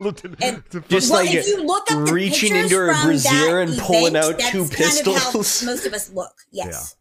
Looked 0.04 0.24
at- 0.24 0.42
And- 0.42 0.62
Just 0.88 1.10
well, 1.10 1.24
like 1.24 1.34
if 1.34 1.46
you 1.46 1.62
look 1.64 1.90
up 1.90 2.06
the 2.06 2.12
reaching 2.12 2.54
into 2.56 2.74
her 2.76 2.94
from 2.94 3.06
brassiere 3.06 3.64
that 3.66 3.68
and 3.68 3.78
pulling 3.78 4.16
event, 4.16 4.16
out 4.16 4.38
two 4.50 4.64
that's 4.64 5.02
kind 5.02 5.16
of 5.16 5.22
how 5.22 5.32
pistols. 5.32 5.62
most 5.66 5.86
of 5.86 5.92
us 5.92 6.10
look. 6.12 6.32
Yes. 6.50 6.96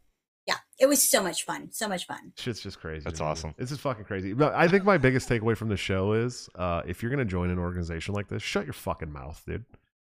Yeah. 0.46 0.56
It 0.80 0.88
was 0.88 1.04
so 1.04 1.22
much 1.22 1.44
fun. 1.46 1.70
So 1.72 1.88
much 1.88 2.06
fun. 2.08 2.32
Shit's 2.38 2.62
just 2.62 2.80
crazy. 2.80 3.04
That's 3.04 3.20
to 3.20 3.26
awesome. 3.26 3.54
This 3.58 3.72
is 3.72 3.80
fucking 3.80 4.06
crazy. 4.06 4.34
But 4.34 4.54
I 4.56 4.68
think 4.68 4.84
my 4.86 4.98
biggest 4.98 5.28
takeaway 5.30 5.56
from 5.56 5.70
the 5.70 5.78
show 5.78 6.14
is 6.14 6.50
uh, 6.56 6.82
if 6.88 7.02
you're 7.04 7.10
gonna 7.12 7.26
join 7.26 7.50
an 7.50 7.60
organization 7.60 8.14
like 8.16 8.28
this, 8.30 8.42
shut 8.44 8.66
your 8.66 8.74
fucking 8.74 9.12
mouth, 9.12 9.42
dude. 9.46 9.66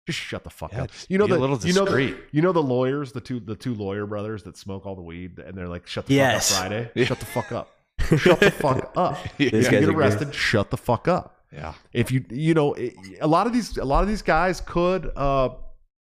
Just 0.08 0.18
shut 0.20 0.44
the 0.44 0.50
fuck 0.50 0.72
Yeah, 0.74 0.84
up. 0.84 0.90
You 1.10 1.18
know 1.20 1.28
be 1.28 1.34
a 1.34 1.36
the 1.36 1.42
little 1.42 1.60
you 1.60 1.74
know 1.74 1.86
the, 1.86 2.18
you 2.32 2.42
know 2.42 2.52
the 2.54 2.64
lawyers, 2.64 3.12
the 3.12 3.22
two 3.22 3.40
the 3.40 3.56
two 3.56 3.76
lawyer 3.76 4.06
brothers 4.08 4.44
that 4.44 4.58
smoke 4.58 4.86
all 4.86 4.96
the 4.96 5.02
weed, 5.02 5.38
and 5.40 5.56
they're 5.56 5.68
like, 5.68 5.86
"Shut 5.88 6.08
the 6.08 6.16
Yes. 6.16 6.50
fuck 6.52 6.58
up, 6.66 6.68
Friday. 6.70 6.92
Yeah. 6.96 7.06
Shut 7.06 7.20
the 7.20 7.26
fuck 7.26 7.52
up. 7.52 7.70
Shut 8.18 8.40
the 8.40 8.52
fuck 8.52 8.92
up. 8.96 9.18
Yeah. 9.38 9.48
If 9.48 9.54
you 9.54 9.62
guys 9.62 9.68
get 9.70 9.84
are 9.84 9.86
great. 9.88 9.98
arrested, 9.98 10.34
shut 10.34 10.72
the 10.72 10.78
fuck 10.78 11.08
up. 11.08 11.41
Yeah. 11.52 11.74
If 11.94 12.12
you 12.12 12.24
you 12.30 12.54
know 12.54 12.76
a 12.78 13.28
lot 13.28 13.48
of 13.48 13.54
these 13.54 13.78
a 13.78 13.86
lot 13.86 14.04
of 14.04 14.10
these 14.10 14.22
guys 14.22 14.62
could 14.62 15.12
uh 15.16 15.50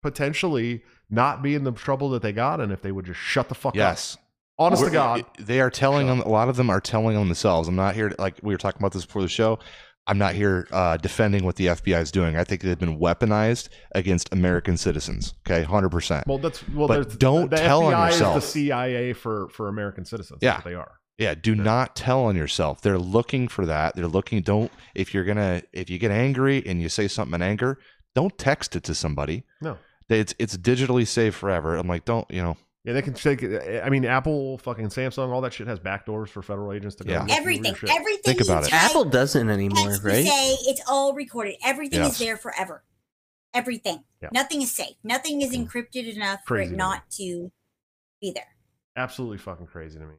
potentially 0.01 0.83
not 1.09 1.41
be 1.41 1.55
in 1.55 1.63
the 1.63 1.71
trouble 1.71 2.09
that 2.11 2.21
they 2.21 2.31
got 2.31 2.59
and 2.59 2.71
if 2.71 2.81
they 2.81 2.91
would 2.91 3.05
just 3.05 3.19
shut 3.19 3.49
the 3.49 3.55
fuck 3.55 3.71
up. 3.71 3.75
Yes. 3.75 4.17
Honest 4.59 4.81
to 4.81 4.85
We're- 4.87 4.93
God. 4.93 5.25
They 5.39 5.61
are 5.61 5.69
telling 5.69 6.07
them, 6.07 6.21
a 6.21 6.27
lot 6.27 6.49
of 6.49 6.55
them 6.55 6.69
are 6.69 6.81
telling 6.81 7.15
on 7.15 7.27
themselves. 7.27 7.67
I'm 7.67 7.75
not 7.75 7.93
here, 7.93 8.09
to, 8.09 8.15
like 8.19 8.39
we 8.41 8.53
were 8.53 8.57
talking 8.57 8.81
about 8.81 8.91
this 8.91 9.05
before 9.05 9.21
the 9.21 9.27
show. 9.27 9.59
I'm 10.07 10.17
not 10.17 10.33
here 10.35 10.67
uh, 10.71 10.97
defending 10.97 11.43
what 11.43 11.57
the 11.57 11.67
FBI 11.67 12.01
is 12.01 12.11
doing. 12.11 12.37
I 12.37 12.43
think 12.45 12.61
they've 12.61 12.79
been 12.79 12.97
weaponized 12.97 13.67
against 13.93 14.33
American 14.33 14.77
citizens. 14.77 15.33
Okay, 15.45 15.65
100%. 15.65 16.25
Well, 16.25 16.37
that's 16.37 16.67
well. 16.69 16.87
But 16.87 17.19
don't 17.19 17.51
the 17.51 17.57
tell 17.57 17.83
on 17.83 17.93
FBI 17.93 18.05
yourself. 18.07 18.37
Is 18.37 18.53
the 18.53 18.59
CIA 18.61 19.13
for 19.13 19.49
for 19.49 19.67
American 19.67 20.05
citizens. 20.05 20.39
Yeah. 20.41 20.61
They 20.61 20.75
are. 20.75 20.93
Yeah, 21.17 21.33
do 21.33 21.55
not 21.55 21.95
tell 21.95 22.25
on 22.25 22.35
yourself. 22.35 22.81
They're 22.81 22.99
looking 22.99 23.47
for 23.47 23.65
that. 23.65 23.95
They're 23.95 24.07
looking 24.07 24.41
don't 24.41 24.71
if 24.93 25.13
you're 25.13 25.23
going 25.23 25.37
to 25.37 25.63
if 25.73 25.89
you 25.89 25.97
get 25.97 26.11
angry 26.11 26.63
and 26.65 26.81
you 26.81 26.89
say 26.89 27.07
something 27.07 27.33
in 27.35 27.41
anger, 27.41 27.79
don't 28.13 28.37
text 28.37 28.75
it 28.75 28.83
to 28.83 28.93
somebody. 28.95 29.43
No. 29.61 29.77
It's 30.09 30.35
it's 30.39 30.55
digitally 30.57 31.07
saved 31.07 31.35
forever. 31.35 31.75
I'm 31.75 31.87
like, 31.87 32.05
don't, 32.05 32.29
you 32.31 32.41
know, 32.43 32.55
Yeah, 32.85 32.93
they 32.93 33.01
can 33.01 33.13
take. 33.13 33.43
I 33.43 33.89
mean, 33.89 34.05
Apple, 34.05 34.59
fucking 34.59 34.87
Samsung, 34.89 35.29
all 35.29 35.41
that 35.41 35.53
shit 35.53 35.67
has 35.67 35.79
backdoors 35.79 36.29
for 36.29 36.41
federal 36.41 36.71
agents 36.71 36.95
to 36.97 37.03
go. 37.03 37.11
Yeah. 37.13 37.19
look 37.23 37.27
through 37.29 37.35
your 37.35 37.41
Everything. 37.41 37.75
shit. 37.75 37.89
Everything. 37.89 38.21
Think 38.23 38.41
about 38.41 38.67
it. 38.67 38.73
Apple 38.73 39.03
doesn't 39.05 39.49
anymore, 39.49 39.87
text, 39.87 40.03
you 40.03 40.09
right? 40.09 40.25
Say 40.25 40.55
it's 40.71 40.81
all 40.87 41.13
recorded. 41.13 41.55
Everything 41.65 41.99
Yes. 42.01 42.13
is 42.13 42.19
there 42.19 42.37
forever. 42.37 42.83
Everything. 43.53 44.03
Yeah. 44.21 44.29
Nothing 44.31 44.61
is 44.61 44.71
safe. 44.71 44.95
Nothing 45.03 45.41
is 45.41 45.51
Mm. 45.51 45.67
encrypted 45.67 46.13
enough 46.15 46.41
for 46.45 46.57
it 46.59 46.65
to 46.65 46.71
me. 46.71 46.77
not 46.77 47.09
to 47.11 47.51
be 48.21 48.31
there. 48.31 48.55
Absolutely 48.95 49.39
fucking 49.39 49.65
crazy 49.67 49.97
to 49.99 50.05
me. 50.05 50.15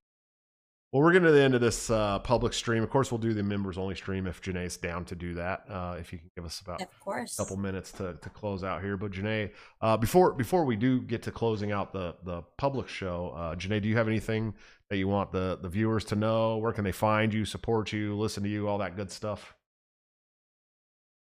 Well, 0.90 1.02
we're 1.02 1.12
getting 1.12 1.26
to 1.26 1.32
the 1.32 1.42
end 1.42 1.54
of 1.54 1.60
this 1.60 1.90
uh, 1.90 2.18
public 2.20 2.54
stream. 2.54 2.82
Of 2.82 2.88
course, 2.88 3.12
we'll 3.12 3.18
do 3.18 3.34
the 3.34 3.42
members 3.42 3.76
only 3.76 3.94
stream 3.94 4.26
if 4.26 4.40
Janae's 4.40 4.78
down 4.78 5.04
to 5.06 5.14
do 5.14 5.34
that. 5.34 5.64
Uh, 5.68 5.96
if 6.00 6.14
you 6.14 6.18
can 6.18 6.30
give 6.34 6.46
us 6.46 6.60
about 6.60 6.80
Of 6.80 7.00
course. 7.00 7.36
couple 7.36 7.58
minutes 7.58 7.92
to, 7.92 8.14
to 8.14 8.30
close 8.30 8.64
out 8.64 8.80
here. 8.80 8.96
But 8.96 9.10
Janae, 9.10 9.50
uh, 9.82 9.98
before 9.98 10.32
before 10.32 10.64
we 10.64 10.76
do 10.76 11.02
get 11.02 11.22
to 11.24 11.30
closing 11.30 11.72
out 11.72 11.92
the 11.92 12.16
the 12.24 12.40
public 12.56 12.88
show, 12.88 13.34
uh, 13.36 13.54
Janae, 13.54 13.82
do 13.82 13.88
you 13.88 13.98
have 13.98 14.08
anything 14.08 14.54
that 14.88 14.96
you 14.96 15.08
want 15.08 15.30
the 15.30 15.58
the 15.60 15.68
viewers 15.68 16.06
to 16.06 16.16
know? 16.16 16.56
Where 16.56 16.72
can 16.72 16.84
they 16.84 16.92
find 16.92 17.34
you, 17.34 17.44
support 17.44 17.92
you, 17.92 18.16
listen 18.16 18.42
to 18.44 18.48
you, 18.48 18.66
all 18.66 18.78
that 18.78 18.96
good 18.96 19.10
stuff? 19.10 19.54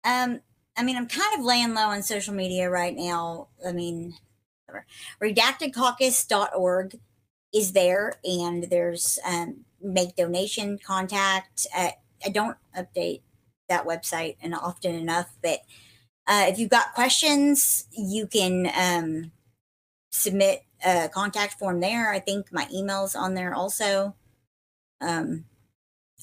Um, 0.04 0.42
I 0.78 0.84
mean, 0.84 0.96
I'm 0.96 1.08
kind 1.08 1.40
of 1.40 1.44
laying 1.44 1.74
low 1.74 1.88
on 1.88 2.04
social 2.04 2.36
media 2.36 2.70
right 2.70 2.96
now. 2.96 3.48
I 3.68 3.72
mean, 3.72 4.14
redactedcaucus.org 5.24 7.00
is 7.54 7.74
there, 7.74 8.16
and 8.24 8.66
there's 8.66 9.20
um, 9.26 9.66
make 9.82 10.16
donation 10.16 10.80
contact. 10.86 11.68
Uh, 11.76 11.92
I 12.26 12.30
don't 12.30 12.58
update 12.78 13.22
that 13.68 13.86
website 13.86 14.38
and 14.42 14.54
often 14.54 14.96
enough, 14.96 15.30
but 15.42 15.60
uh, 16.28 16.46
if 16.48 16.60
you've 16.60 16.70
got 16.70 16.94
questions, 16.94 17.88
you 17.92 18.28
can 18.28 18.72
um, 18.76 19.32
submit 20.12 20.64
a 20.86 21.10
contact 21.10 21.58
form 21.58 21.80
there. 21.80 22.12
I 22.12 22.20
think 22.20 22.52
my 22.52 22.68
email's 22.74 23.16
on 23.16 23.34
there 23.34 23.54
also. 23.54 24.16
Um, 25.02 25.46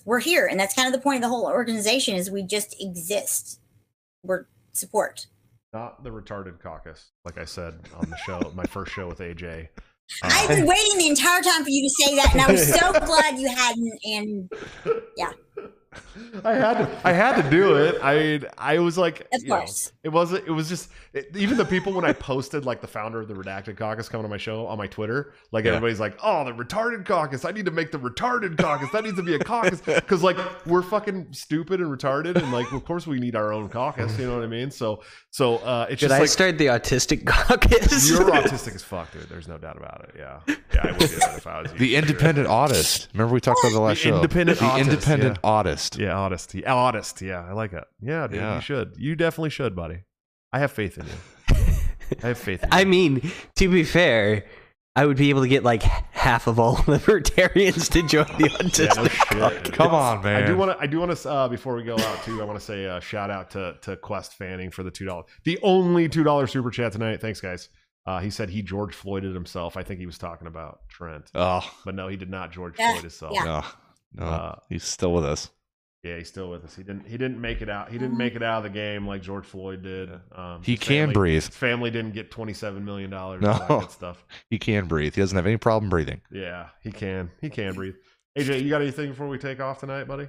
we're 0.05 0.21
here, 0.21 0.47
and 0.47 0.61
that's 0.61 0.75
kind 0.75 0.87
of 0.87 0.93
the 0.93 1.03
point 1.03 1.17
of 1.17 1.23
the 1.23 1.29
whole 1.29 1.47
organization: 1.47 2.15
is 2.15 2.31
we 2.31 2.43
just 2.43 2.81
exist. 2.81 3.61
We're 4.23 4.47
support. 4.73 5.27
Not 5.73 6.05
the 6.05 6.11
retarded 6.11 6.61
caucus, 6.61 7.11
like 7.25 7.39
I 7.39 7.45
said 7.45 7.75
on 7.95 8.09
the 8.09 8.17
show, 8.19 8.53
my 8.55 8.65
first 8.65 8.93
show 8.93 9.09
with 9.09 9.19
AJ. 9.19 9.69
Uh, 10.23 10.31
I've 10.33 10.49
been 10.49 10.67
waiting 10.67 10.99
the 10.99 11.09
entire 11.09 11.43
time 11.43 11.65
for 11.65 11.71
you 11.71 11.83
to 11.83 11.91
say 11.91 12.15
that, 12.17 12.33
and 12.33 12.41
I 12.41 12.51
was 12.51 12.73
so 12.73 12.93
glad 13.07 13.39
you 13.39 13.49
hadn't. 13.49 13.99
And 14.05 14.51
I 16.45 16.53
had 16.55 16.75
to, 16.79 17.01
I 17.05 17.13
had 17.13 17.41
to 17.43 17.51
do 17.51 17.77
it. 17.77 17.97
I 18.03 18.41
I 18.59 18.79
was 18.79 18.99
like, 18.99 19.27
Of 19.33 19.43
you 19.43 19.49
know, 19.49 19.65
it 20.03 20.09
wasn't. 20.11 20.47
It 20.47 20.51
was 20.51 20.69
just 20.69 20.91
it, 21.15 21.35
even 21.37 21.57
the 21.57 21.65
people 21.65 21.93
when 21.93 22.05
I 22.05 22.13
posted 22.13 22.65
like 22.67 22.81
the 22.81 22.87
founder 22.87 23.21
of 23.21 23.29
the 23.29 23.35
Redacted 23.35 23.77
Caucus 23.79 24.09
coming 24.09 24.25
to 24.25 24.29
my 24.29 24.37
show 24.37 24.67
on 24.67 24.77
my 24.79 24.87
Twitter, 24.87 25.33
like 25.53 25.65
Yeah. 25.65 25.73
everybody's 25.73 26.01
like, 26.01 26.19
oh, 26.23 26.45
the 26.45 26.53
retarded 26.53 27.07
caucus. 27.07 27.45
I 27.45 27.53
need 27.53 27.65
to 27.65 27.71
make 27.71 27.93
the 27.93 27.99
retarded 27.99 28.59
caucus. 28.59 28.91
That 28.91 29.05
needs 29.05 29.17
to 29.17 29.23
be 29.23 29.35
a 29.35 29.39
caucus 29.39 29.81
because 29.81 30.23
like 30.23 30.37
we're 30.67 30.83
fucking 30.83 31.29
stupid 31.33 31.81
and 31.81 31.91
retarded, 31.91 32.37
and 32.37 32.53
like 32.53 32.71
of 32.73 32.85
course 32.85 33.07
we 33.07 33.19
need 33.19 33.35
our 33.37 33.53
own 33.53 33.69
caucus. 33.69 34.19
You 34.19 34.27
know 34.27 34.35
what 34.37 34.45
I 34.45 34.49
mean? 34.49 34.71
So 34.71 35.03
so 35.31 35.57
uh, 35.59 35.87
it's 35.91 36.01
Should 36.01 36.09
just 36.11 36.15
I 36.19 36.21
like. 36.21 36.29
start 36.29 36.59
the 36.59 36.67
autistic 36.67 37.27
caucus? 37.27 38.11
you're 38.11 38.21
autistic 38.31 38.75
as 38.75 38.83
fuck, 38.83 39.13
dude. 39.13 39.29
There's 39.29 39.49
no 39.49 39.57
doubt 39.59 39.77
about 39.79 40.05
it. 40.09 40.15
Yeah, 40.19 40.41
yeah, 40.75 40.81
I 40.89 40.91
would 40.93 40.99
do 41.01 41.07
that 41.07 41.39
if 41.39 41.47
I 41.47 41.63
was 41.63 41.73
you. 41.73 41.79
the 41.79 41.85
for 41.87 41.91
sure. 41.91 41.99
independent 42.01 42.49
autist. 42.49 43.09
Remember 43.15 43.33
we 43.35 43.41
talked 43.41 43.61
about 43.65 43.73
the 43.73 43.81
last 43.81 44.03
The 44.03 44.09
show. 44.11 44.17
independent 44.17 44.59
the 44.59 44.65
autist, 44.67 44.79
independent 44.81 45.43
autist. 45.43 45.76
Yeah, 45.99 46.17
honest. 46.17 46.55
Yeah, 46.55 46.75
honest. 46.75 47.21
Yeah, 47.23 47.45
I 47.45 47.53
like 47.53 47.73
it. 47.73 47.85
Yeah, 48.01 48.27
dude, 48.27 48.37
Yeah. 48.37 48.55
you 48.57 48.61
should. 48.61 48.95
You 48.99 49.15
definitely 49.17 49.51
should, 49.51 49.75
buddy. 49.77 50.05
I 50.53 50.59
have 50.59 50.73
faith 50.73 50.99
in 50.99 51.07
you. 51.07 51.57
I 52.23 52.29
have 52.29 52.39
faith 52.39 52.63
in 52.63 52.69
you. 52.71 52.79
I 52.79 52.85
mean, 52.85 53.31
to 53.57 53.69
be 53.69 53.85
fair, 53.85 54.45
I 54.95 55.05
would 55.07 55.17
be 55.19 55.29
able 55.31 55.43
to 55.43 55.49
get 55.49 55.63
like 55.63 55.83
half 55.83 56.47
of 56.47 56.59
all 56.59 56.83
libertarians 56.87 57.89
to 57.91 58.03
join 58.07 58.25
the 58.39 58.49
Yeah, 58.51 58.89
autistic. 58.95 59.39
no. 59.39 59.71
Come 59.73 59.95
on, 59.95 60.23
man. 60.23 60.43
I 60.43 60.47
do 60.47 60.57
want 60.57 60.73
to. 60.73 60.79
I 60.83 60.87
do 60.87 61.01
want 61.01 61.17
to. 61.17 61.29
Uh, 61.31 61.49
before 61.49 61.75
we 61.77 61.83
go 61.83 61.97
out, 61.99 62.23
too, 62.25 62.41
I 62.41 62.45
want 62.45 62.59
to 62.59 62.65
say 62.65 62.87
uh, 62.87 63.01
shout 63.01 63.31
out 63.31 63.51
to 63.51 63.77
to 63.83 63.97
Quest 63.97 64.35
Fanning 64.35 64.71
for 64.71 64.83
the 64.83 64.91
two 64.91 65.05
dollars, 65.05 65.27
the 65.45 65.59
only 65.63 66.09
two 66.09 66.25
dollar 66.25 66.47
super 66.47 66.71
chat 66.71 66.93
tonight. 66.93 67.21
Thanks, 67.21 67.41
guys. 67.41 67.69
Uh, 68.07 68.21
he 68.21 68.31
said 68.31 68.49
he 68.49 68.63
George 68.63 68.95
Floyded 68.95 69.35
himself. 69.35 69.77
I 69.77 69.83
think 69.83 69.99
he 69.99 70.07
was 70.07 70.17
talking 70.17 70.47
about 70.47 70.79
Trent, 70.89 71.29
Oh, 71.35 71.69
but 71.85 71.95
no, 71.97 72.07
he 72.07 72.17
did 72.17 72.31
not 72.31 72.53
George 72.53 72.77
Yeah, 72.79 72.93
Floyd 72.93 73.03
himself. 73.03 73.33
yeah. 73.35 73.45
no. 73.45 73.65
No. 74.15 74.25
Uh, 74.27 74.55
he's 74.71 74.85
still 74.85 75.13
with 75.13 75.25
us. 75.25 75.51
Yeah, 76.07 76.19
he's 76.19 76.29
still 76.29 76.51
with 76.51 76.65
us. 76.65 76.77
He 76.77 76.83
didn't. 76.83 77.07
He 77.07 77.17
didn't 77.19 77.41
make 77.41 77.63
it 77.63 77.69
out. 77.69 77.91
He 77.91 77.99
didn't 77.99 78.17
make 78.17 78.37
it 78.37 78.43
out 78.43 78.59
of 78.59 78.63
the 78.65 78.71
game 78.71 79.07
like 79.07 79.23
George 79.23 79.45
Floyd 79.45 79.83
did. 79.83 80.11
Um, 80.33 80.63
He 80.63 80.77
can 80.77 81.09
family- 81.09 81.15
breathe. 81.15 81.45
His 81.45 81.49
family 81.49 81.91
didn't 81.91 82.13
get 82.13 82.31
twenty 82.31 82.53
seven 82.53 82.85
million 82.85 83.11
dollars. 83.11 83.43
No. 83.43 83.55
that 83.55 83.69
good 83.69 83.91
stuff. 83.91 84.25
He 84.51 84.59
can 84.59 84.87
breathe. 84.87 85.15
He 85.15 85.21
doesn't 85.21 85.37
have 85.37 85.47
any 85.47 85.57
problem 85.57 85.91
breathing. 85.91 86.21
Yeah, 86.31 86.69
he 86.83 86.93
can. 86.93 87.31
He 87.41 87.51
can 87.51 87.75
breathe. 87.75 87.95
AJ, 88.39 88.63
you 88.63 88.69
got 88.69 88.83
anything 88.83 89.11
before 89.11 89.29
we 89.29 89.39
take 89.39 89.61
off 89.61 89.81
tonight, 89.81 90.05
buddy? 90.05 90.29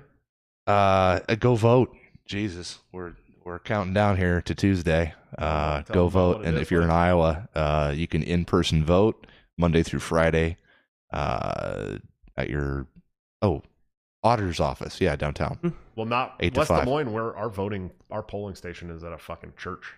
Uh, 0.65 1.19
go 1.39 1.55
vote. 1.55 1.95
Jesus, 2.25 2.79
we're 2.91 3.13
we're 3.45 3.59
counting 3.59 3.93
down 3.93 4.17
here 4.17 4.41
to 4.41 4.55
Tuesday. 4.55 5.13
Uh, 5.37 5.81
go 5.83 6.07
vote, 6.07 6.43
and 6.45 6.57
if 6.57 6.71
you're 6.71 6.81
in. 6.81 6.89
Iowa, 6.89 7.47
uh, 7.53 7.93
you 7.95 8.07
can 8.07 8.23
in 8.23 8.45
person 8.45 8.83
vote 8.83 9.27
Monday 9.57 9.83
through 9.83 9.99
Friday. 9.99 10.57
Uh, 11.13 11.97
at 12.35 12.49
your 12.49 12.87
oh 13.41 13.61
auditor's 14.27 14.59
office, 14.59 15.01
yeah, 15.01 15.15
downtown. 15.15 15.73
Well, 15.95 16.05
not 16.05 16.35
Eight 16.39 16.53
to 16.53 16.59
West. 16.59 16.71
Des 16.71 16.85
Moines, 16.85 17.11
where 17.11 17.35
our 17.35 17.49
voting, 17.49 17.89
our 18.11 18.21
polling 18.21 18.55
station 18.55 18.91
is 18.91 19.03
at 19.03 19.13
a 19.13 19.17
fucking 19.17 19.53
church. 19.57 19.93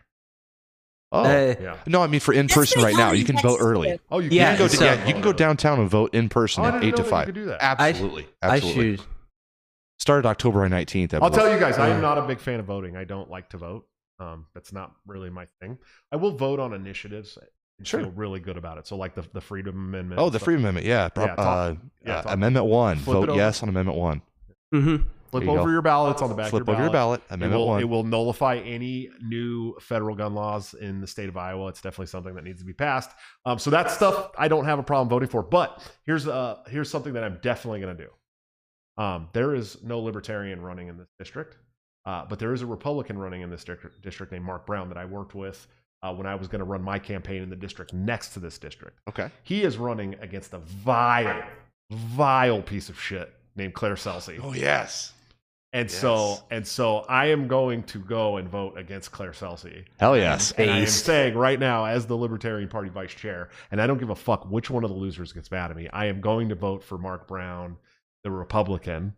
Oh, 1.11 1.23
Uh, 1.23 1.55
Yeah. 1.59 1.77
no, 1.88 2.03
I 2.03 2.07
mean 2.07 2.19
for 2.19 2.34
in 2.34 2.47
person 2.47 2.82
right 2.84 2.95
now. 2.95 3.11
You 3.11 3.25
can 3.25 3.38
vote 3.39 3.57
early. 3.59 3.99
Oh, 4.11 4.19
you 4.19 4.30
Yeah, 4.30 4.51
You 4.51 4.57
can 4.57 4.65
go, 4.65 4.67
so- 4.67 4.86
yeah, 4.86 5.05
you 5.07 5.13
can 5.13 5.21
go 5.23 5.34
downtown 5.34 5.80
and 5.80 5.89
vote 5.89 6.13
in 6.13 6.30
person 6.30 6.63
Oh, 6.63 6.67
at 6.67 6.84
eight 6.84 6.91
to 6.95 6.97
that 6.97 7.05
you 7.05 7.09
five. 7.09 7.25
could 7.25 7.36
do 7.36 7.45
that. 7.45 7.57
Absolutely, 7.61 8.27
I 8.41 8.55
absolutely. 8.57 8.97
should. 8.97 9.05
Started 9.97 10.27
October 10.27 10.69
nineteenth. 10.69 11.13
I'll 11.15 11.30
tell 11.32 11.51
you 11.51 11.59
guys, 11.59 11.77
I 11.77 11.89
am 11.89 11.99
not 12.01 12.17
a 12.17 12.21
big 12.21 12.39
fan 12.39 12.59
of 12.59 12.65
voting. 12.67 12.95
I 12.95 13.03
don't 13.03 13.30
like 13.30 13.49
to 13.49 13.57
vote. 13.57 13.86
Um, 14.19 14.45
that's 14.53 14.71
not 14.71 14.93
really 15.07 15.30
my 15.30 15.47
thing. 15.59 15.77
I 16.11 16.15
will 16.17 16.32
vote 16.38 16.59
on 16.59 16.73
initiatives 16.73 17.38
and 17.80 17.88
Sure. 17.88 18.01
feel 18.01 18.11
really 18.11 18.39
good 18.39 18.57
about 18.57 18.77
it. 18.77 18.86
So, 18.86 18.95
like 18.95 19.15
the 19.15 19.23
the 19.34 19.41
Freedom 19.41 19.75
Amendment. 19.75 20.21
Oh, 20.21 20.30
the 20.30 20.38
stuff. 20.38 20.45
Freedom 20.45 20.63
Amendment. 20.63 20.86
Yeah. 20.86 21.09
Pro- 21.09 21.25
Yeah, 21.25 21.36
talk- 21.36 21.71
uh, 21.71 21.75
yeah, 22.05 22.15
uh, 22.19 22.34
amendment 22.34 22.67
one. 22.67 22.97
Flip 22.97 23.25
Vote 23.27 23.36
yes 23.36 23.63
on 23.63 23.69
Amendment 23.69 23.97
one. 23.97 24.21
Mm-hmm. 24.73 25.03
Flip 25.32 25.43
you 25.43 25.49
over 25.51 25.65
go. 25.65 25.69
your 25.71 25.82
ballots 25.84 26.21
on 26.23 26.30
the 26.30 26.36
back 26.36 26.49
Flip 26.49 26.61
of 26.63 26.67
your 26.67 26.75
over 26.75 26.84
your 26.86 26.91
ballot. 26.91 27.21
ballot. 27.27 27.32
It 27.32 27.34
Amendment 27.36 27.59
will, 27.59 27.67
one. 27.67 27.82
it 27.82 27.86
will 27.89 28.03
nullify 28.03 28.55
any 28.57 29.09
new 29.21 29.75
federal 29.80 30.15
gun 30.15 30.34
laws 30.34 30.73
in 30.73 31.01
the 31.01 31.07
state 31.07 31.30
of 31.30 31.38
Iowa. 31.38 31.67
It's 31.67 31.82
definitely 31.82 32.07
something 32.07 32.34
that 32.34 32.43
needs 32.43 32.59
to 32.61 32.65
be 32.65 32.73
passed. 32.73 33.11
Um, 33.45 33.59
so 33.59 33.69
that 33.69 33.91
stuff 33.91 34.32
I 34.38 34.47
don't 34.47 34.65
have 34.65 34.80
a 34.80 34.84
problem 34.84 35.07
voting 35.07 35.30
for. 35.30 35.43
But 35.43 35.88
here's 36.05 36.27
uh 36.27 36.57
here's 36.67 36.89
something 36.89 37.13
that 37.13 37.23
I'm 37.23 37.38
definitely 37.43 37.80
going 37.80 37.95
to 37.95 38.03
do. 38.05 38.09
Um, 39.03 39.30
there 39.34 39.53
is 39.55 39.82
no 39.84 39.99
libertarian 39.99 40.61
running 40.61 40.88
in 40.88 40.97
this 40.97 41.07
district, 41.19 41.57
uh, 42.05 42.25
but 42.27 42.39
there 42.39 42.51
is 42.53 42.61
a 42.63 42.65
Republican 42.65 43.17
running 43.17 43.41
in 43.41 43.49
this 43.51 43.63
district, 43.63 44.01
district 44.01 44.32
named 44.32 44.43
Mark 44.45 44.65
Brown 44.65 44.89
that 44.89 44.97
I 44.97 45.05
worked 45.05 45.36
with 45.36 45.67
uh, 46.02 46.14
when 46.14 46.28
I 46.28 46.36
was 46.36 46.47
going 46.47 46.60
to 46.60 46.66
run 46.66 46.82
my 46.82 47.00
campaign 47.00 47.41
in 47.41 47.50
the 47.50 47.56
district 47.56 47.93
next 47.93 48.30
to 48.34 48.39
this 48.39 48.58
district. 48.58 49.00
okay. 49.08 49.30
He 49.43 49.64
is 49.64 49.78
running 49.78 50.16
against 50.22 50.54
a 50.54 50.60
vile, 50.60 51.43
vile 51.91 52.62
piece 52.62 52.89
of 52.89 53.00
shit 53.00 53.34
named 53.56 53.74
Claire 53.74 53.95
Celsi. 53.95 54.39
Oh 54.41 54.54
yes. 54.54 55.14
And 55.72 55.91
so 55.91 56.39
and 56.50 56.66
so 56.66 57.00
I 57.10 57.28
am 57.28 57.47
going 57.47 57.84
to 57.84 58.00
go 58.00 58.38
and 58.38 58.50
vote 58.50 58.76
against 58.76 59.12
Claire 59.12 59.34
Celsi. 59.34 59.86
Hell 60.00 60.18
yes. 60.18 60.52
And 60.54 60.72
I 60.72 60.80
am 60.80 60.88
saying 60.88 61.36
right 61.36 61.60
now, 61.60 61.86
as 61.86 62.08
the 62.08 62.18
Libertarian 62.18 62.70
Party 62.70 62.89
vice 62.89 63.14
chair, 63.14 63.50
and 63.70 63.80
I 63.80 63.86
don't 63.86 64.00
give 64.00 64.10
a 64.10 64.16
fuck 64.16 64.50
which 64.50 64.72
one 64.72 64.84
of 64.84 64.89
the 64.89 64.95
losers 64.95 65.32
gets 65.32 65.52
mad 65.52 65.70
at 65.70 65.78
me, 65.78 65.88
I 65.93 66.06
am 66.06 66.22
going 66.22 66.50
to 66.50 66.56
vote 66.56 66.84
for 66.84 66.97
Mark 66.97 67.28
Brown, 67.28 67.78
the 68.24 68.32
Republican, 68.32 69.14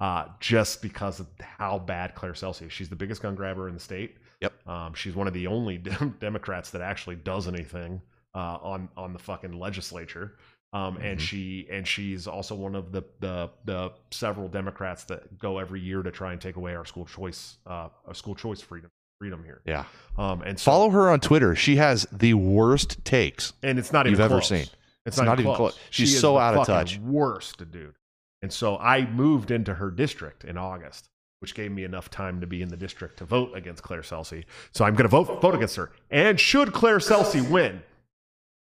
uh, 0.00 0.26
just 0.40 0.82
because 0.82 1.20
of 1.20 1.28
how 1.38 1.78
bad 1.78 2.16
Claire 2.16 2.32
Celsi 2.32 2.66
is. 2.66 2.72
She's 2.72 2.88
the 2.88 2.96
biggest 2.96 3.22
gun 3.22 3.36
grabber 3.36 3.68
in 3.68 3.74
the 3.74 3.80
state. 3.80 4.16
Yep. 4.44 4.68
Um, 4.68 4.94
she's 4.94 5.14
one 5.14 5.26
of 5.26 5.34
the 5.34 5.46
only 5.46 5.78
dem- 5.88 6.16
Democrats 6.20 6.70
that 6.70 6.80
actually 6.82 7.16
does 7.16 7.48
anything 7.48 8.00
uh, 8.34 8.58
on 8.62 8.88
on 8.96 9.12
the 9.12 9.18
fucking 9.18 9.58
legislature. 9.58 10.36
Um, 10.72 10.96
and 10.96 11.18
Mhm. 11.20 11.22
she 11.22 11.68
and 11.70 11.86
she's 11.86 12.26
also 12.26 12.54
one 12.56 12.74
of 12.74 12.90
the, 12.92 13.02
the 13.20 13.50
the 13.64 13.92
several 14.10 14.48
Democrats 14.48 15.04
that 15.04 15.38
go 15.38 15.58
every 15.58 15.80
year 15.80 16.02
to 16.02 16.10
try 16.10 16.32
and 16.32 16.40
take 16.40 16.56
away 16.56 16.74
our 16.74 16.84
school 16.84 17.06
choice 17.06 17.58
uh, 17.66 17.88
our 18.06 18.14
school 18.14 18.34
choice 18.34 18.60
freedom 18.60 18.90
freedom 19.20 19.44
here. 19.44 19.60
Yeah. 19.64 19.84
Um, 20.18 20.42
and 20.42 20.58
so, 20.58 20.70
Follow 20.72 20.90
her 20.90 21.08
on 21.10 21.20
Twitter. 21.20 21.54
She 21.54 21.76
has 21.76 22.06
the 22.10 22.34
worst 22.34 23.04
takes. 23.04 23.52
and 23.62 23.78
it's 23.78 23.92
not 23.92 24.06
even 24.06 24.18
you've 24.18 24.32
ever 24.32 24.42
seen. 24.42 24.62
It's, 24.62 24.74
It's 25.06 25.16
not, 25.18 25.26
not 25.26 25.40
even 25.40 25.54
close. 25.54 25.74
close. 25.74 25.78
She's 25.90 26.12
is 26.14 26.20
so 26.20 26.38
out 26.38 26.56
of 26.56 26.66
touch. 26.66 26.98
Worst, 26.98 27.58
dude. 27.70 27.94
And 28.42 28.52
so 28.52 28.76
I 28.76 29.06
moved 29.06 29.50
into 29.52 29.74
her 29.74 29.90
district 29.92 30.44
in 30.44 30.58
August, 30.58 31.08
which 31.44 31.54
gave 31.54 31.70
me 31.70 31.84
enough 31.84 32.08
time 32.08 32.40
to 32.40 32.46
be 32.46 32.62
in 32.62 32.70
the 32.70 32.76
district 32.76 33.18
to 33.18 33.24
vote 33.26 33.54
against 33.54 33.82
Claire 33.82 34.00
Celsi. 34.00 34.46
So 34.72 34.82
I'm 34.82 34.94
going 34.94 35.02
to 35.02 35.08
vote 35.08 35.42
vote 35.42 35.54
against 35.54 35.76
her. 35.76 35.92
And 36.10 36.40
should 36.40 36.72
Claire 36.72 37.00
Celsi 37.00 37.46
win, 37.50 37.82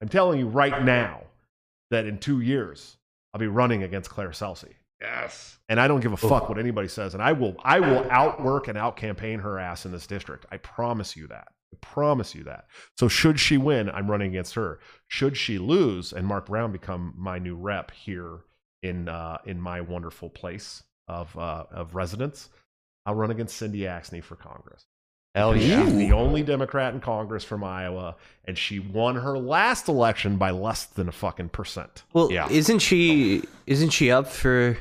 I'm 0.03 0.11
telling 0.11 0.39
you 0.39 0.47
right 0.47 0.85
now 0.85 1.23
that 1.91 2.05
in 2.05 2.19
two 2.19 2.43
years 2.43 2.99
I'll 3.33 3.41
be 3.41 3.47
running 3.47 3.83
against 3.83 4.11
Claire 4.11 4.29
Celsi. 4.29 4.75
Yes. 5.01 5.57
And 5.71 5.81
I 5.81 5.89
don't 5.89 6.01
give 6.01 6.13
a 6.13 6.19
fuck 6.19 6.51
what 6.51 6.59
anybody 6.59 6.89
says. 6.89 7.15
And 7.15 7.23
I 7.23 7.33
will 7.33 7.57
I 7.65 7.81
will 7.81 8.07
outwork 8.11 8.69
and 8.69 8.77
outcampaign 8.77 9.41
her 9.41 9.59
ass 9.59 9.87
in 9.87 9.91
this 9.93 10.07
district. 10.07 10.45
I 10.53 10.59
promise 10.59 11.17
you 11.17 11.29
that. 11.29 11.49
I 11.73 11.79
promise 11.81 12.35
you 12.35 12.45
that. 12.45 12.67
So 12.99 13.09
should 13.09 13.41
she 13.41 13.57
win, 13.57 13.89
I'm 13.89 14.11
running 14.11 14.33
against 14.33 14.53
her. 14.53 14.81
Should 15.09 15.39
she 15.39 15.57
lose 15.57 16.13
and 16.13 16.27
Mark 16.27 16.45
Brown 16.45 16.73
become 16.73 17.15
my 17.17 17.39
new 17.39 17.57
rep 17.57 17.91
here 17.93 18.41
in 18.83 19.09
uh, 19.09 19.39
in 19.47 19.63
my 19.63 19.81
wonderful 19.81 20.29
place 20.29 20.83
of 21.09 21.37
uh, 21.39 21.65
of 21.71 21.95
residence, 21.95 22.49
I'll 23.07 23.15
run 23.15 23.31
against 23.31 23.57
Cindy 23.57 23.81
Axne 23.81 24.23
for 24.23 24.37
Congress. 24.37 24.85
Hell 25.35 25.55
She's 25.55 25.69
yeah. 25.69 25.85
the 25.85 26.13
only 26.13 26.43
Democrat 26.43 26.95
in 26.95 27.01
Congress 27.01 27.45
from 27.45 27.63
Iowa, 27.63 28.17
and 28.47 28.57
she 28.57 28.79
won 28.81 29.17
her 29.17 29.39
last 29.39 29.87
election 29.89 30.39
by 30.39 30.51
less 30.51 30.85
than 30.87 31.09
a 31.09 31.13
fucking 31.13 31.51
percent. 31.51 32.05
Well, 32.15 32.33
Yeah. 32.33 32.49
isn't 32.51 32.79
she 32.81 33.43
isn't 33.67 33.91
she 33.91 34.11
up 34.11 34.27
for 34.29 34.79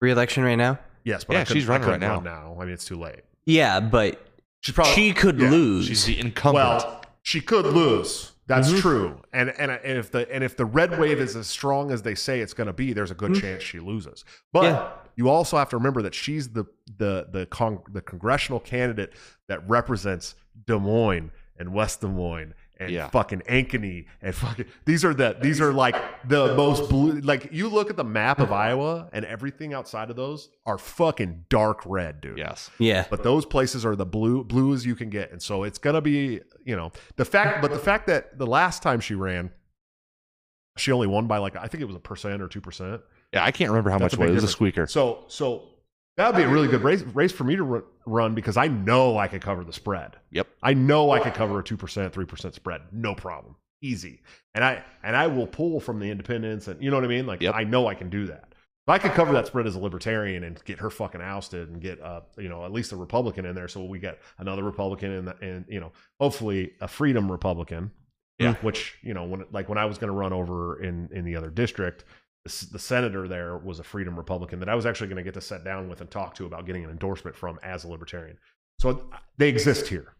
re-election 0.00 0.42
right 0.42 0.56
now? 0.56 0.78
Yes, 1.04 1.22
but 1.24 1.34
Yeah, 1.34 1.40
I 1.40 1.44
she's 1.44 1.66
running 1.66 1.84
I 1.88 1.92
couldn't 1.92 2.08
right 2.08 2.14
run 2.16 2.24
now. 2.24 2.56
I 2.60 2.64
mean, 2.64 2.74
it's 2.74 2.84
too 2.84 2.98
late. 2.98 3.20
Yeah, 3.46 3.78
but 3.80 4.20
She's 4.60 4.74
probably 4.74 4.92
she 4.94 5.12
could 5.12 5.38
yeah, 5.38 5.50
lose. 5.50 5.86
She's 5.86 6.04
the 6.04 6.18
incumbent. 6.20 6.64
Well, 6.64 7.04
she 7.22 7.40
could 7.40 7.66
lose. 7.66 8.31
That's 8.46 8.68
mm-hmm. 8.68 8.80
true. 8.80 9.20
And, 9.32 9.50
and 9.50 9.70
and 9.70 9.98
if 9.98 10.10
the 10.10 10.30
and 10.32 10.42
if 10.42 10.56
the 10.56 10.64
red 10.64 10.98
wave 10.98 11.20
is 11.20 11.36
as 11.36 11.46
strong 11.46 11.90
as 11.90 12.02
they 12.02 12.14
say 12.14 12.40
it's 12.40 12.54
going 12.54 12.66
to 12.66 12.72
be, 12.72 12.92
there's 12.92 13.10
a 13.10 13.14
good 13.14 13.32
mm-hmm. 13.32 13.40
chance 13.40 13.62
she 13.62 13.78
loses. 13.78 14.24
But 14.52 14.64
Yeah. 14.64 14.88
you 15.16 15.28
also 15.28 15.56
have 15.56 15.68
to 15.70 15.76
remember 15.76 16.02
that 16.02 16.14
she's 16.14 16.48
the 16.48 16.64
the 16.96 17.28
the 17.30 17.46
con- 17.46 17.82
the 17.90 18.02
congressional 18.02 18.58
candidate 18.60 19.12
that 19.48 19.66
represents 19.68 20.34
Des 20.66 20.78
Moines 20.78 21.30
and 21.56 21.72
West 21.72 22.00
Des 22.00 22.08
Moines 22.08 22.54
and 22.82 22.90
Yeah. 22.92 23.08
fucking 23.08 23.40
Ankeny 23.48 24.06
and 24.20 24.34
fucking 24.34 24.66
these 24.84 25.04
are 25.04 25.14
the 25.14 25.36
these 25.40 25.60
are 25.60 25.72
like 25.72 25.94
the 26.28 26.54
most 26.54 26.88
blue 26.90 27.20
like 27.20 27.48
you 27.52 27.68
look 27.68 27.90
at 27.90 27.96
the 27.96 28.04
map 28.04 28.38
of 28.38 28.52
Iowa 28.52 29.08
and 29.12 29.24
everything 29.24 29.72
outside 29.74 30.10
of 30.10 30.16
those 30.16 30.50
are 30.66 30.78
fucking 30.78 31.46
dark 31.48 31.80
red, 31.86 32.20
dude. 32.20 32.38
yes. 32.38 32.70
yeah. 32.78 33.06
But 33.10 33.22
those 33.22 33.46
places 33.46 33.84
are 33.86 33.96
the 33.96 34.06
blue 34.06 34.44
blue 34.44 34.72
as 34.74 34.84
you 34.86 34.94
can 34.94 35.10
get, 35.10 35.32
and 35.32 35.42
so 35.42 35.64
it's 35.64 35.78
gonna 35.78 36.00
be 36.00 36.40
you 36.64 36.76
know 36.76 36.92
the 37.16 37.24
fact. 37.24 37.62
But 37.62 37.72
the 37.72 37.78
fact 37.78 38.06
that 38.06 38.38
the 38.38 38.46
last 38.46 38.82
time 38.82 39.00
she 39.00 39.14
ran, 39.14 39.50
she 40.76 40.92
only 40.92 41.06
won 41.06 41.26
by 41.26 41.38
like 41.38 41.56
I 41.56 41.66
think 41.66 41.82
it 41.82 41.86
was 41.86 41.96
a 41.96 42.00
percent 42.00 42.40
or 42.42 42.48
two 42.48 42.60
percent. 42.60 43.02
Yeah, 43.32 43.44
I 43.44 43.50
can't 43.50 43.70
remember 43.70 43.90
how 43.90 43.98
That's 43.98 44.16
much 44.16 44.26
it 44.28 44.30
was. 44.30 44.42
It 44.42 44.42
was 44.42 44.44
a 44.44 44.48
squeaker. 44.48 44.86
So 44.86 45.24
so 45.28 45.68
that 46.16 46.28
would 46.28 46.36
be 46.36 46.42
a 46.42 46.48
really 46.48 46.68
good 46.68 46.82
race 46.82 47.02
race 47.02 47.32
for 47.32 47.44
me 47.44 47.56
to 47.56 47.62
ru- 47.62 47.84
run 48.06 48.34
because 48.34 48.56
I 48.56 48.68
know 48.68 49.18
I 49.18 49.28
could 49.28 49.40
cover 49.40 49.64
the 49.64 49.72
spread. 49.72 50.16
Yep. 50.30 50.46
I 50.62 50.74
know 50.74 51.10
I 51.10 51.20
could 51.20 51.34
cover 51.34 51.58
a 51.60 51.64
two 51.64 51.76
percent, 51.76 52.12
three 52.12 52.26
percent 52.26 52.54
spread, 52.54 52.82
no 52.92 53.14
problem, 53.14 53.56
easy. 53.80 54.20
And 54.54 54.64
I 54.64 54.84
and 55.02 55.16
I 55.16 55.26
will 55.26 55.46
pull 55.46 55.80
from 55.80 55.98
the 56.00 56.10
independents, 56.10 56.68
and 56.68 56.82
you 56.82 56.90
know 56.90 56.96
what 56.96 57.04
I 57.04 57.08
mean. 57.08 57.26
Like 57.26 57.40
Yep. 57.40 57.54
I 57.54 57.64
know 57.64 57.86
I 57.86 57.94
can 57.94 58.10
do 58.10 58.26
that. 58.26 58.48
If 58.84 58.88
I 58.88 58.98
could 58.98 59.12
cover 59.12 59.32
that 59.34 59.46
spread 59.46 59.68
as 59.68 59.76
a 59.76 59.78
libertarian 59.78 60.42
and 60.42 60.62
get 60.64 60.80
her 60.80 60.90
fucking 60.90 61.20
ousted 61.20 61.68
and 61.68 61.80
get 61.80 62.00
uh 62.00 62.22
you 62.36 62.48
know 62.48 62.64
at 62.64 62.72
least 62.72 62.92
a 62.92 62.96
Republican 62.96 63.46
in 63.46 63.54
there, 63.54 63.68
so 63.68 63.84
we 63.84 63.98
get 63.98 64.20
another 64.38 64.62
Republican 64.64 65.12
and 65.12 65.28
and 65.40 65.64
you 65.68 65.80
know 65.80 65.92
hopefully 66.20 66.72
a 66.80 66.88
Freedom 66.88 67.30
Republican. 67.30 67.90
Yeah. 68.38 68.54
Which 68.54 68.98
you 69.02 69.14
know 69.14 69.24
when 69.24 69.44
like 69.52 69.68
when 69.68 69.78
I 69.78 69.84
was 69.84 69.98
going 69.98 70.08
to 70.08 70.16
run 70.18 70.32
over 70.32 70.82
in 70.82 71.08
in 71.12 71.24
the 71.24 71.36
other 71.36 71.48
district, 71.48 72.04
the, 72.44 72.68
the 72.72 72.78
senator 72.78 73.28
there 73.28 73.56
was 73.56 73.78
a 73.78 73.84
Freedom 73.84 74.16
Republican 74.16 74.58
that 74.60 74.68
I 74.68 74.74
was 74.74 74.86
actually 74.86 75.08
going 75.08 75.18
to 75.18 75.22
get 75.22 75.34
to 75.34 75.40
sit 75.40 75.64
down 75.64 75.88
with 75.88 76.00
and 76.00 76.10
talk 76.10 76.34
to 76.36 76.46
about 76.46 76.66
getting 76.66 76.84
an 76.84 76.90
endorsement 76.90 77.36
from 77.36 77.58
as 77.62 77.84
a 77.84 77.88
libertarian. 77.88 78.36
So 78.78 79.08
they 79.38 79.48
exist 79.48 79.86
here. 79.86 80.16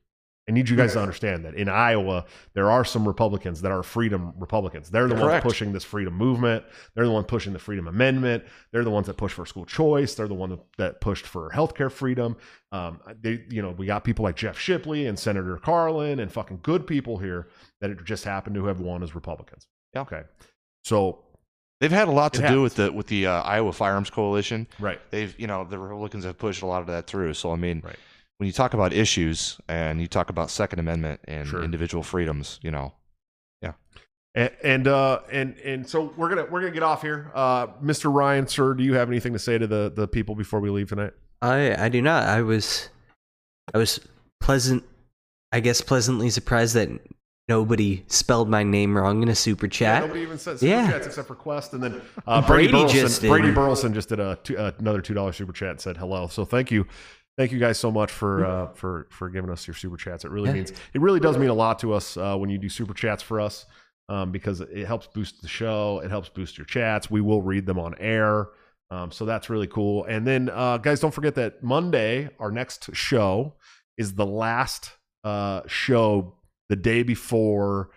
I 0.48 0.52
need 0.52 0.68
you 0.68 0.76
guys 0.76 0.94
to 0.94 1.00
understand 1.00 1.44
that 1.44 1.54
in 1.54 1.68
Iowa, 1.68 2.24
there 2.54 2.68
are 2.68 2.84
some 2.84 3.06
Republicans 3.06 3.60
that 3.62 3.70
are 3.70 3.84
freedom 3.84 4.34
Republicans. 4.36 4.90
They're 4.90 5.06
the 5.06 5.14
Correct. 5.14 5.44
ones 5.44 5.54
pushing 5.54 5.72
this 5.72 5.84
freedom 5.84 6.14
movement. 6.14 6.64
They're 6.94 7.04
the 7.04 7.12
ones 7.12 7.26
pushing 7.28 7.52
the 7.52 7.60
Freedom 7.60 7.86
Amendment. 7.86 8.44
They're 8.72 8.82
the 8.82 8.90
ones 8.90 9.06
that 9.06 9.16
push 9.16 9.32
for 9.32 9.46
school 9.46 9.64
choice. 9.64 10.16
They're 10.16 10.26
the 10.26 10.34
one 10.34 10.58
that, 10.78 11.00
pushed 11.00 11.26
for 11.26 11.50
healthcare 11.50 11.92
freedom. 11.92 12.36
Um, 12.72 13.00
they, 13.20 13.44
you 13.50 13.62
know, 13.62 13.70
we 13.70 13.86
got 13.86 14.02
people 14.02 14.24
like 14.24 14.34
Jeff 14.34 14.58
Shipley 14.58 15.06
and 15.06 15.16
Senator 15.16 15.58
Carlin 15.58 16.18
and 16.18 16.30
fucking 16.30 16.60
good 16.62 16.88
people 16.88 17.18
here 17.18 17.48
that 17.80 17.90
it 17.90 18.04
just 18.04 18.24
happened 18.24 18.56
to 18.56 18.64
have 18.64 18.80
won 18.80 19.04
as 19.04 19.14
Republicans. 19.14 19.68
Yeah. 19.94 20.00
Okay. 20.00 20.22
So 20.84 21.20
They've 21.82 21.90
had 21.90 22.06
a 22.06 22.12
lot 22.12 22.34
It 22.38 22.42
to 22.42 22.48
do 22.48 22.62
with 22.62 22.76
the 22.76 22.90
with 22.92 23.08
the 23.08 23.26
uh, 23.26 23.42
Iowa 23.42 23.72
Firearms 23.72 24.08
Coalition. 24.08 24.68
right. 24.78 25.00
They've 25.10 25.34
you 25.38 25.48
know 25.48 25.64
the 25.64 25.78
Republicans 25.78 26.24
have 26.24 26.38
pushed 26.38 26.62
a 26.62 26.66
lot 26.66 26.80
of 26.80 26.86
that 26.86 27.06
through. 27.08 27.34
So 27.34 27.52
I 27.52 27.56
mean, 27.56 27.82
Right. 27.84 27.96
when 28.38 28.46
you 28.46 28.52
talk 28.52 28.72
about 28.72 28.92
issues 28.92 29.58
and 29.68 30.00
you 30.00 30.06
talk 30.06 30.30
about 30.30 30.48
Second 30.48 30.78
Amendment 30.78 31.20
and 31.24 31.46
Sure. 31.48 31.62
individual 31.62 32.02
freedoms, 32.04 32.58
you 32.62 32.70
know, 32.70 32.94
And 34.34 34.50
and 34.64 34.88
uh 34.88 35.20
and 35.30 35.58
and 35.58 35.86
so 35.86 36.14
we're 36.16 36.30
gonna 36.30 36.46
we're 36.46 36.60
gonna 36.60 36.72
get 36.72 36.82
off 36.82 37.02
here. 37.02 37.30
Uh 37.34 37.66
Mr. 37.84 38.10
Ryan, 38.14 38.46
sir, 38.46 38.72
do 38.72 38.82
you 38.82 38.94
have 38.94 39.08
anything 39.10 39.34
to 39.34 39.38
say 39.38 39.58
to 39.58 39.66
the 39.66 39.92
the 39.94 40.08
people 40.08 40.34
before 40.34 40.58
we 40.60 40.70
leave 40.70 40.88
tonight? 40.88 41.12
I 41.42 41.74
I 41.84 41.88
do 41.90 42.00
not. 42.00 42.22
I 42.22 42.40
was 42.40 42.88
I 43.74 43.78
was 43.78 44.00
pleasant 44.40 44.84
I 45.52 45.60
guess 45.60 45.82
pleasantly 45.82 46.30
surprised 46.30 46.74
that 46.76 46.88
nobody 47.48 48.04
spelled 48.08 48.48
my 48.48 48.62
name 48.62 48.96
wrong 48.96 49.22
in 49.22 49.28
a 49.28 49.34
super 49.34 49.66
Yeah, 49.66 49.70
chat. 49.70 50.00
nobody 50.02 50.20
even 50.22 50.38
said 50.38 50.58
super 50.58 50.70
Yeah. 50.70 50.90
chats 50.90 51.06
except 51.06 51.28
for 51.28 51.34
Quest, 51.34 51.72
and 51.74 51.82
then 51.82 52.00
uh, 52.26 52.40
Brady, 52.46 52.70
Brady 52.70 52.72
Burleson. 52.72 53.00
just 53.00 53.20
did. 53.20 53.28
Brady 53.28 53.50
Burleson 53.50 53.94
just 53.94 54.08
did 54.08 54.20
a 54.20 54.38
two, 54.42 54.56
uh, 54.56 54.72
another 54.78 55.00
two 55.00 55.14
dollar 55.14 55.32
super 55.32 55.52
chat 55.52 55.70
and 55.70 55.80
said 55.80 55.96
hello. 55.96 56.26
So 56.28 56.44
thank 56.44 56.70
you, 56.70 56.86
thank 57.36 57.52
you 57.52 57.58
guys 57.58 57.78
so 57.78 57.90
much 57.90 58.10
for 58.12 58.44
uh, 58.44 58.68
for 58.74 59.06
for 59.10 59.28
giving 59.28 59.50
us 59.50 59.66
your 59.66 59.74
super 59.74 59.96
chats. 59.96 60.24
It 60.24 60.30
really 60.30 60.48
Yeah. 60.48 60.54
means 60.54 60.72
it 60.94 61.00
really 61.00 61.20
does 61.20 61.36
mean 61.38 61.50
a 61.50 61.54
lot 61.54 61.78
to 61.80 61.92
us 61.92 62.16
uh, 62.16 62.36
when 62.36 62.50
you 62.50 62.58
do 62.58 62.68
super 62.68 62.94
chats 62.94 63.22
for 63.22 63.40
us 63.40 63.66
um, 64.08 64.30
because 64.32 64.60
it 64.60 64.86
helps 64.86 65.06
boost 65.08 65.42
the 65.42 65.48
show. 65.48 66.00
It 66.04 66.10
helps 66.10 66.28
boost 66.28 66.56
your 66.58 66.64
chats. 66.66 67.10
We 67.10 67.20
will 67.20 67.42
read 67.42 67.66
them 67.66 67.78
on 67.78 67.94
air. 67.98 68.48
Um, 68.90 69.10
so 69.10 69.24
that's 69.24 69.48
really 69.48 69.68
cool. 69.68 70.04
And 70.04 70.26
then, 70.26 70.50
uh, 70.52 70.76
guys, 70.76 71.00
don't 71.00 71.14
forget 71.14 71.34
that 71.36 71.62
Monday, 71.62 72.28
our 72.38 72.50
next 72.50 72.94
show, 72.94 73.54
is 73.96 74.16
the 74.16 74.26
last 74.26 74.90
uh, 75.24 75.62
show 75.66 76.34
the 76.72 76.76
day 76.76 77.02
before 77.02 77.90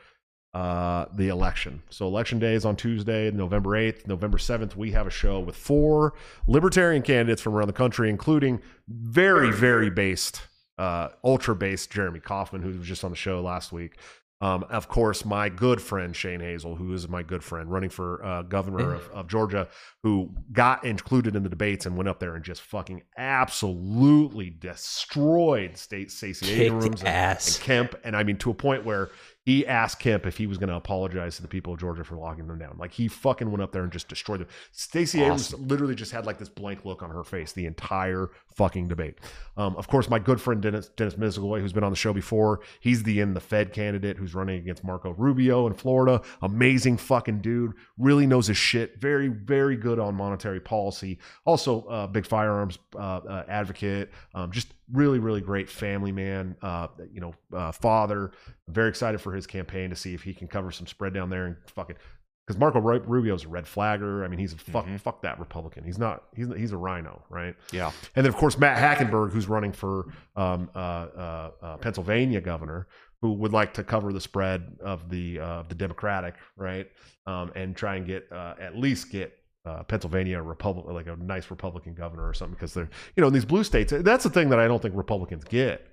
uh, 0.53 1.05
the 1.13 1.30
election. 1.30 1.82
So 1.89 2.07
election 2.07 2.39
day 2.39 2.55
is 2.55 2.65
on 2.65 2.76
Tuesday, 2.76 3.32
November 3.32 3.69
8th. 3.69 4.05
November 4.05 4.38
7th, 4.38 4.76
we 4.76 4.91
have 4.91 5.07
a 5.07 5.09
show 5.09 5.39
with 5.39 5.55
four 5.55 6.13
libertarian 6.45 7.01
candidates 7.01 7.41
from 7.41 7.55
around 7.55 7.67
the 7.67 7.73
country, 7.73 8.09
including 8.09 8.61
very, 8.89 9.49
very 9.49 9.89
based, 9.89 10.41
uh, 10.78 11.07
ultra 11.23 11.55
based 11.55 11.89
Jeremy 11.89 12.19
Kauffman, 12.19 12.63
who 12.63 12.78
was 12.78 12.86
just 12.86 13.05
on 13.05 13.11
the 13.11 13.15
show 13.15 13.39
last 13.39 13.71
week. 13.71 13.95
Um, 14.41 14.65
of 14.69 14.89
course, 14.89 15.23
my 15.23 15.47
good 15.47 15.81
friend 15.81 16.13
Shane 16.13 16.41
Hazel, 16.41 16.75
who 16.75 16.93
is 16.93 17.07
my 17.07 17.23
good 17.23 17.41
friend, 17.43 17.71
running 17.71 17.89
for 17.89 18.23
uh, 18.23 18.41
governor 18.41 18.93
of, 18.93 19.09
of 19.09 19.27
Georgia, 19.27 19.69
who 20.03 20.36
got 20.51 20.83
included 20.83 21.38
in 21.38 21.43
the 21.43 21.49
debates 21.49 21.86
and 21.86 21.95
went 21.95 22.09
up 22.09 22.19
there 22.19 22.36
and 22.36 22.43
just 22.43 22.61
fucking 22.61 23.03
absolutely 23.17 24.49
destroyed 24.49 25.77
State 25.77 26.11
Stacey 26.11 26.63
Abrams 26.63 27.01
and, 27.01 27.07
and 27.07 27.59
Kemp, 27.61 27.95
and 28.03 28.15
I 28.15 28.23
mean 28.23 28.38
to 28.39 28.51
a 28.51 28.53
point 28.53 28.83
where 28.83 29.09
he 29.45 29.65
asked 29.67 29.99
Kemp 29.99 30.25
if 30.25 30.37
he 30.37 30.47
was 30.47 30.57
going 30.57 30.69
to 30.69 30.75
apologize 30.75 31.35
to 31.35 31.43
the 31.43 31.47
people 31.47 31.73
of 31.73 31.79
Georgia 31.79 32.03
for 32.03 32.15
locking 32.15 32.47
them 32.47 32.57
down. 32.57 32.77
Like 32.79 32.91
he 32.91 33.07
fucking 33.07 33.49
went 33.49 33.61
up 33.61 33.71
there 33.71 33.83
and 33.83 33.91
just 33.91 34.07
destroyed 34.07 34.39
them. 34.39 34.47
Stacey 34.71 35.21
Abrams 35.21 35.53
literally 35.53 35.93
just 35.93 36.11
had 36.11 36.25
like 36.25 36.39
this 36.39 36.49
blank 36.49 36.83
look 36.83 37.03
on 37.03 37.11
her 37.11 37.23
face 37.23 37.51
the 37.51 37.67
entire 37.67 38.31
fucking 38.55 38.87
debate. 38.87 39.19
Um, 39.55 39.75
of 39.75 39.87
course, 39.87 40.09
my 40.09 40.17
good 40.17 40.41
friend 40.41 40.61
Dennis 40.61 40.89
Dennis 40.95 41.13
Misigoy, 41.13 41.61
who's 41.61 41.73
been 41.73 41.83
on 41.83 41.91
the 41.91 41.95
show 41.95 42.11
before, 42.11 42.61
he's 42.79 43.03
the 43.03 43.19
in 43.19 43.35
the 43.35 43.39
Fed 43.39 43.71
candidate 43.71 44.17
who's 44.17 44.33
running 44.33 44.57
against 44.57 44.83
Marco 44.83 45.11
Rubio 45.11 45.67
in 45.67 45.75
Florida. 45.75 46.21
Amazing 46.41 46.97
fucking 46.97 47.41
dude, 47.41 47.73
really 47.99 48.25
knows 48.25 48.47
his 48.47 48.57
shit. 48.57 48.99
Very 48.99 49.27
very 49.27 49.75
good 49.75 49.99
on 49.99 50.15
monetary 50.15 50.59
policy. 50.59 51.19
Also, 51.45 51.83
uh, 51.83 52.07
big 52.07 52.25
firearms 52.25 52.79
uh, 52.95 52.97
uh, 52.97 53.43
advocate. 53.47 54.11
Um, 54.33 54.51
just 54.51 54.73
really 54.91 55.19
really 55.19 55.41
great 55.41 55.69
family 55.69 56.11
man. 56.11 56.55
Uh, 56.63 56.87
you 57.13 57.21
know, 57.21 57.35
uh, 57.53 57.71
father. 57.71 58.31
Very 58.68 58.89
excited 58.89 59.22
for 59.22 59.34
his 59.34 59.45
campaign 59.45 59.91
to 59.91 59.95
see 59.95 60.13
if 60.13 60.24
he 60.24 60.34
can 60.34 60.47
cover 60.47 60.72
some 60.72 60.88
spread 60.88 61.13
down 61.13 61.30
there 61.30 61.45
and 61.45 61.55
fucking 61.68 61.97
because 62.45 62.59
Marco 62.59 62.80
Rubio's 62.80 63.43
a 63.43 63.47
red 63.47 63.68
flagger. 63.68 64.24
I 64.24 64.28
mean, 64.28 64.39
he's 64.39 64.53
a 64.53 64.57
fuck 64.57 64.88
fuck 64.99 65.22
that 65.24 65.39
Republican. 65.39 65.84
He's 65.84 65.97
not. 65.97 66.24
He's 66.36 66.47
he's 66.55 66.72
a 66.72 66.78
rhino, 66.78 67.24
right? 67.30 67.55
Yeah. 67.72 67.91
And 68.16 68.26
then 68.26 68.28
of 68.28 68.38
course 68.38 68.57
Matt 68.57 68.78
Hackenburg, 68.78 69.32
who's 69.32 69.47
running 69.47 69.72
for 69.72 70.07
um, 70.36 70.70
uh, 70.76 70.78
uh, 70.78 71.51
uh, 71.61 71.78
Pennsylvania 71.78 72.41
governor, 72.41 72.88
who 73.22 73.34
would 73.34 73.53
like 73.53 73.74
to 73.76 73.84
cover 73.84 74.13
the 74.13 74.22
spread 74.22 74.78
of 74.80 75.09
the 75.09 75.39
uh, 75.39 75.63
the 75.68 75.76
Democratic, 75.76 76.36
right, 76.55 76.88
um, 77.26 77.51
and 77.55 77.76
try 77.76 77.95
and 77.95 78.05
get 78.05 78.32
uh, 78.32 78.55
at 78.59 78.78
least 78.78 79.11
get. 79.11 79.34
Uh, 79.68 79.82
Pennsylvania, 79.82 80.38
a 80.38 80.43
Republic, 80.43 80.86
like 80.89 81.07
a 81.07 81.16
nice 81.16 81.49
Republican 81.49 81.95
governor 81.95 82.30
or 82.30 82.36
something, 82.36 82.53
because 82.53 82.76
they're, 82.76 82.88
you 83.16 83.22
know, 83.22 83.26
in 83.26 83.34
these 83.34 83.45
blue 83.45 83.63
states, 83.63 83.91
that's 84.01 84.24
the 84.24 84.30
thing 84.30 84.49
that 84.49 84.59
I 84.59 84.68
don't 84.68 84.80
think 84.80 84.95
Republicans 84.95 85.43
get. 85.43 85.88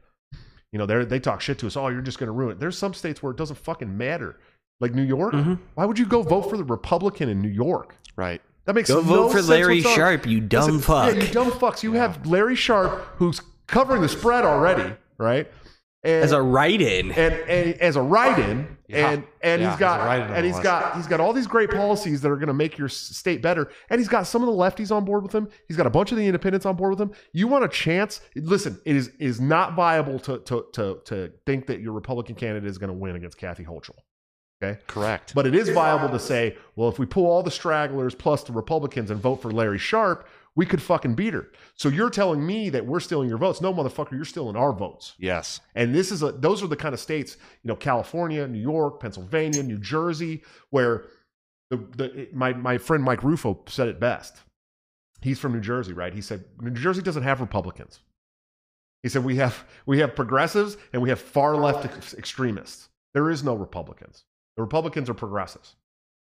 You 0.72 0.78
know, 0.78 0.86
they 0.86 1.04
they 1.04 1.20
talk 1.20 1.40
shit 1.40 1.58
to 1.58 1.66
us. 1.66 1.76
Oh, 1.76 1.88
you're 1.88 2.00
just 2.00 2.18
going 2.18 2.28
to 2.28 2.32
ruin 2.32 2.52
it. 2.52 2.58
There's 2.60 2.78
some 2.78 2.94
states 2.94 3.22
where 3.22 3.30
it 3.30 3.36
doesn't 3.36 3.56
fucking 3.56 3.96
matter, 3.96 4.38
like 4.80 4.94
New 4.94 5.02
York. 5.02 5.34
Mhm. 5.34 5.58
Why 5.74 5.84
would 5.84 5.98
you 5.98 6.06
go 6.06 6.22
vote 6.22 6.48
for 6.48 6.56
the 6.56 6.64
Republican 6.64 7.28
in 7.28 7.42
New 7.42 7.48
York? 7.48 7.94
Right. 8.16 8.40
That 8.64 8.74
makes 8.74 8.88
Go 8.88 8.96
no 8.96 9.02
vote 9.02 9.32
for 9.32 9.38
sense 9.38 9.48
Larry 9.48 9.76
whatsoever. 9.76 9.96
Sharpe, 10.00 10.26
you 10.26 10.40
dumb 10.40 10.64
Listen, 10.66 10.80
fuck. 10.80 11.14
Yeah, 11.14 11.20
you 11.22 11.32
dumb 11.32 11.50
fucks. 11.50 11.82
You 11.82 11.92
have 11.94 12.24
Larry 12.26 12.54
Sharpe 12.56 13.04
who's 13.16 13.40
covering 13.66 14.02
the 14.02 14.08
spread 14.08 14.44
already, 14.44 14.94
right? 15.18 15.50
And, 16.04 16.24
As 16.24 16.32
a 16.32 16.42
write-in. 16.42 17.12
and, 17.12 17.32
and 17.48 17.74
as 17.80 17.94
a 17.94 18.02
write-in, 18.02 18.76
Yeah. 18.88 19.10
and 19.10 19.24
and 19.40 19.62
Yeah, 19.62 19.70
he's 19.70 19.78
got 19.78 20.00
a 20.00 20.04
write-in 20.04 20.26
on 20.30 20.34
and 20.36 20.44
he's 20.46 20.58
got 20.58 20.96
he's 20.96 21.06
got 21.06 21.20
all 21.20 21.32
these 21.32 21.46
great 21.46 21.70
policies 21.70 22.20
that 22.22 22.30
are 22.30 22.36
going 22.36 22.48
to 22.48 22.54
make 22.54 22.76
your 22.76 22.88
state 22.88 23.40
better, 23.40 23.70
and 23.88 24.00
he's 24.00 24.08
got 24.08 24.26
some 24.26 24.42
of 24.42 24.46
the 24.46 24.52
lefties 24.52 24.90
on 24.90 25.04
board 25.04 25.22
with 25.22 25.32
him. 25.32 25.48
He's 25.68 25.76
got 25.76 25.86
a 25.86 25.90
bunch 25.90 26.10
of 26.10 26.18
the 26.18 26.26
independents 26.26 26.66
on 26.66 26.74
board 26.74 26.90
with 26.90 27.00
him. 27.00 27.12
You 27.32 27.46
want 27.46 27.64
a 27.64 27.68
chance? 27.68 28.20
Listen, 28.34 28.80
it 28.84 28.96
is 28.96 29.08
is 29.20 29.40
not 29.40 29.74
viable 29.76 30.18
to 30.20 30.38
to 30.40 30.66
to 30.72 30.98
to 31.04 31.32
think 31.46 31.66
that 31.68 31.80
your 31.80 31.92
Republican 31.92 32.34
candidate 32.34 32.68
is 32.68 32.78
going 32.78 32.88
to 32.90 32.98
win 32.98 33.14
against 33.14 33.38
Kathy 33.38 33.62
Hochul. 33.64 33.94
Okay, 34.60 34.80
Correct. 34.86 35.34
but 35.34 35.44
it 35.46 35.54
is 35.56 35.68
viable 35.70 36.08
to 36.08 36.20
say, 36.20 36.56
well, 36.76 36.88
if 36.88 36.96
we 36.98 37.04
pull 37.06 37.26
all 37.26 37.42
the 37.42 37.50
stragglers 37.50 38.14
plus 38.14 38.44
the 38.44 38.52
Republicans 38.52 39.10
and 39.10 39.20
vote 39.20 39.36
for 39.42 39.50
Larry 39.50 39.78
Sharpe, 39.78 40.28
we 40.54 40.66
could 40.66 40.82
fucking 40.82 41.14
beat 41.14 41.32
her. 41.34 41.48
So 41.74 41.88
you're 41.88 42.10
telling 42.10 42.44
me 42.44 42.68
that 42.70 42.84
we're 42.84 43.00
stealing 43.00 43.28
your 43.28 43.38
votes? 43.38 43.60
No, 43.60 43.72
motherfucker, 43.72 44.12
you're 44.12 44.24
stealing 44.24 44.56
our 44.56 44.72
votes. 44.72 45.14
yes. 45.18 45.60
And 45.74 45.94
this 45.94 46.12
is 46.12 46.22
a 46.22 46.32
those 46.32 46.62
are 46.62 46.66
the 46.66 46.76
kind 46.76 46.92
of 46.94 47.00
states, 47.00 47.36
you 47.62 47.68
know, 47.68 47.76
California, 47.76 48.46
New 48.46 48.60
York, 48.60 49.00
Pennsylvania, 49.00 49.62
New 49.62 49.78
Jersey, 49.78 50.42
where 50.70 51.04
the 51.70 51.76
the 51.96 52.28
my 52.32 52.52
my 52.52 52.78
friend 52.78 53.02
Mike 53.02 53.22
Rufo 53.22 53.62
said 53.66 53.88
it 53.88 53.98
best. 53.98 54.36
He's 55.22 55.38
from 55.38 55.52
New 55.52 55.60
Jersey, 55.60 55.92
right? 55.92 56.12
He 56.12 56.20
said 56.20 56.44
New 56.60 56.70
Jersey 56.72 57.00
doesn't 57.02 57.22
have 57.22 57.40
Republicans. 57.40 58.00
He 59.02 59.08
said 59.08 59.24
we 59.24 59.36
have 59.36 59.64
we 59.86 59.98
have 60.00 60.14
progressives 60.14 60.76
and 60.92 61.00
we 61.00 61.08
have 61.08 61.20
far 61.20 61.56
left 61.56 61.84
ex- 61.84 62.14
extremists. 62.14 62.88
There 63.14 63.30
is 63.30 63.42
no 63.42 63.54
Republicans. 63.54 64.24
The 64.56 64.62
Republicans 64.62 65.08
are 65.08 65.14
progressives 65.14 65.76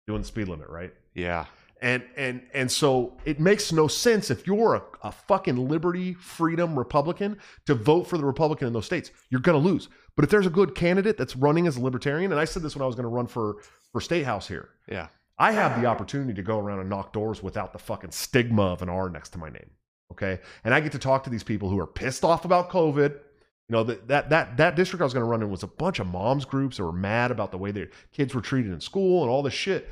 doing 0.07 0.20
the 0.23 0.27
speed 0.27 0.48
limit, 0.48 0.69
right? 0.69 0.93
Yeah. 1.15 1.47
And 1.82 2.05
and 2.16 2.43
and 2.52 2.70
so 2.70 3.16
it 3.24 3.40
makes 3.40 3.73
no 3.73 3.89
sense 3.89 4.31
if 4.31 4.47
you're 4.47 4.74
a, 4.74 4.82
a 5.02 5.12
fucking 5.12 5.69
liberty, 5.69 6.12
freedom 6.15 6.78
Republican 6.78 7.39
to 7.66 7.74
vote 7.74 8.07
for 8.07 8.19
the 8.19 8.24
Republican 8.24 8.66
in 8.66 8.73
those 8.73 8.86
states. 8.86 9.11
You're 9.31 9.40
gonna 9.40 9.59
lose. 9.59 9.89
But 10.15 10.24
if 10.24 10.31
there's 10.31 10.47
a 10.47 10.51
good 10.51 10.74
candidate 10.74 11.16
that's 11.16 11.36
running 11.36 11.66
as 11.66 11.77
a 11.78 11.81
libertarian, 11.81 12.32
and 12.32 12.40
I 12.40 12.44
said 12.44 12.62
this 12.62 12.77
when 12.77 12.82
I 12.82 12.86
was 12.86 12.97
gonna 12.97 13.09
run 13.09 13.27
for 13.27 13.57
for 13.93 14.01
state 14.01 14.24
house 14.24 14.47
here, 14.47 14.69
Yeah. 14.89 15.09
I 15.39 15.52
have 15.52 15.81
the 15.81 15.86
opportunity 15.86 16.35
to 16.35 16.43
go 16.43 16.59
around 16.59 16.81
and 16.81 16.90
knock 16.90 17.15
doors 17.15 17.43
without 17.43 17.73
the 17.73 17.78
fucking 17.78 18.11
stigma 18.11 18.65
of 18.65 18.82
an 18.82 18.90
R 18.90 19.09
next 19.09 19.31
to 19.31 19.39
my 19.39 19.48
name. 19.48 19.70
Okay. 20.12 20.39
And 20.65 20.74
I 20.74 20.81
get 20.81 20.93
to 20.93 20.98
talk 20.98 21.24
to 21.24 21.31
these 21.31 21.43
people 21.43 21.70
who 21.70 21.81
are 21.81 21.86
pissed 21.86 22.24
off 22.24 22.44
about 22.44 22.69
COVID. 22.69 23.12
You 23.12 23.77
know, 23.77 23.85
that 23.85 24.09
that 24.09 24.28
that, 24.31 24.57
that 24.59 24.77
district 24.77 25.01
I 25.01 25.05
was 25.05 25.15
going 25.15 25.24
to 25.24 25.31
run 25.31 25.43
in 25.43 25.51
was 25.51 25.62
a 25.62 25.66
bunch 25.66 25.98
of 25.98 26.09
moms 26.09 26.44
groups 26.44 26.77
that 26.77 26.85
were 26.85 26.93
mad 26.93 27.31
about 27.31 27.52
the 27.52 27.59
way 27.59 27.70
their 27.70 27.89
kids 28.12 28.35
were 28.35 28.43
treated 28.43 28.70
in 28.73 28.81
school 28.81 29.23
and 29.23 29.31
all 29.31 29.43
this 29.43 29.55
shit. 29.55 29.89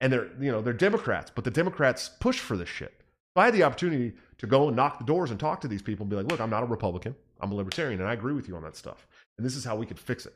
And 0.00 0.12
they're, 0.12 0.28
you 0.40 0.52
know, 0.52 0.60
they're 0.62 0.72
Democrats, 0.72 1.32
but 1.34 1.44
the 1.44 1.50
Democrats 1.50 2.10
push 2.20 2.38
for 2.38 2.56
this 2.56 2.68
shit. 2.68 2.94
So 3.36 3.42
I 3.42 3.46
had 3.46 3.54
the 3.54 3.64
opportunity 3.64 4.12
to 4.38 4.46
go 4.46 4.68
and 4.68 4.76
knock 4.76 4.98
the 4.98 5.04
doors 5.04 5.30
and 5.30 5.40
talk 5.40 5.60
to 5.62 5.68
these 5.68 5.82
people 5.82 6.04
and 6.04 6.10
be 6.10 6.16
like, 6.16 6.26
look, 6.26 6.40
I'm 6.40 6.50
not 6.50 6.62
a 6.62 6.66
Republican. 6.66 7.14
I'm 7.40 7.52
a 7.52 7.54
libertarian 7.54 8.00
and 8.00 8.08
I 8.08 8.12
agree 8.12 8.32
with 8.32 8.48
you 8.48 8.56
on 8.56 8.62
that 8.62 8.76
stuff. 8.76 9.06
And 9.36 9.44
this 9.46 9.56
is 9.56 9.64
how 9.64 9.76
we 9.76 9.86
could 9.86 9.98
fix 9.98 10.26
it. 10.26 10.34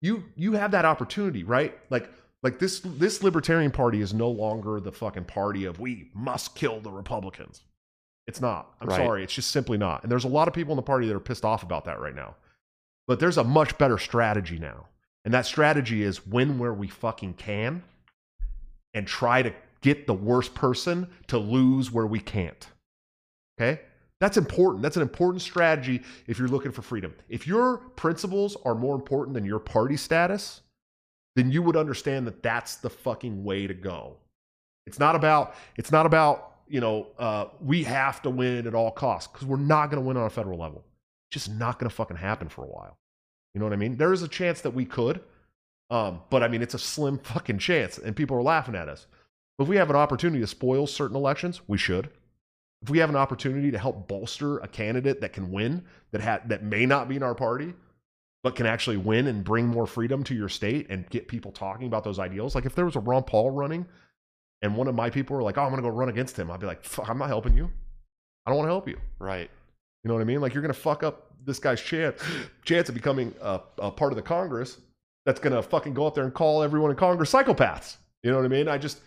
You 0.00 0.24
you 0.36 0.52
have 0.52 0.70
that 0.70 0.84
opportunity, 0.84 1.42
right? 1.44 1.76
Like 1.90 2.10
like 2.42 2.58
this 2.58 2.80
this 2.80 3.22
libertarian 3.22 3.70
party 3.70 4.00
is 4.00 4.14
no 4.14 4.30
longer 4.30 4.78
the 4.80 4.92
fucking 4.92 5.24
party 5.24 5.64
of 5.64 5.80
we 5.80 6.10
must 6.14 6.54
kill 6.54 6.80
the 6.80 6.90
Republicans. 6.90 7.62
It's 8.26 8.40
not. 8.40 8.74
I'm 8.80 8.88
Right. 8.88 8.96
sorry. 8.96 9.24
It's 9.24 9.34
just 9.34 9.50
simply 9.50 9.78
not. 9.78 10.02
And 10.02 10.12
there's 10.12 10.24
a 10.24 10.28
lot 10.28 10.48
of 10.48 10.54
people 10.54 10.72
in 10.72 10.76
the 10.76 10.82
party 10.82 11.08
that 11.08 11.16
are 11.16 11.20
pissed 11.20 11.44
off 11.44 11.62
about 11.62 11.86
that 11.86 11.98
right 11.98 12.14
now. 12.14 12.36
But 13.06 13.20
there's 13.20 13.38
a 13.38 13.44
much 13.44 13.76
better 13.78 13.96
strategy 13.98 14.58
now. 14.58 14.86
And 15.24 15.32
that 15.34 15.46
strategy 15.46 16.02
is 16.02 16.26
win 16.26 16.58
where 16.58 16.74
we 16.74 16.88
fucking 16.88 17.34
can 17.34 17.82
and 18.94 19.06
try 19.06 19.42
to 19.42 19.52
get 19.80 20.06
the 20.06 20.14
worst 20.14 20.54
person 20.54 21.08
to 21.28 21.38
lose 21.38 21.90
where 21.90 22.06
we 22.06 22.20
can't. 22.20 22.66
Okay? 23.60 23.80
That's 24.20 24.36
important. 24.36 24.82
That's 24.82 24.96
an 24.96 25.02
important 25.02 25.42
strategy 25.42 26.02
if 26.26 26.38
you're 26.38 26.48
looking 26.48 26.72
for 26.72 26.82
freedom. 26.82 27.14
If 27.28 27.46
your 27.46 27.78
principles 27.78 28.56
are 28.64 28.74
more 28.74 28.94
important 28.94 29.34
than 29.34 29.44
your 29.44 29.60
party 29.60 29.96
status, 29.96 30.62
then 31.36 31.52
you 31.52 31.62
would 31.62 31.76
understand 31.76 32.26
that 32.26 32.42
that's 32.42 32.76
the 32.76 32.90
fucking 32.90 33.44
way 33.44 33.66
to 33.68 33.74
go. 33.74 34.16
It's 34.86 34.98
not 34.98 35.14
about 35.14 35.54
it's 35.76 35.92
not 35.92 36.06
about, 36.06 36.54
you 36.66 36.80
know, 36.80 37.08
uh, 37.18 37.46
we 37.60 37.84
have 37.84 38.20
to 38.22 38.30
win 38.30 38.66
at 38.66 38.74
all 38.74 38.90
costs 38.90 39.30
because 39.30 39.46
we're 39.46 39.56
not 39.56 39.90
going 39.90 40.02
to 40.02 40.06
win 40.06 40.16
on 40.16 40.24
a 40.26 40.30
federal 40.30 40.58
level. 40.58 40.84
Just 41.30 41.50
not 41.50 41.78
going 41.78 41.88
to 41.88 41.94
fucking 41.94 42.16
happen 42.16 42.48
for 42.48 42.64
a 42.64 42.68
while. 42.68 42.96
You 43.54 43.60
know 43.60 43.66
what 43.66 43.72
I 43.72 43.76
mean? 43.76 43.96
There 43.96 44.12
is 44.12 44.22
a 44.22 44.28
chance 44.28 44.62
that 44.62 44.70
we 44.70 44.84
could, 44.84 45.20
um, 45.90 46.20
but 46.30 46.42
I 46.42 46.48
mean, 46.48 46.62
it's 46.62 46.74
a 46.74 46.78
slim 46.78 47.18
fucking 47.18 47.58
chance, 47.58 47.98
and 47.98 48.14
people 48.16 48.36
are 48.36 48.42
laughing 48.42 48.74
at 48.74 48.88
us. 48.88 49.06
But 49.56 49.64
if 49.64 49.68
we 49.68 49.76
have 49.76 49.90
an 49.90 49.96
opportunity 49.96 50.40
to 50.40 50.46
spoil 50.46 50.86
certain 50.86 51.16
elections, 51.16 51.60
we 51.66 51.78
should. 51.78 52.10
If 52.82 52.90
we 52.90 52.98
have 52.98 53.10
an 53.10 53.16
opportunity 53.16 53.70
to 53.72 53.78
help 53.78 54.06
bolster 54.06 54.58
a 54.58 54.68
candidate 54.68 55.20
that 55.20 55.32
can 55.32 55.50
win, 55.50 55.84
that 56.12 56.20
ha- 56.20 56.40
that 56.46 56.62
may 56.62 56.86
not 56.86 57.08
be 57.08 57.16
in 57.16 57.22
our 57.24 57.34
party, 57.34 57.74
but 58.44 58.54
can 58.54 58.66
actually 58.66 58.98
win 58.98 59.26
and 59.26 59.42
bring 59.42 59.66
more 59.66 59.86
freedom 59.86 60.22
to 60.24 60.34
your 60.34 60.48
state 60.48 60.86
and 60.90 61.08
get 61.10 61.26
people 61.26 61.50
talking 61.50 61.88
about 61.88 62.04
those 62.04 62.20
ideals. 62.20 62.54
Like 62.54 62.66
if 62.66 62.74
there 62.74 62.84
was 62.84 62.94
a 62.94 63.00
Ron 63.00 63.24
Paul 63.24 63.50
running, 63.50 63.86
and 64.62 64.76
one 64.76 64.86
of 64.88 64.94
my 64.94 65.10
people 65.10 65.36
were 65.36 65.42
like, 65.42 65.58
"Oh, 65.58 65.62
I'm 65.62 65.70
going 65.70 65.82
to 65.82 65.88
go 65.88 65.94
run 65.94 66.08
against 66.08 66.38
him," 66.38 66.50
I'd 66.50 66.60
be 66.60 66.66
like, 66.66 66.84
Fuck, 66.84 67.08
"I'm 67.08 67.18
not 67.18 67.28
helping 67.28 67.56
you. 67.56 67.70
I 68.46 68.50
don't 68.50 68.58
want 68.58 68.68
to 68.68 68.72
help 68.72 68.88
you." 68.88 68.98
Right. 69.18 69.50
You 70.04 70.08
know 70.08 70.14
what 70.14 70.20
I 70.20 70.24
mean? 70.24 70.40
Like 70.40 70.54
you're 70.54 70.62
going 70.62 70.74
to 70.74 70.80
fuck 70.80 71.02
up 71.02 71.32
this 71.44 71.58
guy's 71.58 71.80
chance 71.80 72.22
chance 72.64 72.88
of 72.88 72.94
becoming 72.94 73.34
a, 73.40 73.60
a 73.78 73.90
part 73.90 74.12
of 74.12 74.16
the 74.16 74.22
Congress. 74.22 74.78
That's 75.28 75.40
going 75.40 75.52
to 75.52 75.60
fucking 75.62 75.92
go 75.92 76.06
up 76.06 76.14
there 76.14 76.24
and 76.24 76.32
call 76.32 76.62
everyone 76.62 76.90
in 76.90 76.96
Congress 76.96 77.30
psychopaths. 77.30 77.98
You 78.22 78.30
know 78.30 78.38
what 78.38 78.46
I 78.46 78.48
mean? 78.48 78.66
I 78.66 78.78
just, 78.78 79.00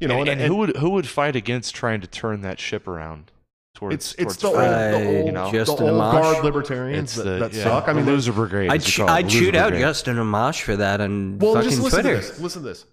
you 0.00 0.08
know, 0.08 0.18
and, 0.18 0.28
and 0.28 0.40
and- 0.40 0.48
who 0.48 0.56
would 0.56 0.76
who 0.76 0.90
would 0.90 1.06
fight 1.06 1.36
against 1.36 1.72
trying 1.72 2.00
to 2.00 2.08
turn 2.08 2.40
that 2.40 2.58
ship 2.58 2.88
around 2.88 3.30
towards 3.76 3.94
it's 3.94 4.14
it's 4.14 4.36
towards 4.36 4.38
the 4.38 4.48
old, 4.48 4.56
freedom? 4.56 4.72
the 5.04 5.16
old, 5.18 5.26
you 5.26 5.32
know? 5.32 5.50
the 5.52 5.70
old 5.70 5.78
Amash. 5.80 6.12
guard 6.20 6.44
libertarians 6.44 7.10
It's 7.10 7.16
that, 7.18 7.22
the 7.22 7.38
that 7.38 7.52
yeah, 7.54 7.62
suck. 7.62 7.84
I 7.88 7.92
mean, 7.92 8.04
the 8.04 8.10
there's- 8.10 8.26
loser 8.26 8.32
brigade. 8.32 8.70
I'd, 8.70 8.80
as 8.80 8.86
ch- 8.86 8.98
I'd 9.00 9.26
the 9.26 9.28
loser 9.28 9.44
shoot 9.44 9.54
out 9.54 9.68
brigade. 9.68 9.84
Justin 9.84 10.16
Amash 10.16 10.62
for 10.62 10.74
that 10.76 11.00
and 11.00 11.40
well, 11.40 11.54
fucking 11.54 11.70
just 11.70 11.80
listen 11.82 12.02
Twitter. 12.02 12.20
to 12.20 12.26
this. 12.28 12.40
Listen 12.40 12.62
to 12.62 12.68
this. 12.68 12.84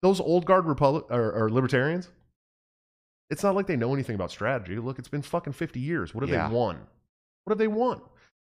Those 0.00 0.18
old 0.18 0.46
guard 0.46 0.64
republic 0.64 1.04
or, 1.10 1.30
or 1.32 1.50
libertarians. 1.50 2.08
It's 3.28 3.42
not 3.42 3.54
like 3.54 3.66
they 3.66 3.76
know 3.76 3.92
anything 3.92 4.14
about 4.14 4.30
strategy. 4.30 4.76
Look, 4.78 4.98
it's 4.98 5.08
been 5.08 5.20
fucking 5.20 5.52
fifty 5.52 5.80
years. 5.80 6.14
What 6.14 6.22
have 6.22 6.30
Yeah. 6.30 6.48
they 6.48 6.54
won? 6.54 6.78
What 7.44 7.50
have 7.50 7.58
they 7.58 7.68
won? 7.68 8.00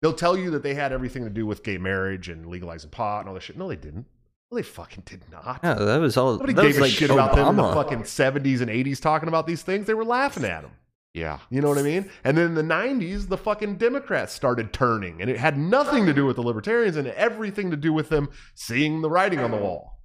They'll 0.02 0.12
tell 0.14 0.36
you 0.36 0.50
that 0.52 0.62
they 0.62 0.74
had 0.74 0.92
everything 0.92 1.24
to 1.24 1.30
do 1.30 1.44
with 1.44 1.62
gay 1.62 1.78
marriage 1.78 2.28
and 2.28 2.46
legalizing 2.46 2.90
pot 2.90 3.20
and 3.20 3.28
all 3.28 3.34
this 3.34 3.44
shit. 3.44 3.56
No, 3.58 3.68
they 3.68 3.76
didn't. 3.76 4.06
No, 4.50 4.56
they 4.56 4.62
fucking 4.62 5.04
did 5.06 5.24
not. 5.30 5.62
No, 5.62 5.74
that 5.84 6.00
was 6.00 6.16
all. 6.16 6.32
Nobody 6.32 6.54
that 6.54 6.62
gave 6.62 6.68
was 6.68 6.78
a 6.78 6.80
like 6.82 6.90
shit 6.90 7.10
about 7.10 7.34
them 7.34 7.48
in 7.48 7.56
the 7.56 7.72
fucking 7.72 8.02
70s 8.02 8.60
and 8.60 8.70
80s 8.70 9.00
talking 9.00 9.28
about 9.28 9.46
these 9.46 9.62
things. 9.62 9.86
They 9.86 9.94
were 9.94 10.04
laughing 10.04 10.44
at 10.44 10.62
them. 10.62 10.72
Yeah. 11.14 11.38
You 11.50 11.60
know 11.60 11.68
what 11.68 11.78
I 11.78 11.82
mean? 11.82 12.10
And 12.24 12.36
then 12.36 12.46
in 12.46 12.54
the 12.54 12.62
90s, 12.62 13.28
the 13.28 13.36
fucking 13.36 13.76
Democrats 13.76 14.32
started 14.32 14.72
turning, 14.72 15.20
and 15.20 15.30
it 15.30 15.36
had 15.38 15.58
nothing 15.58 16.06
to 16.06 16.12
do 16.12 16.24
with 16.24 16.36
the 16.36 16.42
libertarians 16.42 16.96
and 16.96 17.08
everything 17.08 17.70
to 17.70 17.76
do 17.76 17.92
with 17.92 18.08
them 18.08 18.30
seeing 18.54 19.02
the 19.02 19.10
writing 19.10 19.40
on 19.40 19.50
the 19.50 19.56
wall. 19.56 19.98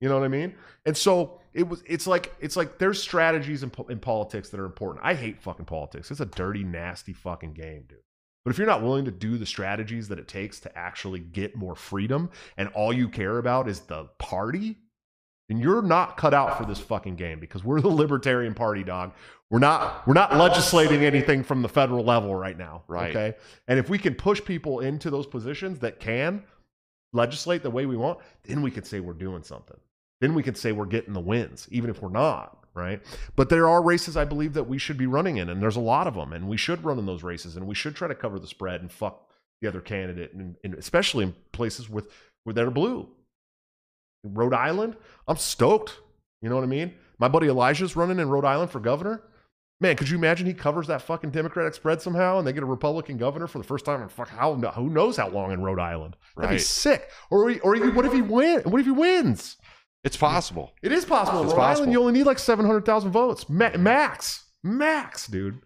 You 0.00 0.08
know 0.08 0.18
what 0.18 0.24
I 0.24 0.28
mean? 0.28 0.54
And 0.86 0.96
so 0.96 1.40
it 1.52 1.68
was. 1.68 1.82
It's 1.86 2.06
like 2.06 2.34
it's 2.40 2.56
like 2.56 2.78
there's 2.78 3.02
strategies 3.02 3.62
in, 3.62 3.70
in 3.88 3.98
politics 3.98 4.48
that 4.50 4.60
are 4.60 4.64
important. 4.64 5.04
I 5.04 5.14
hate 5.14 5.42
fucking 5.42 5.66
politics. 5.66 6.10
It's 6.10 6.20
a 6.20 6.26
dirty, 6.26 6.64
nasty 6.64 7.12
fucking 7.12 7.52
game, 7.52 7.84
dude. 7.88 7.98
But 8.44 8.52
if 8.52 8.58
you're 8.58 8.66
not 8.66 8.82
willing 8.82 9.04
to 9.04 9.10
do 9.10 9.36
the 9.36 9.46
strategies 9.46 10.08
that 10.08 10.18
it 10.18 10.28
takes 10.28 10.60
to 10.60 10.78
actually 10.78 11.20
get 11.20 11.56
more 11.56 11.74
freedom, 11.74 12.30
and 12.56 12.68
all 12.70 12.92
you 12.92 13.08
care 13.08 13.38
about 13.38 13.68
is 13.68 13.80
the 13.80 14.04
party, 14.18 14.78
then 15.48 15.58
you're 15.58 15.82
not 15.82 16.16
cut 16.16 16.32
out 16.32 16.56
for 16.56 16.64
this 16.64 16.78
fucking 16.78 17.16
game 17.16 17.38
because 17.40 17.64
we're 17.64 17.80
the 17.80 17.88
Libertarian 17.88 18.54
Party, 18.54 18.82
dog. 18.82 19.12
We're 19.50 19.58
not 19.58 20.06
we're 20.06 20.14
not 20.14 20.36
legislating 20.36 21.04
anything 21.04 21.42
from 21.42 21.60
the 21.60 21.68
federal 21.68 22.04
level 22.04 22.34
right 22.34 22.56
now. 22.56 22.84
Right. 22.86 23.10
Okay. 23.10 23.36
And 23.66 23.78
if 23.78 23.90
we 23.90 23.98
can 23.98 24.14
push 24.14 24.42
people 24.42 24.80
into 24.80 25.10
those 25.10 25.26
positions 25.26 25.80
that 25.80 25.98
can 25.98 26.44
legislate 27.12 27.62
the 27.64 27.70
way 27.70 27.84
we 27.84 27.96
want, 27.96 28.20
then 28.44 28.62
we 28.62 28.70
can 28.70 28.84
say 28.84 29.00
we're 29.00 29.12
doing 29.12 29.42
something. 29.42 29.76
Then 30.20 30.34
we 30.34 30.42
can 30.42 30.54
say 30.54 30.70
we're 30.72 30.86
getting 30.86 31.14
the 31.14 31.20
wins, 31.20 31.66
even 31.70 31.90
if 31.90 32.00
we're 32.00 32.10
not. 32.10 32.59
Right. 32.74 33.02
But 33.36 33.48
there 33.48 33.68
are 33.68 33.82
races 33.82 34.16
I 34.16 34.24
believe 34.24 34.52
that 34.54 34.68
we 34.68 34.78
should 34.78 34.96
be 34.96 35.06
running 35.06 35.38
in, 35.38 35.48
and 35.48 35.60
there's 35.60 35.76
a 35.76 35.80
lot 35.80 36.06
of 36.06 36.14
them, 36.14 36.32
and 36.32 36.48
we 36.48 36.56
should 36.56 36.84
run 36.84 36.98
in 36.98 37.06
those 37.06 37.22
races, 37.22 37.56
and 37.56 37.66
we 37.66 37.74
should 37.74 37.96
try 37.96 38.06
to 38.08 38.14
cover 38.14 38.38
the 38.38 38.46
spread 38.46 38.80
and 38.80 38.92
fuck 38.92 39.28
the 39.60 39.68
other 39.68 39.80
candidate, 39.80 40.32
and, 40.32 40.56
and 40.62 40.74
especially 40.74 41.24
in 41.24 41.34
places 41.52 41.90
with 41.90 42.08
where 42.44 42.54
they're 42.54 42.70
blue. 42.70 43.08
Rhode 44.24 44.54
Island, 44.54 44.96
I'm 45.26 45.36
stoked. 45.36 45.98
You 46.42 46.48
know 46.48 46.54
what 46.54 46.64
I 46.64 46.68
mean? 46.68 46.94
My 47.18 47.28
buddy 47.28 47.48
Elijah's 47.48 47.96
running 47.96 48.18
in 48.18 48.28
Rhode 48.28 48.44
Island 48.44 48.70
for 48.70 48.80
governor. 48.80 49.22
Man, 49.82 49.96
could 49.96 50.10
you 50.10 50.18
imagine 50.18 50.46
he 50.46 50.52
covers 50.52 50.86
that 50.88 51.00
fucking 51.02 51.30
Democratic 51.30 51.72
spread 51.74 52.02
somehow 52.02 52.38
and 52.38 52.46
they 52.46 52.52
get 52.52 52.62
a 52.62 52.66
Republican 52.66 53.16
governor 53.16 53.46
for 53.46 53.56
the 53.58 53.64
first 53.64 53.86
time 53.86 54.02
in 54.02 54.08
fuck 54.10 54.28
how 54.28 54.54
who 54.54 54.90
knows 54.90 55.16
how 55.16 55.28
long 55.28 55.52
in 55.52 55.62
Rhode 55.62 55.78
Island? 55.78 56.16
That'd 56.36 56.50
be 56.50 56.54
Right. 56.56 56.60
sick. 56.60 57.08
Or 57.30 57.50
or 57.62 57.76
what 57.92 58.04
if 58.04 58.12
he 58.12 58.20
win? 58.20 58.60
What 58.62 58.80
if 58.80 58.86
he 58.86 58.92
wins? 58.92 59.56
It's 60.02 60.16
possible. 60.16 60.72
It 60.82 60.92
is 60.92 61.04
possible. 61.04 61.42
It's 61.42 61.52
Rhode 61.52 61.58
possible. 61.58 61.82
Island, 61.82 61.92
you 61.92 62.00
only 62.00 62.12
need 62.12 62.24
like 62.24 62.38
700,000 62.38 63.10
votes. 63.10 63.48
Ma- 63.48 63.76
max. 63.76 64.44
Max, 64.62 65.26
dude. 65.26 65.60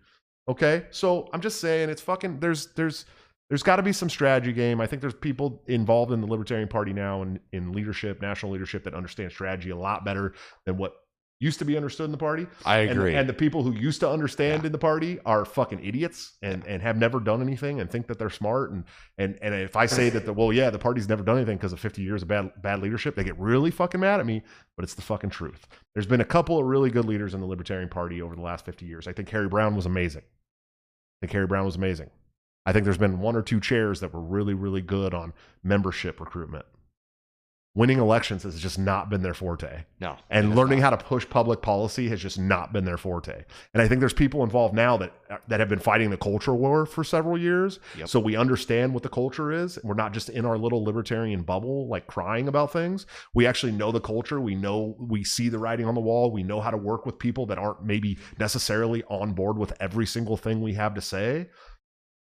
Okay? 0.48 0.86
So 0.90 1.28
I'm 1.32 1.40
just 1.40 1.60
saying 1.60 1.88
it's 1.88 2.02
fucking 2.02 2.40
there's 2.40 2.72
there's 2.74 3.04
there's 3.48 3.62
got 3.62 3.76
to 3.76 3.82
be 3.82 3.92
some 3.92 4.10
strategy 4.10 4.52
game. 4.52 4.80
I 4.80 4.86
think 4.86 5.00
there's 5.02 5.14
people 5.14 5.62
involved 5.66 6.12
in 6.12 6.20
the 6.20 6.26
Libertarian 6.26 6.68
Party 6.68 6.92
now 6.92 7.22
and 7.22 7.38
in 7.52 7.72
leadership, 7.72 8.20
national 8.22 8.52
leadership 8.52 8.84
that 8.84 8.94
understand 8.94 9.32
strategy 9.32 9.70
a 9.70 9.76
lot 9.76 10.04
better 10.04 10.34
than 10.66 10.76
what 10.76 10.94
used 11.40 11.58
to 11.58 11.64
be 11.64 11.76
understood 11.76 12.06
in 12.06 12.12
the 12.12 12.18
party. 12.18 12.46
I 12.64 12.78
agree. 12.78 13.14
And, 13.14 13.28
the 13.28 13.34
people 13.34 13.62
who 13.62 13.72
used 13.72 14.00
to 14.00 14.08
understand 14.08 14.64
in 14.64 14.72
the 14.72 14.78
party 14.78 15.18
are 15.26 15.44
fucking 15.44 15.84
idiots 15.84 16.32
and, 16.42 16.64
and 16.66 16.80
have 16.80 16.96
never 16.96 17.20
done 17.20 17.42
anything 17.42 17.80
and 17.80 17.90
think 17.90 18.06
that 18.06 18.18
they're 18.18 18.30
smart. 18.30 18.70
And 18.70 18.84
and 19.18 19.38
and 19.42 19.54
if 19.54 19.76
I 19.76 19.86
say 19.86 20.10
that 20.10 20.26
the 20.26 20.32
well, 20.32 20.52
yeah, 20.52 20.70
the 20.70 20.78
party's 20.78 21.08
never 21.08 21.22
done 21.22 21.36
anything 21.36 21.56
because 21.56 21.72
of 21.72 21.80
50 21.80 22.02
years 22.02 22.22
of 22.22 22.28
bad 22.28 22.50
bad 22.62 22.80
leadership, 22.80 23.14
they 23.16 23.24
get 23.24 23.38
really 23.38 23.70
fucking 23.70 24.00
mad 24.00 24.20
at 24.20 24.26
me. 24.26 24.42
But 24.76 24.84
it's 24.84 24.94
the 24.94 25.02
fucking 25.02 25.30
truth. 25.30 25.66
There's 25.94 26.06
been 26.06 26.20
a 26.20 26.24
couple 26.24 26.58
of 26.58 26.66
really 26.66 26.90
good 26.90 27.04
leaders 27.04 27.34
in 27.34 27.40
the 27.40 27.46
Libertarian 27.46 27.88
Party 27.88 28.22
over 28.22 28.34
the 28.34 28.42
last 28.42 28.64
50 28.64 28.86
years. 28.86 29.06
I 29.06 29.12
think 29.12 29.28
Harry 29.30 29.48
Browne 29.48 29.74
was 29.76 29.86
amazing. 29.86 30.22
I 30.22 31.26
think 31.26 31.32
Harry 31.32 31.46
Browne 31.46 31.64
was 31.64 31.76
amazing. 31.76 32.10
I 32.66 32.72
think 32.72 32.84
there's 32.84 32.98
been 32.98 33.20
one 33.20 33.36
or 33.36 33.42
two 33.42 33.60
chairs 33.60 34.00
that 34.00 34.14
were 34.14 34.20
really, 34.20 34.54
really 34.54 34.80
good 34.80 35.12
on 35.12 35.34
membership 35.62 36.20
recruitment. 36.20 36.64
Winning 37.76 37.98
elections 37.98 38.44
has 38.44 38.60
just 38.60 38.78
not 38.78 39.10
been 39.10 39.22
their 39.22 39.34
forte 39.34 39.84
no. 39.98 40.16
and 40.30 40.54
learning 40.54 40.78
not. 40.78 40.84
how 40.92 40.96
to 40.96 41.04
push 41.04 41.28
public 41.28 41.60
policy 41.60 42.08
has 42.08 42.20
just 42.20 42.38
not 42.38 42.72
been 42.72 42.84
their 42.84 42.96
forte. 42.96 43.44
And 43.72 43.82
I 43.82 43.88
think 43.88 43.98
there's 43.98 44.12
people 44.12 44.44
involved 44.44 44.74
now 44.74 44.96
that 44.98 45.12
that 45.48 45.58
have 45.58 45.68
been 45.68 45.80
fighting 45.80 46.10
the 46.10 46.16
culture 46.16 46.54
war 46.54 46.86
for 46.86 47.02
several 47.02 47.36
years. 47.36 47.80
Yep. 47.98 48.08
So 48.08 48.20
we 48.20 48.36
understand 48.36 48.94
what 48.94 49.02
the 49.02 49.08
culture 49.08 49.50
is. 49.50 49.76
We're 49.82 49.94
not 49.94 50.12
just 50.12 50.28
in 50.28 50.44
our 50.44 50.56
little 50.56 50.84
libertarian 50.84 51.42
bubble 51.42 51.88
like 51.88 52.06
crying 52.06 52.46
about 52.46 52.72
things. 52.72 53.06
We 53.34 53.44
actually 53.44 53.72
know 53.72 53.90
the 53.90 54.00
culture. 54.00 54.40
We 54.40 54.54
know 54.54 54.94
we 55.00 55.24
see 55.24 55.48
the 55.48 55.58
writing 55.58 55.86
on 55.86 55.96
the 55.96 56.00
wall. 56.00 56.30
We 56.30 56.44
know 56.44 56.60
how 56.60 56.70
to 56.70 56.76
work 56.76 57.04
with 57.04 57.18
people 57.18 57.44
that 57.46 57.58
aren't 57.58 57.84
maybe 57.84 58.18
necessarily 58.38 59.02
on 59.04 59.32
board 59.32 59.58
with 59.58 59.72
every 59.80 60.06
single 60.06 60.36
thing 60.36 60.60
we 60.60 60.74
have 60.74 60.94
to 60.94 61.00
say 61.00 61.48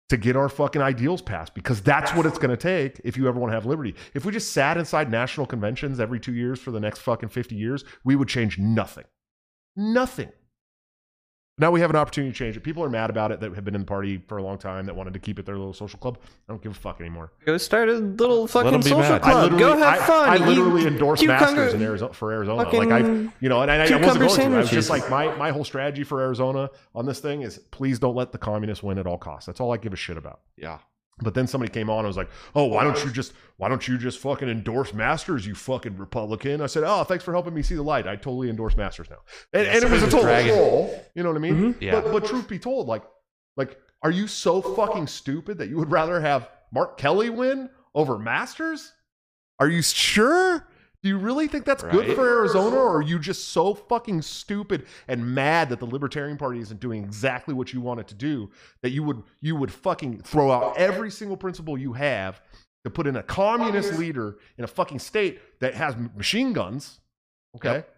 to 0.09 0.17
get 0.17 0.37
our 0.37 0.49
fucking 0.49 0.81
ideals 0.81 1.21
passed 1.21 1.55
because 1.55 1.83
that's 1.83 2.15
what 2.15 2.27
it's 2.27 2.39
going 2.39 2.51
to 2.51 2.57
take 2.57 3.01
if 3.05 3.17
you 3.17 3.29
ever 3.29 3.39
want 3.39 3.51
to 3.51 3.55
have 3.55 3.67
liberty. 3.67 3.95
If 4.15 4.25
we 4.25 4.33
just 4.33 4.53
sat 4.53 4.77
inside 4.77 5.11
national 5.11 5.47
conventions 5.47 6.01
every 6.01 6.19
two 6.19 6.33
years 6.33 6.59
for 6.59 6.71
the 6.71 6.81
next 6.81 7.01
fucking 7.01 7.29
50 7.29 7.55
years, 7.55 7.85
we 8.05 8.17
would 8.17 8.29
change 8.29 8.59
nothing. 8.59 9.05
Nothing. 9.77 10.33
Now 11.59 11.71
we 11.71 11.81
have 11.81 11.91
an 11.91 11.97
opportunity 11.97 12.33
to 12.33 12.39
change 12.39 12.57
it. 12.57 12.61
People 12.61 12.85
are 12.85 12.89
mad 12.89 13.11
about 13.11 13.33
it 13.33 13.41
that 13.41 13.53
have 13.55 13.65
been 13.65 13.75
in 13.75 13.81
the 13.81 13.87
party 13.87 14.23
for 14.29 14.39
a 14.39 14.43
long 14.43 14.59
time 14.59 14.87
that 14.87 14.95
wanted 14.95 15.13
to 15.15 15.19
keep 15.19 15.39
it 15.39 15.47
their 15.47 15.57
little 15.57 15.73
social 15.73 15.99
club. 15.99 16.19
I 16.23 16.53
don't 16.53 16.63
give 16.63 16.73
a 16.73 16.75
fuck 16.75 17.01
anymore. 17.01 17.33
Go 17.45 17.59
start 17.59 17.89
a 17.89 17.95
little 17.95 18.47
fucking 18.47 18.83
social 18.83 19.01
mad. 19.01 19.23
Club. 19.23 19.59
Go 19.59 19.77
have 19.77 20.01
I, 20.01 20.07
fun. 20.07 20.29
I 20.29 20.37
Eat 20.37 20.41
literally 20.47 20.87
endorse 20.87 21.21
cucumber- 21.21 21.41
masters 21.41 21.75
in 21.75 21.83
Arizona 21.83 22.13
for 22.13 22.33
Arizona. 22.33 22.63
like 22.63 22.91
I, 22.91 22.99
you 23.41 23.49
know, 23.49 23.63
and 23.63 23.71
I, 23.71 23.77
I 23.77 23.81
wasn't 23.81 24.01
cucumber 24.03 24.27
going 24.27 24.51
to. 24.51 24.57
I 24.57 24.61
was 24.61 24.71
just 24.71 24.91
like 24.91 25.11
my 25.11 25.35
my 25.37 25.51
whole 25.51 25.65
strategy 25.65 26.05
for 26.05 26.21
Arizona 26.21 26.71
on 26.95 27.07
this 27.07 27.21
thing 27.21 27.43
is 27.43 27.59
please 27.71 27.99
don't 27.99 28.15
let 28.15 28.33
the 28.33 28.39
communists 28.39 28.83
win 28.83 28.99
at 28.99 29.07
all 29.07 29.19
costs. 29.19 29.47
That's 29.47 29.61
all 29.61 29.73
I 29.73 29.77
give 29.77 29.93
a 29.93 29.97
shit 29.97 30.17
about. 30.17 30.41
Yeah. 30.57 30.79
But 31.21 31.35
then 31.35 31.47
somebody 31.47 31.73
came 31.73 31.91
on 31.91 31.99
and 32.01 32.07
was 32.07 32.17
like, 32.17 32.31
"Oh, 32.55 32.65
why 32.65 32.85
don't 32.85 33.05
you 33.05 33.11
just 33.11 33.33
why 33.57 33.69
don't 33.69 33.87
you 33.89 33.99
just 33.99 34.19
fucking 34.21 34.49
endorse 34.49 34.95
Masters, 34.95 35.47
you 35.47 35.55
fucking 35.55 35.97
Republican?" 35.97 36.61
I 36.61 36.67
said, 36.67 36.85
"Oh, 36.87 37.03
thanks 37.05 37.25
for 37.25 37.33
helping 37.33 37.55
me 37.55 37.63
see 37.63 37.75
the 37.75 37.83
light. 37.83 38.07
I 38.07 38.15
totally 38.17 38.49
endorse 38.51 38.77
Masters 38.77 39.09
now." 39.11 39.19
And, 39.53 39.67
Yeah, 39.67 39.75
and 39.75 39.85
it 39.85 39.91
was 39.91 40.03
a 40.03 40.07
total 40.07 40.23
dragging- 40.23 40.55
troll. 40.55 41.05
You 41.15 41.23
know 41.25 41.31
what 41.31 41.37
I 41.37 41.41
mean? 41.41 41.75
Mhm. 41.75 41.83
Yeah. 41.83 42.01
But 42.01 42.13
but 42.13 42.25
truth 42.27 42.47
be 42.49 42.59
told, 42.59 42.87
like 42.87 43.03
like 43.57 43.79
are 44.03 44.13
you 44.13 44.29
so 44.29 44.63
fucking 44.63 45.09
stupid 45.09 45.59
that 45.59 45.69
you 45.69 45.77
would 45.77 45.91
rather 45.91 46.21
have 46.21 46.49
Mark 46.73 46.99
Kelly 46.99 47.31
win 47.31 47.69
over 47.97 48.17
Masters? 48.19 48.93
Are 49.59 49.69
you 49.69 49.83
sure? 49.83 50.69
Do 51.03 51.09
you 51.09 51.17
really 51.17 51.47
think 51.47 51.65
that's 51.65 51.85
good 51.85 52.17
for 52.17 52.27
Arizona, 52.27 52.77
or 52.77 52.97
are 52.97 53.03
you 53.03 53.21
just 53.21 53.49
so 53.49 53.73
fucking 53.73 54.21
stupid 54.23 54.87
and 55.07 55.33
mad 55.33 55.69
that 55.69 55.79
the 55.79 55.87
Libertarian 55.87 56.37
Party 56.37 56.59
isn't 56.59 56.81
doing 56.81 57.05
exactly 57.05 57.55
what 57.55 57.73
you 57.73 57.81
want 57.81 58.01
it 58.01 58.09
to 58.09 58.15
do 58.15 58.51
that 58.83 58.91
you 58.91 59.05
would 59.05 59.23
you 59.41 59.55
would 59.55 59.73
fucking 59.73 60.23
throw 60.23 60.51
out 60.51 60.77
every 60.77 61.11
single 61.11 61.37
principle 61.37 61.79
you 61.79 61.93
have 61.93 62.41
to 62.83 62.91
put 62.91 63.07
in 63.07 63.15
a 63.15 63.23
communist 63.23 63.95
leader 63.95 64.39
in 64.57 64.65
a 64.65 64.67
fucking 64.67 64.99
state 64.99 65.41
that 65.61 65.75
has 65.75 65.95
machine 66.17 66.53
guns, 66.53 66.99
okay? 67.55 67.75
Yep. 67.75 67.95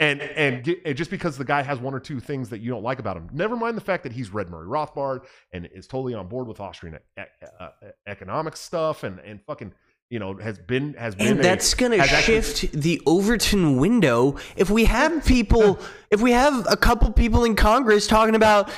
And 0.00 0.22
and, 0.22 0.64
get, 0.64 0.82
and 0.84 0.96
just 0.96 1.10
because 1.10 1.36
the 1.38 1.44
guy 1.44 1.62
has 1.62 1.78
one 1.78 1.94
or 1.94 2.00
two 2.00 2.20
things 2.20 2.48
that 2.50 2.60
you 2.60 2.70
don't 2.70 2.82
like 2.82 2.98
about 2.98 3.16
him, 3.16 3.28
never 3.32 3.56
mind 3.56 3.76
the 3.76 3.82
fact 3.82 4.02
that 4.02 4.12
he's 4.12 4.30
read 4.30 4.50
Murray 4.50 4.66
Rothbard 4.66 5.24
and 5.52 5.68
is 5.74 5.86
totally 5.86 6.14
on 6.14 6.26
board 6.26 6.46
with 6.46 6.60
Austrian 6.60 6.98
e- 7.18 7.22
uh, 7.58 7.68
economic 8.06 8.56
stuff 8.56 9.02
and 9.02 9.18
and 9.20 9.42
fucking 9.42 9.72
you 10.10 10.18
know 10.18 10.34
has 10.36 10.58
been 10.58 10.94
has 10.94 11.14
been 11.14 11.28
And 11.28 11.40
a- 11.40 11.42
that's 11.42 11.72
going 11.74 11.92
to 11.92 11.98
has 11.98 12.12
actually- 12.12 12.34
shift 12.42 12.72
the 12.72 13.00
Overton 13.06 13.78
window 13.78 14.36
if 14.56 14.68
we 14.68 14.84
have 14.84 15.24
people, 15.24 15.78
if 16.10 16.20
we 16.20 16.32
have 16.32 16.66
a 16.68 16.76
couple 16.76 17.10
people 17.12 17.44
in 17.44 17.54
Congress 17.56 18.06
talking 18.06 18.34
about, 18.34 18.68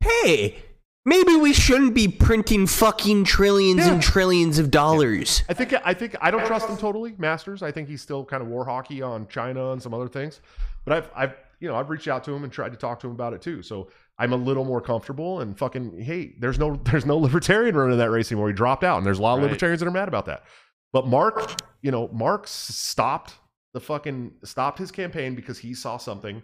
hey, 0.00 0.56
maybe 1.04 1.36
we 1.36 1.52
shouldn't 1.52 1.94
be 1.94 2.08
printing 2.08 2.66
fucking 2.66 3.24
trillions 3.24 3.80
Yeah. 3.86 3.92
and 3.92 4.02
trillions 4.02 4.58
of 4.58 4.70
dollars. 4.70 5.42
I 5.48 5.54
think 5.54 5.74
I 5.84 5.94
think 5.94 6.16
I 6.20 6.30
don't 6.30 6.46
trust 6.46 6.68
him 6.68 6.76
totally, 6.78 7.14
Masters. 7.18 7.62
I 7.62 7.70
think 7.70 7.88
he's 7.88 8.02
still 8.02 8.24
kind 8.24 8.42
of 8.42 8.48
war 8.48 8.64
hockey 8.64 9.02
on 9.02 9.28
China 9.28 9.72
and 9.72 9.82
some 9.82 9.92
other 9.94 10.08
things. 10.08 10.40
But 10.84 10.94
I've 10.96 11.10
I've 11.14 11.34
you 11.60 11.68
know 11.68 11.76
I've 11.76 11.90
reached 11.90 12.08
out 12.08 12.24
to 12.24 12.32
him 12.34 12.44
and 12.44 12.52
tried 12.52 12.70
to 12.72 12.78
talk 12.78 13.00
to 13.00 13.06
him 13.08 13.12
about 13.12 13.34
it 13.34 13.42
too. 13.42 13.62
So 13.62 13.88
I'm 14.18 14.32
a 14.32 14.36
little 14.36 14.64
more 14.64 14.80
comfortable 14.80 15.40
and 15.40 15.56
fucking 15.58 16.00
hey, 16.00 16.34
there's 16.38 16.58
no 16.58 16.76
there's 16.84 17.04
no 17.04 17.18
libertarian 17.18 17.76
running 17.76 17.98
that 17.98 18.10
race 18.10 18.32
anymore. 18.32 18.48
He 18.48 18.54
dropped 18.54 18.84
out, 18.84 18.96
and 18.96 19.04
there's 19.06 19.18
a 19.18 19.22
lot 19.22 19.34
of 19.34 19.38
Right. 19.40 19.44
libertarians 19.50 19.80
that 19.80 19.86
are 19.86 19.90
mad 19.92 20.08
about 20.08 20.24
that. 20.26 20.44
But 20.92 21.06
Mark, 21.06 21.60
you 21.82 21.90
know, 21.90 22.08
Mark 22.12 22.46
stopped 22.46 23.34
the 23.74 23.80
fucking 23.80 24.32
stopped 24.44 24.78
his 24.78 24.90
campaign 24.90 25.34
because 25.34 25.58
he 25.58 25.74
saw 25.74 25.98
something 25.98 26.42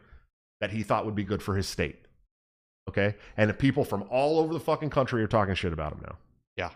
that 0.60 0.70
he 0.70 0.82
thought 0.82 1.04
would 1.04 1.14
be 1.14 1.24
good 1.24 1.42
for 1.42 1.56
his 1.56 1.68
state. 1.68 1.98
Okay, 2.88 3.14
and 3.36 3.58
people 3.58 3.84
from 3.84 4.04
all 4.10 4.38
over 4.38 4.52
the 4.52 4.60
fucking 4.60 4.90
country 4.90 5.22
are 5.22 5.26
talking 5.26 5.54
shit 5.54 5.72
about 5.72 5.92
him 5.92 6.00
now. 6.02 6.16
Yeah. 6.56 6.70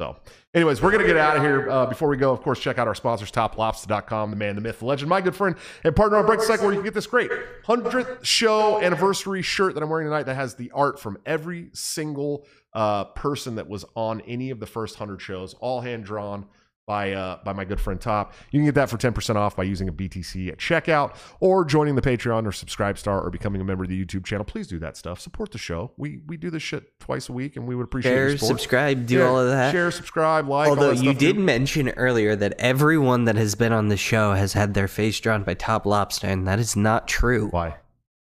So, 0.00 0.16
anyways, 0.54 0.80
we're 0.80 0.92
going 0.92 1.02
to 1.02 1.08
get 1.08 1.16
out 1.16 1.36
of 1.36 1.42
here. 1.42 1.68
Uh, 1.68 1.86
before 1.86 2.08
we 2.08 2.16
go, 2.16 2.30
of 2.30 2.40
course, 2.40 2.60
check 2.60 2.78
out 2.78 2.86
our 2.86 2.94
sponsors, 2.94 3.32
toplobster.com, 3.32 4.30
the 4.30 4.36
man, 4.36 4.54
the 4.54 4.60
myth, 4.60 4.78
the 4.78 4.86
legend, 4.86 5.08
my 5.08 5.20
good 5.20 5.34
friend 5.34 5.56
and 5.82 5.96
partner 5.96 6.18
on 6.18 6.24
Break 6.24 6.38
the 6.38 6.46
Cycle, 6.46 6.66
where 6.66 6.72
you 6.72 6.78
can 6.78 6.84
get 6.84 6.94
this 6.94 7.08
great 7.08 7.32
100th 7.64 8.24
show 8.24 8.80
anniversary 8.80 9.42
shirt 9.42 9.74
that 9.74 9.82
I'm 9.82 9.90
wearing 9.90 10.06
tonight 10.06 10.22
that 10.26 10.36
has 10.36 10.54
the 10.54 10.70
art 10.70 11.00
from 11.00 11.18
every 11.26 11.70
single 11.72 12.46
uh, 12.74 13.06
person 13.06 13.56
that 13.56 13.68
was 13.68 13.84
on 13.96 14.20
any 14.20 14.50
of 14.50 14.60
the 14.60 14.66
first 14.66 15.00
100 15.00 15.20
shows, 15.20 15.54
all 15.54 15.80
hand 15.80 16.04
drawn. 16.04 16.46
By 16.88 17.12
uh, 17.12 17.38
by 17.44 17.52
my 17.52 17.64
good 17.64 17.80
friend 17.80 18.00
Top. 18.00 18.32
You 18.50 18.58
can 18.58 18.64
get 18.64 18.74
that 18.74 18.90
for 18.90 18.96
10% 18.96 19.36
off 19.36 19.54
by 19.54 19.62
using 19.62 19.88
a 19.88 19.92
BTC 19.92 20.48
at 20.48 20.58
checkout 20.58 21.14
or 21.38 21.64
joining 21.64 21.94
the 21.94 22.02
Patreon 22.02 22.46
or 22.46 22.50
Subscribe 22.52 22.98
Star 22.98 23.20
or 23.20 23.30
becoming 23.30 23.60
a 23.60 23.64
member 23.64 23.84
of 23.84 23.90
the 23.90 24.04
YouTube 24.04 24.24
channel. 24.24 24.44
Please 24.44 24.66
do 24.66 24.78
that 24.80 24.96
stuff. 24.96 25.20
Support 25.20 25.52
the 25.52 25.58
show. 25.58 25.92
We 25.96 26.20
we 26.26 26.36
do 26.36 26.50
this 26.50 26.62
shit 26.62 26.98
twice 26.98 27.28
a 27.28 27.32
week 27.32 27.54
and 27.56 27.68
we 27.68 27.76
would 27.76 27.84
appreciate 27.84 28.14
your 28.14 28.28
Share, 28.30 28.38
support. 28.38 28.58
subscribe, 28.60 29.06
do 29.06 29.18
Yeah, 29.18 29.26
all 29.26 29.38
of 29.38 29.48
that. 29.50 29.70
Share, 29.70 29.90
subscribe, 29.90 30.48
like. 30.48 30.68
Although 30.68 30.90
you 30.92 31.14
did 31.14 31.38
mention 31.38 31.90
earlier 31.90 32.34
that 32.34 32.54
everyone 32.58 33.24
that 33.26 33.36
has 33.36 33.54
been 33.54 33.72
on 33.72 33.88
the 33.88 33.96
show 33.98 34.32
has 34.32 34.54
had 34.54 34.72
their 34.74 34.88
face 34.88 35.20
drawn 35.20 35.42
by 35.44 35.54
Top 35.54 35.84
Lobster, 35.84 36.26
and 36.26 36.48
that 36.48 36.58
is 36.58 36.74
not 36.74 37.06
true. 37.06 37.48
Why? 37.48 37.76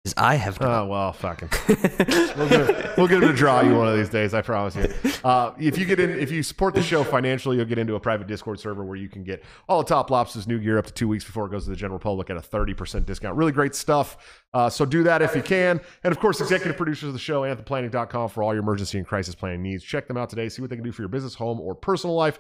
Because 0.10 0.24
I 0.24 0.36
have 0.36 0.60
not. 0.60 0.84
Oh 0.84 0.86
well, 0.88 1.14
fucking. 1.14 1.50
we'll, 1.68 2.50
get 2.50 2.70
him, 2.70 2.92
we'll 2.98 3.08
get 3.08 3.24
him 3.24 3.30
to 3.30 3.34
draw 3.34 3.62
you 3.62 3.76
one 3.76 3.88
of 3.88 3.98
these 3.98 4.10
days. 4.10 4.34
I 4.34 4.42
promise 4.42 4.76
you. 4.76 4.94
Uh, 5.24 5.54
if 5.60 5.78
you 5.78 5.86
get 5.86 6.00
in, 6.00 6.12
if 6.12 6.32
you 6.32 6.44
support 6.44 6.74
the 6.74 6.82
show 6.82 7.04
financially, 7.04 7.58
you'll 7.58 7.66
get 7.66 7.78
into 7.78 7.96
a 7.96 8.00
private 8.00 8.28
Discord 8.28 8.60
server 8.60 8.84
where 8.84 8.96
you 8.96 9.10
can 9.10 9.24
get 9.24 9.44
all 9.68 9.80
the 9.80 9.88
Top 9.88 10.10
Lobster's 10.10 10.48
new 10.48 10.60
gear 10.60 10.78
up 10.78 10.86
to 10.86 10.94
two 10.94 11.08
weeks 11.08 11.24
before 11.24 11.46
it 11.46 11.52
goes 11.52 11.66
to 11.66 11.70
the 11.70 11.76
general 11.76 12.00
public 12.00 12.30
at 12.30 12.38
a 12.38 12.42
thirty 12.42 12.74
percent 12.74 13.06
discount. 13.06 13.36
Really 13.36 13.52
great 13.52 13.76
stuff. 13.76 14.42
Uh, 14.54 14.70
so 14.70 14.86
do 14.86 15.04
that 15.04 15.22
if 15.22 15.36
you 15.36 15.42
can. 15.42 15.80
And 16.04 16.12
of 16.12 16.20
course, 16.20 16.42
executive 16.42 16.78
producers 16.78 17.08
of 17.08 17.14
the 17.14 17.20
show, 17.20 17.42
anthemplanning.com 17.42 18.30
for 18.30 18.44
all 18.44 18.54
your 18.54 18.64
emergency 18.64 18.98
and 18.98 19.06
crisis 19.06 19.36
planning 19.36 19.62
needs. 19.62 19.84
Check 19.84 20.08
them 20.08 20.18
out 20.18 20.30
today. 20.30 20.50
See 20.50 20.62
what 20.62 20.70
they 20.70 20.76
can 20.76 20.86
do 20.86 20.92
for 20.92 21.02
your 21.02 21.10
business, 21.10 21.36
home, 21.36 21.60
or 21.60 21.76
personal 21.76 22.16
life. 22.16 22.40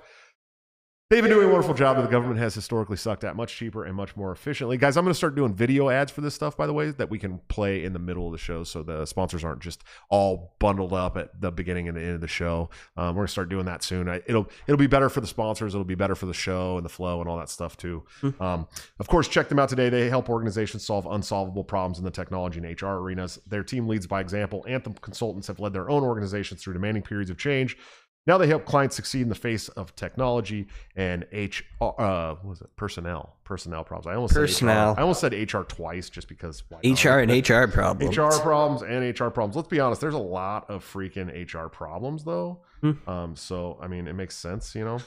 They've 1.09 1.23
been 1.23 1.31
doing 1.31 1.47
a 1.47 1.51
wonderful 1.51 1.73
job 1.73 1.97
that 1.97 2.03
the 2.03 2.07
government 2.07 2.39
has 2.39 2.53
historically 2.53 2.95
sucked 2.95 3.23
at 3.23 3.35
much 3.35 3.55
cheaper 3.55 3.83
and 3.83 3.95
much 3.95 4.15
more 4.15 4.31
efficiently. 4.31 4.77
Guys, 4.77 4.95
I'm 4.95 5.03
going 5.03 5.11
to 5.11 5.17
start 5.17 5.33
doing 5.33 5.55
video 5.55 5.89
ads 5.89 6.11
for 6.11 6.21
this 6.21 6.35
stuff, 6.35 6.55
by 6.55 6.67
the 6.67 6.73
way, 6.73 6.91
that 6.91 7.09
we 7.09 7.17
can 7.17 7.39
play 7.47 7.83
in 7.83 7.93
the 7.93 7.99
middle 7.99 8.27
of 8.27 8.31
the 8.31 8.37
show 8.37 8.63
so 8.63 8.83
the 8.83 9.07
sponsors 9.07 9.43
aren't 9.43 9.59
just 9.59 9.83
all 10.09 10.53
bundled 10.59 10.93
up 10.93 11.17
at 11.17 11.41
the 11.41 11.51
beginning 11.51 11.87
and 11.87 11.97
the 11.97 12.01
end 12.01 12.13
of 12.13 12.21
the 12.21 12.27
show. 12.27 12.69
Um, 12.95 13.07
we're 13.15 13.21
going 13.21 13.25
to 13.25 13.31
start 13.31 13.49
doing 13.49 13.65
that 13.65 13.81
soon. 13.81 14.07
I, 14.07 14.21
it'll 14.27 14.47
it'll 14.67 14.77
be 14.77 14.85
better 14.85 15.09
for 15.09 15.19
the 15.19 15.25
sponsors. 15.25 15.73
It'll 15.73 15.83
be 15.83 15.95
better 15.95 16.13
for 16.13 16.27
the 16.27 16.33
show 16.35 16.77
and 16.77 16.85
the 16.85 16.89
flow 16.89 17.21
and 17.21 17.27
all 17.27 17.39
that 17.39 17.49
stuff 17.49 17.75
too. 17.75 18.05
Um, 18.39 18.67
of 18.99 19.07
course, 19.07 19.27
check 19.27 19.49
them 19.49 19.57
out 19.57 19.69
today. 19.69 19.89
They 19.89 20.09
help 20.09 20.29
organizations 20.29 20.85
solve 20.85 21.07
unsolvable 21.07 21.63
problems 21.63 21.97
in 21.97 22.05
the 22.05 22.11
technology 22.11 22.59
and 22.59 22.79
HR 22.79 22.85
arenas. 22.85 23.39
Their 23.47 23.63
team 23.63 23.87
leads 23.87 24.05
by 24.05 24.21
example. 24.21 24.63
Anthem 24.67 24.93
consultants 24.93 25.47
have 25.47 25.59
led 25.59 25.73
their 25.73 25.89
own 25.89 26.03
organizations 26.03 26.61
through 26.61 26.73
demanding 26.73 27.01
periods 27.01 27.31
of 27.31 27.39
change. 27.39 27.77
Now 28.29 28.37
they 28.37 28.45
help 28.45 28.63
clients 28.63 28.95
succeed 28.95 29.23
in 29.23 29.29
the 29.29 29.33
face 29.33 29.69
of 29.69 29.95
technology 29.95 30.67
and 30.95 31.25
HR. 31.33 31.63
Uh, 31.81 32.35
what 32.35 32.45
was 32.45 32.61
it 32.61 32.69
personnel? 32.75 33.37
Personnel 33.43 33.83
problems. 33.83 34.05
I 34.05 34.13
almost 34.13 34.35
Personnel. 34.35 34.93
Said 34.93 34.97
HR. 34.97 34.99
I 34.99 35.01
almost 35.01 35.21
said 35.21 35.33
HR 35.33 35.61
twice 35.63 36.11
just 36.11 36.27
because? 36.27 36.61
HR 36.83 37.09
and 37.09 37.31
HR 37.31 37.65
problems. 37.71 38.15
HR 38.15 38.29
problems 38.39 38.83
and 38.83 39.19
HR 39.19 39.29
problems. 39.29 39.55
Let's 39.55 39.67
be 39.67 39.79
honest. 39.79 39.99
There's 39.99 40.13
a 40.13 40.19
lot 40.19 40.69
of 40.69 40.85
freaking 40.85 41.31
HR 41.33 41.69
problems 41.69 42.23
though. 42.23 42.59
Hmm. 42.81 42.91
Um, 43.09 43.35
so 43.35 43.79
I 43.81 43.87
mean, 43.87 44.07
it 44.07 44.13
makes 44.13 44.35
sense, 44.37 44.75
you 44.75 44.85
know. 44.85 44.99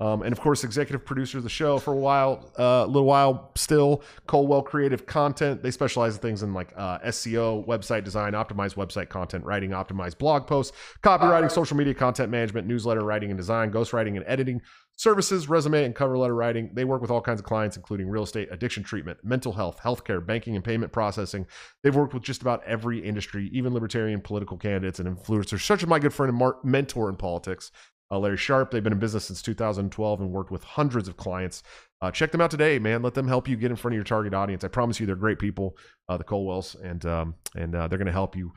Um, 0.00 0.22
and 0.22 0.32
of 0.32 0.40
course, 0.40 0.64
executive 0.64 1.04
producer 1.04 1.38
of 1.38 1.44
the 1.44 1.50
show 1.50 1.78
for 1.78 1.92
a 1.92 1.96
while, 1.96 2.50
a 2.56 2.62
uh, 2.62 2.86
little 2.86 3.04
while 3.04 3.50
still. 3.54 4.02
Colwell 4.26 4.62
Creative 4.62 5.04
Content. 5.04 5.62
They 5.62 5.70
specialize 5.70 6.14
in 6.14 6.20
things 6.20 6.42
in 6.42 6.54
like 6.54 6.72
uh, 6.76 6.98
SEO, 7.00 7.66
website 7.66 8.04
design, 8.04 8.32
optimized 8.32 8.76
website 8.76 9.10
content 9.10 9.44
writing, 9.44 9.70
optimized 9.70 10.18
blog 10.18 10.46
posts, 10.46 10.76
copywriting, 11.02 11.50
social 11.50 11.76
media 11.76 11.94
content 11.94 12.30
management, 12.30 12.66
newsletter 12.66 13.02
writing 13.02 13.30
and 13.30 13.38
design, 13.38 13.70
ghostwriting 13.70 14.16
and 14.16 14.24
editing, 14.26 14.62
services, 15.00 15.48
resume 15.48 15.82
and 15.82 15.94
cover 15.94 16.18
letter 16.18 16.34
writing. 16.34 16.70
They 16.74 16.84
work 16.84 17.00
with 17.00 17.10
all 17.10 17.22
kinds 17.22 17.40
of 17.40 17.46
clients, 17.46 17.74
including 17.74 18.10
real 18.10 18.24
estate, 18.24 18.48
addiction 18.50 18.82
treatment, 18.82 19.18
mental 19.22 19.54
health, 19.54 19.80
healthcare, 19.82 20.24
banking, 20.24 20.56
and 20.56 20.62
payment 20.62 20.92
processing. 20.92 21.46
They've 21.82 21.96
worked 21.96 22.12
with 22.12 22.22
just 22.22 22.42
about 22.42 22.62
every 22.64 23.02
industry, 23.02 23.48
even 23.52 23.72
libertarian 23.72 24.20
political 24.20 24.58
candidates 24.58 24.98
and 25.00 25.08
influencers, 25.08 25.62
such 25.62 25.82
as 25.82 25.88
my 25.88 25.98
good 25.98 26.12
friend 26.12 26.38
and 26.38 26.52
mentor 26.62 27.08
in 27.08 27.16
politics, 27.16 27.72
uh, 28.10 28.18
Larry 28.18 28.36
Sharpe. 28.36 28.70
They've 28.70 28.82
been 28.82 28.92
in 28.92 28.98
business 28.98 29.26
since 29.26 29.42
2012 29.42 30.20
and 30.20 30.30
worked 30.30 30.50
with 30.50 30.64
hundreds 30.64 31.08
of 31.08 31.16
clients. 31.16 31.62
Uh, 32.00 32.10
check 32.10 32.32
them 32.32 32.40
out 32.40 32.50
today, 32.50 32.78
man. 32.78 33.02
Let 33.02 33.14
them 33.14 33.28
help 33.28 33.48
you 33.48 33.56
get 33.56 33.70
in 33.70 33.76
front 33.76 33.94
of 33.94 33.96
your 33.96 34.04
target 34.04 34.34
audience. 34.34 34.64
I 34.64 34.68
promise 34.68 34.98
you, 34.98 35.06
they're 35.06 35.16
great 35.16 35.38
people, 35.38 35.76
uh, 36.08 36.16
the 36.16 36.24
Colwells, 36.24 36.74
and 36.82 37.04
um, 37.06 37.34
and 37.54 37.74
uh, 37.74 37.88
they're 37.88 37.98
going 37.98 38.06
to 38.06 38.12
help 38.12 38.36
you 38.36 38.52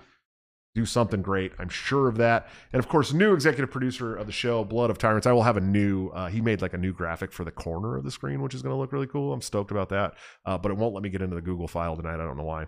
do 0.75 0.85
something 0.85 1.21
great. 1.21 1.51
I'm 1.59 1.69
sure 1.69 2.07
of 2.07 2.17
that. 2.17 2.47
And 2.71 2.80
of 2.80 2.88
course, 2.89 3.13
new 3.13 3.34
executive 3.34 3.69
producer 3.69 4.15
of 4.15 4.25
the 4.25 4.31
show, 4.31 4.63
Blood 4.63 4.89
of 4.89 4.97
Tyrants. 4.97 5.27
I 5.27 5.31
will 5.31 5.43
have 5.43 5.57
a 5.57 5.61
new. 5.61 6.09
Uh, 6.09 6.30
he 6.30 6.41
made 6.41 6.61
like 6.61 6.73
a 6.73 6.77
new 6.77 6.93
graphic 6.93 7.31
for 7.31 7.43
the 7.43 7.51
corner 7.51 7.97
of 7.97 8.03
the 8.03 8.11
screen, 8.11 8.41
which 8.41 8.55
is 8.55 8.61
going 8.61 8.73
to 8.73 8.77
look 8.77 8.91
really 8.91 9.07
cool. 9.07 9.34
I'm 9.34 9.41
stoked 9.41 9.71
about 9.71 9.89
that. 9.89 10.13
Uh, 10.45 10.57
but 10.57 10.71
it 10.71 10.77
won't 10.77 10.93
let 10.93 11.03
me 11.03 11.09
get 11.09 11.21
into 11.21 11.35
the 11.35 11.41
Google 11.41 11.67
file 11.67 11.95
tonight. 11.95 12.15
I 12.15 12.25
don't 12.25 12.38
know 12.38 12.43
why. 12.43 12.67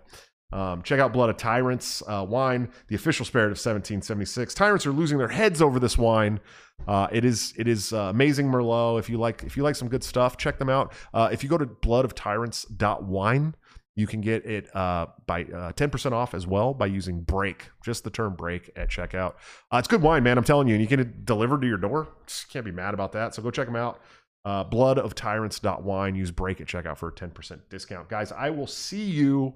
Um, 0.52 0.82
check 0.82 1.00
out 1.00 1.12
Blood 1.12 1.28
of 1.28 1.36
Tyrants 1.36 2.02
uh, 2.06 2.24
wine, 2.28 2.70
the 2.88 2.94
official 2.94 3.24
spirit 3.24 3.46
of 3.46 3.58
1776. 3.58 4.54
Tyrants 4.54 4.86
are 4.86 4.92
losing 4.92 5.18
their 5.18 5.28
heads 5.28 5.60
over 5.60 5.80
this 5.80 5.98
wine. 5.98 6.38
Uh, 6.86 7.08
it 7.10 7.24
is 7.24 7.52
it 7.56 7.66
is 7.66 7.92
uh, 7.92 8.10
amazing 8.10 8.46
Merlot. 8.46 8.98
If 8.98 9.10
you 9.10 9.18
like 9.18 9.42
if 9.42 9.56
you 9.56 9.62
like 9.62 9.76
some 9.76 9.88
good 9.88 10.04
stuff, 10.04 10.36
check 10.36 10.58
them 10.58 10.68
out. 10.68 10.92
Uh, 11.12 11.28
if 11.32 11.42
you 11.42 11.48
go 11.48 11.58
to 11.58 11.66
bloodoftyrants.wine, 11.66 13.54
you 13.96 14.06
can 14.06 14.20
get 14.20 14.44
it 14.44 14.74
uh, 14.76 15.06
by 15.26 15.42
uh, 15.44 15.72
10% 15.72 16.12
off 16.12 16.34
as 16.34 16.46
well 16.46 16.74
by 16.74 16.86
using 16.86 17.22
break, 17.22 17.70
just 17.82 18.04
the 18.04 18.10
term 18.10 18.34
break 18.36 18.70
at 18.76 18.90
checkout. 18.90 19.34
Uh, 19.72 19.78
it's 19.78 19.88
good 19.88 20.02
wine, 20.02 20.22
man. 20.22 20.36
I'm 20.36 20.44
telling 20.44 20.68
you. 20.68 20.74
And 20.74 20.82
you 20.82 20.88
get 20.88 21.00
it 21.00 21.24
delivered 21.24 21.62
to 21.62 21.66
your 21.66 21.78
door. 21.78 22.08
Just 22.26 22.50
can't 22.52 22.64
be 22.64 22.70
mad 22.70 22.92
about 22.92 23.12
that. 23.12 23.34
So 23.34 23.42
go 23.42 23.50
check 23.50 23.66
them 23.66 23.74
out. 23.74 24.02
Uh, 24.44 24.64
bloodoftyrants.wine. 24.64 26.14
Use 26.14 26.30
break 26.30 26.60
at 26.60 26.66
checkout 26.66 26.98
for 26.98 27.08
a 27.08 27.12
10% 27.12 27.58
discount. 27.70 28.08
Guys, 28.10 28.32
I 28.32 28.50
will 28.50 28.66
see 28.66 29.02
you 29.02 29.54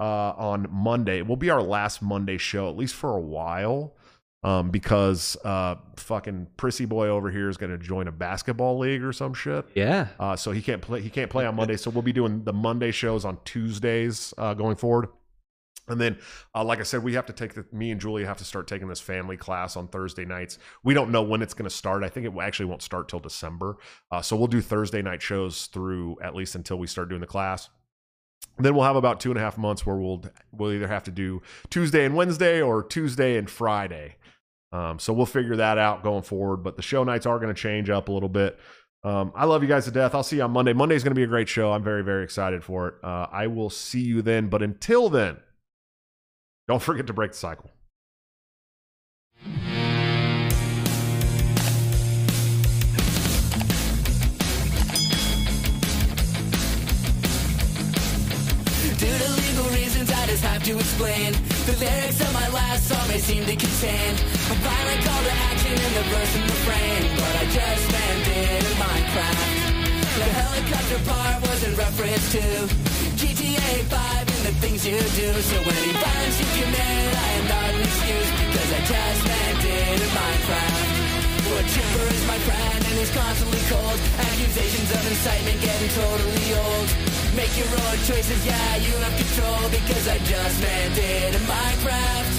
uh, 0.00 0.34
on 0.36 0.66
Monday. 0.70 1.18
It 1.18 1.26
will 1.26 1.36
be 1.36 1.50
our 1.50 1.62
last 1.62 2.00
Monday 2.00 2.38
show, 2.38 2.70
at 2.70 2.76
least 2.76 2.94
for 2.94 3.16
a 3.16 3.20
while. 3.20 3.94
Um, 4.42 4.70
because 4.70 5.36
uh, 5.44 5.74
fucking 5.96 6.46
prissy 6.56 6.86
boy 6.86 7.08
over 7.08 7.30
here 7.30 7.50
is 7.50 7.58
going 7.58 7.72
to 7.72 7.78
join 7.78 8.08
a 8.08 8.12
basketball 8.12 8.78
league 8.78 9.04
or 9.04 9.12
some 9.12 9.34
shit. 9.34 9.66
Yeah. 9.74 10.08
Uh, 10.18 10.34
so 10.34 10.50
he 10.50 10.62
can't 10.62 10.80
play. 10.80 11.02
He 11.02 11.10
can't 11.10 11.30
play 11.30 11.44
on 11.44 11.54
Monday. 11.56 11.76
So 11.76 11.90
we'll 11.90 12.00
be 12.00 12.14
doing 12.14 12.42
the 12.44 12.54
Monday 12.54 12.90
shows 12.90 13.26
on 13.26 13.36
Tuesdays 13.44 14.32
uh, 14.38 14.54
going 14.54 14.76
forward. 14.76 15.08
And 15.88 16.00
then, 16.00 16.18
uh, 16.54 16.64
like 16.64 16.78
I 16.78 16.84
said, 16.84 17.02
we 17.02 17.14
have 17.14 17.26
to 17.26 17.34
take 17.34 17.52
the. 17.52 17.66
Me 17.70 17.90
and 17.90 18.00
Julia 18.00 18.26
have 18.26 18.38
to 18.38 18.44
start 18.44 18.66
taking 18.66 18.88
this 18.88 19.00
family 19.00 19.36
class 19.36 19.76
on 19.76 19.88
Thursday 19.88 20.24
nights. 20.24 20.58
We 20.84 20.94
don't 20.94 21.10
know 21.10 21.22
when 21.22 21.42
it's 21.42 21.52
going 21.52 21.68
to 21.68 21.74
start. 21.74 22.02
I 22.02 22.08
think 22.08 22.24
it 22.24 22.32
actually 22.40 22.66
won't 22.66 22.80
start 22.80 23.10
till 23.10 23.20
December. 23.20 23.76
Uh, 24.10 24.22
so 24.22 24.36
we'll 24.36 24.46
do 24.46 24.62
Thursday 24.62 25.02
night 25.02 25.20
shows 25.20 25.66
through 25.66 26.16
at 26.22 26.34
least 26.34 26.54
until 26.54 26.78
we 26.78 26.86
start 26.86 27.10
doing 27.10 27.20
the 27.20 27.26
class. 27.26 27.68
Then 28.62 28.74
we'll 28.74 28.84
have 28.84 28.96
about 28.96 29.20
two 29.20 29.30
and 29.30 29.38
a 29.38 29.42
half 29.42 29.58
months 29.58 29.84
where 29.84 29.96
we'll 29.96 30.22
we'll 30.52 30.72
either 30.72 30.88
have 30.88 31.04
to 31.04 31.10
do 31.10 31.42
Tuesday 31.70 32.04
and 32.04 32.14
Wednesday 32.14 32.60
or 32.60 32.82
Tuesday 32.82 33.36
and 33.36 33.48
Friday. 33.48 34.16
Um, 34.72 34.98
so 34.98 35.12
we'll 35.12 35.26
figure 35.26 35.56
that 35.56 35.78
out 35.78 36.02
going 36.02 36.22
forward. 36.22 36.58
But 36.58 36.76
the 36.76 36.82
show 36.82 37.04
nights 37.04 37.26
are 37.26 37.38
going 37.38 37.54
to 37.54 37.60
change 37.60 37.90
up 37.90 38.08
a 38.08 38.12
little 38.12 38.28
bit. 38.28 38.58
Um, 39.02 39.32
I 39.34 39.46
love 39.46 39.62
you 39.62 39.68
guys 39.68 39.86
to 39.86 39.90
death. 39.90 40.14
I'll 40.14 40.22
see 40.22 40.36
you 40.36 40.42
on 40.42 40.50
Monday. 40.50 40.72
Monday's 40.72 41.02
going 41.02 41.12
to 41.12 41.18
be 41.18 41.22
a 41.22 41.26
great 41.26 41.48
show. 41.48 41.72
I'm 41.72 41.82
very, 41.82 42.04
very 42.04 42.22
excited 42.22 42.62
for 42.62 42.88
it. 42.88 42.94
Uh, 43.02 43.26
I 43.32 43.46
will 43.46 43.70
see 43.70 44.00
you 44.00 44.22
then. 44.22 44.48
But 44.48 44.62
until 44.62 45.08
then, 45.08 45.38
don't 46.68 46.82
forget 46.82 47.06
to 47.06 47.12
break 47.12 47.32
the 47.32 47.38
cycle. 47.38 47.70
To 60.70 60.78
explain. 60.78 61.32
The 61.66 61.74
lyrics 61.82 62.20
of 62.20 62.32
my 62.32 62.48
last 62.50 62.86
song 62.86 63.06
may 63.08 63.18
seem 63.18 63.42
to 63.44 63.56
contain 63.56 64.12
a 64.14 64.56
violent 64.62 65.00
call 65.02 65.22
to 65.26 65.34
action 65.50 65.74
in 65.74 65.92
the 65.98 66.04
verse 66.14 66.32
and 66.38 66.44
refrain, 66.46 67.00
but 67.18 67.32
I 67.42 67.44
just 67.50 67.86
it 67.90 68.38
in 68.46 68.62
Minecraft. 68.78 69.48
The 70.20 70.28
helicopter 70.40 71.00
part 71.10 71.42
was 71.42 71.60
in 71.66 71.74
reference 71.74 72.24
to 72.36 72.42
GTA 73.18 73.72
5 73.90 74.34
and 74.34 74.42
the 74.46 74.54
things 74.62 74.86
you 74.86 74.98
do. 75.18 75.30
So 75.50 75.56
any 75.58 75.92
violence 76.04 76.38
you 76.38 76.48
commit, 76.62 77.10
I 77.26 77.30
am 77.38 77.46
not 77.50 77.70
an 77.74 77.80
excuse 77.80 78.30
because 78.38 78.70
I 78.70 78.80
just 78.92 79.22
it 79.26 80.02
in 80.02 80.08
Minecraft. 80.14 80.89
But 81.50 81.66
Chipper 81.66 82.06
is 82.14 82.24
my 82.30 82.38
friend 82.46 82.78
and 82.78 82.94
he's 82.94 83.10
constantly 83.10 83.58
cold. 83.66 83.98
Accusations 84.22 84.90
of 84.94 85.02
incitement 85.02 85.58
getting 85.58 85.90
totally 85.98 86.48
old. 86.54 86.88
Make 87.34 87.50
your 87.58 87.66
own 87.66 87.98
choices, 88.06 88.38
yeah, 88.46 88.76
you 88.78 88.94
have 89.02 89.14
control 89.18 89.66
because 89.74 90.06
I 90.06 90.18
just 90.30 90.56
meant 90.62 90.94
it 90.94 91.34
in 91.34 91.42
Minecraft. 91.50 92.34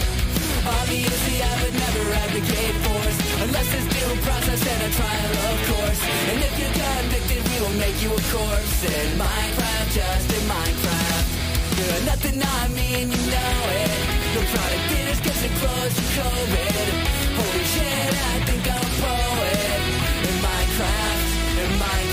Obviously, 0.64 1.44
I 1.44 1.54
would 1.60 1.76
never 1.76 2.04
advocate 2.24 2.76
force 2.88 3.18
unless 3.44 3.68
there's 3.72 3.90
due 3.92 4.16
process 4.24 4.62
and 4.64 4.82
a 4.88 4.92
trial, 4.96 5.32
of 5.52 5.58
course. 5.76 6.02
And 6.32 6.40
if 6.48 6.54
you're 6.56 6.76
convicted, 6.80 7.42
we 7.52 7.56
will 7.60 7.78
make 7.84 7.98
you 8.00 8.12
a 8.16 8.22
corpse 8.32 8.80
in 8.88 9.08
Minecraft, 9.20 9.90
just 9.92 10.28
in 10.32 10.44
Minecraft. 10.48 11.28
You're 11.76 12.06
nothing 12.08 12.40
I 12.40 12.68
mean, 12.80 13.12
you 13.12 13.22
know 13.28 13.60
it. 13.76 14.11
The 14.34 14.40
product 14.40 14.91
in 14.91 15.20
getting 15.20 15.52
close 15.60 15.94
to 15.94 16.03
COVID. 16.16 16.88
Holy 17.36 17.66
shit, 17.66 18.14
I 18.16 18.40
think 18.48 18.64
I'm 18.72 18.78
a 18.78 18.91
poet 19.03 19.82
In 20.28 20.36
Minecraft, 20.40 21.64
in 21.64 21.72
Minecraft. 21.78 22.11